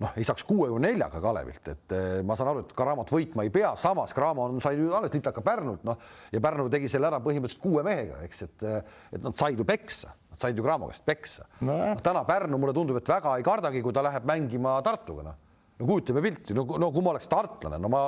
noh, 0.03 0.15
ei 0.19 0.27
saaks 0.27 0.45
kuuekümne 0.49 0.91
neljaga 0.91 1.21
Kalevilt, 1.23 1.69
et 1.73 1.95
eh, 1.97 2.09
ma 2.27 2.37
saan 2.39 2.53
aru, 2.53 2.65
et 2.65 2.75
Cramot 2.77 3.13
võitma 3.13 3.47
ei 3.47 3.53
pea, 3.55 3.73
samas 3.79 4.15
Cramo 4.17 4.47
on, 4.49 4.59
sai 4.65 4.79
ju 4.79 4.91
alles 4.97 5.15
litaka 5.15 5.45
Pärnult, 5.45 5.85
noh 5.87 6.01
ja 6.33 6.43
Pärnu 6.43 6.69
tegi 6.73 6.91
selle 6.93 7.11
ära 7.11 7.21
põhimõtteliselt 7.23 7.63
kuue 7.63 7.85
mehega, 7.87 8.23
eks, 8.27 8.43
et, 8.49 8.67
eh, 8.69 8.99
et 9.13 9.23
nad 9.23 9.39
said 9.39 9.61
ju 9.61 9.67
peksa, 9.69 10.15
nad 10.33 10.43
said 10.43 10.59
ju 10.59 10.67
Cramo 10.67 10.91
käest 10.91 11.07
peksa 11.09 11.47
no,. 11.61 11.77
noh, 11.77 12.03
täna 12.05 12.25
Pärnu 12.29 12.61
mulle 12.61 12.75
tundub, 12.77 12.99
et 13.01 13.15
väga 13.15 13.37
ei 13.39 13.47
kardagi, 13.47 13.85
kui 13.85 13.95
ta 13.95 14.05
läheb 14.07 14.27
mängima 14.29 14.79
Tartuga, 14.87 15.31
noh 15.31 15.41
no 15.81 15.87
kujutame 15.89 16.23
pilti, 16.25 16.55
no, 16.57 16.65
no 16.79 16.91
kui 16.95 17.03
ma 17.05 17.13
oleks 17.15 17.29
tartlane, 17.31 17.79
no 17.81 17.91
ma, 17.93 18.03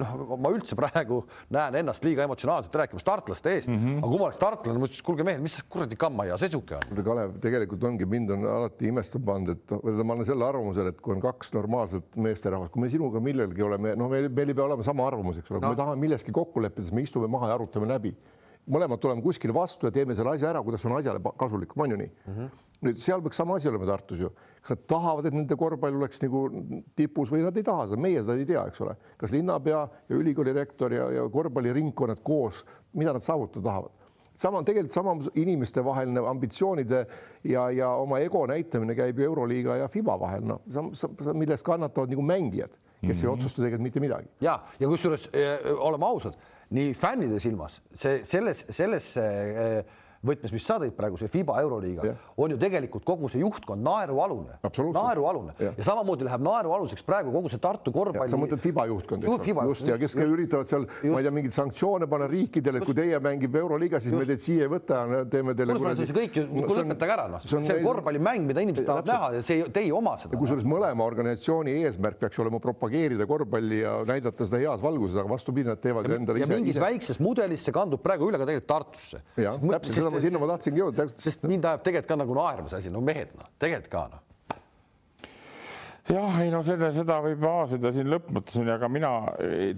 noh, 0.00 0.34
ma 0.40 0.50
üldse 0.54 0.76
praegu 0.78 1.20
näen 1.54 1.78
ennast 1.80 2.04
liiga 2.06 2.26
emotsionaalselt 2.26 2.76
rääkimas 2.80 3.06
tartlaste 3.06 3.54
eest 3.54 3.70
mm, 3.70 3.78
-hmm. 3.78 4.02
aga 4.02 4.10
kui 4.10 4.20
ma 4.20 4.28
oleks 4.28 4.42
tartlane, 4.42 4.82
ma 4.82 4.88
ütleks, 4.88 5.04
kuulge 5.06 5.26
mehed, 5.26 5.42
mis 5.44 5.56
kuradi 5.70 5.98
kammaia 6.00 6.38
see 6.40 6.52
sihuke 6.52 6.78
on? 6.78 7.02
Kalev, 7.04 7.36
tegelikult 7.44 7.84
ongi, 7.88 8.08
mind 8.08 8.34
on 8.36 8.46
alati 8.50 8.90
imestama 8.90 9.30
pannud, 9.32 9.54
et 9.54 9.74
ma 10.02 10.16
olen 10.16 10.28
selle 10.28 10.48
arvamusel, 10.48 10.90
et 10.92 11.00
kui 11.00 11.16
on 11.16 11.22
kaks 11.24 11.54
normaalset 11.56 12.20
meesterahvast, 12.26 12.72
kui 12.74 12.84
me 12.84 12.92
sinuga 12.92 13.22
millelgi 13.24 13.66
oleme, 13.66 13.94
noh, 13.98 14.10
meil, 14.10 14.28
meil 14.28 14.52
ei 14.52 14.58
pea 14.58 14.68
olema 14.68 14.86
sama 14.86 15.06
arvamus, 15.08 15.40
eks 15.40 15.52
ole 15.52 15.60
no., 15.60 15.68
kui 15.68 15.76
me 15.76 15.82
tahame 15.82 16.00
milleski 16.06 16.34
kokku 16.34 16.64
leppida, 16.64 16.88
siis 16.88 16.96
me 16.96 17.06
istume 17.06 17.30
maha 17.30 17.52
ja 17.52 17.60
arutame 17.60 17.88
läbi 17.90 18.14
mõlemad 18.70 19.00
tuleme 19.00 19.22
kuskile 19.24 19.54
vastu 19.54 19.88
ja 19.88 19.94
teeme 19.94 20.16
selle 20.16 20.34
asja 20.34 20.50
ära, 20.50 20.62
kuidas 20.64 20.84
on 20.88 20.96
asjale 20.98 21.20
kasulikum, 21.40 21.82
on 21.84 21.94
ju 21.94 21.96
nii 22.00 22.10
mm? 22.10 22.36
-hmm. 22.36 22.62
nüüd 22.88 23.02
seal 23.02 23.22
peaks 23.22 23.36
sama 23.36 23.56
asi 23.58 23.68
olema 23.68 23.86
Tartus 23.86 24.20
ju, 24.20 24.30
kas 24.60 24.76
nad 24.76 24.86
tahavad, 24.88 25.26
et 25.26 25.34
nende 25.34 25.56
korvpall 25.56 25.98
oleks 26.00 26.22
nagu 26.22 26.46
tipus 26.96 27.32
või 27.32 27.42
nad 27.44 27.56
ei 27.56 27.66
taha 27.66 27.88
seda, 27.90 28.00
meie 28.00 28.22
seda 28.22 28.38
ei 28.38 28.46
tea, 28.48 28.64
eks 28.68 28.80
ole, 28.80 28.96
kas 29.16 29.32
linnapea 29.32 29.82
ja 30.08 30.16
ülikooli 30.16 30.52
rektor 30.56 30.92
ja, 30.92 31.10
ja 31.10 31.28
korvpalliringkonnad 31.28 32.22
koos, 32.22 32.64
mida 32.92 33.12
nad 33.12 33.22
saavutada 33.22 33.68
tahavad 33.68 34.00
sama 34.36 34.58
on 34.58 34.64
tegelikult 34.64 34.92
sama 34.92 35.14
inimestevaheline 35.34 36.20
ambitsioonide 36.28 37.06
ja, 37.44 37.68
ja 37.70 37.88
oma 37.88 38.18
ego 38.18 38.46
näitamine 38.46 38.94
käib 38.94 39.18
ju 39.18 39.28
Euroliiga 39.28 39.76
ja 39.76 39.88
FIBA 39.88 40.16
vahel, 40.20 40.42
noh, 40.48 40.62
millest 41.34 41.66
kannatavad 41.66 42.10
nagu 42.10 42.22
mängijad, 42.22 42.72
kes 42.74 42.80
mm 42.80 43.10
-hmm. 43.10 43.22
ei 43.22 43.22
mhm. 43.22 43.32
otsusta 43.32 43.62
tegelikult 43.62 43.82
mitte 43.82 44.00
midagi. 44.00 44.28
ja, 44.40 44.60
ja 44.80 44.88
kusjuures 44.88 45.28
äh, 45.28 45.70
oleme 45.78 46.06
ausad 46.06 46.34
nii 46.74 46.94
fännide 46.98 47.38
silmas, 47.42 47.80
see 47.94 48.22
selles, 48.26 48.64
sellesse 48.74 49.24
äh, 49.24 50.00
võtmes, 50.26 50.52
mis 50.54 50.64
sa 50.66 50.78
tõid 50.80 50.94
praegu, 50.96 51.18
see 51.20 51.30
FIBA 51.32 51.58
euroliiga 51.64 52.06
yeah. 52.06 52.28
on 52.40 52.54
ju 52.54 52.58
tegelikult 52.60 53.04
kogu 53.06 53.30
see 53.32 53.42
juhtkond 53.42 53.84
naerualune, 53.84 54.58
naerualune 54.94 55.54
yeah. 55.58 55.76
ja 55.78 55.86
samamoodi 55.86 56.26
läheb 56.28 56.44
naerualuseks 56.44 57.04
praegu 57.06 57.32
kogu 57.34 57.52
see 57.52 57.62
Tartu 57.64 57.92
korvpalli. 57.94 58.30
sa 58.32 58.40
mõtled 58.40 58.62
FIBA 58.64 58.86
juhtkond, 58.90 59.26
eks 59.26 59.50
ole, 59.52 59.66
just 59.70 59.90
ja 59.90 59.98
kes 60.00 60.16
just, 60.16 60.32
üritavad 60.34 60.70
seal, 60.70 60.86
ma 61.10 61.20
ei 61.20 61.26
tea, 61.26 61.34
mingeid 61.38 61.56
sanktsioone 61.56 62.08
panna 62.10 62.28
riikidele, 62.30 62.82
kui 62.84 62.96
teie 62.96 63.20
mängib 63.24 63.56
euroliiga, 63.60 64.00
siis 64.02 64.14
just. 64.14 64.20
me 64.20 64.28
teid 64.28 64.44
siia 64.44 64.68
ei 64.68 64.72
võta, 64.72 65.02
teeme 65.32 65.56
teile. 65.58 65.78
kuradi. 65.78 66.08
kõik 66.18 66.40
ju, 66.40 66.46
lõpetage 66.64 67.16
ära, 67.16 67.26
noh, 67.36 67.44
see 67.44 67.60
on 67.60 67.84
korvpallimäng, 67.84 68.48
mida 68.48 68.64
inimesed 68.64 68.88
tahavad 68.88 69.10
näha 69.12 69.30
ja 69.38 69.44
see, 69.46 69.68
te 69.74 69.84
ei 69.84 69.92
oma 69.94 70.16
seda. 70.20 70.38
kusjuures 70.40 70.66
mõlema 70.68 71.06
organisatsiooni 71.06 71.76
eesmärk 71.84 72.20
peaks 72.22 72.40
olema 72.42 72.60
propageerida 72.62 73.26
korvpalli 73.28 73.82
ja 73.82 73.96
näidata 74.08 74.48
seda 74.48 74.62
heas 74.62 74.84
valguses, 74.84 75.18
aga 75.20 75.30
vastupidi, 75.30 75.68
nad 75.70 75.82
teevad 75.82 76.10
endale 76.18 76.42
ja 76.42 76.48
mingis 76.50 76.80
väikses 76.80 77.20
mudelis 77.22 77.64
see 77.66 77.74
kandub 77.74 78.02
praegu 78.04 78.28
üle 78.30 78.40
ka 78.40 78.48
tegelikult 78.48 78.70
Tartusse. 78.74 79.20
jah, 79.40 79.58
täpselt 79.58 79.98
seda 80.00 80.13
ma, 80.14 80.22
sinna 80.22 80.42
ma 80.42 80.52
tahtsingi 80.54 80.80
jõuda. 80.80 81.08
sest 81.16 81.42
mind 81.46 81.66
ajab 81.70 81.82
tegelikult 81.88 82.12
ka 82.12 82.20
nagu 82.20 82.36
naerma 82.38 82.70
see 82.70 82.84
asi, 82.84 82.92
no 82.94 83.02
mehed, 83.04 83.34
noh, 83.38 83.50
tegelikult 83.58 83.92
ka 83.92 84.06
noh. 84.12 84.22
Jah, 86.04 86.34
ei 86.44 86.50
no 86.52 86.58
selle, 86.60 86.90
seda 86.92 87.14
võib 87.24 87.46
aasida 87.48 87.88
siin 87.96 88.10
lõpmatuseni, 88.12 88.68
aga 88.74 88.90
mina 88.92 89.10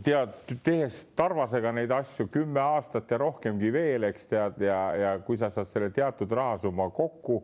tead, 0.02 0.32
tehes 0.66 1.04
Tarvasega 1.14 1.70
neid 1.76 1.92
asju 1.94 2.26
kümme 2.34 2.58
aastat 2.58 3.12
ja 3.14 3.20
rohkemgi 3.22 3.70
veel, 3.70 4.08
eks 4.08 4.26
tead, 4.32 4.58
ja, 4.66 4.80
ja 4.98 5.12
kui 5.22 5.38
sa 5.38 5.52
saad 5.54 5.70
selle 5.70 5.92
teatud 5.94 6.34
rahasumma 6.34 6.88
kokku, 6.96 7.38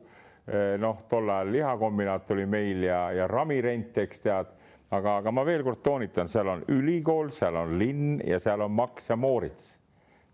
eh, 0.48 0.74
noh, 0.82 0.98
tol 1.06 1.30
ajal 1.30 1.54
lihakombinaat 1.54 2.34
oli 2.34 2.48
meil 2.50 2.82
ja, 2.88 3.04
ja 3.14 3.28
ramirent, 3.30 4.02
eks 4.02 4.24
tead, 4.24 4.50
aga, 4.90 5.20
aga 5.20 5.30
ma 5.30 5.46
veel 5.46 5.62
kord 5.62 5.78
toonitan, 5.86 6.26
seal 6.32 6.50
on 6.50 6.66
ülikool, 6.74 7.30
seal 7.30 7.60
on 7.62 7.78
linn 7.78 8.18
ja 8.26 8.42
seal 8.42 8.66
on 8.66 8.74
Max 8.82 9.06
ja 9.12 9.20
Moorits 9.20 9.76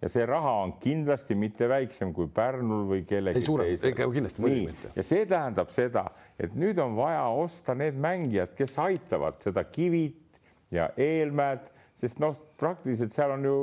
ja 0.03 0.09
see 0.13 0.27
raha 0.27 0.53
on 0.63 0.73
kindlasti 0.83 1.35
mitte 1.35 1.69
väiksem 1.69 2.13
kui 2.15 2.29
Pärnul 2.35 2.87
või 2.91 3.03
kellelgi 3.09 3.43
teisel. 3.43 3.97
kindlasti 3.97 4.45
muidugi 4.45 4.67
mitte. 4.71 4.93
ja 4.97 5.05
see 5.07 5.27
tähendab 5.27 5.73
seda, 5.75 6.07
et 6.39 6.55
nüüd 6.55 6.79
on 6.83 6.97
vaja 6.97 7.27
osta 7.35 7.75
need 7.75 7.99
mängijad, 7.99 8.55
kes 8.59 8.79
aitavad 8.79 9.43
seda 9.43 9.65
Kivit 9.65 10.41
ja 10.71 10.91
Eelmäed, 10.97 11.67
sest 11.99 12.21
noh, 12.23 12.37
praktiliselt 12.59 13.15
seal 13.17 13.35
on 13.35 13.45
ju 13.49 13.59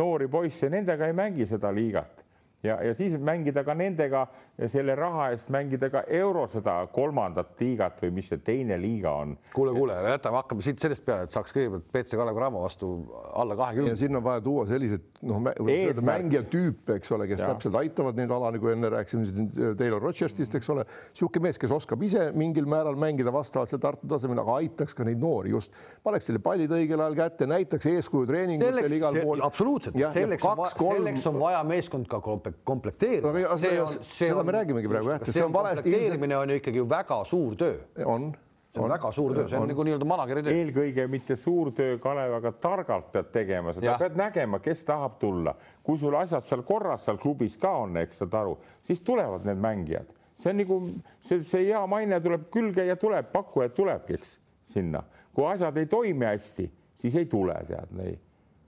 noori 0.00 0.28
poisse, 0.28 0.70
nendega 0.72 1.10
ei 1.10 1.16
mängi 1.16 1.46
seda 1.46 1.72
liigat 1.74 2.24
ja, 2.64 2.78
ja 2.82 2.94
siis 2.94 3.18
mängida 3.20 3.64
ka 3.64 3.74
nendega 3.76 4.26
selle 4.70 4.94
raha 4.94 5.30
eest 5.34 5.48
mängida 5.50 5.88
ka 5.90 6.04
euro 6.14 6.44
seda 6.50 6.76
kolmandat 6.94 7.58
liigat 7.58 7.98
või 8.04 8.12
mis 8.20 8.28
see 8.30 8.38
teine 8.44 8.76
liiga 8.78 9.10
on. 9.24 9.34
kuule, 9.54 9.72
kuule, 9.74 9.96
jätame, 10.14 10.38
hakkame 10.38 10.62
siit 10.62 10.82
sellest 10.82 11.02
peale, 11.06 11.26
et 11.26 11.34
saaks 11.34 11.54
kõigepealt 11.56 11.88
BC 11.90 12.18
Kalev 12.20 12.38
Cramo 12.38 12.62
vastu 12.62 12.90
alla 13.34 13.56
kahekümne. 13.58 13.94
ja 13.94 13.98
sinna 13.98 14.20
on 14.20 14.26
vaja 14.28 14.44
tuua 14.44 14.66
sellised 14.70 15.08
noh, 15.26 15.40
mängijatüüpe, 15.42 17.00
eks 17.00 17.10
ole, 17.16 17.26
kes 17.30 17.42
ja. 17.42 17.48
täpselt 17.50 17.78
aitavad 17.80 18.20
neid 18.20 18.30
ala, 18.36 18.52
nagu 18.54 18.70
enne 18.70 18.92
rääkisime 18.94 19.26
siin 19.26 19.50
Taylor 19.80 20.02
Rochersist, 20.02 20.54
eks 20.54 20.70
ole, 20.70 20.86
niisugune 20.86 21.48
mees, 21.48 21.58
kes 21.58 21.74
oskab 21.74 22.06
ise 22.06 22.28
mingil 22.38 22.68
määral 22.70 22.98
mängida 23.00 23.34
vastavalt 23.34 23.72
seal 23.72 23.82
Tartu 23.82 24.06
tasemel, 24.10 24.38
aga 24.44 24.60
aitaks 24.62 24.94
ka 24.94 25.08
neid 25.08 25.18
noori 25.22 25.50
just, 25.56 25.74
paneks 26.06 26.30
selle 26.30 26.42
pallid 26.44 26.70
õigel 26.78 27.02
ajal 27.02 27.18
kätte, 27.24 27.50
näitaks 27.50 27.90
eeskuju 27.90 28.30
treeningutel 28.30 28.98
igal 29.00 29.18
pool. 29.18 29.42
absoluutselt, 29.42 29.98
selleks, 30.14 30.46
selleks 30.78 31.26
on 31.32 31.42
vaja 31.42 31.66
meeskond 31.66 32.06
ka 32.10 32.22
komplekteerida. 32.22 33.58
see 33.58 33.82
on, 33.82 33.98
see 34.14 34.43
seda 34.44 34.48
on, 34.48 34.50
me 34.50 34.56
räägimegi 34.58 34.90
praegu 34.90 35.12
jah, 35.14 35.28
see 35.28 35.44
on 35.44 35.52
valesti. 35.54 35.84
komplekteerimine 35.84 36.38
on 36.38 36.50
ju 36.50 36.56
ikkagi 36.60 36.82
ju 36.82 36.88
väga 36.88 37.20
suur 37.28 37.56
töö. 37.56 37.76
on 38.04 38.32
see 38.74 38.82
on, 38.82 38.84
on 38.84 38.90
väga 38.90 39.12
suur 39.12 39.34
töö, 39.34 39.46
see 39.48 39.56
on, 39.56 39.62
on 39.62 39.72
nagu 39.72 39.86
nii-öelda 39.86 40.08
manageri 40.08 40.42
töö. 40.42 40.56
eelkõige 40.58 41.06
mitte 41.10 41.36
suur 41.36 41.70
töö, 41.76 41.96
Kalev, 42.02 42.34
aga 42.40 42.52
targalt 42.52 43.10
pead 43.12 43.30
tegema 43.34 43.72
seda, 43.76 43.96
pead 44.00 44.18
nägema, 44.18 44.60
kes 44.64 44.84
tahab 44.84 45.18
tulla. 45.22 45.54
kui 45.82 45.98
sul 45.98 46.16
asjad 46.18 46.44
seal 46.44 46.64
korras 46.66 47.06
seal 47.06 47.18
klubis 47.22 47.56
ka 47.60 47.72
on, 47.84 47.96
eks 48.02 48.22
saad 48.22 48.34
aru, 48.42 48.58
siis 48.82 49.00
tulevad 49.06 49.46
need 49.48 49.62
mängijad, 49.62 50.10
see 50.38 50.52
on 50.52 50.62
nagu 50.62 50.80
see, 51.20 51.40
see 51.42 51.68
hea 51.70 51.86
maine 51.86 52.20
tuleb 52.20 52.50
külge 52.52 52.86
ja 52.86 52.96
tuleb, 53.00 53.30
pakkujad 53.32 53.74
tulebki, 53.76 54.20
eks 54.20 54.38
sinna. 54.74 55.02
kui 55.34 55.46
asjad 55.50 55.76
ei 55.78 55.86
toimi 55.90 56.26
hästi, 56.26 56.70
siis 57.02 57.18
ei 57.22 57.26
tule, 57.30 57.56
tead 57.68 57.98
nii 57.98 58.14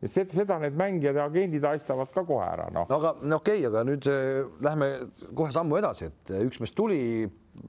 et 0.06 0.14
seda, 0.14 0.38
seda 0.40 0.58
need 0.62 0.76
mängijad 0.78 1.18
ja 1.20 1.26
agendid 1.28 1.64
aistavad 1.68 2.10
ka 2.14 2.24
kohe 2.26 2.46
ära, 2.46 2.68
noh. 2.74 2.88
no 2.90 2.98
aga 3.00 3.14
no 3.22 3.40
okei 3.40 3.60
okay,, 3.60 3.70
aga 3.70 3.84
nüüd 3.88 4.08
äh, 4.10 4.42
lähme 4.64 4.90
kohe 5.36 5.54
sammu 5.54 5.78
edasi, 5.80 6.10
et 6.10 6.34
äh, 6.34 6.44
üks 6.48 6.60
mees 6.62 6.74
tuli 6.76 7.00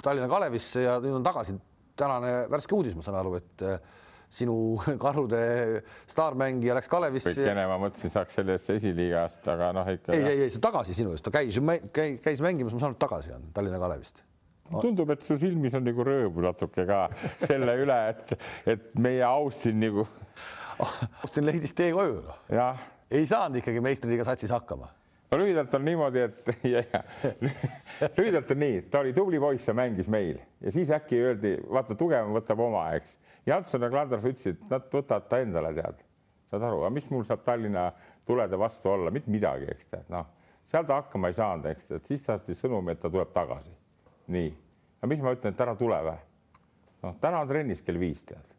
Tallinna 0.04 0.30
Kalevisse 0.32 0.84
ja 0.84 0.98
nüüd 1.04 1.20
on 1.20 1.26
tagasi 1.26 1.58
tänane 1.98 2.44
värske 2.52 2.76
uudis, 2.78 2.96
ma 2.98 3.06
saan 3.06 3.20
aru, 3.22 3.38
et 3.40 3.66
äh, 3.66 3.82
sinu 4.30 4.78
Karlude 5.04 5.42
staarmängija 6.10 6.78
läks 6.78 6.92
Kalevisse. 6.92 7.36
kene, 7.38 7.68
ma 7.70 7.80
mõtlesin, 7.82 8.14
saaks 8.14 8.40
sellest 8.42 8.74
esiliigast, 8.78 9.44
aga 9.54 9.74
noh, 9.76 9.94
ikka. 9.98 10.16
ei, 10.16 10.24
ei, 10.24 10.48
ei, 10.48 10.54
see 10.54 10.64
tagasi 10.64 10.98
sinu 10.98 11.16
eest, 11.16 11.26
ta 11.28 11.34
käis 11.36 11.58
ju, 11.58 11.66
käis, 11.96 12.20
käis 12.24 12.44
mängimas, 12.44 12.76
ma 12.76 12.84
saan 12.84 12.94
aru, 12.94 13.04
tagasi 13.08 13.36
on 13.38 13.52
Tallinna 13.56 13.82
Kalevist 13.84 14.26
tundub, 14.68 15.12
et 15.14 15.24
su 15.24 15.38
silmis 15.40 15.76
on 15.78 15.86
nagu 15.88 16.04
rõõmu 16.04 16.44
natuke 16.44 16.86
ka 16.88 17.06
selle 17.40 17.78
üle, 17.84 17.98
et, 18.12 18.34
et 18.74 18.96
meie 19.00 19.24
Austin 19.28 19.80
nagu. 19.82 20.08
Austin 21.24 21.46
leidis 21.46 21.74
tee 21.74 21.92
koju. 21.94 22.22
jah. 22.52 22.80
ei 23.12 23.26
saanud 23.26 23.62
ikkagi 23.62 23.82
meistriliiga 23.82 24.26
satsis 24.28 24.52
hakkama 24.52 24.90
no 25.32 25.38
lühidalt 25.38 25.74
on 25.76 25.86
niimoodi, 25.86 26.20
et 26.20 26.52
ja, 26.74 26.84
ja, 26.94 27.04
lühidalt 28.18 28.52
on 28.52 28.62
nii, 28.64 28.82
ta 28.92 29.02
oli 29.04 29.14
tubli 29.14 29.40
poiss 29.40 29.68
ja 29.68 29.76
mängis 29.78 30.08
meil 30.12 30.40
ja 30.62 30.72
siis 30.72 30.92
äkki 30.94 31.20
öeldi, 31.24 31.56
vaata, 31.70 31.96
tugevam 31.96 32.36
võtab 32.38 32.62
oma, 32.64 32.88
eks. 32.98 33.18
Janson 33.48 33.84
ja 33.84 33.90
Klandorf 33.92 34.26
ütlesid, 34.28 34.60
nad 34.72 34.88
võtavad 34.92 35.28
ta 35.32 35.40
endale, 35.40 35.72
tead. 35.76 36.02
saad 36.52 36.64
aru, 36.68 36.82
aga 36.84 36.92
mis 36.96 37.10
mul 37.12 37.24
saab 37.28 37.44
Tallinna 37.46 37.90
tulede 38.28 38.60
vastu 38.60 38.92
olla, 38.92 39.12
mitte 39.12 39.32
midagi, 39.32 39.70
eks 39.72 39.92
tead, 39.92 40.10
noh, 40.12 40.28
seal 40.68 40.88
ta 40.88 41.02
hakkama 41.02 41.32
ei 41.32 41.38
saanud, 41.38 41.70
eks 41.72 41.92
tead, 41.92 42.06
siis 42.08 42.26
saati 42.28 42.56
sõnumi, 42.56 42.96
et 42.96 43.04
ta 43.04 43.12
tuleb 43.12 43.32
tagasi. 43.36 43.72
nii, 44.36 44.52
aga 45.00 45.12
mis 45.12 45.24
ma 45.24 45.36
ütlen, 45.36 45.56
et 45.56 45.66
ära 45.68 45.76
tule 45.80 46.00
või? 46.10 46.20
noh, 47.04 47.16
täna 47.24 47.44
on 47.44 47.52
trennis 47.52 47.84
kell 47.84 48.00
viis, 48.00 48.24
tead 48.28 48.57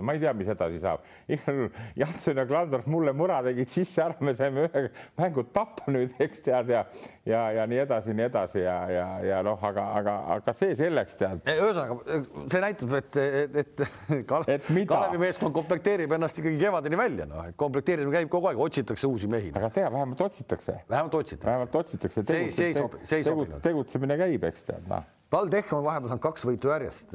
no 0.00 0.06
ma 0.06 0.16
ei 0.16 0.22
tea, 0.22 0.32
mis 0.36 0.48
edasi 0.50 0.80
saab. 0.82 1.04
igal 1.28 1.58
juhul 1.60 1.70
Janson 2.00 2.40
ja 2.40 2.46
Klandorf 2.48 2.88
mulle 2.90 3.12
mõra 3.16 3.40
tegid 3.44 3.70
sisse 3.72 4.02
ära, 4.04 4.16
me 4.24 4.34
saime 4.38 4.66
ühe 4.68 4.84
mängu 5.20 5.44
tappa 5.52 5.92
nüüd, 5.92 6.14
eks 6.22 6.44
tead 6.46 6.72
ja 6.72 6.84
ja, 7.28 7.42
ja 7.58 7.66
nii 7.70 7.82
edasi, 7.84 8.14
nii 8.16 8.26
edasi 8.26 8.64
ja, 8.64 8.76
ja, 8.90 9.06
ja 9.26 9.42
noh, 9.46 9.60
aga, 9.70 9.84
aga, 10.00 10.16
aga 10.36 10.54
see 10.56 10.74
selleks 10.78 11.18
tead. 11.20 11.44
ühesõnaga 11.52 12.20
see 12.52 12.64
näitab, 12.64 12.96
et, 13.00 13.20
et, 13.20 13.60
et, 13.64 13.84
Kale, 14.30 14.56
et 14.56 14.72
Kalevi 14.90 15.20
meeskond 15.20 15.54
komplekteerib 15.56 16.16
ennast 16.16 16.40
ikkagi 16.40 16.58
kevadeni 16.60 16.98
välja, 17.00 17.28
noh, 17.30 17.44
et 17.50 17.58
komplekteerimine 17.60 18.16
käib 18.20 18.32
kogu 18.32 18.50
aeg, 18.50 18.60
otsitakse 18.66 19.10
uusi 19.10 19.30
mehi. 19.30 19.52
aga 19.54 19.72
tea, 19.74 19.92
vähemalt 19.92 20.26
otsitakse. 20.26 20.80
vähemalt 20.88 21.14
otsitakse. 21.22 21.52
vähemalt 21.52 21.80
otsitakse. 21.84 22.26
see, 22.26 22.50
see 22.50 22.72
ei 22.72 22.76
sobi, 22.78 23.04
see 23.04 23.22
ei 23.22 23.30
sobinud. 23.30 23.62
tegutsemine 23.64 24.18
käib, 24.20 24.50
eks 24.50 24.70
tead, 24.70 24.86
noh 24.90 25.08
TalTech 25.30 25.70
on 25.76 25.84
vahepeal 25.86 26.10
saanud 26.10 26.22
kaks 26.24 26.44
võitu 26.48 26.72
järjest. 26.72 27.12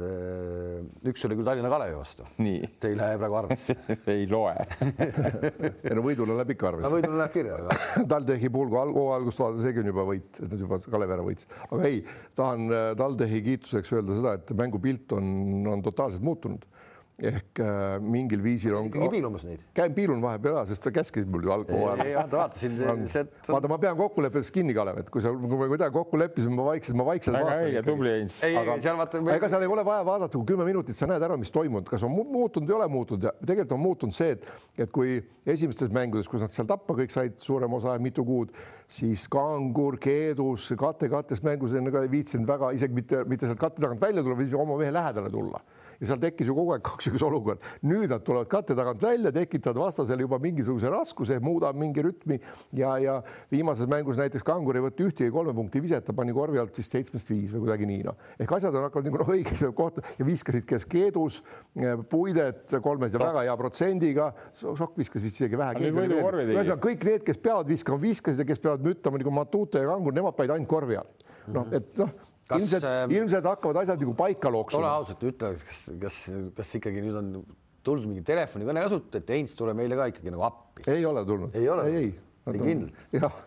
üks 1.10 1.24
oli 1.28 1.36
küll 1.36 1.44
Tallinna 1.44 1.68
Kalevi 1.68 1.98
vastu. 1.98 2.24
see 2.80 2.94
ei 2.94 2.96
lähe 2.96 3.18
praegu 3.20 3.36
arvesse 3.42 3.76
ei 4.14 4.24
loe 4.30 4.54
ei 5.84 5.98
no 5.98 6.04
võidule 6.04 6.38
läheb 6.38 6.54
ikka 6.54 6.70
arvesse. 6.70 6.92
võidule 6.94 7.20
läheb 7.20 7.34
kirja 7.34 7.58
TalTechi 8.08 8.50
puhul, 8.54 8.72
kui 8.72 9.02
hooaja 9.02 9.20
algust 9.20 9.42
vaadata, 9.42 9.64
seegi 9.66 9.82
on 9.82 9.90
juba 9.92 10.06
võit, 10.08 10.30
et 10.40 10.48
nad 10.48 10.64
juba 10.64 10.80
Kalevi 10.96 11.16
ära 11.18 11.26
võitsid, 11.28 11.58
aga 11.68 11.90
ei, 11.90 12.00
tahan 12.40 12.64
äh, 12.70 12.86
TalTechi 13.02 13.42
kiituseks 13.50 13.92
öelda 13.98 14.16
seda, 14.22 14.34
et 14.40 14.56
mängupilt 14.64 15.16
on, 15.18 15.28
on 15.74 15.84
totaalselt 15.84 16.24
muutunud 16.24 16.64
ehk 17.16 17.60
äh, 17.64 17.96
mingil 18.04 18.42
viisil 18.44 18.74
on. 18.76 18.90
ikkagi 18.90 19.08
piilumas 19.08 19.44
neid? 19.48 19.60
käin 19.76 19.94
piilun 19.96 20.20
vahepeal 20.20 20.58
ära, 20.58 20.64
sest 20.68 20.84
sa 20.84 20.90
käskisid 20.92 21.30
mul 21.32 21.46
ju 21.46 21.52
algkohal 21.54 22.02
ei, 22.04 22.10
ei, 22.12 22.16
vaatasin 22.28 22.74
vaata, 22.76 23.70
ma 23.72 23.78
pean 23.80 23.96
kokkuleppest 23.96 24.52
kinni, 24.52 24.74
Kalev, 24.76 25.00
et 25.00 25.08
kui 25.12 25.24
sa, 25.24 25.32
kui 25.32 25.60
me 25.62 25.68
kuidagi 25.70 25.94
kokku 25.94 26.20
leppisime, 26.20 26.52
ma 26.58 26.66
vaikselt, 26.68 26.98
ma 27.00 27.06
vaikselt 27.08 27.38
väga 27.38 27.54
õige, 27.62 27.82
tubli 27.86 28.12
Heinz. 28.12 28.42
aga 28.60 28.76
seal 28.84 29.00
vaata. 29.00 29.22
ega 29.32 29.48
seal 29.48 29.64
ei 29.64 29.72
ole 29.72 29.86
vaja 29.88 30.04
vaadata, 30.10 30.32
kui 30.36 30.50
kümme 30.52 30.66
minutit 30.68 30.98
sa 30.98 31.08
näed 31.08 31.24
ära, 31.24 31.38
mis 31.40 31.54
toimunud, 31.54 31.88
kas 31.88 32.04
on 32.04 32.12
muutunud, 32.18 32.68
ei 32.68 32.76
ole 32.76 32.90
muutunud 32.92 33.24
ja 33.30 33.32
tegelikult 33.40 33.72
on 33.78 33.82
muutunud 33.86 34.18
see, 34.18 34.36
et, 34.36 34.50
et 34.84 34.92
kui 34.92 35.16
esimestes 35.48 35.94
mängudes, 35.96 36.28
kus 36.28 36.44
nad 36.44 36.52
seal 36.52 36.68
tappa 36.68 36.98
kõik 37.00 37.16
said 37.16 37.40
suurema 37.40 37.80
osa, 37.80 37.96
mitu 38.02 38.26
kuud, 38.28 38.52
siis 38.92 39.24
Kangur, 39.32 39.96
Keedus, 40.04 40.68
kate 40.76 41.08
kattest 41.08 41.48
mängus 41.48 41.72
enne 41.80 41.94
ka 41.94 42.04
ei 42.04 42.12
viitsinud 42.12 42.44
väga 42.52 42.74
isegi 42.76 43.00
mitte, 43.00 43.24
mitte 43.24 43.48
sealt 43.48 43.62
katte 43.62 43.80
tagant 43.80 44.04
välja 44.04 44.20
tulla, 44.20 44.36
vaid 44.36 44.60
oma 44.60 44.76
mehe 44.84 44.92
lähedale 44.92 45.32
tulla 45.32 45.64
ja 46.00 46.10
seal 46.10 46.20
tekkis 46.22 46.50
ju 46.50 46.56
kogu 46.56 46.74
aeg 46.76 46.84
kaksuguse 46.90 47.26
olukord. 47.28 47.64
nüüd 47.86 48.10
nad 48.12 48.24
tulevad 48.26 48.50
katte 48.52 48.76
tagant 48.78 49.02
välja, 49.02 49.32
tekitavad 49.34 49.80
vastasele 49.86 50.26
juba 50.26 50.38
mingisuguse 50.42 50.90
raskuse, 50.92 51.38
muudab 51.42 51.78
mingi 51.78 52.04
rütmi 52.04 52.40
ja, 52.76 52.96
ja 53.02 53.18
viimases 53.52 53.88
mängus 53.90 54.20
näiteks 54.20 54.44
Kangur 54.46 54.78
ei 54.78 54.84
võtnud 54.84 55.10
ühtegi 55.10 55.32
kolme 55.34 55.54
punkti 55.56 55.82
viset, 55.82 56.04
ta 56.06 56.14
pani 56.16 56.34
korvi 56.36 56.60
alt 56.62 56.76
vist 56.78 56.94
seitsmest 56.94 57.30
viis 57.32 57.54
või 57.54 57.66
kuidagi 57.66 57.88
nii 57.88 58.04
noh. 58.06 58.18
ehk 58.38 58.56
asjad 58.58 58.76
on 58.76 58.88
hakanud 58.88 59.10
nagu 59.10 59.20
noh 59.22 59.32
õigesse 59.36 59.72
kohta 59.76 60.04
ja 60.18 60.26
viskasid, 60.26 60.66
kes 60.68 60.86
keedus, 60.90 61.40
eh, 61.80 61.96
puidet 62.10 62.76
kolmes 62.82 63.14
ja 63.14 63.22
väga 63.22 63.46
hea 63.46 63.56
protsendiga. 63.58 64.30
Sokk 64.56 64.96
viskas 64.98 65.24
vist 65.24 65.40
isegi 65.40 65.58
vähe. 65.58 65.76
ühesõnaga 66.56 66.80
kõik 66.82 67.04
need, 67.08 67.26
kes 67.26 67.40
peavad 67.42 67.68
viskama, 67.70 68.00
viskasid 68.02 68.44
ja 68.44 68.48
kes 68.48 68.62
peavad 68.62 68.86
müttama 68.86 69.20
nagu 69.22 69.34
Matute 69.34 69.82
ja 69.82 69.90
Kangur, 69.90 70.16
nemad 70.16 70.36
panid 70.38 70.56
ainult 70.56 70.70
korvi 70.70 70.98
alt. 71.00 71.28
noh, 71.52 71.68
et 71.76 71.92
noh 72.00 72.10
Kas, 72.46 72.62
ilmselt 72.62 72.84
äh,, 72.86 73.00
ilmselt 73.10 73.46
hakkavad 73.48 73.82
asjad 73.82 74.02
nagu 74.04 74.14
paika 74.18 74.52
looksuma. 74.54 74.84
ole 74.84 74.92
ausalt, 75.00 75.24
ütle, 75.26 75.52
kas, 75.66 75.80
kas, 76.02 76.20
kas 76.54 76.76
ikkagi 76.78 77.02
nüüd 77.02 77.18
on 77.18 77.32
tulnud 77.86 78.06
mingi 78.10 78.22
telefonikõne 78.26 78.86
kasutada, 78.86 79.22
et 79.22 79.34
Heinz, 79.34 79.56
tule 79.58 79.74
meile 79.78 79.98
ka 79.98 80.06
ikkagi 80.12 80.30
nagu 80.34 80.46
appi? 80.46 80.86
ei 80.94 81.04
ole 81.08 81.26
tulnud. 81.26 81.58
ei 81.58 81.68
ole? 81.72 81.90
ei, 81.90 82.08
ei. 82.46 82.62
kindlalt? 82.62 83.04
jah 83.18 83.44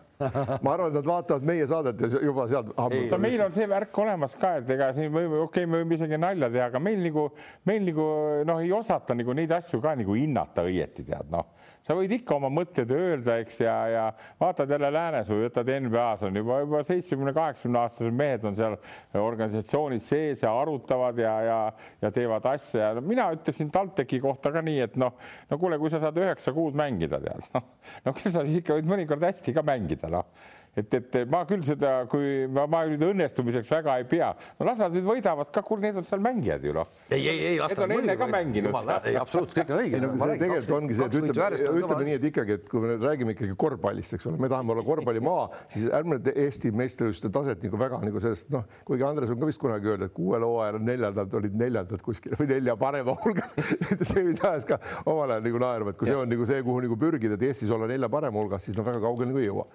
ma 0.60 0.74
arvan, 0.74 0.90
et 0.90 0.98
nad 0.98 1.06
vaatavad 1.08 1.44
meie 1.48 1.66
saadet 1.68 2.02
ja 2.04 2.20
juba 2.20 2.44
sealt. 2.50 2.74
meil 3.22 3.40
on 3.44 3.54
see 3.54 3.68
värk 3.68 3.98
olemas 4.02 4.34
ka, 4.40 4.52
et 4.60 4.72
ega 4.74 4.90
siin 4.96 5.08
võime, 5.12 5.40
okei 5.46 5.64
okay,, 5.64 5.70
me 5.70 5.80
võime 5.80 5.96
isegi 5.96 6.18
nalja 6.20 6.50
teha, 6.52 6.66
aga 6.68 6.82
meil 6.82 7.00
nagu, 7.06 7.26
meil 7.68 7.86
nagu 7.88 8.06
noh, 8.48 8.60
ei 8.60 8.72
osata 8.76 9.16
nagu 9.16 9.36
neid 9.36 9.54
asju 9.56 9.80
ka 9.80 9.94
nagu 9.96 10.16
hinnata 10.18 10.66
õieti 10.68 11.06
tead 11.08 11.32
noh 11.32 11.48
sa 11.86 11.96
võid 11.96 12.12
ikka 12.14 12.36
oma 12.36 12.50
mõtteid 12.52 12.90
öelda, 12.94 13.38
eks, 13.42 13.60
ja, 13.64 13.74
ja 13.90 14.04
vaatad 14.40 14.70
jälle 14.70 14.90
läänes 14.94 15.30
või 15.30 15.46
võtad 15.46 15.72
NBA-s 15.86 16.26
on 16.28 16.36
juba, 16.40 16.60
juba 16.64 16.82
seitsmekümne, 16.86 17.34
kaheksakümne 17.36 17.82
aastased 17.82 18.16
mehed 18.20 18.46
on 18.48 18.58
seal 18.58 18.76
organisatsioonis 19.20 20.08
sees 20.12 20.44
ja 20.44 20.52
arutavad 20.60 21.18
ja, 21.20 21.34
ja, 21.46 21.58
ja 22.02 22.12
teevad 22.14 22.46
asja. 22.52 22.90
Ja 22.90 22.98
no, 22.98 23.04
mina 23.06 23.30
ütleksin 23.36 23.72
TalTechi 23.72 24.20
kohta 24.22 24.52
ka 24.54 24.64
nii, 24.64 24.78
et 24.86 24.96
noh, 25.00 25.16
no 25.50 25.60
kuule, 25.60 25.80
kui 25.80 25.92
sa 25.92 26.02
saad 26.02 26.20
üheksa 26.20 26.54
kuud 26.56 26.78
mängida, 26.78 27.20
tead, 27.22 27.50
noh, 27.56 27.68
no 28.06 28.16
küll 28.16 28.34
sa 28.34 28.44
siis 28.46 28.62
ikka 28.62 28.78
võid 28.78 28.90
mõnikord 28.90 29.28
hästi 29.30 29.56
ka 29.56 29.66
mängida, 29.66 30.12
noh 30.12 30.58
et, 30.76 30.94
et 30.94 31.16
ma 31.30 31.42
küll 31.48 31.64
seda, 31.66 32.04
kui 32.10 32.46
ma, 32.52 32.66
ma 32.70 32.82
nüüd 32.88 33.02
õnnestumiseks 33.10 33.70
väga 33.72 33.96
ei 34.00 34.06
pea, 34.10 34.30
no 34.58 34.66
las 34.68 34.78
nad 34.78 34.94
nüüd 34.94 35.06
võidavad 35.06 35.50
ka, 35.54 35.62
kuule, 35.66 35.82
need 35.86 35.98
on 35.98 36.06
seal 36.06 36.22
mängijad 36.22 36.64
ju 36.66 36.74
noh. 36.76 36.90
ei, 37.10 37.24
ei, 37.26 37.40
ei 37.52 37.58
las 37.60 37.74
nad 37.74 38.12
ka 38.20 38.28
mänginud. 38.30 38.76
ei, 39.02 39.16
absoluutselt, 39.18 39.58
kõik 39.58 39.72
on 39.74 39.82
õige. 39.82 40.00
No, 40.04 40.12
see 40.20 40.38
tegelikult 40.44 40.76
ongi 40.78 40.98
see, 40.98 41.08
et 41.08 41.18
ütleme, 41.18 41.80
ütleme 41.82 42.06
nii, 42.06 42.18
et 42.20 42.28
ikkagi, 42.30 42.58
et 42.60 42.70
kui 42.70 42.84
me 42.84 42.94
räägime 43.00 43.34
ikkagi 43.34 43.56
korvpallist, 43.58 44.16
eks 44.16 44.30
ole, 44.30 44.40
me 44.40 44.50
tahame 44.52 44.74
olla 44.76 44.86
korvpallimaa, 44.86 45.48
siis 45.72 45.90
ärme 45.96 46.20
Eesti 46.30 46.70
meistrivõistluste 46.76 47.32
taset 47.34 47.66
nagu 47.66 47.80
väga 47.80 48.00
nagu 48.04 48.22
sellest 48.22 48.50
noh, 48.54 48.66
kuigi 48.86 49.06
Andres 49.06 49.32
on 49.34 49.40
ka 49.42 49.50
vist 49.50 49.62
kunagi 49.62 49.90
öelnud, 49.90 50.10
et 50.10 50.14
kuuel 50.14 50.46
hooajal 50.46 50.80
neljandad 50.86 51.38
olid 51.40 51.56
neljandad 51.58 52.04
kuskil 52.04 52.36
või 52.38 52.50
nelja 52.54 52.76
parema 52.80 53.16
hulgas. 53.24 53.56
See 54.10 54.22
mind 54.24 54.42
ajas 54.46 54.68
ka 54.68 54.78
omal 55.04 55.34
ajal 55.34 55.46
nagu 55.48 55.62
naerma, 55.62 55.94
et 55.94 56.00
kui 56.00 56.08
see 56.08 56.18
on 56.18 56.30
nagu 56.30 56.46
see, 56.48 56.62
kuhu 56.66 56.84
nagu 56.86 56.98
pürgida, 57.00 57.36
et 57.36 57.48
Eestis 57.50 57.72
olla 57.74 57.90
nelja 57.90 58.10
parema 58.12 58.38
hulgas, 58.38 58.68
siis 58.68 58.78
no 58.78 58.86
väga 58.86 59.02
kaugele 59.02 59.32
nagu 59.32 59.42
ei 59.42 59.50
jõua 59.50 59.66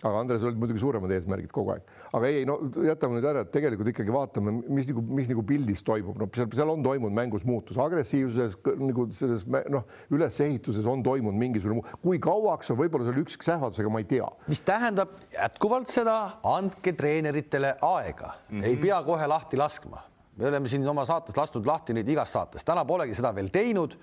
aga 0.00 0.20
Andres 0.22 0.44
olid 0.48 0.58
muidugi 0.60 0.80
suuremad 0.80 1.12
eesmärgid 1.12 1.52
kogu 1.52 1.74
aeg, 1.74 1.88
aga 2.16 2.28
ei, 2.30 2.44
no 2.48 2.56
jätame 2.86 3.18
nüüd 3.18 3.26
ära, 3.28 3.44
et 3.44 3.52
tegelikult 3.52 3.90
ikkagi 3.92 4.14
vaatame, 4.14 4.54
mis 4.72 4.88
nagu, 4.88 5.04
mis 5.20 5.28
nagu 5.30 5.44
pildis 5.46 5.84
toimub, 5.86 6.16
no 6.20 6.28
seal, 6.34 6.48
seal 6.56 6.72
on 6.72 6.84
toimunud 6.84 7.16
mängus 7.16 7.44
muutus, 7.48 7.78
agressiivsuses 7.80 8.56
nagu 8.80 9.06
selles 9.16 9.44
noh, 9.72 9.84
ülesehituses 10.14 10.88
on 10.88 11.04
toimunud 11.04 11.36
mingisugune 11.40 11.84
kui 12.04 12.20
kauaks 12.22 12.72
on 12.72 12.80
võib-olla 12.80 13.08
seal 13.08 13.20
ükskõik 13.22 13.48
ähvardusega, 13.56 13.92
ma 13.92 14.02
ei 14.02 14.08
tea. 14.08 14.28
mis 14.48 14.62
tähendab 14.64 15.16
jätkuvalt 15.34 15.92
seda, 15.92 16.16
andke 16.48 16.94
treeneritele 16.96 17.74
aega 17.76 18.32
mm, 18.32 18.56
-hmm. 18.56 18.70
ei 18.70 18.78
pea 18.80 19.02
kohe 19.04 19.26
lahti 19.26 19.60
laskma. 19.60 20.06
me 20.36 20.48
oleme 20.48 20.68
siin 20.68 20.88
oma 20.88 21.04
saates 21.04 21.36
lasknud 21.36 21.66
lahti 21.66 21.92
neid 21.92 22.08
igast 22.08 22.32
saates, 22.32 22.64
täna 22.64 22.84
polegi 22.84 23.14
seda 23.14 23.34
veel 23.34 23.52
teinud 23.52 23.98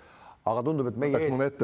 aga 0.51 0.63
tundub, 0.65 0.89
et 0.91 0.99
meie 1.01 1.21
eest, 1.27 1.63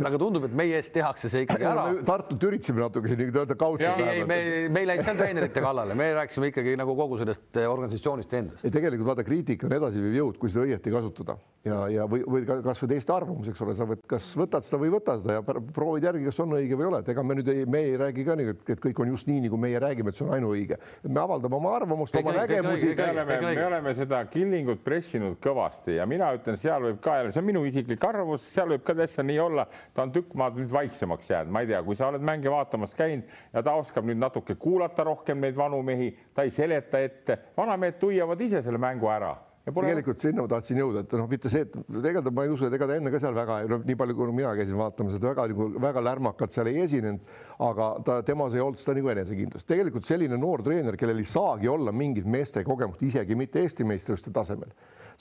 aga 0.00 0.20
tundub, 0.20 0.46
et 0.48 0.56
meie 0.56 0.78
eest 0.78 0.94
tehakse 0.96 1.30
see 1.32 1.44
ikkagi 1.46 1.68
ära. 1.70 1.86
Tartut 2.06 2.48
üritasime 2.48 2.84
natuke 2.84 3.10
siin 3.10 3.20
nii-öelda 3.22 3.56
kaudselt. 3.60 4.02
ei, 4.02 4.20
ei, 4.20 4.28
me, 4.28 4.38
me 4.74 4.84
ei 4.84 4.90
läinud 4.92 5.08
seal 5.08 5.20
treenerite 5.20 5.64
kallale, 5.64 5.96
me 5.98 6.10
rääkisime 6.20 6.52
ikkagi 6.52 6.76
nagu 6.80 6.96
kogu 6.98 7.20
sellest 7.22 7.60
eh, 7.60 7.70
organisatsioonist 7.70 8.38
endast. 8.40 8.64
ei, 8.64 8.74
tegelikult 8.74 9.12
vaata, 9.12 9.26
kriitika 9.26 9.68
on 9.68 9.76
edasiviiv 9.78 10.20
jõud, 10.20 10.40
kui 10.40 10.52
seda 10.52 10.66
õieti 10.68 10.94
kasutada 10.94 11.38
ja, 11.64 11.78
ja 11.88 12.04
või, 12.08 12.22
või 12.28 12.44
kasvõi 12.46 12.90
teiste 12.92 13.12
arvamus, 13.14 13.48
eks 13.50 13.62
ole, 13.64 13.74
sa 13.76 13.86
võt, 13.88 14.02
kas 14.08 14.26
võtad 14.38 14.66
seda 14.66 14.80
või 14.80 14.90
ei 14.90 14.94
võta 14.94 15.16
seda 15.20 15.38
ja 15.38 15.44
proovid 15.44 16.06
järgi, 16.08 16.24
kas 16.28 16.40
on 16.44 16.54
õige 16.58 16.76
või 16.78 16.86
ei 16.86 16.90
ole, 16.90 17.00
et 17.04 17.10
ega 17.14 17.24
me 17.24 17.36
nüüd 17.38 17.50
ei, 17.52 17.64
me 17.70 17.82
ei 17.86 17.94
räägi 18.00 18.26
ka 18.26 18.36
nii, 18.38 18.54
et 18.74 18.82
kõik 18.84 19.00
on 19.04 19.12
just 19.14 19.28
nii, 19.30 19.44
nagu 19.46 19.60
meie 19.60 19.80
räägime, 19.82 20.12
et 20.12 20.18
see 20.18 20.26
on 20.26 20.34
ainuõige. 20.36 20.78
me 21.08 21.22
avaldame 21.22 21.58
oma 21.60 21.74
arvamust, 21.78 22.16
oma 22.20 22.36
nägemusi. 22.36 22.92
me 22.96 23.08
oleme, 23.10 23.38
me 23.46 23.66
oleme 23.68 23.94
seda 23.96 24.20
Killingut 24.30 24.84
pressinud 24.84 25.38
kõvasti 25.42 25.98
ja 25.98 26.06
mina 26.10 26.32
ütlen, 26.36 26.58
seal 26.60 26.84
võib 26.90 27.00
ka 27.04 27.18
jälle, 27.20 27.32
see 27.32 27.44
on 27.44 27.48
minu 27.48 27.64
isiklik 27.68 28.04
arvamus, 28.04 28.23
seal 28.40 28.74
võib 28.74 28.84
ka 28.86 28.94
täitsa 28.98 29.22
nii 29.22 29.38
olla, 29.42 29.66
ta 29.94 30.02
on 30.02 30.12
tükk 30.14 30.34
maad 30.38 30.58
nüüd 30.58 30.72
vaiksemaks 30.72 31.30
jäänud, 31.30 31.52
ma 31.52 31.64
ei 31.64 31.72
tea, 31.72 31.82
kui 31.86 31.96
sa 31.96 32.08
oled 32.10 32.24
mänge 32.24 32.52
vaatamas 32.52 32.94
käinud 32.98 33.30
ja 33.52 33.62
ta 33.62 33.74
oskab 33.78 34.06
nüüd 34.08 34.20
natuke 34.20 34.58
kuulata 34.60 35.04
rohkem 35.04 35.40
neid 35.40 35.56
vanu 35.56 35.82
mehi, 35.82 36.12
ta 36.34 36.42
ei 36.42 36.54
seleta 36.54 37.00
ette, 37.00 37.38
vanamehed 37.56 38.00
tuiavad 38.00 38.40
ise 38.40 38.62
selle 38.62 38.80
mängu 38.82 39.10
ära 39.12 39.34
tegelikult 39.64 40.20
sinna 40.20 40.44
ma 40.44 40.48
tahtsin 40.50 40.78
jõuda, 40.78 41.02
et 41.04 41.12
noh, 41.16 41.28
mitte 41.28 41.48
see, 41.48 41.64
et 41.64 41.72
tegelikult 41.72 42.34
ma 42.36 42.44
ei 42.44 42.50
usu, 42.52 42.66
et 42.68 42.74
ega 42.76 42.88
ta 42.88 42.96
enne 42.98 43.12
ka 43.12 43.20
seal 43.22 43.36
väga, 43.36 43.60
no 43.70 43.78
nii 43.80 43.96
palju, 43.96 44.16
kui 44.18 44.32
mina 44.36 44.50
käisin 44.58 44.76
vaatamas, 44.76 45.16
et 45.16 45.24
väga 45.24 45.46
nagu 45.48 45.68
väga 45.80 46.02
lärmakalt 46.04 46.52
seal 46.52 46.68
ei 46.68 46.82
esinenud, 46.82 47.30
aga 47.64 47.86
ta, 48.04 48.18
temas 48.28 48.56
ei 48.56 48.64
olnud 48.64 48.82
seda 48.82 48.98
nagu 48.98 49.12
enesekindlust. 49.14 49.68
tegelikult 49.70 50.04
selline 50.08 50.36
noor 50.40 50.64
treener, 50.66 50.98
kellel 51.00 51.22
ei 51.22 51.28
saagi 51.28 51.70
olla 51.72 51.94
mingit 51.96 52.28
meeste 52.28 52.64
kogemust, 52.64 53.02
isegi 53.08 53.38
mitte 53.40 53.62
Eesti 53.64 53.86
meistrivõistluste 53.88 54.34
tasemel. 54.36 54.74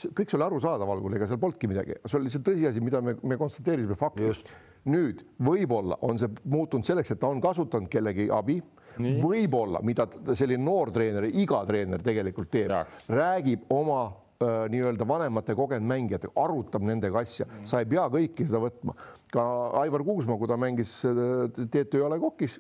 kõik 0.04 0.28
see 0.28 0.38
oli 0.40 0.48
arusaadav 0.50 0.92
algul, 0.92 1.16
ega 1.16 1.30
seal 1.30 1.40
polnudki 1.40 1.70
midagi, 1.72 1.96
see 2.04 2.18
oli 2.20 2.28
lihtsalt 2.28 2.48
tõsiasi, 2.50 2.84
mida 2.84 3.00
me, 3.02 3.16
me 3.24 3.38
konstateerisime 3.40 3.96
fakti. 3.96 4.34
nüüd 4.92 5.22
võib-olla 5.40 5.96
on 6.04 6.18
see 6.20 6.28
muutunud 6.44 6.84
selleks, 6.84 7.14
et 7.14 7.20
ta 7.20 7.30
on 7.32 7.40
kasutanud 7.40 7.88
kellegi 7.88 8.28
abi 8.28 8.58
võib-olla, 9.00 9.80
mida 9.82 10.06
selline 10.36 10.64
noor 10.64 10.92
treener, 10.92 11.30
iga 11.32 11.64
treener 11.66 12.04
tegelikult 12.04 12.52
teeb, 12.52 12.74
räägib 13.08 13.72
oma 13.72 14.23
nii-öelda 14.42 15.08
vanemate 15.08 15.56
kogenud 15.56 15.88
mängijatega, 15.88 16.34
arutab 16.44 16.86
nendega 16.88 17.22
asja, 17.22 17.48
sa 17.68 17.82
ei 17.82 17.90
pea 17.90 18.06
kõiki 18.12 18.48
seda 18.48 18.62
võtma. 18.64 18.96
ka 19.34 19.44
Aivar 19.82 20.04
Kuusmaa, 20.06 20.38
kui 20.38 20.48
ta 20.48 20.58
mängis 20.62 20.92
TTÜ 21.02 22.04
A 22.06 22.10
Le 22.12 22.20
Coq'is 22.22 22.60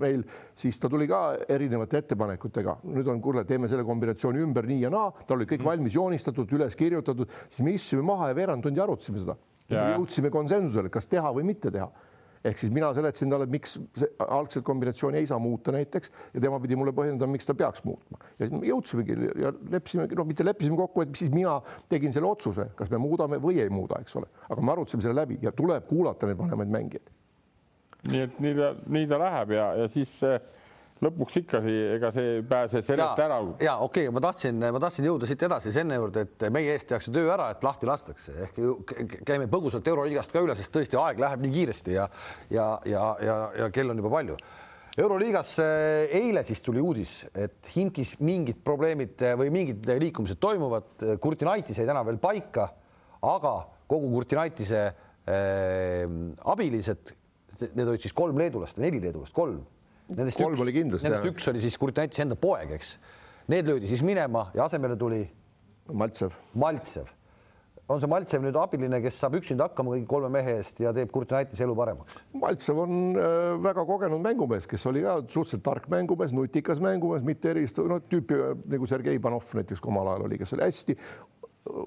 meil, 0.00 0.24
siis 0.58 0.78
ta 0.82 0.88
tuli 0.90 1.06
ka 1.06 1.36
erinevate 1.48 2.00
ettepanekutega. 2.02 2.78
nüüd 2.84 3.06
on, 3.06 3.20
kuule, 3.20 3.44
teeme 3.44 3.68
selle 3.68 3.84
kombinatsiooni 3.86 4.42
ümber 4.42 4.66
nii 4.66 4.80
ja 4.80 4.90
naa, 4.90 5.12
tal 5.26 5.38
oli 5.38 5.46
kõik 5.46 5.64
valmis 5.64 5.94
joonistatud, 5.94 6.50
üles 6.58 6.74
kirjutatud, 6.76 7.30
siis 7.48 7.64
me 7.64 7.76
istusime 7.78 8.02
maha 8.02 8.32
ja 8.32 8.34
veerand 8.34 8.62
tundi 8.66 8.80
arutasime 8.80 9.22
seda. 9.22 9.36
jõudsime 9.70 10.30
konsensusele, 10.34 10.90
kas 10.90 11.06
teha 11.06 11.30
või 11.30 11.46
mitte 11.46 11.70
teha 11.70 11.90
ehk 12.44 12.60
siis 12.60 12.72
mina 12.72 12.88
seletasin 12.96 13.32
talle, 13.32 13.46
miks 13.50 13.76
algset 14.26 14.64
kombinatsiooni 14.64 15.20
ei 15.20 15.28
saa 15.28 15.38
muuta 15.42 15.74
näiteks 15.74 16.12
ja 16.34 16.40
tema 16.40 16.60
pidi 16.62 16.78
mulle 16.78 16.94
põhjendama, 16.96 17.36
miks 17.36 17.48
ta 17.48 17.56
peaks 17.58 17.84
muutma 17.84 18.20
ja 18.40 18.48
jõudsimegi 18.70 19.16
ja 19.42 19.52
leppisimegi, 19.74 20.16
noh, 20.18 20.28
mitte 20.28 20.46
leppisime 20.46 20.78
kokku, 20.80 21.04
et 21.04 21.12
siis 21.20 21.32
mina 21.34 21.58
tegin 21.92 22.14
selle 22.16 22.30
otsuse, 22.30 22.70
kas 22.78 22.92
me 22.92 23.00
muudame 23.02 23.40
või 23.42 23.60
ei 23.60 23.72
muuda, 23.72 24.00
eks 24.04 24.16
ole, 24.20 24.30
aga 24.48 24.64
me 24.64 24.74
arutasime 24.76 25.04
selle 25.04 25.20
läbi 25.20 25.40
ja 25.44 25.52
tuleb 25.56 25.88
kuulata 25.90 26.30
neid 26.30 26.40
vanemaid 26.40 26.72
mängijaid. 26.78 27.12
nii 28.10 28.24
et 28.24 28.40
nii 28.40 28.56
ta, 28.56 28.72
nii 28.96 29.10
ta 29.10 29.20
läheb 29.20 29.54
ja, 29.58 29.68
ja 29.82 29.92
siis 29.92 30.16
äh 30.24 30.40
lõpuks 31.04 31.38
ikkagi, 31.40 31.74
ega 31.96 32.10
see 32.12 32.36
ei 32.36 32.42
pääse 32.46 32.82
sellest 32.84 33.20
ja, 33.20 33.26
ära. 33.26 33.38
ja 33.62 33.74
okei 33.80 34.06
okay,, 34.06 34.14
ma 34.14 34.22
tahtsin, 34.24 34.60
ma 34.60 34.80
tahtsin 34.82 35.08
jõuda 35.08 35.28
siit 35.28 35.44
edasi 35.46 35.72
selle 35.74 35.96
juurde, 35.96 36.26
et 36.26 36.46
meie 36.52 36.74
eest 36.74 36.90
tehakse 36.90 37.12
töö 37.14 37.30
ära, 37.32 37.50
et 37.54 37.64
lahti 37.64 37.88
lastakse 37.88 38.34
ehk 38.46 38.58
käime 39.28 39.48
põgusalt 39.52 39.88
Euroliigast 39.88 40.34
ka 40.34 40.42
üle, 40.44 40.56
sest 40.58 40.72
tõesti 40.74 41.00
aeg 41.00 41.22
läheb 41.22 41.44
nii 41.44 41.54
kiiresti 41.54 41.96
ja 41.96 42.08
ja, 42.52 42.66
ja, 42.88 43.04
ja, 43.24 43.38
ja 43.62 43.70
kell 43.72 43.92
on 43.92 44.02
juba 44.02 44.12
palju. 44.12 44.36
euroliigas 45.00 45.56
eile 46.20 46.44
siis 46.44 46.60
tuli 46.66 46.82
uudis, 46.84 47.22
et 47.32 47.72
Himkis 47.74 48.18
mingid 48.20 48.60
probleemid 48.64 49.24
või 49.40 49.52
mingid 49.54 49.86
liikumised 50.02 50.40
toimuvad. 50.42 51.06
Kurtinaitis 51.22 51.78
jäi 51.78 51.88
täna 51.88 52.04
veel 52.04 52.18
paika, 52.20 52.68
aga 53.24 53.54
kogu 53.88 54.10
Kurtinaitise 54.12 54.82
äh, 54.84 56.04
abilised, 56.52 57.14
need 57.72 57.86
olid 57.86 58.04
siis 58.04 58.16
kolm 58.16 58.38
leedulast 58.40 58.80
neli 58.82 59.00
leedulast, 59.00 59.32
kolm 59.36 59.62
Nendest 60.10 60.40
kolm 60.40 60.56
üks, 60.56 60.64
oli 60.64 60.74
kindlasti. 60.74 61.06
Nendest 61.06 61.26
jah. 61.26 61.34
üks 61.34 61.48
oli 61.52 61.62
siis 61.62 61.78
Kurtinaitis 61.80 62.24
enda 62.24 62.36
poeg, 62.40 62.74
eks. 62.76 62.96
Need 63.50 63.70
löödi 63.70 63.88
siis 63.90 64.02
minema 64.06 64.48
ja 64.54 64.66
asemele 64.66 64.98
tuli 64.98 65.22
Maltsev. 65.92 66.36
Maltsev. 66.54 67.08
on 67.90 67.98
see 67.98 68.06
Maltsev 68.06 68.44
nüüd 68.44 68.54
abiline, 68.54 69.00
kes 69.02 69.16
saab 69.18 69.34
üksinda 69.40 69.66
hakkama 69.66 69.96
kõigi 69.96 70.04
kolme 70.10 70.28
mehe 70.30 70.52
eest 70.60 70.78
ja 70.78 70.92
teeb 70.94 71.10
Kurtinaitis 71.10 71.58
elu 71.64 71.74
paremaks? 71.74 72.20
Maltsev 72.38 72.78
on 72.84 73.16
äh, 73.18 73.56
väga 73.64 73.82
kogenud 73.88 74.22
mängumees, 74.22 74.68
kes 74.70 74.86
oli 74.86 75.02
ka 75.02 75.16
suhteliselt 75.24 75.64
tark 75.66 75.88
mängumees, 75.90 76.30
nutikas 76.36 76.78
mängumees, 76.84 77.24
mitte 77.26 77.50
eristav, 77.50 77.88
no 77.90 77.98
tüüpi 77.98 78.38
nagu 78.70 78.86
Sergei 78.86 79.18
Panov 79.18 79.50
näiteks, 79.58 79.82
omal 79.90 80.12
ajal 80.12 80.28
oli, 80.28 80.38
kes 80.38 80.54
oli 80.54 80.66
hästi 80.68 80.96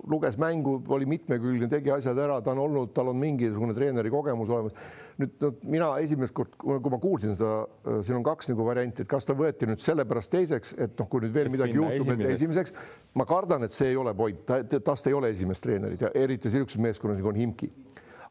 luges 0.08 0.38
mängu, 0.38 0.76
oli 0.94 1.08
mitmekülgne, 1.10 1.68
tegi 1.70 1.92
asjad 1.92 2.18
ära, 2.22 2.38
ta 2.46 2.54
on 2.54 2.62
olnud, 2.62 2.92
tal 2.94 3.10
on 3.10 3.18
mingisugune 3.18 3.74
treeneri 3.74 4.12
kogemus 4.14 4.52
olemas. 4.54 4.76
nüüd 5.18 5.34
no, 5.42 5.50
mina 5.70 5.88
esimest 6.02 6.34
kord, 6.34 6.54
kui 6.58 6.94
ma 6.94 7.00
kuulsin 7.02 7.36
seda, 7.38 7.68
siin 8.06 8.18
on 8.18 8.26
kaks 8.26 8.50
nagu 8.50 8.66
varianti, 8.66 9.04
et 9.04 9.10
kas 9.10 9.28
ta 9.30 9.36
võeti 9.38 9.70
nüüd 9.70 9.82
sellepärast 9.82 10.34
teiseks, 10.34 10.76
et 10.78 10.94
noh, 11.00 11.10
kui 11.10 11.26
nüüd 11.26 11.34
veel 11.34 11.52
midagi 11.54 11.78
juhtub, 11.78 12.14
et 12.16 12.26
esimeseks, 12.36 12.74
ma 13.18 13.26
kardan, 13.30 13.66
et 13.66 13.74
see 13.74 13.92
ei 13.92 14.00
ole 14.00 14.14
point, 14.18 14.46
ta, 14.50 14.62
tast 14.78 15.10
ei 15.10 15.18
ole 15.18 15.34
esimest 15.34 15.66
treenerit 15.66 16.06
ja 16.06 16.14
eriti 16.18 16.50
niisuguses 16.50 16.82
meeskonnas 16.82 17.22
nagu 17.22 17.34
on 17.34 17.42
Himki 17.42 17.70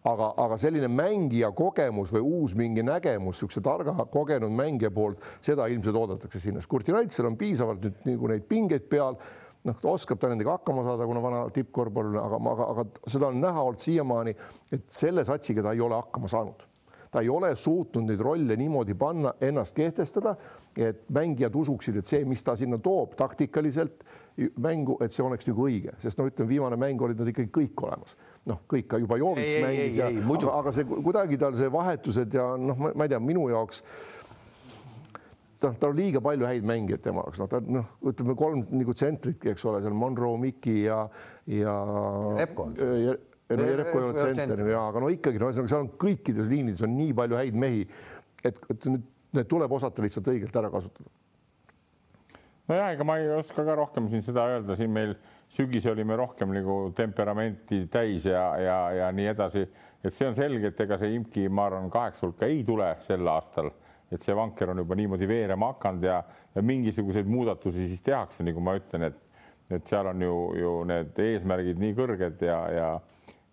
aga, 0.09 0.33
aga 0.45 0.59
selline 0.59 0.89
mängija 0.91 1.53
kogemus 1.55 2.13
või 2.17 2.23
uus 2.27 2.57
mingi 2.59 2.83
nägemus 2.87 3.37
niisuguse 3.37 3.63
targa 3.65 3.95
kogenud 4.11 4.51
mängija 4.55 4.91
poolt, 4.95 5.23
seda 5.45 5.69
ilmselt 5.71 5.99
oodatakse 5.99 6.41
sinna. 6.43 6.63
Kurtinaitsel 6.69 7.29
on 7.31 7.39
piisavalt 7.39 7.87
nüüd 7.87 8.09
nagu 8.11 8.33
neid 8.33 8.47
pingeid 8.51 8.89
peal 8.91 9.19
noh, 9.69 9.79
oskab 9.93 10.21
ta 10.21 10.31
nendega 10.31 10.57
hakkama 10.59 10.85
saada, 10.87 11.07
kuna 11.09 11.23
vana 11.23 11.45
tippkorvpall, 11.55 12.19
aga, 12.19 12.43
aga, 12.53 12.69
aga 12.75 13.15
seda 13.15 13.31
on 13.31 13.41
näha 13.43 13.65
olnud 13.69 13.83
siiamaani, 13.83 14.37
et 14.75 14.87
selle 14.93 15.25
satsiga 15.29 15.65
ta 15.65 15.75
ei 15.77 15.83
ole 15.85 15.99
hakkama 15.99 16.31
saanud. 16.31 16.69
Ta 17.13 17.21
ei 17.21 17.29
ole 17.29 17.51
suutnud 17.61 18.07
neid 18.09 18.23
rolle 18.25 18.57
niimoodi 18.57 18.95
panna, 18.97 19.35
ennast 19.45 19.77
kehtestada, 19.77 20.33
et 20.81 21.03
mängijad 21.13 21.55
usuksid, 21.61 21.99
et 22.01 22.09
see, 22.09 22.23
mis 22.25 22.41
ta 22.41 22.55
sinna 22.57 22.79
toob 22.81 23.13
taktikaliselt 23.21 24.01
mängu, 24.65 24.97
et 25.05 25.13
see 25.13 25.25
oleks 25.25 25.45
nagu 25.51 25.67
õige, 25.69 25.93
sest 26.01 26.17
no 26.17 26.25
ütleme, 26.31 26.49
viimane 26.49 26.79
mäng 26.81 27.05
olid 27.05 27.21
nad 27.21 27.29
ikkagi 27.29 27.53
kõik 27.53 27.85
olemas, 27.85 28.17
noh, 28.49 28.63
kõik 28.71 28.89
ka 28.89 29.03
juba 29.03 29.21
Jovic 29.21 29.59
mängis, 29.61 29.99
ja, 30.01 30.09
aga, 30.09 30.55
aga 30.63 30.73
see 30.73 30.89
kuidagi 30.89 31.37
tal 31.43 31.59
see 31.61 31.69
vahetused 31.73 32.39
ja 32.41 32.49
noh, 32.57 32.81
ma 32.89 33.05
ei 33.05 33.13
tea, 33.13 33.21
minu 33.21 33.45
jaoks 33.53 33.85
noh, 35.67 35.77
tal 35.81 35.93
on 35.93 35.99
liiga 35.99 36.23
palju 36.25 36.49
häid 36.49 36.67
mängijaid 36.69 37.05
tema 37.05 37.25
jaoks, 37.27 37.41
noh, 37.43 37.51
ta 37.51 37.61
noh, 37.63 37.91
ütleme 38.11 38.37
kolm 38.39 38.65
nagu 38.75 38.95
tsentritki, 38.97 39.53
eks 39.53 39.65
ole, 39.71 39.83
seal 39.85 39.97
Monroe, 39.97 40.41
Miki 40.43 40.83
ja, 40.85 41.03
ja. 41.51 41.77
Repko. 42.39 42.69
no 42.73 43.67
Jerepko 43.69 43.99
ei 43.99 44.05
olnud 44.07 44.21
tsenter 44.21 44.63
ja, 44.65 44.85
aga 44.89 45.03
no 45.03 45.11
ikkagi 45.13 45.41
no 45.41 45.51
ühesõnaga 45.51 45.73
seal 45.75 45.85
on 45.85 45.91
kõikides 46.01 46.49
liinides 46.49 46.85
on 46.87 46.95
nii 46.97 47.17
palju 47.17 47.41
häid 47.41 47.59
mehi, 47.65 47.83
et, 48.43 48.63
et 48.73 48.87
nüüd 48.89 49.09
need 49.37 49.49
tuleb 49.49 49.73
osata 49.73 50.05
lihtsalt 50.05 50.29
õigelt 50.33 50.57
ära 50.61 50.71
kasutada. 50.73 51.11
nojah, 52.69 52.91
ega 52.95 53.05
ma 53.07 53.19
ei 53.21 53.31
oska 53.37 53.65
ka 53.67 53.77
rohkem 53.77 54.09
siin 54.13 54.25
seda 54.25 54.47
öelda, 54.55 54.77
siin 54.79 54.93
meil 54.93 55.15
sügis 55.53 55.87
olime 55.91 56.17
rohkem 56.17 56.53
nagu 56.55 56.77
temperamenti 56.97 57.85
täis 57.93 58.27
ja, 58.29 58.45
ja, 58.61 58.79
ja 58.97 59.13
nii 59.13 59.29
edasi, 59.33 59.67
et 60.03 60.15
see 60.17 60.29
on 60.29 60.37
selge, 60.37 60.73
et 60.73 60.85
ega 60.85 60.99
see 61.01 61.13
imki, 61.17 61.49
ma 61.53 61.69
arvan, 61.69 61.91
kaheksa 61.93 62.27
hulka 62.27 62.49
ei 62.49 62.63
tule 62.67 62.89
sel 63.05 63.29
aastal 63.29 63.73
et 64.13 64.23
see 64.23 64.35
vanker 64.37 64.71
on 64.73 64.83
juba 64.83 64.97
niimoodi 64.99 65.29
veerema 65.29 65.73
hakanud 65.73 66.05
ja, 66.05 66.23
ja 66.55 66.63
mingisuguseid 66.63 67.29
muudatusi 67.29 67.87
siis 67.89 68.03
tehakse, 68.05 68.45
nagu 68.47 68.61
ma 68.61 68.77
ütlen, 68.81 69.11
et 69.11 69.29
et 69.73 69.89
seal 69.89 70.05
on 70.11 70.21
ju, 70.21 70.33
ju 70.59 70.71
need 70.85 71.17
eesmärgid 71.25 71.79
nii 71.81 71.95
kõrged 71.97 72.43
ja, 72.45 72.59
ja 72.77 72.89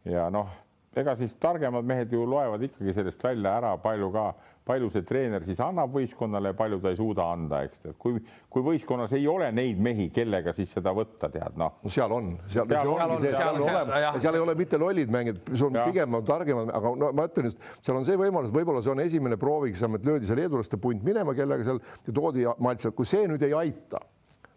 ja 0.10 0.26
noh, 0.34 0.50
ega 0.98 1.16
siis 1.20 1.36
targemad 1.40 1.88
mehed 1.88 2.12
ju 2.14 2.26
loevad 2.28 2.64
ikkagi 2.66 2.94
sellest 2.96 3.24
välja 3.24 3.56
ära, 3.60 3.76
palju 3.82 4.12
ka 4.14 4.26
palju 4.68 4.90
see 4.94 5.06
treener 5.08 5.46
siis 5.48 5.60
annab 5.64 5.94
võistkonnale 5.96 6.52
ja 6.52 6.58
palju 6.58 6.80
ta 6.84 6.92
ei 6.94 6.98
suuda 7.00 7.26
anda, 7.34 7.62
eks. 7.66 7.82
Tead, 7.84 7.96
kui, 8.02 8.20
kui 8.52 8.66
võistkonnas 8.66 9.14
ei 9.18 9.26
ole 9.30 9.50
neid 9.56 9.80
mehi, 9.82 10.10
kellega 10.14 10.54
siis 10.56 10.74
seda 10.76 10.94
võtta, 10.96 11.32
tead 11.34 11.58
noh. 11.60 11.80
no 11.84 11.94
seal 11.94 12.14
on, 12.16 12.36
seal, 12.46 12.68
seal, 12.70 12.84
seal, 12.84 12.94
on, 13.06 13.16
see, 13.24 13.34
seal, 13.34 13.40
seal, 13.40 13.56
on 13.56 13.74
olemas, 13.74 14.22
seal 14.26 14.38
ei 14.40 14.46
ole 14.46 14.56
mitte 14.60 14.82
lollid 14.82 15.16
mängijad, 15.16 15.42
sul 15.54 15.72
on 15.72 15.82
pigem 15.82 16.20
on 16.20 16.28
targemad, 16.28 16.72
aga 16.80 16.94
no 17.04 17.12
ma 17.16 17.28
ütlen 17.30 17.50
just, 17.50 17.66
seal 17.82 17.98
on 18.00 18.08
see 18.08 18.20
võimalus, 18.20 18.54
võib-olla 18.56 18.84
see 18.86 18.94
on 18.94 19.04
esimene 19.06 19.40
prooviks, 19.42 19.84
et 19.88 20.08
löödi 20.08 20.30
see 20.30 20.40
leedulaste 20.40 20.80
punt 20.82 21.04
minema, 21.08 21.36
kellega 21.38 21.66
seal 21.66 21.84
toodi 22.14 22.48
Maltsa, 22.60 22.94
kui 22.96 23.10
see 23.10 23.28
nüüd 23.30 23.44
ei 23.48 23.56
aita 23.58 24.04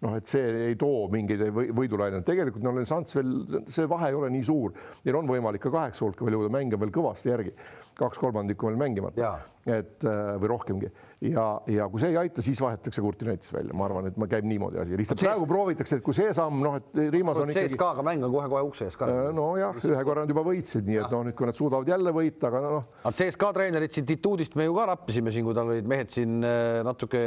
noh, 0.02 0.16
et 0.18 0.28
see 0.30 0.50
ei 0.72 0.78
too 0.78 1.06
mingeid 1.12 1.44
võidulaineid, 1.76 2.24
tegelikult 2.26 2.66
on 2.68 2.82
šanss 2.88 3.16
veel, 3.18 3.32
see 3.70 3.86
vahe 3.90 4.10
ei 4.10 4.18
ole 4.18 4.32
nii 4.34 4.44
suur, 4.46 4.74
neil 5.06 5.18
on 5.20 5.30
võimalik 5.30 5.62
ka 5.62 5.72
kaheksa 5.74 6.04
hulka 6.06 6.26
veel 6.26 6.38
jõuda, 6.38 6.50
mänge 6.52 6.80
veel 6.80 6.92
kõvasti 6.94 7.30
järgi, 7.30 7.54
kaks 7.98 8.20
kolmandikku 8.22 8.68
veel 8.68 8.80
mängimata, 8.80 9.32
et 9.68 10.06
äh, 10.08 10.34
või 10.42 10.52
rohkemgi. 10.54 10.90
Ja, 11.22 11.44
ja 11.70 11.86
kui 11.90 12.02
see 12.02 12.10
ei 12.10 12.18
aita, 12.18 12.42
siis 12.42 12.58
vahetatakse 12.58 13.02
Kurtinaitis 13.04 13.52
välja, 13.54 13.76
ma 13.78 13.86
arvan, 13.86 14.08
et 14.10 14.16
ma 14.18 14.26
käib 14.30 14.46
niimoodi 14.50 14.80
asi, 14.82 14.98
lihtsalt 14.98 15.22
praegu 15.22 15.46
proovitakse, 15.46 16.00
et 16.00 16.04
kui 16.04 16.16
see 16.16 16.32
samm, 16.34 16.64
noh, 16.64 16.80
et 16.80 17.02
Rimas 17.14 17.38
on 17.38 17.52
ikkagi. 17.52 17.76
CSKA-ga 17.76 18.02
mäng 18.06 18.26
on 18.26 18.34
kohe-kohe 18.34 18.64
ukse 18.66 18.88
ees 18.90 18.98
ka. 18.98 19.06
Äh, 19.06 19.30
nojah, 19.36 19.78
ühe 19.86 20.02
korra 20.08 20.26
nad 20.26 20.34
juba 20.34 20.42
võitsid, 20.50 20.88
nii 20.88 20.98
et 21.04 21.14
noh, 21.14 21.22
nüüd 21.28 21.38
kui 21.38 21.46
nad 21.46 21.58
suudavad 21.58 21.94
jälle 21.94 22.14
võita, 22.16 22.50
aga 22.50 22.64
noh. 22.66 22.88
CSKA 23.06 23.52
treenerit 23.54 23.94
siin 23.94 24.08
Tituudist 24.08 24.58
me 24.58 24.66
ju 24.66 24.74
ka 24.74 24.88
rappisime 24.96 25.30
siin, 25.30 25.46
kui 25.46 25.54
tal 25.54 25.70
olid 25.70 25.86
mehed 25.94 26.10
siin 26.10 26.40
äh, 26.42 26.80
natuke 26.82 27.22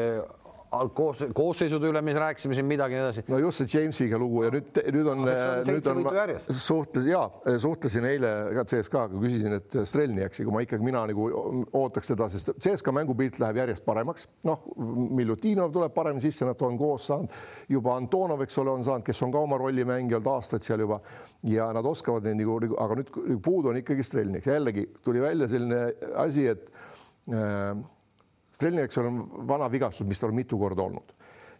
koos, 0.95 1.23
koosseisude 1.35 1.89
üle 1.91 2.01
me 2.05 2.13
rääkisime 2.17 2.55
siin 2.57 2.67
midagi 2.69 2.97
ja 2.97 3.01
nii 3.01 3.07
edasi. 3.07 3.23
no 3.31 3.39
just 3.41 3.61
see 3.61 3.79
Jamesiga 3.79 4.19
lugu 4.21 4.43
ja 4.45 4.51
nüüd, 4.53 4.79
nüüd 4.95 5.09
on, 5.11 5.23
nüüd 5.69 5.89
on, 5.91 6.01
suhtles 6.49 7.07
ja 7.09 7.23
suhtlesin 7.61 8.07
eile 8.09 8.31
ka 8.57 8.65
CSKA-ga, 8.71 9.19
küsisin, 9.21 9.57
et 9.59 9.77
Strelniaksi, 9.87 10.45
kui 10.45 10.55
ma 10.55 10.63
ikkagi 10.65 10.85
mina 10.85 11.05
nagu 11.09 11.27
ootaks 11.81 12.13
teda, 12.13 12.29
sest 12.33 12.53
CSKA 12.61 12.95
mängupilt 12.99 13.39
läheb 13.43 13.61
järjest 13.63 13.85
paremaks. 13.87 14.27
noh, 14.47 14.65
Miljutinov 15.15 15.73
tuleb 15.75 15.95
paremini 15.95 16.25
sisse, 16.25 16.47
nad 16.47 16.61
on 16.65 16.79
koos 16.79 17.07
saanud, 17.11 17.33
juba 17.71 17.95
Antonov, 17.99 18.45
eks 18.45 18.61
ole, 18.63 18.75
on 18.75 18.85
saanud, 18.87 19.05
kes 19.07 19.23
on 19.25 19.33
ka 19.33 19.43
oma 19.45 19.59
rolli 19.61 19.85
mänginud 19.87 20.27
aastaid 20.35 20.65
seal 20.65 20.85
juba 20.85 21.01
ja 21.49 21.69
nad 21.75 21.85
oskavad 21.85 22.25
neid 22.27 22.41
nagu, 22.41 22.59
aga 22.81 22.99
nüüd 23.01 23.41
puudu 23.45 23.71
on 23.71 23.81
ikkagi 23.81 24.05
Strelniaks, 24.05 24.51
jällegi 24.51 24.87
tuli 25.05 25.23
välja 25.23 25.49
selline 25.51 25.81
asi, 26.21 26.47
et 26.51 26.69
äh, 27.31 27.75
Strelniaks 28.55 28.97
on 29.01 29.23
vana 29.47 29.67
vigastus, 29.71 30.07
mis 30.07 30.21
tal 30.21 30.31
on 30.31 30.39
mitu 30.39 30.59
korda 30.59 30.85
olnud. 30.85 31.15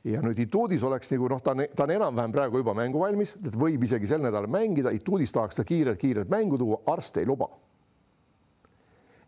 Ja 0.05 0.21
nüüd 0.21 0.37
Ituudis 0.37 0.83
oleks 0.85 1.09
nagu 1.11 1.27
noh, 1.31 1.41
ta 1.41 1.55
on, 1.55 1.63
ta 1.75 1.87
on 1.87 1.95
enam-vähem 1.95 2.33
praegu 2.33 2.61
juba 2.61 2.75
mänguvalmis, 2.77 3.33
et 3.41 3.55
võib 3.57 3.83
isegi 3.87 4.07
sel 4.07 4.21
nädalal 4.21 4.47
mängida, 4.51 4.93
Ituudis 4.93 5.33
tahaks 5.33 5.57
ta 5.57 5.65
kiirelt-kiirelt 5.65 6.29
mängu 6.29 6.59
tuua, 6.61 6.83
arst 6.93 7.17
ei 7.17 7.25
luba. 7.25 7.49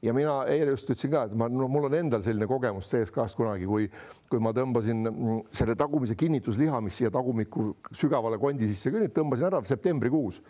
Ja 0.05 0.13
mina 0.13 0.43
eile 0.45 0.75
just 0.75 0.85
ütlesin 0.85 1.09
ka, 1.09 1.23
et 1.25 1.33
ma 1.33 1.47
no,, 1.49 1.65
mul 1.71 1.89
on 1.89 1.95
endal 1.97 2.21
selline 2.21 2.45
kogemus 2.47 2.91
CSKA-st 2.91 3.39
kunagi, 3.39 3.65
kui, 3.65 3.87
kui 4.29 4.41
ma 4.43 4.53
tõmbasin 4.53 5.01
mm, 5.09 5.39
selle 5.57 5.73
tagumise 5.79 6.13
kinnitusliha, 6.15 6.81
mis 6.85 6.99
siia 7.01 7.09
tagumiku 7.11 7.71
sügavale 7.97 8.37
kondi 8.39 8.69
sisse 8.69 8.93
kõnnib, 8.93 9.15
tõmbasin 9.17 9.49
ära 9.49 9.63
septembrikuus. 9.65 10.43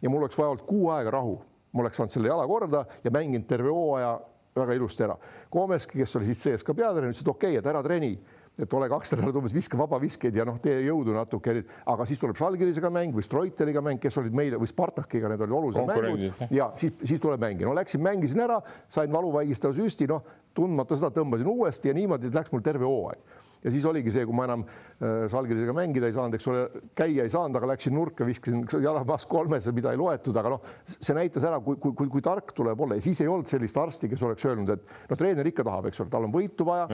Ja 0.00 0.08
mul 0.08 0.24
oleks 0.24 0.40
vaja 0.40 0.54
olnud 0.54 0.64
kuu 0.66 0.88
aega 0.96 1.12
rahu, 1.18 1.36
ma 1.76 1.84
oleks 1.84 2.00
saanud 2.00 2.16
selle 2.16 2.32
jala 2.32 2.48
korda 2.48 2.86
ja 3.04 3.12
mänginud 3.12 3.44
terve 3.50 3.68
hooaja 3.68 4.16
väga 4.56 4.78
ilusti 4.78 5.04
ära. 5.06 5.16
Komeski, 5.50 5.98
kes 6.00 6.16
oli 6.18 6.30
siis 6.30 6.42
CSKA 6.46 6.74
peatreener, 6.74 7.10
ütles, 7.10 7.22
et 7.24 7.30
okei 7.30 7.54
okay,, 7.54 7.60
et 7.62 7.70
ära 7.74 7.82
treeni. 7.84 8.14
Et 8.54 8.74
ole 8.78 8.86
kaks 8.86 9.16
nädalat 9.16 9.34
umbes 9.40 9.50
viska 9.50 9.74
vabaviskeid 9.74 10.36
ja 10.38 10.44
noh, 10.46 10.60
tee 10.62 10.76
jõudu 10.84 11.10
natuke, 11.16 11.56
aga 11.90 12.04
siis 12.06 12.20
tuleb 12.22 12.38
Žalgirisega 12.38 12.86
mäng 12.94 13.16
või 13.16 13.24
Stroiteliga 13.26 13.82
mäng, 13.82 13.98
kes 13.98 14.14
olid 14.22 14.36
meile 14.38 14.60
või 14.62 14.70
Spartakiga, 14.70 15.26
need 15.32 15.42
olid 15.42 15.56
olulised 15.58 15.88
mängud. 15.88 16.44
Ja 16.54 16.68
siis, 16.78 16.94
siis 17.02 17.22
tuleb 17.22 17.42
mäng 17.42 17.58
ja 17.58 17.66
no 17.66 17.74
läksin, 17.74 18.04
mängisin 18.04 18.44
ära, 18.46 18.60
sain 18.94 19.10
valuvaigistava 19.10 19.74
süsti, 19.74 20.06
noh, 20.06 20.22
tundmata 20.54 20.98
seda 20.98 21.10
tõmbasin 21.14 21.50
uuesti 21.50 21.90
ja 21.90 21.96
niimoodi 21.96 22.30
läks 22.34 22.52
mul 22.54 22.62
terve 22.64 22.86
hooaeg 22.88 23.42
ja 23.64 23.72
siis 23.72 23.84
oligi 23.88 24.12
see, 24.12 24.26
kui 24.28 24.36
ma 24.36 24.44
enam 24.48 24.64
äh, 24.66 25.24
Žalgirisega 25.32 25.74
mängida 25.76 26.08
ei 26.10 26.14
saanud, 26.16 26.36
eks 26.36 26.48
ole, 26.52 26.64
käia 26.96 27.24
ei 27.24 27.32
saanud, 27.32 27.56
aga 27.58 27.70
läksin 27.72 27.96
nurka, 27.96 28.26
viskasin 28.28 28.64
jalapass 28.84 29.28
kolmesse, 29.30 29.72
mida 29.76 29.94
ei 29.94 30.00
loetud, 30.00 30.36
aga 30.40 30.54
noh, 30.54 30.72
see 30.94 31.16
näitas 31.16 31.46
ära, 31.48 31.60
kui, 31.64 31.78
kui, 31.80 31.94
kui, 31.96 32.10
kui 32.12 32.24
tark 32.24 32.52
tuleb 32.56 32.84
olla 32.86 32.98
ja 32.98 33.04
siis 33.04 33.22
ei 33.24 33.30
olnud 33.30 33.48
sellist 33.50 33.78
arsti, 33.80 34.10
kes 34.12 34.24
oleks 34.28 34.44
öelnud, 34.50 34.74
et 34.76 34.96
noh, 35.10 35.20
treener 35.20 35.48
ikka 35.48 35.64
tahab, 35.66 35.88
eks 35.88 36.04
ole, 36.04 36.12
tal 36.12 36.28
on 36.28 36.34
võitu 36.34 36.68
vaja. 36.68 36.88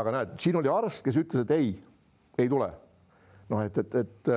aga 0.00 0.16
näed, 0.20 0.36
siin 0.42 0.56
oli 0.62 0.72
arst, 0.72 1.04
kes 1.04 1.20
ütles, 1.20 1.44
et 1.44 1.56
ei, 1.56 1.74
ei 2.40 2.48
tule. 2.52 2.70
noh, 3.52 3.60
et, 3.62 3.84
et, 3.84 4.00
et 4.00 4.32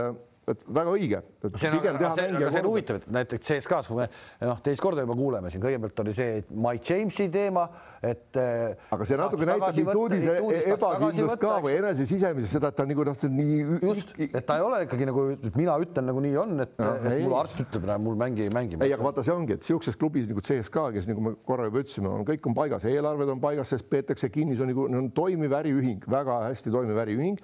et 0.53 0.63
väga 0.79 0.93
õige. 0.95 1.21
see 1.55 1.69
on, 1.69 1.77
aga 1.79 2.11
see, 2.15 2.25
aga 2.39 2.51
see 2.53 2.61
on 2.61 2.67
huvitav, 2.69 2.99
et 2.99 3.11
näiteks 3.19 3.49
CSKA-s, 3.49 3.89
kui 3.89 3.99
me 3.99 4.07
noh, 4.47 4.59
teist 4.65 4.83
korda 4.83 5.05
juba 5.05 5.15
kuuleme 5.19 5.51
siin, 5.53 5.63
kõigepealt 5.63 6.01
oli 6.03 6.15
see 6.17 6.41
Mike 6.49 6.93
Jamesi 6.93 7.29
teema, 7.33 7.65
et. 8.01 8.27
Äh, 8.39 8.75
aga 8.95 9.07
see 9.07 9.19
natuke 9.19 9.47
näitab 9.49 9.79
Ituudise 9.83 10.35
ebakindlust 10.75 11.41
ka 11.41 11.55
või 11.63 11.75
enese 11.79 12.07
sisemisest 12.09 12.57
seda, 12.57 12.71
et 12.73 12.79
ta 12.79 12.85
nagu 12.89 13.05
noh, 13.07 13.17
see 13.17 13.29
on 13.29 13.37
nii. 13.39 13.79
just, 13.89 14.13
et 14.27 14.45
ta 14.47 14.59
ei 14.59 14.65
ole 14.65 14.81
ikkagi 14.87 15.09
nagu, 15.09 15.25
mina 15.57 15.77
ütlen 15.83 16.09
nagu 16.11 16.23
nii 16.25 16.37
on, 16.43 16.55
et, 16.65 16.75
et 16.79 17.09
mul 17.23 17.37
arst 17.39 17.63
ütleb, 17.65 17.89
mul 18.03 18.19
mängi, 18.19 18.49
mängi. 18.53 18.79
ei, 18.79 18.93
aga 18.95 19.09
vaata, 19.09 19.25
see 19.25 19.35
ongi, 19.35 19.57
et 19.59 19.67
sihukeses 19.67 19.99
klubis 19.99 20.29
nagu 20.29 20.43
CSKA, 20.45 20.89
kes 20.95 21.09
nagu 21.11 21.25
me 21.25 21.35
korra 21.47 21.69
juba 21.69 21.83
ütlesime, 21.83 22.11
on 22.11 22.27
kõik 22.27 22.49
on 22.49 22.57
paigas, 22.57 22.87
eelarved 22.89 23.33
on 23.35 23.43
paigas, 23.43 23.73
sest 23.75 23.89
peetakse 23.91 24.31
kinni, 24.33 24.57
see 24.57 24.65
on 24.65 24.73
nagu 24.73 24.87
on 24.89 25.11
toimiv 25.15 25.55
äriühing, 25.59 26.05
väga 26.09 26.43
hästi 26.49 26.73
toimiv 26.73 27.03
äriühing 27.05 27.39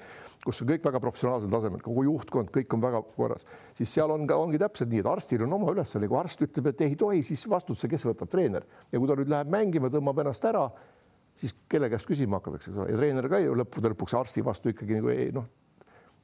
kus 0.46 0.62
on 0.62 0.70
kõik 0.70 0.86
väga 0.86 1.02
professionaalsel 1.04 1.52
tasemel, 1.52 1.82
kogu 1.86 2.06
juhtkond, 2.06 2.52
kõik 2.54 2.78
on 2.78 2.84
väga 2.84 3.02
korras, 3.16 3.48
siis 3.78 3.92
seal 3.98 4.14
on 4.14 4.28
ka, 4.30 4.38
ongi 4.40 4.62
täpselt 4.62 4.92
nii, 4.92 5.02
et 5.02 5.10
arstil 5.10 5.46
on 5.48 5.58
oma 5.58 5.74
ülesanne, 5.74 6.10
kui 6.12 6.20
arst 6.20 6.46
ütleb, 6.46 6.72
et 6.72 6.86
ei 6.86 6.96
tohi, 7.00 7.24
siis 7.26 7.46
vastutuse, 7.50 7.90
kes 7.92 8.06
võtab, 8.08 8.32
treener 8.32 8.68
ja 8.92 9.02
kui 9.02 9.10
ta 9.10 9.18
nüüd 9.20 9.32
läheb 9.34 9.52
mängima, 9.54 9.92
tõmbab 9.94 10.22
ennast 10.24 10.46
ära, 10.46 10.68
siis 11.40 11.56
kelle 11.72 11.90
käest 11.92 12.08
küsima 12.10 12.40
hakatakse, 12.40 12.72
eks 12.72 12.80
ole, 12.80 12.90
ja 12.94 13.02
treener 13.02 13.30
ka 13.32 13.42
ju 13.44 13.58
lõppude 13.58 13.94
lõpuks 13.96 14.18
arsti 14.22 14.46
vastu 14.46 14.72
ikkagi 14.72 15.00
nagu 15.02 15.14
ei 15.14 15.32
noh, 15.36 15.50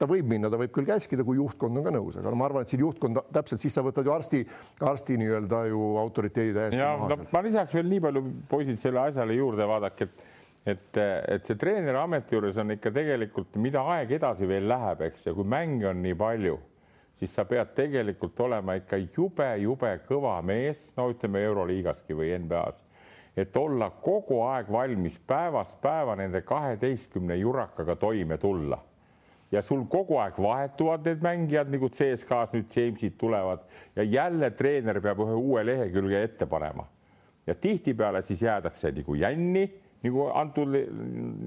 ta 0.01 0.07
võib 0.09 0.29
minna, 0.29 0.49
ta 0.49 0.57
võib 0.57 0.73
küll 0.73 0.87
käskida, 0.89 1.25
kui 1.25 1.37
juhtkond 1.37 1.77
on 1.77 1.85
ka 1.85 1.93
nõus, 1.93 2.17
aga 2.17 2.31
no 2.33 2.39
ma 2.39 2.47
arvan, 2.47 2.65
et 2.65 2.71
siin 2.71 2.81
juhtkond 2.81 3.21
täpselt 3.33 3.61
siis 3.61 3.75
sa 3.77 3.83
võtad 3.85 4.07
ju 4.07 4.13
arsti, 4.13 4.41
arsti 4.87 5.17
nii-öelda 5.21 5.65
ju 5.69 5.81
autoriteedi 6.01 6.55
täiesti 6.57 6.81
maha. 6.81 7.19
Ma 7.33 7.43
lisaks 7.45 7.75
veel 7.77 7.89
nii 7.91 8.03
palju 8.07 8.23
poisid 8.49 8.79
selle 8.81 9.03
asjale 9.03 9.37
juurde 9.37 9.67
vaadake, 9.69 10.07
et 10.07 10.30
et, 10.65 10.97
et 10.97 11.45
see 11.45 11.57
treeneri 11.57 11.97
ameti 11.97 12.35
juures 12.35 12.59
on 12.61 12.75
ikka 12.75 12.91
tegelikult, 12.93 13.57
mida 13.61 13.83
aeg 13.95 14.13
edasi 14.19 14.49
veel 14.49 14.67
läheb, 14.69 15.01
eks, 15.09 15.25
ja 15.29 15.33
kui 15.37 15.47
mänge 15.47 15.89
on 15.89 16.01
nii 16.03 16.17
palju, 16.17 16.59
siis 17.17 17.33
sa 17.37 17.45
pead 17.49 17.73
tegelikult 17.77 18.39
olema 18.45 18.77
ikka 18.77 18.99
jube-jube 19.01 19.95
kõva 20.07 20.37
mees, 20.45 20.89
no 20.97 21.09
ütleme 21.11 21.43
Euroliigaski 21.47 22.17
või 22.17 22.31
NBA-s, 22.45 22.85
et 23.41 23.57
olla 23.57 23.89
kogu 24.03 24.41
aeg 24.45 24.69
valmis 24.71 25.17
päevast 25.27 25.79
päeva 25.81 26.17
nende 26.19 26.43
kaheteistkümne 26.45 27.37
jurakaga 27.41 27.95
toime 27.95 28.37
tulla. 28.37 28.79
ja 29.51 29.61
sul 29.61 29.81
kogu 29.91 30.15
aeg 30.15 30.37
vahetuvad 30.39 31.03
need 31.05 31.23
mängijad 31.23 31.71
nagu 31.73 31.89
CSKA-s 31.91 32.53
nüüd 32.55 32.69
Jamesid 32.71 33.17
tulevad 33.19 33.65
ja 33.95 34.03
jälle 34.03 34.49
treener 34.51 35.01
peab 35.01 35.19
ühe 35.19 35.35
uue 35.35 35.65
lehekülge 35.65 36.23
ette 36.23 36.45
panema. 36.45 36.85
ja 37.47 37.55
tihtipeale 37.55 38.21
siis 38.21 38.41
jäädakse 38.41 38.91
nagu 38.91 39.15
jänni 39.15 39.65
nagu 40.03 40.27
antud 40.33 40.75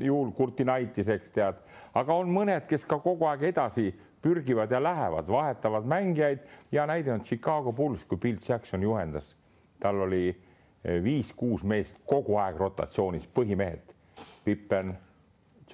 juhul 0.01 0.33
Kurtinaitis, 0.37 1.09
eks 1.09 1.33
tead, 1.35 1.61
aga 1.95 2.19
on 2.21 2.31
mõned, 2.33 2.67
kes 2.71 2.87
ka 2.89 3.01
kogu 3.03 3.27
aeg 3.31 3.49
edasi 3.51 3.89
pürgivad 4.25 4.71
ja 4.73 4.81
lähevad, 4.83 5.29
vahetavad 5.29 5.87
mängijaid. 5.87 6.39
hea 6.73 6.87
näide 6.87 7.13
on 7.13 7.21
Chicago 7.21 7.73
Bulls, 7.73 8.05
kui 8.05 8.19
Bill 8.19 8.39
Jackson 8.49 8.83
juhendas, 8.83 9.37
tal 9.81 10.01
oli 10.01 10.29
eh, 10.29 11.03
viis-kuus 11.03 11.65
meest 11.65 11.99
kogu 12.07 12.37
aeg 12.37 12.57
rotatsioonis, 12.57 13.27
põhimehed, 13.27 13.93
Pippen, 14.45 14.95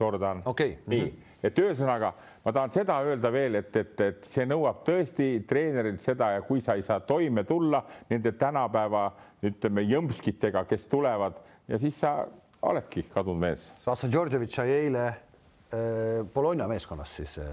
Jordan 0.00 0.42
okay., 0.44 0.76
nii 0.86 1.00
mm, 1.00 1.08
-hmm. 1.08 1.46
et 1.46 1.58
ühesõnaga 1.58 2.12
ma 2.44 2.52
tahan 2.52 2.70
seda 2.70 3.00
öelda 3.04 3.32
veel, 3.32 3.54
et, 3.54 3.76
et, 3.76 4.00
et 4.00 4.24
see 4.24 4.46
nõuab 4.46 4.82
tõesti 4.86 5.44
treenerilt 5.46 6.02
seda 6.02 6.30
ja 6.34 6.42
kui 6.42 6.60
sa 6.60 6.74
ei 6.74 6.82
saa 6.82 7.00
toime 7.00 7.44
tulla 7.44 7.82
nende 8.10 8.32
tänapäeva 8.32 9.10
ütleme 9.42 9.82
jõmpskitega, 9.82 10.64
kes 10.64 10.86
tulevad 10.86 11.40
ja 11.68 11.78
siis 11.78 12.00
sa 12.00 12.26
oledki 12.62 13.06
kadunud 13.12 13.40
mees. 13.40 13.70
Sasa 13.84 14.08
Djordjevic 14.10 14.54
sai 14.54 14.72
eile 14.74 15.06
äh, 15.06 16.20
Bologna 16.34 16.68
meeskonnas 16.70 17.16
siis 17.20 17.38
äh, 17.40 17.48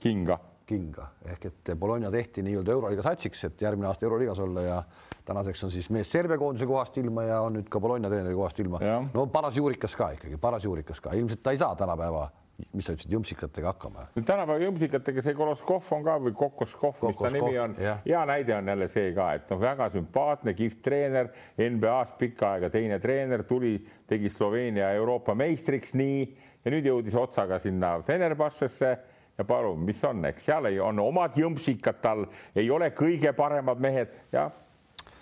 kinga, 0.00 0.38
kinga 0.66 1.10
ehk 1.34 1.46
et 1.50 1.72
Bologna 1.78 2.10
tehti 2.10 2.44
nii-öelda 2.46 2.76
euroliiga 2.76 3.04
satsiks, 3.04 3.44
et 3.50 3.62
järgmine 3.66 3.90
aasta 3.90 4.06
euroliigas 4.08 4.42
olla 4.44 4.66
ja 4.66 4.82
tänaseks 5.24 5.64
on 5.64 5.72
siis 5.74 5.90
mees 5.90 6.12
Serbia 6.12 6.38
koondise 6.38 6.66
kohast 6.66 6.96
ilma 7.02 7.26
ja 7.28 7.40
on 7.44 7.58
nüüd 7.58 7.68
ka 7.70 7.80
Bologna 7.80 8.10
treeneri 8.12 8.34
kohast 8.34 8.60
ilma. 8.64 8.80
no 9.14 9.26
paras 9.26 9.56
juurikas 9.56 9.96
ka 9.96 10.12
ikkagi, 10.16 10.40
paras 10.40 10.64
juurikas 10.64 11.00
ka, 11.00 11.14
ilmselt 11.18 11.42
ta 11.42 11.54
ei 11.54 11.60
saa 11.60 11.76
tänapäeva 11.76 12.28
mis 12.72 12.86
sa 12.86 12.94
ütlesid, 12.94 13.12
jõmpsikatega 13.14 13.72
hakkama? 13.72 14.06
tänapäeva 14.16 14.58
jõmpsikatega 14.64 15.24
see 15.24 15.36
Koloskov 15.38 15.88
on 15.96 16.04
ka 16.06 16.16
või 16.26 16.34
Kokoskov, 16.36 17.00
mis 17.08 17.20
ta 17.20 17.32
nimi 17.34 17.58
on. 17.62 17.76
hea 17.80 18.24
näide 18.30 18.56
on 18.56 18.72
jälle 18.72 18.88
see 18.92 19.12
ka, 19.16 19.30
et 19.38 19.50
noh, 19.52 19.60
väga 19.62 19.90
sümpaatne, 19.94 20.54
kihvt 20.58 20.82
treener, 20.84 21.30
NBA-s 21.60 22.16
pikka 22.20 22.54
aega 22.56 22.70
teine 22.72 23.00
treener, 23.02 23.44
tuli, 23.48 23.76
tegi 24.10 24.30
Sloveenia 24.32 24.92
Euroopa 24.98 25.34
meistriks, 25.38 25.94
nii 25.98 26.24
ja 26.64 26.74
nüüd 26.74 26.88
jõudis 26.90 27.16
otsaga 27.18 27.58
sinna 27.62 27.96
Fenerbahcesse 28.06 28.90
ja 29.38 29.46
palun, 29.48 29.80
mis 29.84 30.00
on, 30.04 30.24
eks 30.28 30.50
seal 30.50 30.68
ei, 30.68 30.80
on 30.82 31.00
omad 31.02 31.36
jõmpsikad 31.40 32.00
tal, 32.02 32.26
ei 32.54 32.70
ole 32.70 32.90
kõige 32.96 33.32
paremad 33.36 33.80
mehed 33.80 34.12
ja 34.34 34.50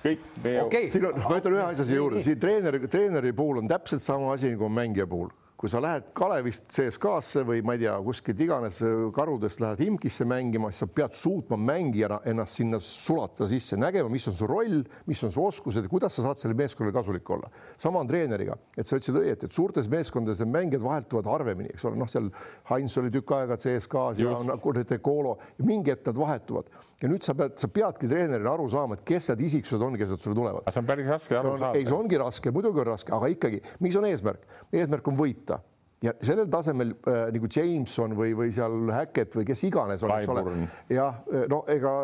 kõik 0.03 0.25
meie 0.45 0.63
okay.. 0.65 0.89
siin 0.91 1.09
on, 1.11 1.21
ma 1.23 1.39
ütlen 1.39 1.59
ühe 1.59 1.67
asja 1.67 1.87
siia 1.87 2.01
juurde, 2.01 2.23
siin 2.27 2.41
treeneri, 2.43 2.83
treeneri 2.91 3.35
puhul 3.37 3.63
on 3.63 3.71
täpselt 3.71 4.03
sama 4.03 4.33
asi 4.35 4.51
nagu 4.55 4.71
mängija 4.73 5.07
puhul 5.11 5.31
kui 5.59 5.71
sa 5.71 5.81
lähed 5.83 6.13
Kalevist 6.15 6.69
CSKA-sse 6.71 7.43
või 7.47 7.65
ma 7.67 7.75
ei 7.75 7.81
tea, 7.83 7.97
kuskilt 8.07 8.39
iganes 8.45 8.77
karudest 9.15 9.59
lähed 9.59 9.81
Imkisse 9.89 10.23
mängima, 10.29 10.71
siis 10.71 10.85
sa 10.85 10.87
pead 11.01 11.17
suutma 11.19 11.59
mängijana 11.59 12.21
ennast 12.31 12.61
sinna 12.61 12.79
sulatada 12.83 13.49
sisse, 13.51 13.75
nägema, 13.81 14.07
mis 14.13 14.29
on 14.31 14.37
su 14.39 14.47
roll, 14.47 14.85
mis 15.11 15.23
on 15.27 15.35
su 15.35 15.43
oskused 15.43 15.83
ja 15.83 15.91
kuidas 15.91 16.15
sa 16.15 16.29
saad 16.29 16.39
selle 16.39 16.55
meeskonnale 16.59 16.95
kasulik 16.95 17.31
olla. 17.35 17.51
sama 17.77 17.99
on 17.99 18.07
treeneriga, 18.07 18.55
et 18.77 18.87
sa 18.87 19.01
ütlesid 19.01 19.19
õieti, 19.19 19.49
et 19.51 19.59
suurtes 19.59 19.91
meeskondades 19.91 20.45
need 20.45 20.55
mängijad 20.55 20.85
vahetuvad 20.85 21.27
harvemini, 21.33 21.73
eks 21.75 21.89
ole, 21.91 21.99
noh, 21.99 22.11
seal 22.11 22.31
Heinz 22.71 22.95
oli 23.03 23.11
tükk 23.11 23.35
aega 23.41 23.59
CSKA-s 23.59 24.23
ja 24.23 25.03
Kolo 25.03 25.37
ja 25.59 25.67
mingi 25.67 25.91
hetk 25.91 26.07
nad 26.07 26.23
vahetuvad 26.23 26.71
ja 27.03 27.11
nüüd 27.11 27.27
sa 27.27 27.35
pead, 27.39 27.59
sa 27.59 27.67
peadki 27.71 28.07
treenerina 28.11 28.55
aru 28.55 28.69
saama, 28.71 28.95
et 28.95 29.05
kes 29.07 29.33
need 29.33 29.43
isiksused 29.49 29.83
on, 29.83 29.99
kes 29.99 30.15
nad 30.15 30.23
sulle 30.23 30.39
tulevad. 30.39 30.71
see 30.71 30.83
on 30.83 30.89
päris 30.89 31.11
raske 31.11 31.37
aru 31.39 31.57
saada. 31.59 31.75
ei, 31.79 31.87
see 31.87 31.99
ongi 31.99 32.19
raske, 32.23 32.55
muidugi 32.55 32.83
on 32.83 32.91
raske, 32.93 33.15
aga 33.15 33.31
ikkagi, 33.35 33.63
mis 33.83 33.99
on 33.99 34.07
eesmärk? 34.07 34.47
eesmärk 34.75 35.11
on 35.11 35.19
võita 35.19 35.48
ja 36.03 36.13
sellel 36.23 36.47
tasemel 36.51 36.93
äh, 37.11 37.25
nagu 37.35 37.49
Jameson 37.51 38.15
või, 38.19 38.31
või 38.39 38.53
seal 38.55 38.91
Hackett 38.95 39.35
või 39.35 39.47
kes 39.49 39.65
iganes 39.67 40.05
on, 40.07 40.13
eks 40.15 40.31
ole. 40.31 40.45
jah, 40.95 41.17
äh, 41.27 41.47
no 41.51 41.65
ega 41.71 41.95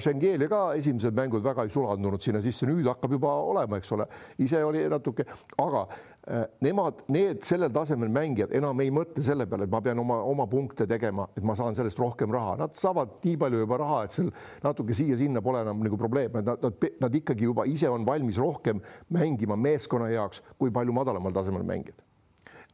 Schengeli 0.00 0.48
ka 0.48 0.62
esimesed 0.78 1.16
mängud 1.16 1.44
väga 1.44 1.66
ei 1.66 1.72
sulandunud 1.72 2.24
sinna 2.24 2.40
sisse, 2.44 2.64
nüüd 2.68 2.88
hakkab 2.88 3.12
juba 3.18 3.34
olema, 3.44 3.80
eks 3.80 3.92
ole, 3.96 4.06
ise 4.40 4.62
oli 4.64 4.86
natuke, 4.88 5.26
aga 5.60 5.82
äh, 5.84 6.46
nemad, 6.64 7.02
need 7.12 7.44
sellel 7.44 7.72
tasemel 7.74 8.12
mängijad 8.14 8.54
enam 8.56 8.80
ei 8.80 8.94
mõtle 8.94 9.26
selle 9.26 9.48
peale, 9.50 9.68
et 9.68 9.76
ma 9.76 9.82
pean 9.84 10.00
oma, 10.00 10.22
oma 10.24 10.48
punkte 10.48 10.88
tegema, 10.88 11.28
et 11.36 11.44
ma 11.44 11.58
saan 11.58 11.76
sellest 11.76 12.00
rohkem 12.00 12.32
raha, 12.32 12.56
nad 12.64 12.80
saavad 12.80 13.18
nii 13.26 13.36
palju 13.44 13.60
juba 13.66 13.80
raha, 13.84 14.00
et 14.08 14.16
seal 14.16 14.32
natuke 14.64 14.96
siia-sinna 14.96 15.44
pole 15.44 15.60
enam 15.66 15.84
nagu 15.84 16.00
probleem, 16.00 16.40
nad, 16.40 16.64
nad, 16.64 16.88
nad 17.04 17.20
ikkagi 17.20 17.44
juba 17.50 17.68
ise 17.68 17.92
on 17.92 18.08
valmis 18.08 18.40
rohkem 18.40 18.80
mängima 19.12 19.60
meeskonna 19.60 20.08
jaoks 20.14 20.40
kui 20.56 20.72
palju 20.72 20.96
madalamal 20.96 21.36
tasemel 21.36 21.68
mängijad 21.68 22.00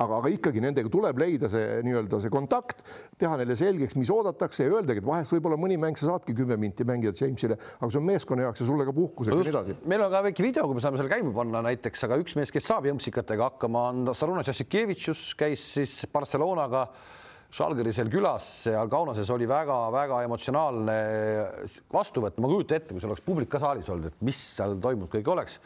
aga, 0.01 0.21
aga 0.21 0.33
ikkagi 0.33 0.63
nendega 0.65 0.91
tuleb 0.93 1.21
leida 1.21 1.51
see 1.53 1.81
nii-öelda 1.87 2.21
see 2.23 2.33
kontakt, 2.33 2.83
teha 3.21 3.37
neile 3.41 3.57
selgeks, 3.59 3.97
mis 4.01 4.11
oodatakse 4.13 4.67
ja 4.67 4.73
öeldagi, 4.79 5.03
et 5.03 5.09
vahest 5.09 5.35
võib-olla 5.35 5.59
mõni 5.61 5.77
mäng 5.81 5.99
sa 6.01 6.11
saadki 6.11 6.35
kümme 6.37 6.59
minti 6.61 6.87
mängida 6.89 7.13
Jamesile, 7.17 7.59
aga 7.79 7.91
see 7.91 8.01
on 8.01 8.09
meeskonna 8.09 8.49
jaoks 8.49 8.65
ja 8.65 8.69
sulle 8.71 8.89
ka 8.89 8.97
puhkusega 8.97 9.37
ja 9.37 9.47
nii 9.47 9.55
edasi. 9.55 9.79
meil 9.93 10.07
on 10.07 10.13
ka 10.15 10.25
väike 10.31 10.47
video, 10.47 10.67
kui 10.67 10.79
me 10.79 10.85
saame 10.85 11.01
selle 11.01 11.13
käima 11.13 11.35
panna 11.37 11.65
näiteks, 11.69 12.09
aga 12.09 12.21
üks 12.23 12.37
mees, 12.39 12.53
kes 12.55 12.69
saab 12.73 12.89
jõmpsikatega 12.91 13.53
hakkama, 13.53 13.87
on 13.93 14.13
Sarunas 14.17 14.51
Jassikevitšus, 14.53 15.31
käis 15.41 15.65
siis 15.77 15.97
Barcelonaga 16.13 16.89
Žalgirisel 17.51 18.07
külas 18.13 18.45
seal 18.63 18.91
Kaunases 18.91 19.31
oli 19.35 19.49
väga-väga 19.51 20.21
emotsionaalne 20.23 20.99
vastuvõtt, 21.91 22.39
ma 22.39 22.51
kujutan 22.51 22.79
ette, 22.79 22.95
kui 22.95 23.03
seal 23.03 23.11
oleks 23.11 23.25
publik 23.27 23.51
ka 23.51 23.59
saalis 23.63 23.89
olnud, 23.91 24.07
et 24.07 24.21
mis 24.23 24.39
seal 24.55 24.77
toimunud 24.79 25.11
kõik 25.11 25.31
oleks. 25.35 25.59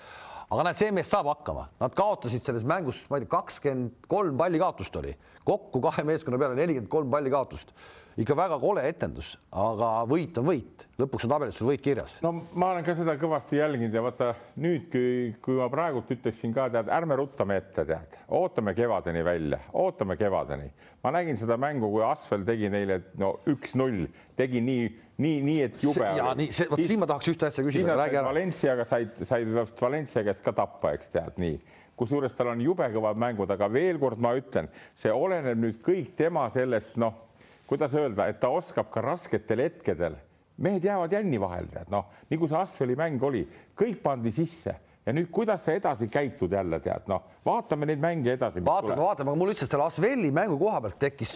Aga 0.50 0.64
näed, 0.68 0.78
see 0.78 0.92
mees 0.94 1.10
saab 1.10 1.28
hakkama, 1.32 1.68
nad 1.80 1.94
kaotasid 1.96 2.44
selles 2.44 2.64
mängus, 2.68 3.00
ma 3.10 3.18
ei 3.18 3.24
tea, 3.24 3.32
kakskümmend 3.36 4.08
kolm 4.10 4.38
palli 4.38 4.60
kaotust 4.60 4.96
oli, 5.00 5.14
kokku 5.46 5.80
kahe 5.84 6.04
meeskonna 6.06 6.40
peale 6.40 6.58
nelikümmend 6.58 6.92
kolm 6.92 7.12
palli 7.12 7.32
kaotust 7.32 7.72
ikka 8.20 8.36
väga 8.38 8.58
kole 8.62 8.84
etendus, 8.86 9.34
aga 9.50 9.88
võit 10.06 10.36
on 10.38 10.46
võit, 10.46 10.84
lõpuks 11.00 11.26
on 11.26 11.32
tabelis 11.32 11.56
sul 11.58 11.70
võit 11.72 11.82
kirjas. 11.82 12.16
no 12.22 12.30
ma 12.54 12.70
olen 12.74 12.86
ka 12.86 12.94
seda 12.98 13.16
kõvasti 13.18 13.58
jälginud 13.58 13.94
ja 13.94 14.02
vaata 14.04 14.30
nüüd, 14.62 14.86
kui, 14.92 15.32
kui 15.42 15.58
ma 15.58 15.66
praegult 15.72 16.12
ütleksin 16.14 16.54
ka, 16.54 16.68
tead, 16.74 16.90
ärme 16.94 17.18
ruttame 17.18 17.58
ette, 17.58 17.86
tead, 17.88 18.18
ootame 18.38 18.76
kevadeni 18.78 19.24
välja, 19.26 19.60
ootame 19.82 20.18
kevadeni. 20.20 20.70
ma 21.02 21.14
nägin 21.16 21.40
seda 21.40 21.58
mängu, 21.60 21.90
kui 21.90 22.04
Asvel 22.06 22.46
tegi 22.46 22.70
neile 22.70 23.00
no 23.18 23.34
üks-null, 23.50 24.06
tegi 24.38 24.62
nii, 24.62 24.88
nii, 25.18 25.42
nii, 25.50 25.60
et 25.66 25.82
jube. 25.82 26.06
ja 26.06 26.30
nii, 26.38 26.52
see, 26.54 26.70
vot 26.70 26.86
siin 26.86 27.02
ma 27.02 27.10
tahaks 27.10 27.32
ühte 27.34 27.50
asja 27.50 27.66
küsida, 27.66 27.98
räägi 27.98 28.20
ära. 28.20 28.30
Valenciaga 28.30 28.86
said, 28.88 29.18
said 29.26 29.50
Valencia 29.80 30.22
käest 30.26 30.44
ka 30.46 30.54
tappa, 30.54 30.94
eks 30.94 31.10
tead 31.14 31.42
nii 31.42 31.58
kusjuures 31.94 32.32
tal 32.34 32.48
on 32.50 32.58
jube 32.58 32.88
kõvad 32.90 33.20
mängud, 33.22 33.50
aga 33.54 33.68
veel 33.70 34.00
kord 34.02 34.18
ma 34.18 34.32
ütlen, 34.34 34.66
see 34.98 35.12
oleneb 35.14 35.60
nüüd 35.62 35.76
kõik 35.78 36.16
tema 36.18 36.48
sellest, 36.50 36.96
noh 36.98 37.20
kuidas 37.66 37.94
öelda, 37.96 38.28
et 38.28 38.40
ta 38.40 38.50
oskab 38.52 38.90
ka 38.92 39.02
rasketel 39.04 39.64
hetkedel, 39.64 40.16
mehed 40.64 40.84
jäävad 40.84 41.12
jänni 41.12 41.40
vahele, 41.40 41.84
noh, 41.90 42.10
nagu 42.30 42.48
see 42.48 42.58
Asfeli 42.58 42.96
mäng 42.98 43.22
oli, 43.26 43.44
kõik 43.78 44.02
pandi 44.02 44.32
sisse 44.34 44.76
ja 45.04 45.12
nüüd, 45.12 45.28
kuidas 45.34 45.64
sa 45.64 45.74
edasi 45.76 46.08
käitud 46.12 46.52
jälle 46.54 46.78
tead, 46.84 47.08
noh, 47.10 47.24
vaatame 47.44 47.88
neid 47.88 48.00
mänge 48.00 48.32
edasi. 48.36 48.62
vaatame, 48.64 49.00
vaatame, 49.00 49.32
aga 49.32 49.40
mul 49.40 49.50
lihtsalt 49.52 49.72
selle 49.74 49.88
Asveli 49.88 50.30
mängu 50.34 50.56
koha 50.60 50.80
pealt 50.84 50.98
tekkis, 51.02 51.34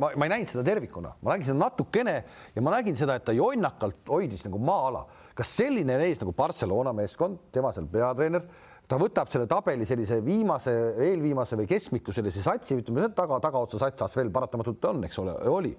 ma, 0.00 0.12
ma 0.16 0.28
ei 0.28 0.32
näinud 0.32 0.52
seda 0.52 0.64
tervikuna, 0.66 1.12
ma 1.20 1.34
nägin 1.34 1.50
seda 1.50 1.60
natukene 1.60 2.16
ja 2.54 2.64
ma 2.64 2.76
nägin 2.76 2.96
seda, 2.98 3.18
et 3.18 3.26
ta 3.28 3.36
jonnakalt 3.36 4.08
hoidis 4.14 4.46
nagu 4.48 4.60
maa-ala. 4.62 5.04
kas 5.34 5.56
selline 5.56 5.96
mees 6.00 6.20
nagu 6.20 6.32
Barcelona 6.36 6.92
meeskond, 6.96 7.48
tema 7.52 7.72
seal 7.72 7.88
peatreener 7.92 8.44
ta 8.92 9.00
võtab 9.00 9.30
selle 9.32 9.48
tabeli 9.48 9.86
sellise 9.88 10.20
viimase, 10.24 10.72
eelviimase 11.08 11.56
või 11.56 11.68
keskmiku 11.70 12.12
sellise 12.12 12.44
satsi, 12.44 12.76
ütleme 12.82 13.08
taga, 13.16 13.38
tagaotsa 13.40 13.80
sats 13.80 14.18
veel 14.18 14.32
paratamatult 14.34 14.90
on, 14.90 15.04
eks 15.08 15.20
ole, 15.22 15.36
oli. 15.48 15.72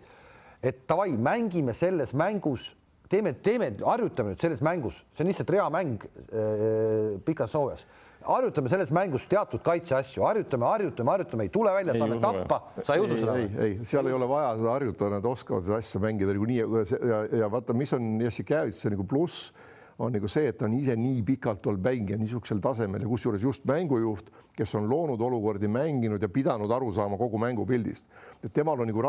et 0.63 0.85
davai, 0.89 1.11
mängime 1.13 1.75
selles 1.77 2.15
mängus, 2.17 2.71
teeme, 3.11 3.35
teeme, 3.45 3.73
harjutame 3.85 4.33
nüüd 4.33 4.41
selles 4.41 4.63
mängus, 4.65 5.03
see 5.13 5.25
on 5.25 5.29
lihtsalt 5.29 5.53
reamäng 5.53 6.07
äh, 6.07 7.19
pikas 7.25 7.53
soojas 7.53 7.85
harjutame 8.23 8.71
selles 8.71 8.91
mängus 8.95 9.25
teatud 9.27 9.59
kaitseasju, 9.65 10.23
harjutame, 10.23 10.65
harjutame, 10.65 11.11
harjutame, 11.11 11.43
ei 11.47 11.51
tule 11.51 11.73
välja, 11.75 11.95
saame 11.97 12.19
tappa, 12.23 12.61
sa 12.79 12.95
ei 12.95 13.03
usu 13.03 13.17
seda? 13.19 13.35
ei, 13.41 13.49
ei, 13.65 13.73
seal 13.87 14.07
ei 14.07 14.15
ole 14.15 14.29
vaja 14.31 14.53
seda 14.61 14.71
harjutada, 14.77 15.09
nad 15.17 15.27
oskavad 15.27 15.67
seda 15.67 15.79
asja 15.83 16.01
mängida 16.03 16.31
niikuinii 16.31 16.61
ja, 16.61 16.85
ja, 17.11 17.21
ja 17.43 17.51
vaata, 17.51 17.75
mis 17.77 17.91
on 17.97 18.15
Jassikevitš 18.23 18.87
nagu 18.93 19.05
pluss 19.11 19.51
on 19.99 20.13
nagu 20.13 20.27
see, 20.27 20.47
et 20.49 20.57
ta 20.57 20.65
on 20.65 20.73
ise 20.77 20.95
nii 20.97 21.21
pikalt 21.25 21.67
olnud 21.67 21.83
mängija 21.85 22.17
niisugusel 22.17 22.61
tasemel 22.63 23.03
ja 23.05 23.09
kusjuures 23.09 23.43
just 23.43 23.65
mängujuht, 23.69 24.31
kes 24.57 24.75
on 24.75 24.89
loonud 24.89 25.21
olukordi, 25.21 25.67
mänginud 25.67 26.21
ja 26.21 26.29
pidanud 26.29 26.71
aru 26.71 26.91
saama 26.91 27.17
kogu 27.17 27.41
mängupildist, 27.41 28.07
et 28.43 28.53
temal 28.53 28.81
on 28.81 28.89
nagu, 28.89 29.03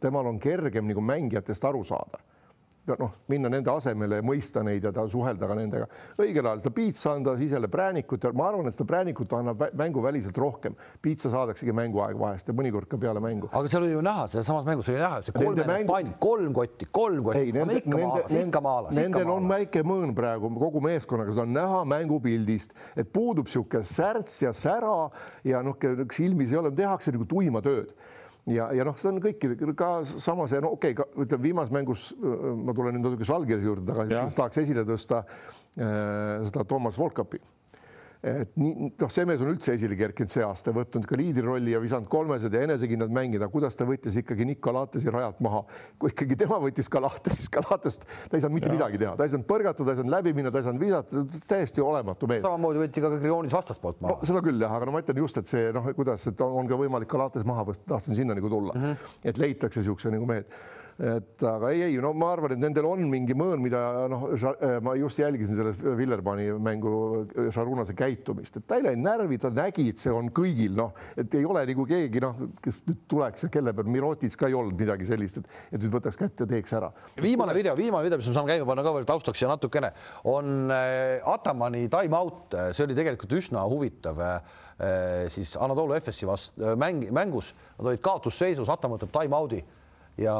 temal 0.00 0.26
on 0.30 0.40
kergem 0.40 0.88
nagu 0.88 1.04
mängijatest 1.04 1.64
aru 1.64 1.84
saada 1.84 2.22
noh, 2.92 3.12
minna 3.32 3.48
nende 3.52 3.70
asemele 3.72 4.18
ja 4.20 4.24
mõista 4.24 4.62
neid 4.64 4.84
ja 4.84 4.92
ta 4.94 5.06
suhelda 5.10 5.48
ka 5.48 5.56
nendega. 5.56 5.86
õigel 6.20 6.48
ajal 6.48 6.62
seda 6.62 6.74
piitsa 6.76 7.14
anda, 7.16 7.34
siis 7.38 7.54
jälle 7.54 7.68
präänikut 7.72 8.24
ja 8.26 8.32
ma 8.36 8.48
arvan, 8.50 8.68
et 8.68 8.76
seda 8.76 8.86
präänikut 8.88 9.32
annab 9.38 9.64
mänguväliselt 9.78 10.38
rohkem. 10.38 10.76
piitsa 11.02 11.30
saadaksegi 11.32 11.72
mänguaeg 11.72 12.18
vahest 12.20 12.48
ja 12.48 12.56
mõnikord 12.56 12.88
ka 12.90 12.98
peale 13.00 13.22
mängu. 13.24 13.48
aga 13.52 13.72
seal 13.72 13.86
oli 13.86 13.94
ju 13.94 14.04
näha, 14.04 14.26
selles 14.28 14.46
samas 14.50 14.66
mängus 14.68 14.88
oli 14.92 15.00
näha, 15.00 15.20
see 15.24 15.36
kolme 15.36 15.66
mängu... 15.68 15.92
pann, 15.92 16.14
kolm 16.20 16.52
kotti, 16.56 16.88
kolm 16.90 17.22
kotti. 17.24 17.52
Nende, 17.52 17.80
nende, 17.96 18.24
ikka 18.42 18.64
maalas, 18.64 18.96
nendel 18.98 19.32
on 19.32 19.48
väike 19.48 19.84
mõõn 19.86 20.14
praegu 20.16 20.52
kogu 20.58 20.82
meeskonnaga, 20.84 21.32
seda 21.32 21.46
on 21.48 21.54
näha 21.56 21.84
mängupildist, 21.88 22.76
et 22.96 23.12
puudub 23.12 23.48
niisugune 23.48 23.86
särts 23.88 24.42
ja 24.42 24.52
sära 24.56 25.08
ja 25.46 25.62
noh, 25.64 25.78
silmis 26.12 26.52
ei 26.52 26.60
ole, 26.60 26.72
tehakse 26.74 27.12
nagu 27.14 27.26
tuima 27.28 27.64
tööd 27.64 27.94
ja, 28.50 28.68
ja 28.76 28.84
noh, 28.86 28.96
see 29.00 29.10
on 29.10 29.20
kõikidel 29.24 29.74
ka 29.78 29.90
samas 30.04 30.52
ja 30.52 30.60
no 30.64 30.74
okei 30.76 30.94
okay,, 30.96 31.24
ütleme 31.24 31.48
viimases 31.48 31.74
mängus 31.74 32.06
ma 32.20 32.74
tulen 32.76 32.98
nüüd 32.98 33.08
natuke 33.08 33.28
Žalgirise 33.28 33.68
juurde 33.70 33.88
tagasi, 33.88 34.36
tahaks 34.36 34.62
esile 34.64 34.86
tõsta 34.88 35.24
äh, 35.24 36.44
seda 36.48 36.66
Toomas 36.68 36.98
Volkapi 37.00 37.40
et 38.24 38.54
nii 38.56 38.88
noh, 38.88 39.10
see 39.12 39.26
mees 39.28 39.42
on 39.44 39.50
üldse 39.52 39.74
esile 39.76 39.96
kerkinud 39.98 40.32
see 40.32 40.44
aasta, 40.44 40.72
võtnud 40.74 41.04
ka 41.08 41.16
liidrirolli 41.18 41.74
ja 41.74 41.80
visanud 41.82 42.08
kolmesed 42.12 42.54
ja 42.54 42.62
enesekindlad 42.64 43.12
mängida, 43.14 43.48
kuidas 43.52 43.76
ta 43.76 43.86
võttis 43.88 44.16
ikkagi 44.20 44.46
Nick 44.48 44.62
Galatesi 44.64 45.12
rajalt 45.12 45.42
maha. 45.44 45.64
kui 46.00 46.12
ikkagi 46.12 46.38
tema 46.40 46.58
võttis 46.62 46.88
Galatest, 46.92 47.42
siis 47.42 47.52
Galatest 47.52 48.06
ta 48.06 48.38
ei 48.38 48.44
saanud 48.44 48.56
mitte 48.56 48.70
ja. 48.70 48.76
midagi 48.76 49.00
teha, 49.02 49.16
ta 49.18 49.26
ei 49.26 49.34
saanud 49.34 49.48
põrgatada, 49.50 49.88
ta 49.90 49.96
ei 49.96 50.00
saanud 50.00 50.16
läbi 50.16 50.34
minna, 50.36 50.52
ta 50.54 50.62
ei 50.62 50.68
saanud 50.68 50.84
visata, 50.84 51.24
täiesti 51.50 51.84
olematu 51.84 52.30
mees. 52.30 52.44
samamoodi 52.46 52.84
võeti 52.84 53.04
ka 53.04 53.12
Grionis 53.18 53.56
vastaspoolt 53.56 54.00
maha 54.04 54.16
no,. 54.16 54.30
seda 54.30 54.44
küll 54.46 54.64
jah, 54.64 54.72
aga 54.78 54.88
no 54.88 54.96
ma 54.96 55.04
ütlen 55.04 55.20
just, 55.20 55.42
et 55.42 55.50
see 55.50 55.68
noh, 55.74 55.90
kuidas, 55.98 56.24
et 56.30 56.46
on 56.46 56.70
ka 56.70 56.80
võimalik 56.80 57.10
Galates 57.12 57.44
maha 57.48 57.66
võtta, 57.68 57.84
tahtsin 57.96 58.16
sinna 58.22 58.38
nagu 58.38 58.52
tulla 58.52 58.72
mm, 58.72 58.88
-hmm. 58.88 59.20
et 59.32 59.42
leitakse 59.42 59.82
niisuguse 59.82 60.14
nagu 60.14 60.28
mehed 60.30 60.48
et 60.98 61.42
aga 61.42 61.70
ei, 61.74 61.82
ei 61.88 61.96
no 62.02 62.12
ma 62.14 62.30
arvan, 62.34 62.54
et 62.54 62.60
nendel 62.62 62.86
on 62.86 63.02
mingi 63.10 63.34
mõõn, 63.36 63.58
mida 63.64 63.80
noh, 64.10 64.28
äh, 64.30 64.76
ma 64.84 64.94
just 64.98 65.18
jälgisin 65.18 65.58
selles 65.58 65.80
Villerbanni 65.82 66.46
mängu 66.62 66.92
Šarunase 67.54 67.96
käitumist, 67.98 68.60
et 68.60 68.68
ta 68.68 68.78
ei 68.78 68.86
läinud 68.86 69.02
närvi, 69.08 69.40
ta 69.42 69.50
nägi, 69.54 69.88
et 69.90 70.02
see 70.02 70.14
on 70.14 70.30
kõigil 70.34 70.76
noh, 70.78 70.94
et 71.18 71.34
ei 71.34 71.46
ole 71.48 71.64
nagu 71.66 71.86
keegi 71.90 72.22
noh, 72.22 72.44
kes 72.62 72.84
nüüd 72.86 73.02
tuleks 73.10 73.46
ja 73.46 73.52
kelle 73.56 73.74
peal 73.74 73.90
Mirotis 73.90 74.38
ka 74.38 74.50
ei 74.50 74.54
olnud 74.58 74.78
midagi 74.78 75.08
sellist, 75.10 75.42
et, 75.42 75.60
et 75.74 75.82
nüüd 75.82 75.96
võtaks 75.96 76.20
kätte 76.20 76.46
teeks 76.50 76.78
ära. 76.78 76.92
viimane 77.18 77.56
video, 77.58 77.74
viimane 77.78 78.06
video, 78.06 78.22
mis 78.22 78.30
me 78.30 78.38
saame 78.38 78.54
käima 78.54 78.70
panna 78.70 78.86
ka 78.86 78.94
veel 78.94 79.10
taustaks 79.10 79.42
ja 79.42 79.50
natukene 79.50 79.90
on 80.30 80.70
äh, 80.70 81.18
Atamani 81.34 81.88
time 81.90 82.14
out, 82.18 82.54
see 82.70 82.86
oli 82.86 82.94
tegelikult 82.98 83.34
üsna 83.40 83.66
huvitav 83.70 84.20
siis 85.30 85.52
Anatoly 85.62 85.94
Efesi 85.94 86.26
vastu 86.26 86.72
mäng, 86.78 87.04
mängus, 87.14 87.52
nad 87.78 87.92
olid 87.92 88.00
kaotusseisus, 88.02 88.70
Ataman 88.74 88.98
võtab 88.98 89.12
time 89.14 89.38
out'i 89.38 89.60
ja 90.20 90.34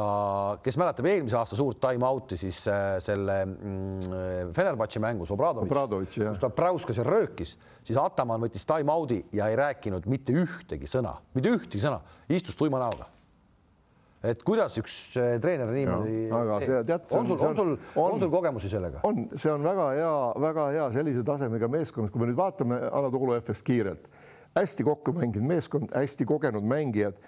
kes 0.63 0.77
mäletab 0.79 1.07
eelmise 1.09 1.35
aasta 1.39 1.57
suurt 1.59 1.81
time 1.83 2.07
out'i, 2.07 2.37
siis 2.39 2.61
äh, 2.71 2.95
selle 3.03 3.41
mm, 3.45 4.53
Fenerbahce 4.55 5.01
mängus 5.03 5.33
Obradovitš, 5.35 6.21
kus 6.21 6.39
ta 6.43 6.49
präuskas 6.53 7.01
ja 7.01 7.07
röökis, 7.07 7.55
siis 7.83 7.99
Ataman 7.99 8.45
võttis 8.45 8.63
time 8.67 8.93
out'i 8.93 9.19
ja 9.35 9.49
ei 9.51 9.59
rääkinud 9.59 10.07
mitte 10.11 10.35
ühtegi 10.35 10.87
sõna, 10.89 11.17
mitte 11.35 11.51
ühtegi 11.57 11.83
sõna, 11.83 11.99
istus 12.31 12.55
tuima 12.59 12.79
näoga. 12.83 13.09
Et 14.25 14.41
kuidas 14.47 14.73
üks 14.79 14.95
äh, 15.21 15.35
treener 15.43 15.69
niimoodi, 15.75 16.23
aga 16.33 16.59
see 16.63 16.81
tead, 16.87 17.09
on 17.13 17.27
sul, 17.29 17.41
on 17.45 17.57
sul, 17.59 17.73
on 18.01 18.15
sul 18.23 18.31
kogemusi 18.33 18.71
sellega? 18.71 19.03
on, 19.05 19.27
see 19.35 19.51
on 19.51 19.65
väga 19.65 19.91
hea, 19.99 20.13
väga 20.47 20.69
hea 20.77 20.87
sellise 20.95 21.25
tasemega 21.27 21.69
meeskond, 21.69 22.09
kui 22.13 22.23
me 22.23 22.31
nüüd 22.31 22.39
vaatame 22.39 22.79
Anatoly 22.87 23.35
Efest 23.37 23.67
kiirelt, 23.67 24.07
hästi 24.55 24.87
kokku 24.87 25.13
mänginud 25.19 25.51
meeskond, 25.51 25.91
hästi 25.93 26.25
kogenud 26.31 26.65
mängijad 26.65 27.19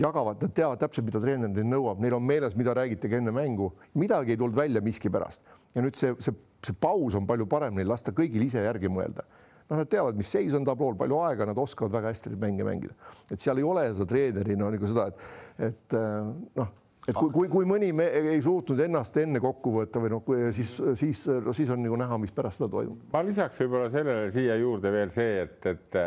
jagavad, 0.00 0.40
nad 0.42 0.54
teavad 0.56 0.80
täpselt, 0.80 1.06
mida 1.06 1.20
treener 1.22 1.50
neil 1.52 1.68
nõuab, 1.68 2.00
neil 2.02 2.16
on 2.16 2.24
meeles, 2.26 2.56
mida 2.58 2.74
räägitakse 2.76 3.20
enne 3.20 3.32
mängu, 3.34 3.70
midagi 3.98 4.34
ei 4.34 4.40
tulnud 4.40 4.56
välja 4.56 4.82
miskipärast 4.84 5.46
ja 5.74 5.84
nüüd 5.84 5.98
see, 5.98 6.14
see, 6.22 6.34
see 6.64 6.76
paus 6.80 7.16
on 7.18 7.26
palju 7.28 7.48
parem 7.50 7.78
neil 7.78 7.90
lasta 7.90 8.14
kõigil 8.16 8.46
ise 8.46 8.64
järgi 8.64 8.90
mõelda. 8.92 9.24
noh, 9.68 9.78
nad 9.78 9.88
teavad, 9.90 10.18
mis 10.18 10.30
seis 10.32 10.54
on 10.58 10.66
tablool, 10.66 10.96
palju 10.98 11.18
aega, 11.24 11.48
nad 11.48 11.58
oskavad 11.58 11.94
väga 11.98 12.12
hästi 12.12 12.32
neid 12.32 12.44
mänge 12.44 12.68
mängida, 12.68 12.96
et 13.30 13.40
seal 13.40 13.60
ei 13.60 13.66
ole 13.66 13.88
seda 13.92 14.08
treeneri 14.08 14.56
no 14.58 14.70
nagu 14.72 14.90
seda, 14.90 15.08
et, 15.12 15.26
et 15.70 15.98
äh, 15.98 16.32
noh 16.60 16.78
et 17.02 17.16
kui, 17.18 17.32
kui, 17.34 17.48
kui 17.50 17.66
mõni 17.66 17.88
me 17.98 18.04
ei 18.14 18.38
suutnud 18.44 18.78
ennast 18.84 19.16
enne 19.18 19.40
kokku 19.42 19.72
võtta 19.74 19.98
või 19.98 20.12
noh, 20.12 20.28
siis, 20.54 20.76
siis, 21.00 21.24
siis 21.26 21.72
on 21.74 21.82
nagu 21.82 21.96
näha, 21.98 22.18
mis 22.22 22.34
pärast 22.34 22.60
seda 22.60 22.70
toimub. 22.70 23.08
ma 23.10 23.24
lisaks 23.26 23.58
võib-olla 23.64 23.88
sellele 23.90 24.28
siia 24.34 24.54
juurde 24.60 24.92
veel 24.94 25.10
see, 25.10 25.40
et, 25.42 25.66
et 25.72 25.98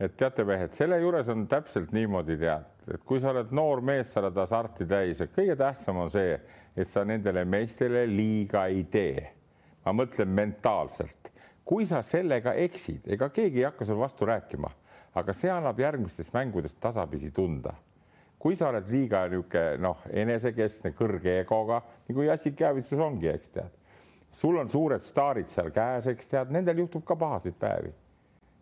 et 0.00 0.14
teate, 0.18 0.44
mehed, 0.46 0.74
selle 0.74 0.98
juures 1.02 1.28
on 1.32 1.44
täpselt 1.50 1.92
niimoodi, 1.94 2.36
tead, 2.40 2.66
et 2.92 3.04
kui 3.06 3.20
sa 3.20 3.32
oled 3.32 3.52
noor 3.56 3.80
mees, 3.84 4.10
sa 4.12 4.20
oled 4.20 4.36
hasarti 4.36 4.86
täis, 4.88 5.20
et 5.24 5.32
kõige 5.32 5.56
tähtsam 5.56 6.02
on 6.02 6.10
see, 6.12 6.36
et 6.76 6.90
sa 6.90 7.04
nendele 7.06 7.44
meestele 7.48 8.04
liiga 8.10 8.66
ei 8.68 8.84
tee. 8.90 9.30
ma 9.84 9.92
mõtlen 9.92 10.30
mentaalselt, 10.32 11.28
kui 11.64 11.84
sa 11.86 12.00
sellega 12.02 12.54
eksid, 12.56 13.02
ega 13.12 13.28
keegi 13.28 13.60
ei 13.60 13.66
hakka 13.66 13.84
sul 13.84 13.98
vastu 14.00 14.24
rääkima, 14.24 14.70
aga 15.14 15.32
see 15.36 15.50
annab 15.52 15.80
järgmistes 15.80 16.32
mängudes 16.32 16.74
tasapisi 16.80 17.30
tunda. 17.30 17.74
kui 18.38 18.56
sa 18.56 18.68
oled 18.68 18.88
liiga 18.92 19.22
niisugune 19.28 19.78
noh, 19.80 20.02
enesekeskne, 20.12 20.92
kõrge 20.92 21.38
egoga, 21.40 21.80
nagu 22.08 22.22
Jassik 22.22 22.60
Jäävitsus 22.60 23.00
ongi, 23.00 23.28
eks 23.28 23.50
tead. 23.50 23.70
sul 24.32 24.56
on 24.58 24.70
suured 24.70 25.02
staarid 25.02 25.48
seal 25.48 25.70
käes, 25.70 26.06
eks 26.06 26.26
tead, 26.26 26.50
nendel 26.50 26.78
juhtub 26.78 27.04
ka 27.04 27.16
pahasid 27.16 27.56
päevi. 27.58 27.92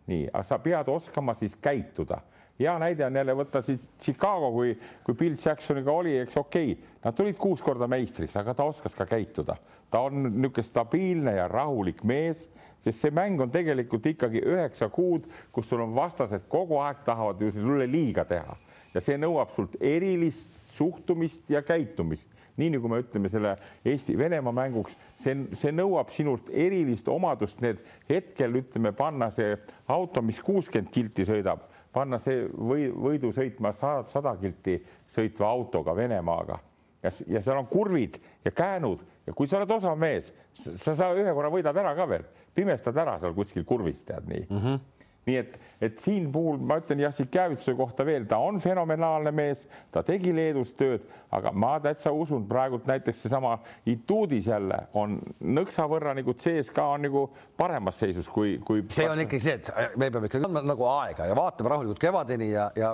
nii, 0.07 0.29
aga 0.33 0.43
sa 0.43 0.59
pead 0.59 0.87
oskama 0.87 1.33
siis 1.35 1.55
käituda 1.55 2.21
hea 2.59 2.73
näide 2.79 3.05
on 3.05 3.15
jälle 3.15 3.35
võtta 3.35 3.61
siit 3.65 3.81
Chicago, 4.01 4.51
kui, 4.53 4.73
kui 5.03 5.15
Bill 5.17 5.37
Jacksoniga 5.45 5.91
oli, 5.91 6.17
eks 6.21 6.37
okei 6.37 6.71
okay,, 6.71 6.91
nad 7.03 7.15
tulid 7.17 7.37
kuus 7.37 7.61
korda 7.61 7.87
meistriks, 7.89 8.35
aga 8.39 8.53
ta 8.53 8.67
oskas 8.69 8.95
ka 8.95 9.05
käituda. 9.09 9.57
ta 9.91 9.99
on 9.99 10.23
niisugune 10.23 10.63
stabiilne 10.63 11.35
ja 11.35 11.47
rahulik 11.47 12.03
mees, 12.03 12.47
sest 12.81 12.99
see 12.99 13.11
mäng 13.13 13.41
on 13.41 13.51
tegelikult 13.51 14.05
ikkagi 14.09 14.41
üheksa 14.41 14.89
kuud, 14.89 15.27
kus 15.51 15.69
sul 15.69 15.83
on 15.85 15.95
vastased 15.95 16.47
kogu 16.49 16.79
aeg 16.81 17.03
tahavad 17.05 17.41
ju 17.41 17.51
sulle 17.51 17.87
liiga 17.87 18.25
teha. 18.25 18.57
Ja 18.93 19.01
see 19.01 19.17
nõuab 19.17 19.53
sult 19.53 19.77
erilist 19.81 20.49
suhtumist 20.73 21.49
ja 21.49 21.61
käitumist, 21.61 22.29
nii 22.57 22.71
nagu 22.75 22.89
me 22.89 22.99
ütleme 23.01 23.29
selle 23.29 23.55
Eesti-Venemaa 23.85 24.53
mänguks, 24.53 24.97
see, 25.21 25.35
see 25.57 25.73
nõuab 25.73 26.11
sinult 26.13 26.49
erilist 26.49 27.07
omadust, 27.09 27.61
need 27.61 27.81
hetkel 28.09 28.61
ütleme, 28.61 28.93
panna 28.97 29.29
see 29.33 29.55
auto, 29.93 30.21
mis 30.25 30.41
kuuskümmend 30.43 30.91
kilti 30.93 31.25
sõidab, 31.29 31.65
panna 31.93 32.19
see 32.21 32.45
või 32.49 32.87
võidu 32.89 33.31
sõitma 33.35 33.73
sada 33.77 34.35
kilti 34.41 34.79
sõitva 35.13 35.49
autoga 35.49 35.95
Venemaaga. 35.95 36.59
Ja, 37.03 37.11
ja 37.27 37.41
seal 37.43 37.59
on 37.59 37.67
kurvid 37.67 38.15
ja 38.45 38.51
käänud 38.55 39.01
ja 39.27 39.33
kui 39.35 39.47
sa 39.47 39.59
oled 39.59 39.71
osav 39.75 39.97
mees, 39.99 40.31
sa, 40.55 40.95
sa 40.95 41.11
ühe 41.15 41.33
korra 41.35 41.51
võidad 41.51 41.77
ära 41.77 41.91
ka 41.97 42.07
veel, 42.07 42.23
pimestad 42.55 42.97
ära 42.97 43.17
seal 43.19 43.35
kuskil 43.35 43.65
kurvis, 43.67 44.05
tead 44.07 44.29
nii. 44.29 44.47
Mm. 44.49 44.59
-hmm 44.59 44.92
nii 45.27 45.37
et, 45.39 45.59
et 45.83 45.99
siin 46.03 46.29
puhul 46.31 46.59
ma 46.59 46.77
ütlen 46.81 47.03
Jassikjevituse 47.05 47.75
kohta 47.79 48.05
veel, 48.07 48.25
ta 48.29 48.39
on 48.43 48.59
fenomenaalne 48.63 49.31
mees, 49.35 49.65
ta 49.91 50.03
tegi 50.05 50.33
Leedus 50.35 50.73
tööd, 50.79 51.05
aga 51.33 51.53
ma 51.55 51.75
täitsa 51.83 52.11
usun 52.13 52.45
praegult 52.49 52.87
näiteks 52.89 53.23
seesama 53.25 53.55
Ituudis 53.89 54.47
jälle 54.51 54.77
on 54.99 55.15
nõksa 55.55 55.85
võrra 55.89 56.13
nagu 56.17 56.35
CSKA 56.37 56.85
on 56.95 57.05
nagu 57.07 57.23
paremas 57.57 57.97
seisus 58.03 58.27
kui, 58.31 58.57
kui. 58.65 58.83
see 58.93 59.07
on 59.09 59.23
ikkagi 59.23 59.41
see, 59.43 59.55
et 59.57 59.97
me 59.99 60.09
peame 60.13 60.29
ikkagi 60.29 60.43
andma 60.43 60.63
nagu 60.65 60.87
aega 60.91 61.27
ja 61.29 61.37
vaatame 61.37 61.73
rahulikult 61.73 62.01
kevadeni 62.03 62.51
ja, 62.51 62.67
ja 62.77 62.93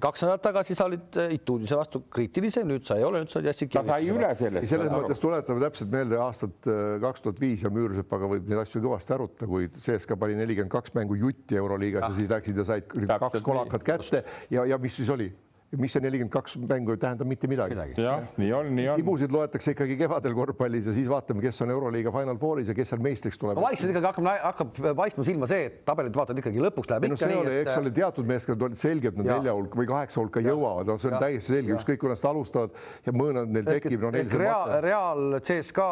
kaks 0.00 0.24
nädalat 0.24 0.46
tagasi 0.46 0.78
sa 0.78 0.88
olid 0.88 1.20
Ituudise 1.34 1.78
vastu 1.78 2.04
kriitilisem, 2.12 2.68
nüüd 2.70 2.86
sa 2.86 2.98
ei 3.00 3.06
ole, 3.06 3.24
nüüd 3.24 3.32
sa 3.32 3.40
oled 3.40 3.50
Jassikjevituse. 3.50 3.90
ta 3.90 3.98
sai 3.98 4.14
üle 4.14 4.32
sellest. 4.38 4.70
selles 4.70 4.92
mõttes 4.94 5.22
tuletame 5.22 5.64
täpselt 5.66 5.92
meelde 5.92 6.20
aastat 6.22 6.70
äh, 6.70 6.82
kaks 7.04 7.26
tuhat 7.26 7.42
viis 7.42 7.66
ja 7.66 7.72
Müürsepaga 7.74 8.30
võib 8.30 8.48
neid 8.48 8.62
asju 8.62 8.82
kõvasti 8.84 9.16
arutada, 9.16 9.50
kui 9.50 9.68
CSKA 9.74 10.18
pani 10.20 10.38
nelikümmend 10.38 10.72
kaks 10.72 10.94
mängu 10.96 11.18
jutti 11.18 11.58
ja 11.58 11.63
ah. 12.10 12.16
siis 12.16 12.30
läksid 12.30 12.56
ja 12.56 12.64
said 12.64 12.82
kaks 13.18 13.42
kolakat 13.42 13.84
kätte 13.84 14.24
ja, 14.50 14.64
ja 14.64 14.78
mis 14.78 14.96
siis 14.96 15.10
oli? 15.10 15.32
Mis 15.80 15.94
see 15.94 16.02
nelikümmend 16.04 16.32
kaks 16.32 16.56
mängu 16.60 16.94
ei 16.94 17.00
tähenda 17.00 17.26
mitte 17.26 17.48
midagi, 17.50 17.74
midagi.. 17.74 18.02
jah, 18.02 18.24
nii 18.38 18.50
on, 18.54 18.70
nii 18.76 18.86
on. 18.92 19.00
tibusid 19.00 19.32
loetakse 19.34 19.74
ikkagi 19.74 19.96
kevadel 19.98 20.34
korvpallis 20.36 20.88
ja 20.90 20.94
siis 20.96 21.08
vaatame, 21.10 21.42
kes 21.44 21.62
on 21.64 21.72
Euroliiga 21.74 22.12
Final 22.14 22.38
Fouris 22.40 22.70
ja 22.70 22.76
kes 22.76 22.92
seal 22.92 23.02
meistriks 23.04 23.40
tuleb 23.40 23.58
no,. 23.58 23.64
vaikselt 23.66 23.90
ikkagi 23.92 24.08
hakkab, 24.10 24.28
hakkab 24.44 24.80
paistma 25.00 25.26
silma 25.26 25.48
see, 25.50 25.68
et 25.70 25.80
tabelit 25.88 26.16
vaatad 26.16 26.38
ikkagi 26.42 26.62
lõpuks 26.62 26.90
läheb 26.92 27.08
no, 27.08 27.18
ikka 27.18 27.30
nii, 27.30 27.42
et. 27.50 27.60
eks 27.64 27.78
ole, 27.80 27.94
teatud 27.98 28.30
meeskond 28.30 28.66
olid 28.68 28.80
selgelt 28.80 29.18
nad 29.20 29.30
nelja 29.32 29.54
hulka 29.56 29.80
või 29.80 29.88
kaheksa 29.90 30.22
hulka 30.22 30.42
jõuavad, 30.44 30.90
no 30.92 30.98
see 31.00 31.10
on 31.10 31.16
ja. 31.16 31.22
täiesti 31.26 31.56
selge, 31.56 31.76
ükskõik 31.78 32.02
kui 32.04 32.12
nad 32.12 32.26
alustavad 32.30 32.76
ja 33.06 33.16
mõõnad 33.16 33.54
neil 33.54 33.68
tekib. 33.68 34.04
no 34.04 34.12
Real, 34.44 34.76
Real, 34.84 35.38
CSKA, 35.44 35.90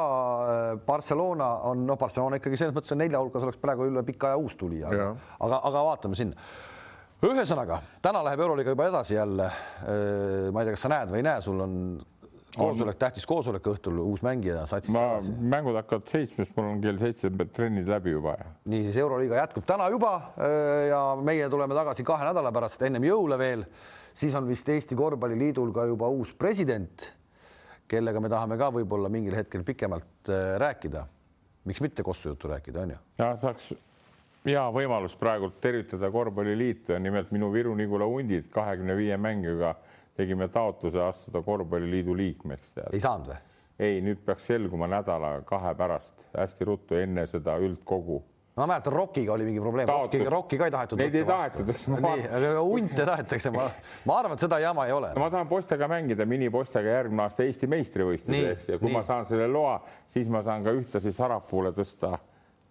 äh, 0.53 0.75
Barcelona 0.87 1.55
on, 1.71 1.87
noh, 1.89 1.99
Barcelona 1.99 2.39
ikkagi 2.39 2.61
selles 2.61 2.77
mõttes 2.77 2.95
on 2.95 3.03
nelja 3.03 3.23
hulgas 3.23 3.49
oleks 3.49 3.61
praegu 3.63 3.89
üle 3.91 4.05
pika 4.07 4.31
aja 4.31 4.41
uus 4.41 4.55
tulija, 4.61 4.93
aga, 4.93 5.15
aga, 5.41 5.65
aga 5.71 5.89
vaatame 5.91 6.19
sinna 6.19 6.71
ühesõnaga, 7.23 7.79
täna 8.03 8.23
läheb 8.27 8.41
Euroliiga 8.43 8.73
juba 8.75 8.89
edasi 8.91 9.15
jälle. 9.15 9.51
ma 10.53 10.63
ei 10.63 10.67
tea, 10.67 10.75
kas 10.75 10.83
sa 10.87 10.91
näed 10.91 11.13
või 11.13 11.21
ei 11.21 11.27
näe, 11.29 11.43
sul 11.45 11.61
on 11.63 11.77
koosolek, 12.57 12.99
tähtis 13.01 13.27
koosolek 13.29 13.67
õhtul, 13.73 14.01
uus 14.03 14.23
mängija 14.27 14.65
satsist 14.69 14.93
ma, 14.95 15.05
tagasi. 15.15 15.35
mängud 15.55 15.79
hakkavad 15.79 16.11
seitsmest, 16.11 16.55
mul 16.57 16.69
on 16.73 16.83
kell 16.83 16.99
seitse 17.01 17.31
trennid 17.55 17.89
läbi 17.89 18.17
juba. 18.17 18.35
niisiis, 18.69 18.99
Euroliiga 19.05 19.39
jätkub 19.39 19.67
täna 19.69 19.89
juba 19.93 20.13
ja 20.89 21.01
meie 21.23 21.49
tuleme 21.53 21.79
tagasi 21.79 22.07
kahe 22.07 22.27
nädala 22.29 22.53
pärast, 22.55 22.83
ennem 22.89 23.07
jõule 23.09 23.39
veel. 23.41 23.65
siis 24.15 24.35
on 24.35 24.49
vist 24.49 24.69
Eesti 24.69 24.99
Korvpalliliidul 24.99 25.73
ka 25.73 25.87
juba 25.89 26.11
uus 26.13 26.35
president, 26.35 27.07
kellega 27.89 28.21
me 28.21 28.33
tahame 28.33 28.59
ka 28.59 28.73
võib-olla 28.75 29.09
mingil 29.13 29.39
hetkel 29.39 29.65
pikemalt 29.65 30.35
rääkida. 30.59 31.07
miks 31.65 31.81
mitte 31.81 32.03
Kossu 32.03 32.35
juttu 32.35 32.51
rääkida, 32.51 32.83
on 32.83 32.97
ju? 32.97 33.01
ja 33.19 33.33
saaks 33.37 33.73
hea 34.47 34.65
võimalus 34.75 35.15
praegult 35.19 35.61
tervitada 35.63 36.11
korvpalliliitu 36.11 36.97
ja 36.97 36.99
nimelt 36.99 37.31
minu 37.35 37.53
Viru-Nigula 37.53 38.09
hundid 38.11 38.51
kahekümne 38.51 38.97
viie 38.99 39.17
mänguga 39.17 39.75
tegime 40.19 40.49
taotluse 40.49 41.01
astuda 41.03 41.43
korvpalliliidu 41.43 42.17
liikmeks. 42.17 42.75
ei 42.93 43.01
saanud 43.01 43.33
või? 43.33 43.39
ei, 43.79 44.01
nüüd 44.05 44.25
peaks 44.27 44.47
selguma 44.51 44.89
nädala-kahe 44.91 45.75
pärast 45.79 46.27
hästi 46.37 46.69
ruttu 46.69 46.99
enne 46.99 47.27
seda 47.27 47.57
üldkogu 47.63 48.23
ma 48.57 48.67
mäletan, 48.67 48.93
Rockiga 48.93 49.33
oli 49.33 49.47
mingi 49.49 49.61
probleem, 49.61 49.89
Rockiga, 49.89 50.31
Rocki 50.31 50.59
ka 50.61 50.67
ei 50.69 50.73
tahetud. 50.75 51.01
Neid 51.01 51.15
ei 51.17 51.25
tahetud, 51.25 51.71
hunte 52.59 53.07
tahetakse, 53.09 53.53
ma, 53.55 53.65
ma 54.11 54.19
arvan, 54.19 54.35
et 54.37 54.45
seda 54.45 54.59
jama 54.61 54.85
ei 54.91 54.93
ole 54.93 55.15
no,. 55.15 55.23
ma 55.23 55.31
tahan 55.33 55.49
poistega 55.49 55.89
mängida 55.89 56.27
minipostega 56.29 56.99
järgmine 56.99 57.25
aasta 57.25 57.47
Eesti 57.47 57.71
meistrivõistluseks 57.73 58.69
ja 58.75 58.83
kui 58.83 58.91
nii. 58.91 58.99
ma 58.99 59.07
saan 59.09 59.25
selle 59.31 59.49
loa, 59.49 59.79
siis 60.13 60.29
ma 60.29 60.43
saan 60.45 60.67
ka 60.67 60.75
ühtlasi 60.77 61.15
Sarapuule 61.17 61.73
tõsta, 61.79 62.19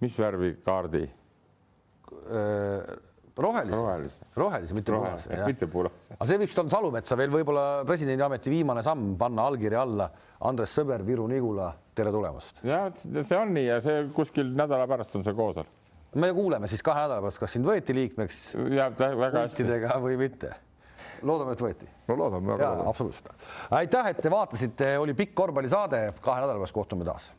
mis 0.06 0.19
värvi 0.19 0.53
kaardi 0.61 1.07
rohelise, 3.42 3.76
rohelise., 3.76 4.26
rohelise, 4.36 4.74
mitte 4.74 4.92
punase. 4.92 5.44
mitte 5.46 5.68
punase. 5.68 6.16
aga 6.18 6.28
see 6.30 6.40
võiks 6.42 6.58
olla 6.62 6.74
Salumetsa 6.76 7.18
veel 7.20 7.34
võib-olla 7.34 7.66
presidendiameti 7.88 8.54
viimane 8.54 8.84
samm, 8.86 9.16
panna 9.20 9.48
allkirja 9.50 9.82
alla. 9.86 10.10
Andres 10.50 10.74
Sõber, 10.74 11.04
Viru-Nigula, 11.06 11.68
tere 11.96 12.14
tulemast. 12.14 12.64
ja 12.66 12.88
see 12.96 13.38
on 13.38 13.54
nii 13.56 13.68
ja 13.68 13.78
see 13.86 14.08
kuskil 14.16 14.52
nädala 14.58 14.88
pärast 14.90 15.16
on 15.18 15.26
see 15.26 15.38
koosol. 15.38 15.70
me 16.16 16.32
kuuleme 16.36 16.70
siis 16.72 16.84
kahe 16.86 17.06
nädala 17.06 17.24
pärast, 17.24 17.42
kas 17.44 17.56
sind 17.58 17.68
võeti 17.68 17.96
liikmeks. 17.98 18.42
väga 18.58 19.46
hästi. 19.46 19.68
või 20.02 20.18
mitte 20.22 20.54
loodame, 21.22 21.54
et 21.54 21.62
võeti. 21.62 21.92
no 22.10 22.18
loodame 22.18 22.56
väga. 22.56 22.72
absoluutselt. 22.90 23.30
aitäh, 23.78 24.12
et 24.14 24.22
te 24.26 24.34
vaatasite, 24.34 24.98
oli 25.00 25.16
pikk 25.18 25.38
korvpallisaade, 25.38 26.08
kahe 26.22 26.42
nädala 26.44 26.60
pärast 26.60 26.76
kohtume 26.76 27.08
taas 27.08 27.32